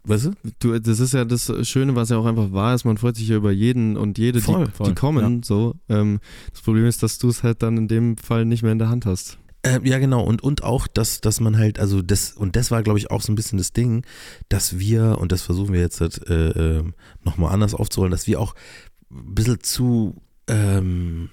Weißt 0.08 0.26
du? 0.26 0.32
du? 0.60 0.80
Das 0.80 1.02
ist 1.02 1.14
ja 1.14 1.26
das 1.26 1.52
Schöne, 1.68 1.96
was 1.96 2.10
ja 2.10 2.18
auch 2.18 2.26
einfach 2.26 2.54
wahr 2.54 2.74
ist. 2.74 2.86
Man 2.86 2.98
freut 2.98 3.18
sich 3.18 3.28
ja 3.28 3.36
über 3.36 3.52
jeden 3.52 3.98
und 3.98 4.18
jede, 4.18 4.40
voll, 4.40 4.66
die, 4.66 4.72
voll, 4.72 4.88
die, 4.88 4.96
kommen. 4.96 5.36
Ja. 5.36 5.42
So. 5.44 5.76
Ähm, 5.90 6.20
das 6.54 6.62
Problem 6.62 6.86
ist, 6.86 7.04
dass 7.04 7.18
du 7.18 7.28
es 7.28 7.44
halt 7.44 7.62
dann 7.62 7.76
in 7.76 7.90
dem 7.90 8.16
Fall 8.16 8.46
nicht 8.46 8.64
mehr 8.64 8.72
in 8.72 8.80
der 8.80 8.88
Hand 8.88 9.06
hast. 9.06 9.38
Äh, 9.68 9.80
ja, 9.84 10.00
genau. 10.00 10.24
Und, 10.24 10.42
und 10.42 10.64
auch, 10.64 10.88
dass, 10.88 11.22
dass 11.22 11.40
man 11.40 11.58
halt, 11.58 11.80
also 11.80 12.02
das, 12.02 12.34
und 12.34 12.56
das 12.56 12.72
war, 12.72 12.84
glaube 12.84 13.00
ich, 13.00 13.12
auch 13.12 13.22
so 13.22 13.32
ein 13.32 13.36
bisschen 13.36 13.58
das 13.58 13.74
Ding, 13.74 14.06
dass 14.50 14.80
wir, 14.80 15.18
und 15.20 15.32
das 15.32 15.42
versuchen 15.42 15.74
wir 15.74 15.82
jetzt 15.82 16.02
halt, 16.02 16.28
äh, 16.30 16.50
ähm, 16.52 16.94
nochmal 17.24 17.54
anders 17.54 17.74
aufzurollen, 17.74 18.12
dass 18.12 18.28
wir 18.28 18.40
auch 18.40 18.56
ein 19.12 19.36
bisschen 19.36 19.62
zu 19.62 20.22
ähm, 20.48 21.30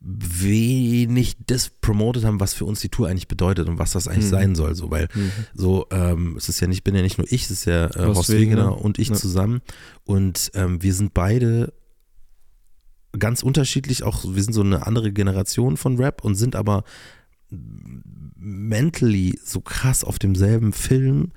wenig 0.00 1.36
das 1.46 1.70
promotet 1.70 2.24
haben, 2.24 2.38
was 2.38 2.54
für 2.54 2.64
uns 2.64 2.80
die 2.80 2.88
Tour 2.88 3.08
eigentlich 3.08 3.28
bedeutet 3.28 3.68
und 3.68 3.78
was 3.78 3.92
das 3.92 4.06
eigentlich 4.08 4.26
mhm. 4.26 4.30
sein 4.30 4.54
soll. 4.54 4.74
So, 4.74 4.90
weil 4.90 5.08
mhm. 5.14 5.32
so, 5.54 5.86
ähm, 5.90 6.36
es 6.36 6.48
ist 6.48 6.60
ja 6.60 6.66
nicht, 6.66 6.84
bin 6.84 6.94
ja 6.94 7.02
nicht 7.02 7.18
nur 7.18 7.26
ich, 7.30 7.44
es 7.44 7.50
ist 7.50 7.64
ja 7.64 7.86
äh, 7.86 8.06
Horst 8.06 8.32
Wegener 8.32 8.80
und 8.80 8.98
ich 8.98 9.08
ja. 9.08 9.14
zusammen. 9.14 9.62
Und 10.04 10.50
ähm, 10.54 10.82
wir 10.82 10.94
sind 10.94 11.14
beide 11.14 11.72
ganz 13.18 13.42
unterschiedlich, 13.42 14.02
auch 14.02 14.24
wir 14.24 14.42
sind 14.42 14.52
so 14.52 14.60
eine 14.60 14.86
andere 14.86 15.12
Generation 15.12 15.76
von 15.76 15.96
Rap 15.96 16.22
und 16.24 16.34
sind 16.34 16.54
aber 16.54 16.84
mentally 17.50 19.38
so 19.42 19.60
krass 19.60 20.04
auf 20.04 20.18
demselben 20.18 20.72
Film, 20.72 21.32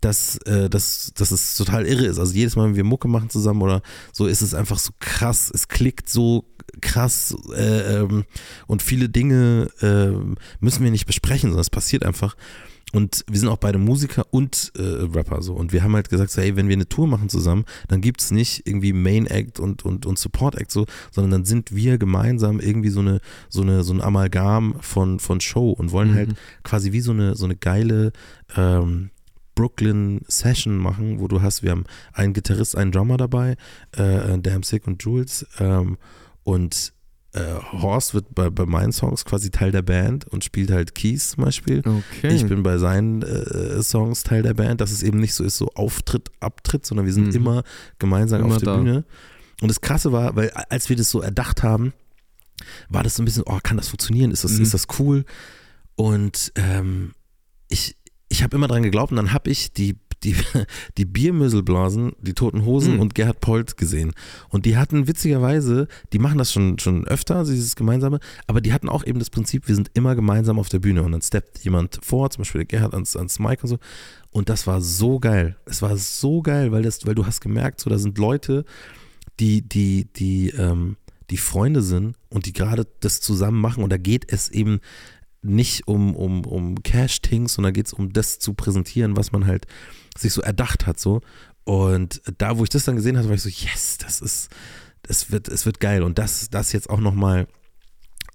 dass, 0.00 0.36
äh, 0.46 0.70
dass, 0.70 1.12
dass 1.14 1.30
es 1.30 1.54
total 1.54 1.86
irre 1.86 2.06
ist. 2.06 2.18
Also 2.18 2.32
jedes 2.34 2.56
Mal, 2.56 2.68
wenn 2.68 2.76
wir 2.76 2.84
Mucke 2.84 3.08
machen 3.08 3.30
zusammen 3.30 3.62
oder 3.62 3.82
so, 4.12 4.26
ist 4.26 4.42
es 4.42 4.54
einfach 4.54 4.78
so 4.78 4.92
krass, 5.00 5.50
es 5.52 5.68
klickt 5.68 6.08
so 6.08 6.44
krass 6.80 7.34
äh, 7.54 7.96
ähm, 7.96 8.24
und 8.66 8.82
viele 8.82 9.08
Dinge 9.08 9.68
äh, 9.80 10.12
müssen 10.60 10.84
wir 10.84 10.90
nicht 10.90 11.06
besprechen, 11.06 11.50
sondern 11.50 11.62
es 11.62 11.70
passiert 11.70 12.04
einfach. 12.04 12.36
Und 12.92 13.24
wir 13.28 13.38
sind 13.38 13.48
auch 13.48 13.58
beide 13.58 13.78
Musiker 13.78 14.26
und 14.30 14.72
äh, 14.76 14.82
Rapper 14.82 15.42
so. 15.42 15.54
Und 15.54 15.72
wir 15.72 15.82
haben 15.82 15.94
halt 15.94 16.08
gesagt, 16.08 16.30
so, 16.30 16.40
hey, 16.40 16.56
wenn 16.56 16.68
wir 16.68 16.76
eine 16.76 16.88
Tour 16.88 17.06
machen 17.06 17.28
zusammen, 17.28 17.64
dann 17.88 18.00
gibt 18.00 18.22
es 18.22 18.30
nicht 18.30 18.66
irgendwie 18.66 18.92
Main 18.94 19.26
Act 19.26 19.60
und, 19.60 19.84
und, 19.84 20.06
und 20.06 20.18
Support 20.18 20.56
Act 20.56 20.72
so, 20.72 20.86
sondern 21.10 21.30
dann 21.30 21.44
sind 21.44 21.74
wir 21.74 21.98
gemeinsam 21.98 22.60
irgendwie 22.60 22.88
so 22.88 23.00
eine, 23.00 23.20
so 23.50 23.60
eine, 23.60 23.84
so 23.84 23.92
ein 23.92 24.00
Amalgam 24.00 24.76
von, 24.80 25.20
von 25.20 25.40
Show 25.40 25.70
und 25.70 25.92
wollen 25.92 26.14
halt 26.14 26.28
mhm. 26.28 26.32
halt 26.32 26.64
quasi 26.64 26.92
wie 26.92 27.00
so 27.00 27.12
eine, 27.12 27.34
so 27.34 27.44
eine 27.44 27.56
geile 27.56 28.12
ähm, 28.56 29.10
Brooklyn 29.54 30.22
Session 30.28 30.76
machen, 30.76 31.18
wo 31.18 31.28
du 31.28 31.42
hast, 31.42 31.62
wir 31.62 31.72
haben 31.72 31.84
einen 32.12 32.32
Gitarrist, 32.32 32.76
einen 32.76 32.92
Drummer 32.92 33.16
dabei, 33.16 33.56
äh, 33.96 34.38
Damn 34.38 34.62
Sick 34.62 34.86
und 34.86 35.02
Jules, 35.02 35.46
ähm, 35.58 35.98
und 36.44 36.94
äh, 37.34 37.54
Horst 37.72 38.14
wird 38.14 38.34
bei, 38.34 38.48
bei 38.48 38.64
meinen 38.64 38.92
Songs 38.92 39.24
quasi 39.24 39.50
Teil 39.50 39.70
der 39.70 39.82
Band 39.82 40.26
und 40.26 40.44
spielt 40.44 40.70
halt 40.70 40.94
Keys 40.94 41.30
zum 41.30 41.44
Beispiel. 41.44 41.80
Okay. 41.80 42.34
Ich 42.34 42.46
bin 42.46 42.62
bei 42.62 42.78
seinen 42.78 43.22
äh, 43.22 43.82
Songs 43.82 44.22
Teil 44.22 44.42
der 44.42 44.54
Band, 44.54 44.80
dass 44.80 44.90
es 44.90 45.02
eben 45.02 45.18
nicht 45.18 45.34
so 45.34 45.44
ist, 45.44 45.58
so 45.58 45.68
Auftritt, 45.74 46.30
Abtritt, 46.40 46.86
sondern 46.86 47.06
wir 47.06 47.12
sind 47.12 47.28
mhm. 47.28 47.34
immer 47.34 47.62
gemeinsam 47.98 48.40
immer 48.40 48.54
auf 48.54 48.62
der 48.62 48.72
da. 48.72 48.76
Bühne. 48.76 49.04
Und 49.60 49.68
das 49.68 49.80
Krasse 49.80 50.12
war, 50.12 50.36
weil 50.36 50.50
als 50.50 50.88
wir 50.88 50.96
das 50.96 51.10
so 51.10 51.20
erdacht 51.20 51.62
haben, 51.62 51.92
war 52.88 53.02
das 53.02 53.16
so 53.16 53.22
ein 53.22 53.24
bisschen, 53.24 53.44
oh, 53.46 53.58
kann 53.62 53.76
das 53.76 53.88
funktionieren? 53.88 54.30
Ist 54.30 54.44
das, 54.44 54.52
mhm. 54.52 54.62
ist 54.62 54.74
das 54.74 54.86
cool? 54.98 55.24
Und 55.96 56.52
ähm, 56.54 57.12
ich, 57.68 57.96
ich 58.28 58.42
habe 58.42 58.56
immer 58.56 58.68
dran 58.68 58.82
geglaubt 58.82 59.10
und 59.10 59.16
dann 59.16 59.32
habe 59.32 59.50
ich 59.50 59.72
die 59.72 59.96
die, 60.24 60.36
die 60.98 61.04
Biermüsselblasen, 61.04 62.12
die 62.20 62.34
Toten 62.34 62.64
Hosen 62.64 62.94
mhm. 62.94 63.00
und 63.00 63.14
Gerhard 63.14 63.40
Polt 63.40 63.76
gesehen. 63.76 64.12
Und 64.48 64.66
die 64.66 64.76
hatten 64.76 65.06
witzigerweise, 65.06 65.88
die 66.12 66.18
machen 66.18 66.38
das 66.38 66.52
schon, 66.52 66.78
schon 66.78 67.06
öfter, 67.06 67.44
dieses 67.44 67.76
Gemeinsame, 67.76 68.20
aber 68.46 68.60
die 68.60 68.72
hatten 68.72 68.88
auch 68.88 69.04
eben 69.04 69.18
das 69.18 69.30
Prinzip, 69.30 69.68
wir 69.68 69.74
sind 69.74 69.90
immer 69.94 70.14
gemeinsam 70.14 70.58
auf 70.58 70.68
der 70.68 70.80
Bühne 70.80 71.02
und 71.02 71.12
dann 71.12 71.22
steppt 71.22 71.58
jemand 71.60 71.98
vor, 72.02 72.30
zum 72.30 72.42
Beispiel 72.42 72.60
der 72.60 72.66
Gerhard 72.66 72.94
ans, 72.94 73.16
ans 73.16 73.38
Mike 73.38 73.62
und 73.62 73.68
so. 73.68 73.78
Und 74.30 74.48
das 74.48 74.66
war 74.66 74.80
so 74.80 75.18
geil. 75.18 75.56
Es 75.64 75.82
war 75.82 75.96
so 75.96 76.42
geil, 76.42 76.70
weil, 76.72 76.82
das, 76.82 77.06
weil 77.06 77.14
du 77.14 77.26
hast 77.26 77.40
gemerkt, 77.40 77.80
so 77.80 77.88
da 77.88 77.98
sind 77.98 78.18
Leute, 78.18 78.64
die, 79.40 79.62
die, 79.62 80.06
die, 80.14 80.50
ähm, 80.50 80.96
die 81.30 81.36
Freunde 81.36 81.82
sind 81.82 82.16
und 82.28 82.46
die 82.46 82.52
gerade 82.52 82.86
das 83.00 83.20
zusammen 83.20 83.60
machen 83.60 83.82
und 83.82 83.90
da 83.90 83.98
geht 83.98 84.32
es 84.32 84.48
eben 84.48 84.80
nicht 85.42 85.86
um, 85.86 86.16
um, 86.16 86.44
um 86.44 86.82
Cash-Things, 86.82 87.54
sondern 87.54 87.72
geht 87.72 87.86
es 87.86 87.92
um 87.92 88.12
das 88.12 88.38
zu 88.38 88.54
präsentieren, 88.54 89.16
was 89.16 89.32
man 89.32 89.46
halt 89.46 89.66
sich 90.18 90.32
so 90.32 90.42
erdacht 90.42 90.86
hat. 90.86 90.98
so 90.98 91.20
Und 91.64 92.22
da, 92.38 92.58
wo 92.58 92.64
ich 92.64 92.70
das 92.70 92.84
dann 92.84 92.96
gesehen 92.96 93.16
habe, 93.16 93.28
war 93.28 93.34
ich 93.34 93.42
so, 93.42 93.48
yes, 93.48 93.98
das 93.98 94.20
ist, 94.20 94.50
es 95.06 95.30
wird, 95.30 95.48
es 95.48 95.66
wird 95.66 95.80
geil. 95.80 96.02
Und 96.02 96.18
das, 96.18 96.50
das 96.50 96.72
jetzt 96.72 96.90
auch 96.90 97.00
nochmal 97.00 97.46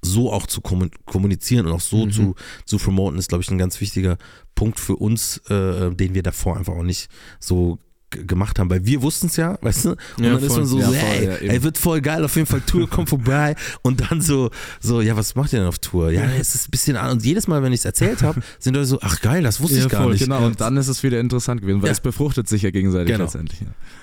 so 0.01 0.31
auch 0.31 0.47
zu 0.47 0.61
kommunizieren 0.61 1.65
und 1.65 1.73
auch 1.73 1.81
so 1.81 2.05
mhm. 2.05 2.11
zu, 2.11 2.35
zu 2.65 2.77
promoten, 2.77 3.17
ist, 3.17 3.29
glaube 3.29 3.41
ich, 3.41 3.49
ein 3.49 3.57
ganz 3.57 3.79
wichtiger 3.79 4.17
Punkt 4.53 4.79
für 4.79 4.97
uns, 4.97 5.37
äh, 5.49 5.91
den 5.91 6.13
wir 6.13 6.23
davor 6.23 6.57
einfach 6.57 6.73
auch 6.73 6.83
nicht 6.83 7.09
so 7.39 7.79
gemacht 8.27 8.59
haben, 8.59 8.69
weil 8.69 8.85
wir 8.85 9.01
wussten 9.01 9.27
es 9.27 9.35
ja, 9.35 9.57
weißt 9.61 9.85
du? 9.85 9.89
Und 9.91 9.97
ja, 10.17 10.31
dann 10.31 10.39
voll. 10.39 10.47
ist 10.47 10.55
man 10.57 10.65
so, 10.65 10.79
ja, 10.79 10.87
so 10.87 10.93
ey, 10.93 11.25
ja, 11.25 11.31
ey, 11.53 11.63
wird 11.63 11.77
voll 11.77 12.01
geil, 12.01 12.23
auf 12.23 12.35
jeden 12.35 12.47
Fall 12.47 12.61
Tour, 12.61 12.87
komm 12.89 13.07
vorbei. 13.07 13.55
Und 13.81 14.09
dann 14.09 14.21
so, 14.21 14.49
so, 14.79 15.01
ja, 15.01 15.15
was 15.15 15.35
macht 15.35 15.53
ihr 15.53 15.59
denn 15.59 15.67
auf 15.67 15.79
Tour? 15.79 16.11
Ja, 16.11 16.23
es 16.39 16.55
ist 16.55 16.67
ein 16.67 16.71
bisschen 16.71 16.97
an. 16.97 17.11
Und 17.11 17.25
jedes 17.25 17.47
Mal, 17.47 17.63
wenn 17.63 17.73
ich 17.73 17.81
es 17.81 17.85
erzählt 17.85 18.23
habe, 18.23 18.41
sind 18.59 18.75
Leute 18.75 18.85
so, 18.85 18.99
ach 19.01 19.21
geil, 19.21 19.43
das 19.43 19.61
wusste 19.61 19.79
ich 19.79 19.89
gar 19.89 20.03
voll, 20.03 20.13
nicht. 20.13 20.23
Genau, 20.23 20.45
und 20.45 20.61
dann 20.61 20.77
ist 20.77 20.87
es 20.87 21.03
wieder 21.03 21.19
interessant 21.19 21.61
gewesen, 21.61 21.81
weil 21.81 21.91
es 21.91 21.99
befruchtet 21.99 22.47
sich 22.47 22.61
ja 22.61 22.71
gegenseitig 22.71 23.13
genau. 23.13 23.25
letztendlich. 23.25 23.59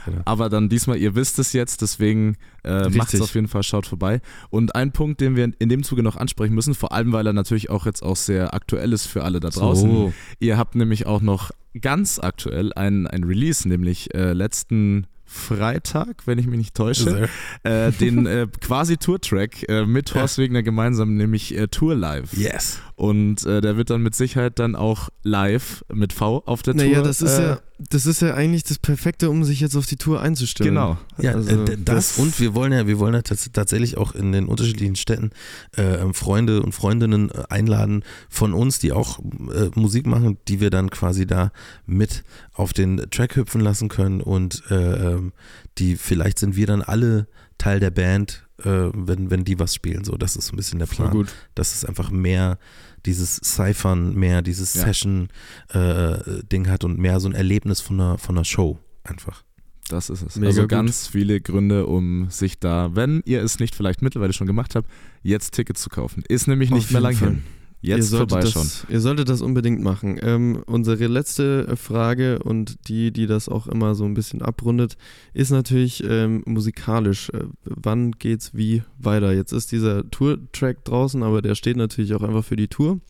Genau. 0.06 0.22
Aber 0.24 0.48
dann 0.48 0.68
diesmal, 0.68 0.98
ihr 0.98 1.14
wisst 1.14 1.38
es 1.38 1.52
jetzt, 1.52 1.82
deswegen 1.82 2.36
äh, 2.64 2.88
macht 2.90 3.14
es 3.14 3.20
auf 3.20 3.34
jeden 3.34 3.48
Fall, 3.48 3.62
schaut 3.62 3.86
vorbei. 3.86 4.20
Und 4.50 4.74
ein 4.74 4.92
Punkt, 4.92 5.20
den 5.20 5.36
wir 5.36 5.50
in 5.58 5.68
dem 5.68 5.82
Zuge 5.82 6.02
noch 6.02 6.16
ansprechen 6.16 6.54
müssen, 6.54 6.74
vor 6.74 6.92
allem, 6.92 7.12
weil 7.12 7.26
er 7.26 7.32
natürlich 7.32 7.70
auch 7.70 7.86
jetzt 7.86 8.02
auch 8.02 8.16
sehr 8.16 8.54
aktuell 8.54 8.92
ist 8.92 9.06
für 9.06 9.24
alle 9.24 9.40
da 9.40 9.50
draußen. 9.50 9.90
So. 9.90 10.12
Ihr 10.38 10.58
habt 10.58 10.74
nämlich 10.74 11.06
auch 11.06 11.20
noch 11.20 11.50
ganz 11.80 12.18
aktuell 12.18 12.72
ein, 12.74 13.06
ein 13.06 13.24
Release, 13.24 13.68
nämlich 13.68 14.14
äh, 14.14 14.32
letzten 14.32 15.06
Freitag, 15.24 16.26
wenn 16.26 16.40
ich 16.40 16.46
mich 16.46 16.58
nicht 16.58 16.74
täusche, 16.74 17.28
äh, 17.62 17.92
den 17.92 18.26
äh, 18.26 18.48
quasi 18.60 18.96
Tour-Track 18.96 19.68
äh, 19.68 19.86
mit 19.86 20.12
Horst 20.12 20.38
Wegner 20.38 20.64
gemeinsam, 20.64 21.16
nämlich 21.16 21.56
äh, 21.56 21.68
Tour 21.68 21.94
Live. 21.94 22.32
Yes. 22.32 22.80
Und 23.00 23.46
äh, 23.46 23.62
der 23.62 23.78
wird 23.78 23.88
dann 23.88 24.02
mit 24.02 24.14
Sicherheit 24.14 24.58
dann 24.58 24.76
auch 24.76 25.08
live 25.22 25.82
mit 25.90 26.12
V 26.12 26.42
auf 26.44 26.60
der 26.62 26.74
naja, 26.74 26.96
Tour. 26.96 27.04
das 27.04 27.22
ist 27.22 27.38
äh, 27.38 27.48
ja, 27.48 27.60
das 27.78 28.04
ist 28.04 28.20
ja 28.20 28.34
eigentlich 28.34 28.62
das 28.62 28.78
Perfekte, 28.78 29.30
um 29.30 29.42
sich 29.42 29.60
jetzt 29.60 29.74
auf 29.74 29.86
die 29.86 29.96
Tour 29.96 30.20
einzustellen. 30.20 30.74
Genau. 30.74 30.98
Ja, 31.16 31.32
Also, 31.32 31.64
äh, 31.64 31.78
das, 31.82 32.18
und 32.18 32.38
wir 32.38 32.54
wollen 32.54 32.74
ja, 32.74 32.86
wir 32.86 32.98
wollen 32.98 33.14
ja 33.14 33.22
tats 33.22 33.50
tatsächlich 33.54 33.96
auch 33.96 34.14
in 34.14 34.32
den 34.32 34.44
unterschiedlichen 34.44 34.96
Städten 34.96 35.30
äh, 35.76 36.12
Freunde 36.12 36.62
und 36.62 36.72
Freundinnen 36.72 37.30
äh, 37.30 37.44
einladen 37.48 38.04
von 38.28 38.52
uns, 38.52 38.80
die 38.80 38.92
auch 38.92 39.18
äh, 39.18 39.70
Musik 39.76 40.06
machen, 40.06 40.36
die 40.46 40.60
wir 40.60 40.68
dann 40.68 40.90
quasi 40.90 41.26
da 41.26 41.52
mit 41.86 42.22
auf 42.52 42.74
den 42.74 42.98
Track 43.10 43.34
hüpfen 43.36 43.62
lassen 43.62 43.88
können 43.88 44.20
und 44.20 44.62
äh, 44.70 45.14
ähm, 45.14 45.32
die 45.78 45.96
vielleicht 45.96 46.38
sind 46.38 46.54
wir 46.54 46.66
dann 46.66 46.82
alle 46.82 47.28
Teil 47.56 47.80
der 47.80 47.90
Band, 47.90 48.46
wenn, 48.62 49.30
wenn 49.30 49.44
die 49.44 49.58
was 49.58 49.74
spielen. 49.74 50.04
So, 50.04 50.18
das 50.18 50.36
ist 50.36 50.48
so 50.48 50.52
ein 50.52 50.56
bisschen 50.56 50.78
der 50.78 50.84
Plan. 50.86 51.10
gut. 51.10 51.28
Dass 51.54 51.74
es 51.74 51.82
einfach 51.82 52.10
mehr 52.10 52.58
dieses 53.06 53.36
Cyphern, 53.42 54.14
mehr 54.14 54.42
dieses 54.42 54.74
Ja. 54.74 54.84
Session-Ding 54.84 56.68
hat 56.68 56.84
und 56.84 56.98
mehr 56.98 57.20
so 57.20 57.28
ein 57.28 57.34
Erlebnis 57.34 57.80
von 57.80 58.00
einer, 58.00 58.18
von 58.18 58.36
einer 58.36 58.44
Show 58.44 58.78
einfach. 59.04 59.42
Das 59.88 60.08
ist 60.08 60.22
es. 60.22 60.36
Mega 60.36 60.48
also 60.48 60.60
gut. 60.62 60.70
ganz 60.70 61.08
viele 61.08 61.40
Gründe, 61.40 61.86
um 61.86 62.30
sich 62.30 62.60
da, 62.60 62.94
wenn 62.94 63.22
ihr 63.24 63.42
es 63.42 63.58
nicht 63.58 63.74
vielleicht 63.74 64.02
mittlerweile 64.02 64.32
schon 64.32 64.46
gemacht 64.46 64.74
habt, 64.76 64.88
jetzt 65.22 65.52
Tickets 65.54 65.82
zu 65.82 65.90
kaufen. 65.90 66.22
Ist 66.28 66.46
nämlich 66.46 66.70
nicht 66.70 66.84
Auf 66.86 66.90
mehr 66.92 67.00
jeden 67.00 67.12
lang 67.12 67.16
Fall. 67.16 67.28
hin. 67.30 67.42
Jetzt 67.82 67.96
ihr 67.96 68.02
solltet 68.04 68.30
vorbeischauen. 68.30 68.66
Das, 68.66 68.86
ihr 68.90 69.00
solltet 69.00 69.28
das 69.28 69.40
unbedingt 69.40 69.82
machen. 69.82 70.18
Ähm, 70.22 70.62
unsere 70.66 71.06
letzte 71.06 71.76
Frage 71.76 72.40
und 72.40 72.88
die, 72.88 73.10
die 73.10 73.26
das 73.26 73.48
auch 73.48 73.66
immer 73.66 73.94
so 73.94 74.04
ein 74.04 74.14
bisschen 74.14 74.42
abrundet, 74.42 74.96
ist 75.32 75.50
natürlich 75.50 76.04
ähm, 76.04 76.42
musikalisch. 76.46 77.30
Äh, 77.30 77.44
wann 77.64 78.12
geht's 78.12 78.54
wie 78.54 78.82
weiter? 78.98 79.32
Jetzt 79.32 79.52
ist 79.52 79.72
dieser 79.72 80.08
Tour-Track 80.10 80.84
draußen, 80.84 81.22
aber 81.22 81.40
der 81.40 81.54
steht 81.54 81.76
natürlich 81.76 82.14
auch 82.14 82.22
einfach 82.22 82.44
für 82.44 82.56
die 82.56 82.68
Tour. 82.68 83.00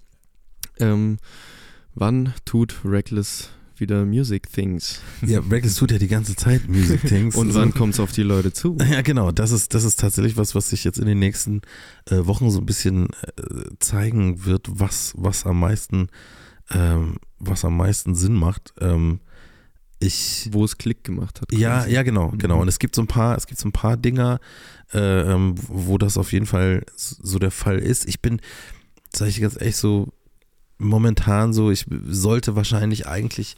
Ähm, 0.78 1.18
wann 1.94 2.32
tut 2.44 2.76
Reckless 2.84 3.51
wieder 3.81 4.05
Music 4.05 4.51
Things? 4.52 5.01
Ja, 5.27 5.40
Reckless 5.40 5.77
tut 5.77 5.90
ja 5.90 5.98
die 5.98 6.09
ganze 6.09 6.36
Zeit 6.36 6.69
Music 6.69 7.02
Things. 7.07 7.35
Und 7.36 7.55
wann 7.55 7.73
kommt's 7.73 8.01
auf 8.01 8.12
die 8.12 8.23
Leute 8.23 8.52
zu? 8.52 8.77
Ja, 8.90 9.02
genau. 9.02 9.31
Das 9.32 9.51
ist, 9.51 9.74
das 9.74 9.85
ist 9.85 10.01
tatsächlich 10.01 10.36
was, 10.36 10.55
was 10.55 10.70
sich 10.70 10.85
jetzt 10.85 10.98
in 10.98 11.07
den 11.07 11.19
nächsten 11.19 11.62
äh, 12.11 12.27
Wochen 12.27 12.51
so 12.51 12.59
ein 12.59 12.66
bisschen 12.66 13.09
äh, 13.36 13.70
zeigen 13.78 14.44
wird, 14.44 14.66
was, 14.69 15.15
was 15.16 15.47
am 15.47 15.61
meisten, 15.61 16.09
ähm, 16.70 17.16
was 17.39 17.65
am 17.65 17.77
meisten 17.77 18.15
Sinn 18.15 18.35
macht. 18.35 18.74
Ähm, 18.81 19.20
ich, 20.01 20.48
Wo 20.52 20.65
es 20.65 20.78
Klick 20.78 21.05
gemacht 21.05 21.40
hat. 21.40 21.52
ja, 21.52 21.81
quasi. 21.81 21.93
ja, 21.93 22.02
genau, 22.02 22.32
genau. 22.36 22.57
Mhm. 22.57 22.61
Und 22.62 22.69
es 22.69 22.78
gibt 22.78 22.94
so 22.94 23.02
ein 23.02 23.07
paar, 23.07 23.36
es 23.36 23.47
gibt 23.47 23.61
so 23.61 23.69
ein 23.69 23.73
paar 23.73 23.97
Dinger, 23.98 24.40
äh, 24.93 25.32
ähm, 25.32 25.55
wo 25.69 25.98
das 25.98 26.16
auf 26.16 26.32
jeden 26.32 26.47
Fall 26.47 26.85
so 26.97 27.39
der 27.39 27.51
Fall 27.51 27.78
ist. 27.78 28.09
Ich 28.09 28.23
bin, 28.23 28.40
sage 29.15 29.31
ich 29.31 29.40
ganz 29.40 29.57
ehrlich, 29.61 29.77
so 29.77 30.12
momentan 30.81 31.52
so, 31.52 31.70
ich 31.70 31.86
sollte 32.07 32.57
wahrscheinlich 32.57 33.07
eigentlich 33.07 33.57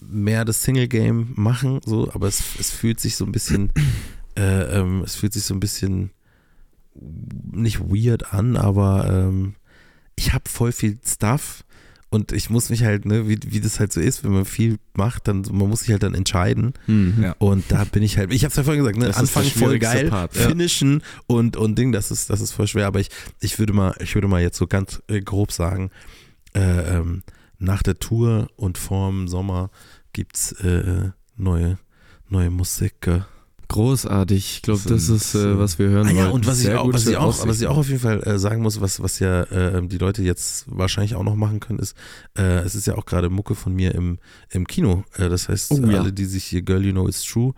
mehr 0.00 0.44
das 0.44 0.62
Single-Game 0.62 1.32
machen, 1.36 1.80
so, 1.84 2.10
aber 2.12 2.26
es, 2.28 2.42
es 2.58 2.70
fühlt 2.70 3.00
sich 3.00 3.16
so 3.16 3.24
ein 3.24 3.32
bisschen, 3.32 3.70
äh, 4.36 4.80
ähm, 4.80 5.02
es 5.02 5.14
fühlt 5.14 5.32
sich 5.32 5.44
so 5.44 5.54
ein 5.54 5.60
bisschen 5.60 6.10
nicht 7.52 7.80
weird 7.80 8.32
an, 8.34 8.56
aber 8.56 9.08
ähm, 9.08 9.54
ich 10.16 10.32
habe 10.32 10.48
voll 10.48 10.72
viel 10.72 10.98
Stuff 11.04 11.64
und 12.10 12.30
ich 12.30 12.48
muss 12.48 12.70
mich 12.70 12.84
halt, 12.84 13.06
ne, 13.06 13.28
wie, 13.28 13.38
wie 13.46 13.60
das 13.60 13.80
halt 13.80 13.92
so 13.92 14.00
ist, 14.00 14.22
wenn 14.22 14.30
man 14.30 14.44
viel 14.44 14.78
macht, 14.92 15.26
dann 15.26 15.42
man 15.50 15.68
muss 15.68 15.80
sich 15.80 15.90
halt 15.90 16.04
dann 16.04 16.14
entscheiden. 16.14 16.74
Mhm. 16.86 17.20
Ja. 17.20 17.34
Und 17.38 17.64
da 17.68 17.82
bin 17.82 18.04
ich 18.04 18.18
halt, 18.18 18.32
ich 18.32 18.44
hab's 18.44 18.54
ja 18.54 18.62
vorhin 18.62 18.82
gesagt, 18.84 18.98
ne, 18.98 19.06
Das 19.06 19.16
Anfang 19.16 19.44
voll 19.44 19.80
geil, 19.80 20.08
Part, 20.10 20.36
ja. 20.36 20.48
finishen 20.48 21.02
und, 21.26 21.56
und 21.56 21.76
Ding, 21.76 21.90
das 21.90 22.12
ist, 22.12 22.30
das 22.30 22.40
ist 22.40 22.52
voll 22.52 22.68
schwer, 22.68 22.86
aber 22.86 23.00
ich, 23.00 23.08
ich 23.40 23.58
würde 23.58 23.72
mal, 23.72 23.96
ich 24.00 24.14
würde 24.14 24.28
mal 24.28 24.40
jetzt 24.40 24.58
so 24.58 24.68
ganz 24.68 25.02
äh, 25.08 25.20
grob 25.20 25.50
sagen, 25.50 25.90
äh, 26.54 26.96
ähm, 26.98 27.22
nach 27.58 27.82
der 27.82 27.98
Tour 27.98 28.48
und 28.56 28.78
vorm 28.78 29.28
Sommer 29.28 29.70
gibt's 30.12 30.52
äh, 30.52 31.10
neue, 31.36 31.78
neue 32.28 32.50
Musik. 32.50 33.08
Großartig. 33.68 34.56
Ich 34.56 34.62
glaube, 34.62 34.82
Das 34.86 35.08
ist, 35.08 35.34
äh, 35.34 35.58
was 35.58 35.78
wir 35.78 35.88
hören 35.88 36.06
Ah 36.06 36.10
ja, 36.10 36.16
wollten. 36.24 36.32
und 36.34 36.46
was 36.46 36.60
ich, 36.62 36.70
auch, 36.74 36.92
was, 36.92 37.06
ich 37.06 37.16
auch, 37.16 37.46
was 37.48 37.60
ich 37.60 37.66
auch 37.66 37.78
auf 37.78 37.88
jeden 37.88 38.00
Fall 38.00 38.22
äh, 38.22 38.38
sagen 38.38 38.60
muss, 38.62 38.80
was, 38.80 39.02
was 39.02 39.18
ja 39.20 39.42
äh, 39.44 39.86
die 39.88 39.96
Leute 39.98 40.22
jetzt 40.22 40.66
wahrscheinlich 40.68 41.14
auch 41.14 41.22
noch 41.24 41.34
machen 41.34 41.60
können, 41.60 41.78
ist, 41.78 41.96
äh, 42.36 42.58
es 42.58 42.74
ist 42.74 42.86
ja 42.86 42.94
auch 42.96 43.06
gerade 43.06 43.30
Mucke 43.30 43.54
von 43.54 43.72
mir 43.74 43.94
im, 43.94 44.18
im 44.50 44.66
Kino. 44.66 45.04
Äh, 45.16 45.30
das 45.30 45.48
heißt, 45.48 45.72
Oh 45.72 45.78
ja. 45.86 46.00
alle, 46.00 46.12
die 46.12 46.26
sich 46.26 46.44
hier 46.44 46.60
Girl 46.62 46.84
You 46.84 46.92
Know 46.92 47.08
It's 47.08 47.24
True 47.24 47.54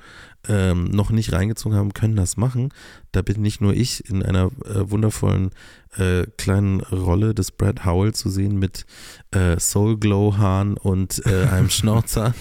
ähm, 0.49 0.85
noch 0.85 1.11
nicht 1.11 1.33
reingezogen 1.33 1.77
haben, 1.77 1.93
können 1.93 2.15
das 2.15 2.37
machen. 2.37 2.69
Da 3.17 3.23
bin 3.23 3.41
nicht 3.41 3.63
nur 3.63 3.73
ich 3.73 4.11
in 4.11 4.23
einer 4.23 4.51
äh, 4.67 4.91
wundervollen 4.91 5.51
äh, 5.97 6.27
kleinen 6.37 6.81
Rolle 6.81 7.35
des 7.35 7.51
Brad 7.51 7.87
Howell 7.87 8.13
zu 8.13 8.29
sehen 8.29 8.59
mit 8.59 8.85
äh, 9.31 9.59
Soul 9.59 9.99
Glow 9.99 10.37
Hahn 10.37 10.77
und 10.77 11.25
äh, 11.25 11.47
einem 11.47 11.71
Schnauzer 11.71 12.35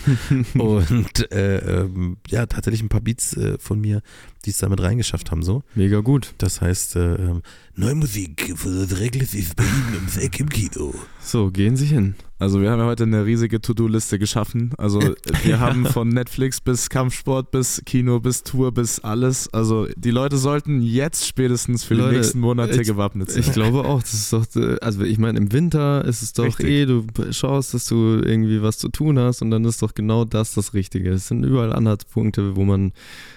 und 0.53 1.31
äh, 1.31 1.83
ähm, 1.83 2.17
ja, 2.27 2.45
tatsächlich 2.45 2.83
ein 2.83 2.89
paar 2.89 2.99
Beats 2.99 3.37
äh, 3.37 3.57
von 3.57 3.79
mir, 3.79 4.01
die 4.43 4.49
es 4.49 4.57
damit 4.57 4.81
reingeschafft 4.81 5.31
haben, 5.31 5.43
so. 5.43 5.63
Mega 5.75 6.01
gut. 6.01 6.33
Das 6.37 6.59
heißt, 6.59 6.97
äh, 6.97 7.15
ähm, 7.15 7.41
neue 7.75 7.95
Musik 7.95 8.53
von 8.57 8.83
Reckless 8.83 9.33
ist 9.33 9.55
bei 9.55 9.63
Ihnen 9.63 10.01
im 10.01 10.09
Sack 10.09 10.39
im 10.39 10.49
Kino. 10.49 10.93
So, 11.21 11.51
gehen 11.51 11.77
Sie 11.77 11.85
hin. 11.85 12.15
Also 12.37 12.61
wir 12.61 12.69
haben 12.69 12.79
ja 12.79 12.85
heute 12.85 13.03
eine 13.03 13.25
riesige 13.25 13.61
To-Do-Liste 13.61 14.19
geschaffen. 14.19 14.73
Also 14.77 14.99
wir 15.43 15.59
haben 15.59 15.85
von 15.85 16.09
Netflix 16.09 16.59
bis 16.59 16.89
Kampfsport, 16.89 17.51
bis 17.51 17.81
Kino, 17.85 18.19
bis 18.19 18.43
Tour, 18.43 18.73
bis 18.73 18.99
alles. 18.99 19.51
Also 19.53 19.87
die 19.95 20.11
Leute 20.11 20.37
sollten 20.37 20.64
jetzt 20.65 21.27
spätestens 21.27 21.83
für 21.83 21.93
Leute, 21.95 22.11
die 22.11 22.15
nächsten 22.17 22.39
Monate 22.39 22.81
ich- 22.81 22.87
gewappnet 22.87 23.31
sein. 23.31 23.41
Ich 23.41 23.51
glaube 23.51 23.85
auch, 23.85 24.01
das 24.01 24.13
ist 24.13 24.33
doch, 24.33 24.45
also 24.81 25.03
ich 25.03 25.17
meine, 25.17 25.37
im 25.37 25.51
Winter 25.51 26.03
ist 26.05 26.21
es 26.21 26.33
doch 26.33 26.45
Richtig. 26.45 26.67
eh, 26.67 26.85
du 26.85 27.05
schaust, 27.31 27.73
dass 27.73 27.85
du 27.85 28.21
irgendwie 28.23 28.61
was 28.61 28.77
zu 28.77 28.89
tun 28.89 29.19
hast 29.19 29.41
und 29.41 29.51
dann 29.51 29.65
ist 29.65 29.81
doch 29.81 29.93
genau 29.93 30.25
das 30.25 30.53
das 30.53 30.73
Richtige. 30.73 31.11
Es 31.11 31.27
sind 31.27 31.43
überall 31.43 31.73
Anhaltspunkte, 31.73 32.55
wo 32.55 32.63
man 32.63 32.91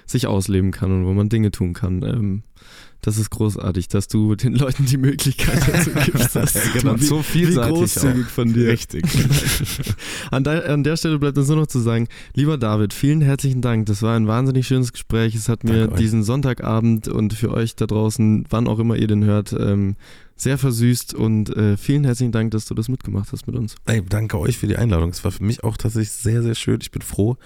sich 0.07 0.27
ausleben 0.27 0.71
kann 0.71 0.91
und 0.93 1.07
wo 1.07 1.13
man 1.13 1.29
Dinge 1.29 1.51
tun 1.51 1.75
kann. 1.75 2.03
Ähm, 2.03 2.43
das 3.01 3.17
ist 3.19 3.31
großartig, 3.31 3.89
dass 3.89 4.09
du 4.09 4.35
den 4.35 4.55
Leuten 4.55 4.85
die 4.87 4.97
Möglichkeit 4.99 5.61
dazu 5.69 5.91
gibst. 6.05 6.35
Das 6.37 6.53
zu 6.53 6.59
Genau. 6.75 6.97
Wie- 6.99 7.05
so 7.05 7.23
vielseitig 7.23 7.71
Wie 7.75 7.79
großzügig 7.79 8.27
auch. 8.27 8.31
von 8.31 8.53
dir. 8.53 8.69
Richtig. 8.69 9.05
An 10.31 10.45
der, 10.45 10.69
an 10.71 10.83
der 10.85 10.97
Stelle 10.97 11.19
bleibt 11.19 11.39
uns 11.39 11.49
nur 11.49 11.57
noch 11.59 11.67
zu 11.67 11.79
sagen, 11.79 12.09
lieber 12.35 12.59
David, 12.59 12.93
vielen 12.93 13.21
herzlichen 13.21 13.61
Dank. 13.63 13.87
Das 13.87 14.03
war 14.03 14.17
ein 14.17 14.27
wahnsinnig 14.27 14.67
schönes 14.67 14.93
Gespräch. 14.93 15.35
Es 15.35 15.49
hat 15.49 15.65
mir 15.65 15.79
Danke 15.81 15.93
euch. 15.95 16.01
diesen 16.01 16.23
Sonntagabend 16.23 17.09
und 17.09 17.33
für 17.35 17.53
euch 17.53 17.77
da 17.77 17.87
draußen, 17.87 18.45
wann 18.51 18.67
auch 18.69 18.79
immer 18.79 18.97
ihr 18.97 19.07
den 19.07 19.25
hört, 19.25 19.53
ähm, 19.59 19.97
sehr 20.39 20.57
versüßt 20.57 21.15
und 21.15 21.55
äh, 21.57 21.77
vielen 21.77 22.05
herzlichen 22.05 22.33
Dank, 22.33 22.53
dass 22.53 22.65
du 22.65 22.75
das 22.75 22.89
mitgemacht 22.89 23.33
hast 23.33 23.47
mit 23.47 23.57
uns. 23.57 23.75
Ey, 23.87 24.03
danke 24.09 24.39
euch 24.39 24.57
für 24.57 24.69
die 24.69 24.77
Einladung. 24.77 25.11
Es 25.11 25.25
war 25.25 25.33
für 25.33 25.45
mich 25.45 25.65
auch 25.65 25.77
tatsächlich 25.77 26.13
sehr, 26.13 26.43
sehr 26.43 26.55
schön. 26.55 26.79
Ich 26.81 26.91
bin 26.91 27.03
froh, 27.03 27.37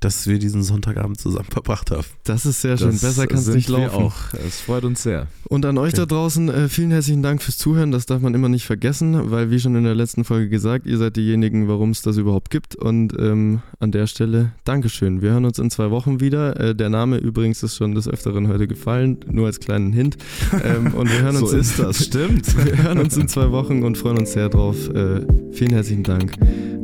dass 0.00 0.26
wir 0.26 0.38
diesen 0.38 0.62
Sonntagabend 0.62 1.18
zusammen 1.18 1.48
verbracht 1.50 1.90
haben. 1.90 2.04
Das 2.24 2.46
ist 2.46 2.60
sehr 2.60 2.76
schön. 2.76 2.92
Das 2.92 3.00
Besser 3.00 3.26
kann 3.26 3.38
es 3.38 3.48
nicht 3.48 3.68
laufen. 3.68 3.90
auch. 3.90 4.34
Es 4.34 4.60
freut 4.60 4.84
uns 4.84 5.02
sehr. 5.02 5.28
Und 5.44 5.64
an 5.64 5.78
euch 5.78 5.94
da 5.94 6.06
draußen 6.06 6.48
äh, 6.48 6.68
vielen 6.68 6.90
herzlichen 6.90 7.22
Dank 7.22 7.42
fürs 7.42 7.56
Zuhören. 7.58 7.90
Das 7.90 8.06
darf 8.06 8.20
man 8.20 8.34
immer 8.34 8.48
nicht 8.48 8.66
vergessen, 8.66 9.30
weil 9.30 9.50
wie 9.50 9.58
schon 9.58 9.74
in 9.74 9.84
der 9.84 9.94
letzten 9.94 10.24
Folge 10.24 10.48
gesagt, 10.48 10.86
ihr 10.86 10.98
seid 10.98 11.16
diejenigen, 11.16 11.68
warum 11.68 11.90
es 11.90 12.02
das 12.02 12.16
überhaupt 12.18 12.50
gibt. 12.50 12.76
Und 12.76 13.18
ähm, 13.18 13.62
an 13.80 13.92
der 13.92 14.06
Stelle 14.06 14.52
Dankeschön. 14.64 15.22
Wir 15.22 15.30
hören 15.30 15.44
uns 15.44 15.58
in 15.58 15.70
zwei 15.70 15.90
Wochen 15.90 16.20
wieder. 16.20 16.58
Äh, 16.60 16.74
der 16.74 16.90
Name 16.90 17.16
übrigens 17.16 17.62
ist 17.62 17.76
schon 17.76 17.94
des 17.94 18.08
Öfteren 18.08 18.48
heute 18.48 18.66
gefallen, 18.68 19.18
nur 19.26 19.46
als 19.46 19.60
kleinen 19.60 19.92
Hint. 19.92 20.16
Ähm, 20.62 20.94
und 20.94 21.10
wir 21.10 21.22
hören 21.22 21.36
uns 21.40 21.50
So 21.50 21.56
ist 21.56 21.78
das, 21.78 22.04
stimmt. 22.04 22.41
Und 22.42 22.66
wir 22.66 22.82
hören 22.82 22.98
uns 22.98 23.16
in 23.16 23.28
zwei 23.28 23.50
Wochen 23.52 23.82
und 23.82 23.96
freuen 23.96 24.18
uns 24.18 24.32
sehr 24.32 24.48
drauf. 24.48 24.76
Äh, 24.88 25.20
vielen 25.52 25.72
herzlichen 25.72 26.02
Dank. 26.02 26.32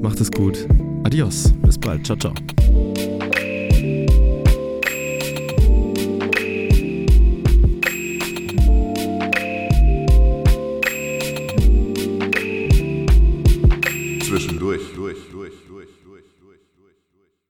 Macht 0.00 0.20
es 0.20 0.30
gut. 0.30 0.66
Adios. 1.04 1.52
Bis 1.62 1.78
bald. 1.78 2.06
Ciao, 2.06 2.16
ciao. 2.16 2.32
Zwischendurch. 14.22 14.87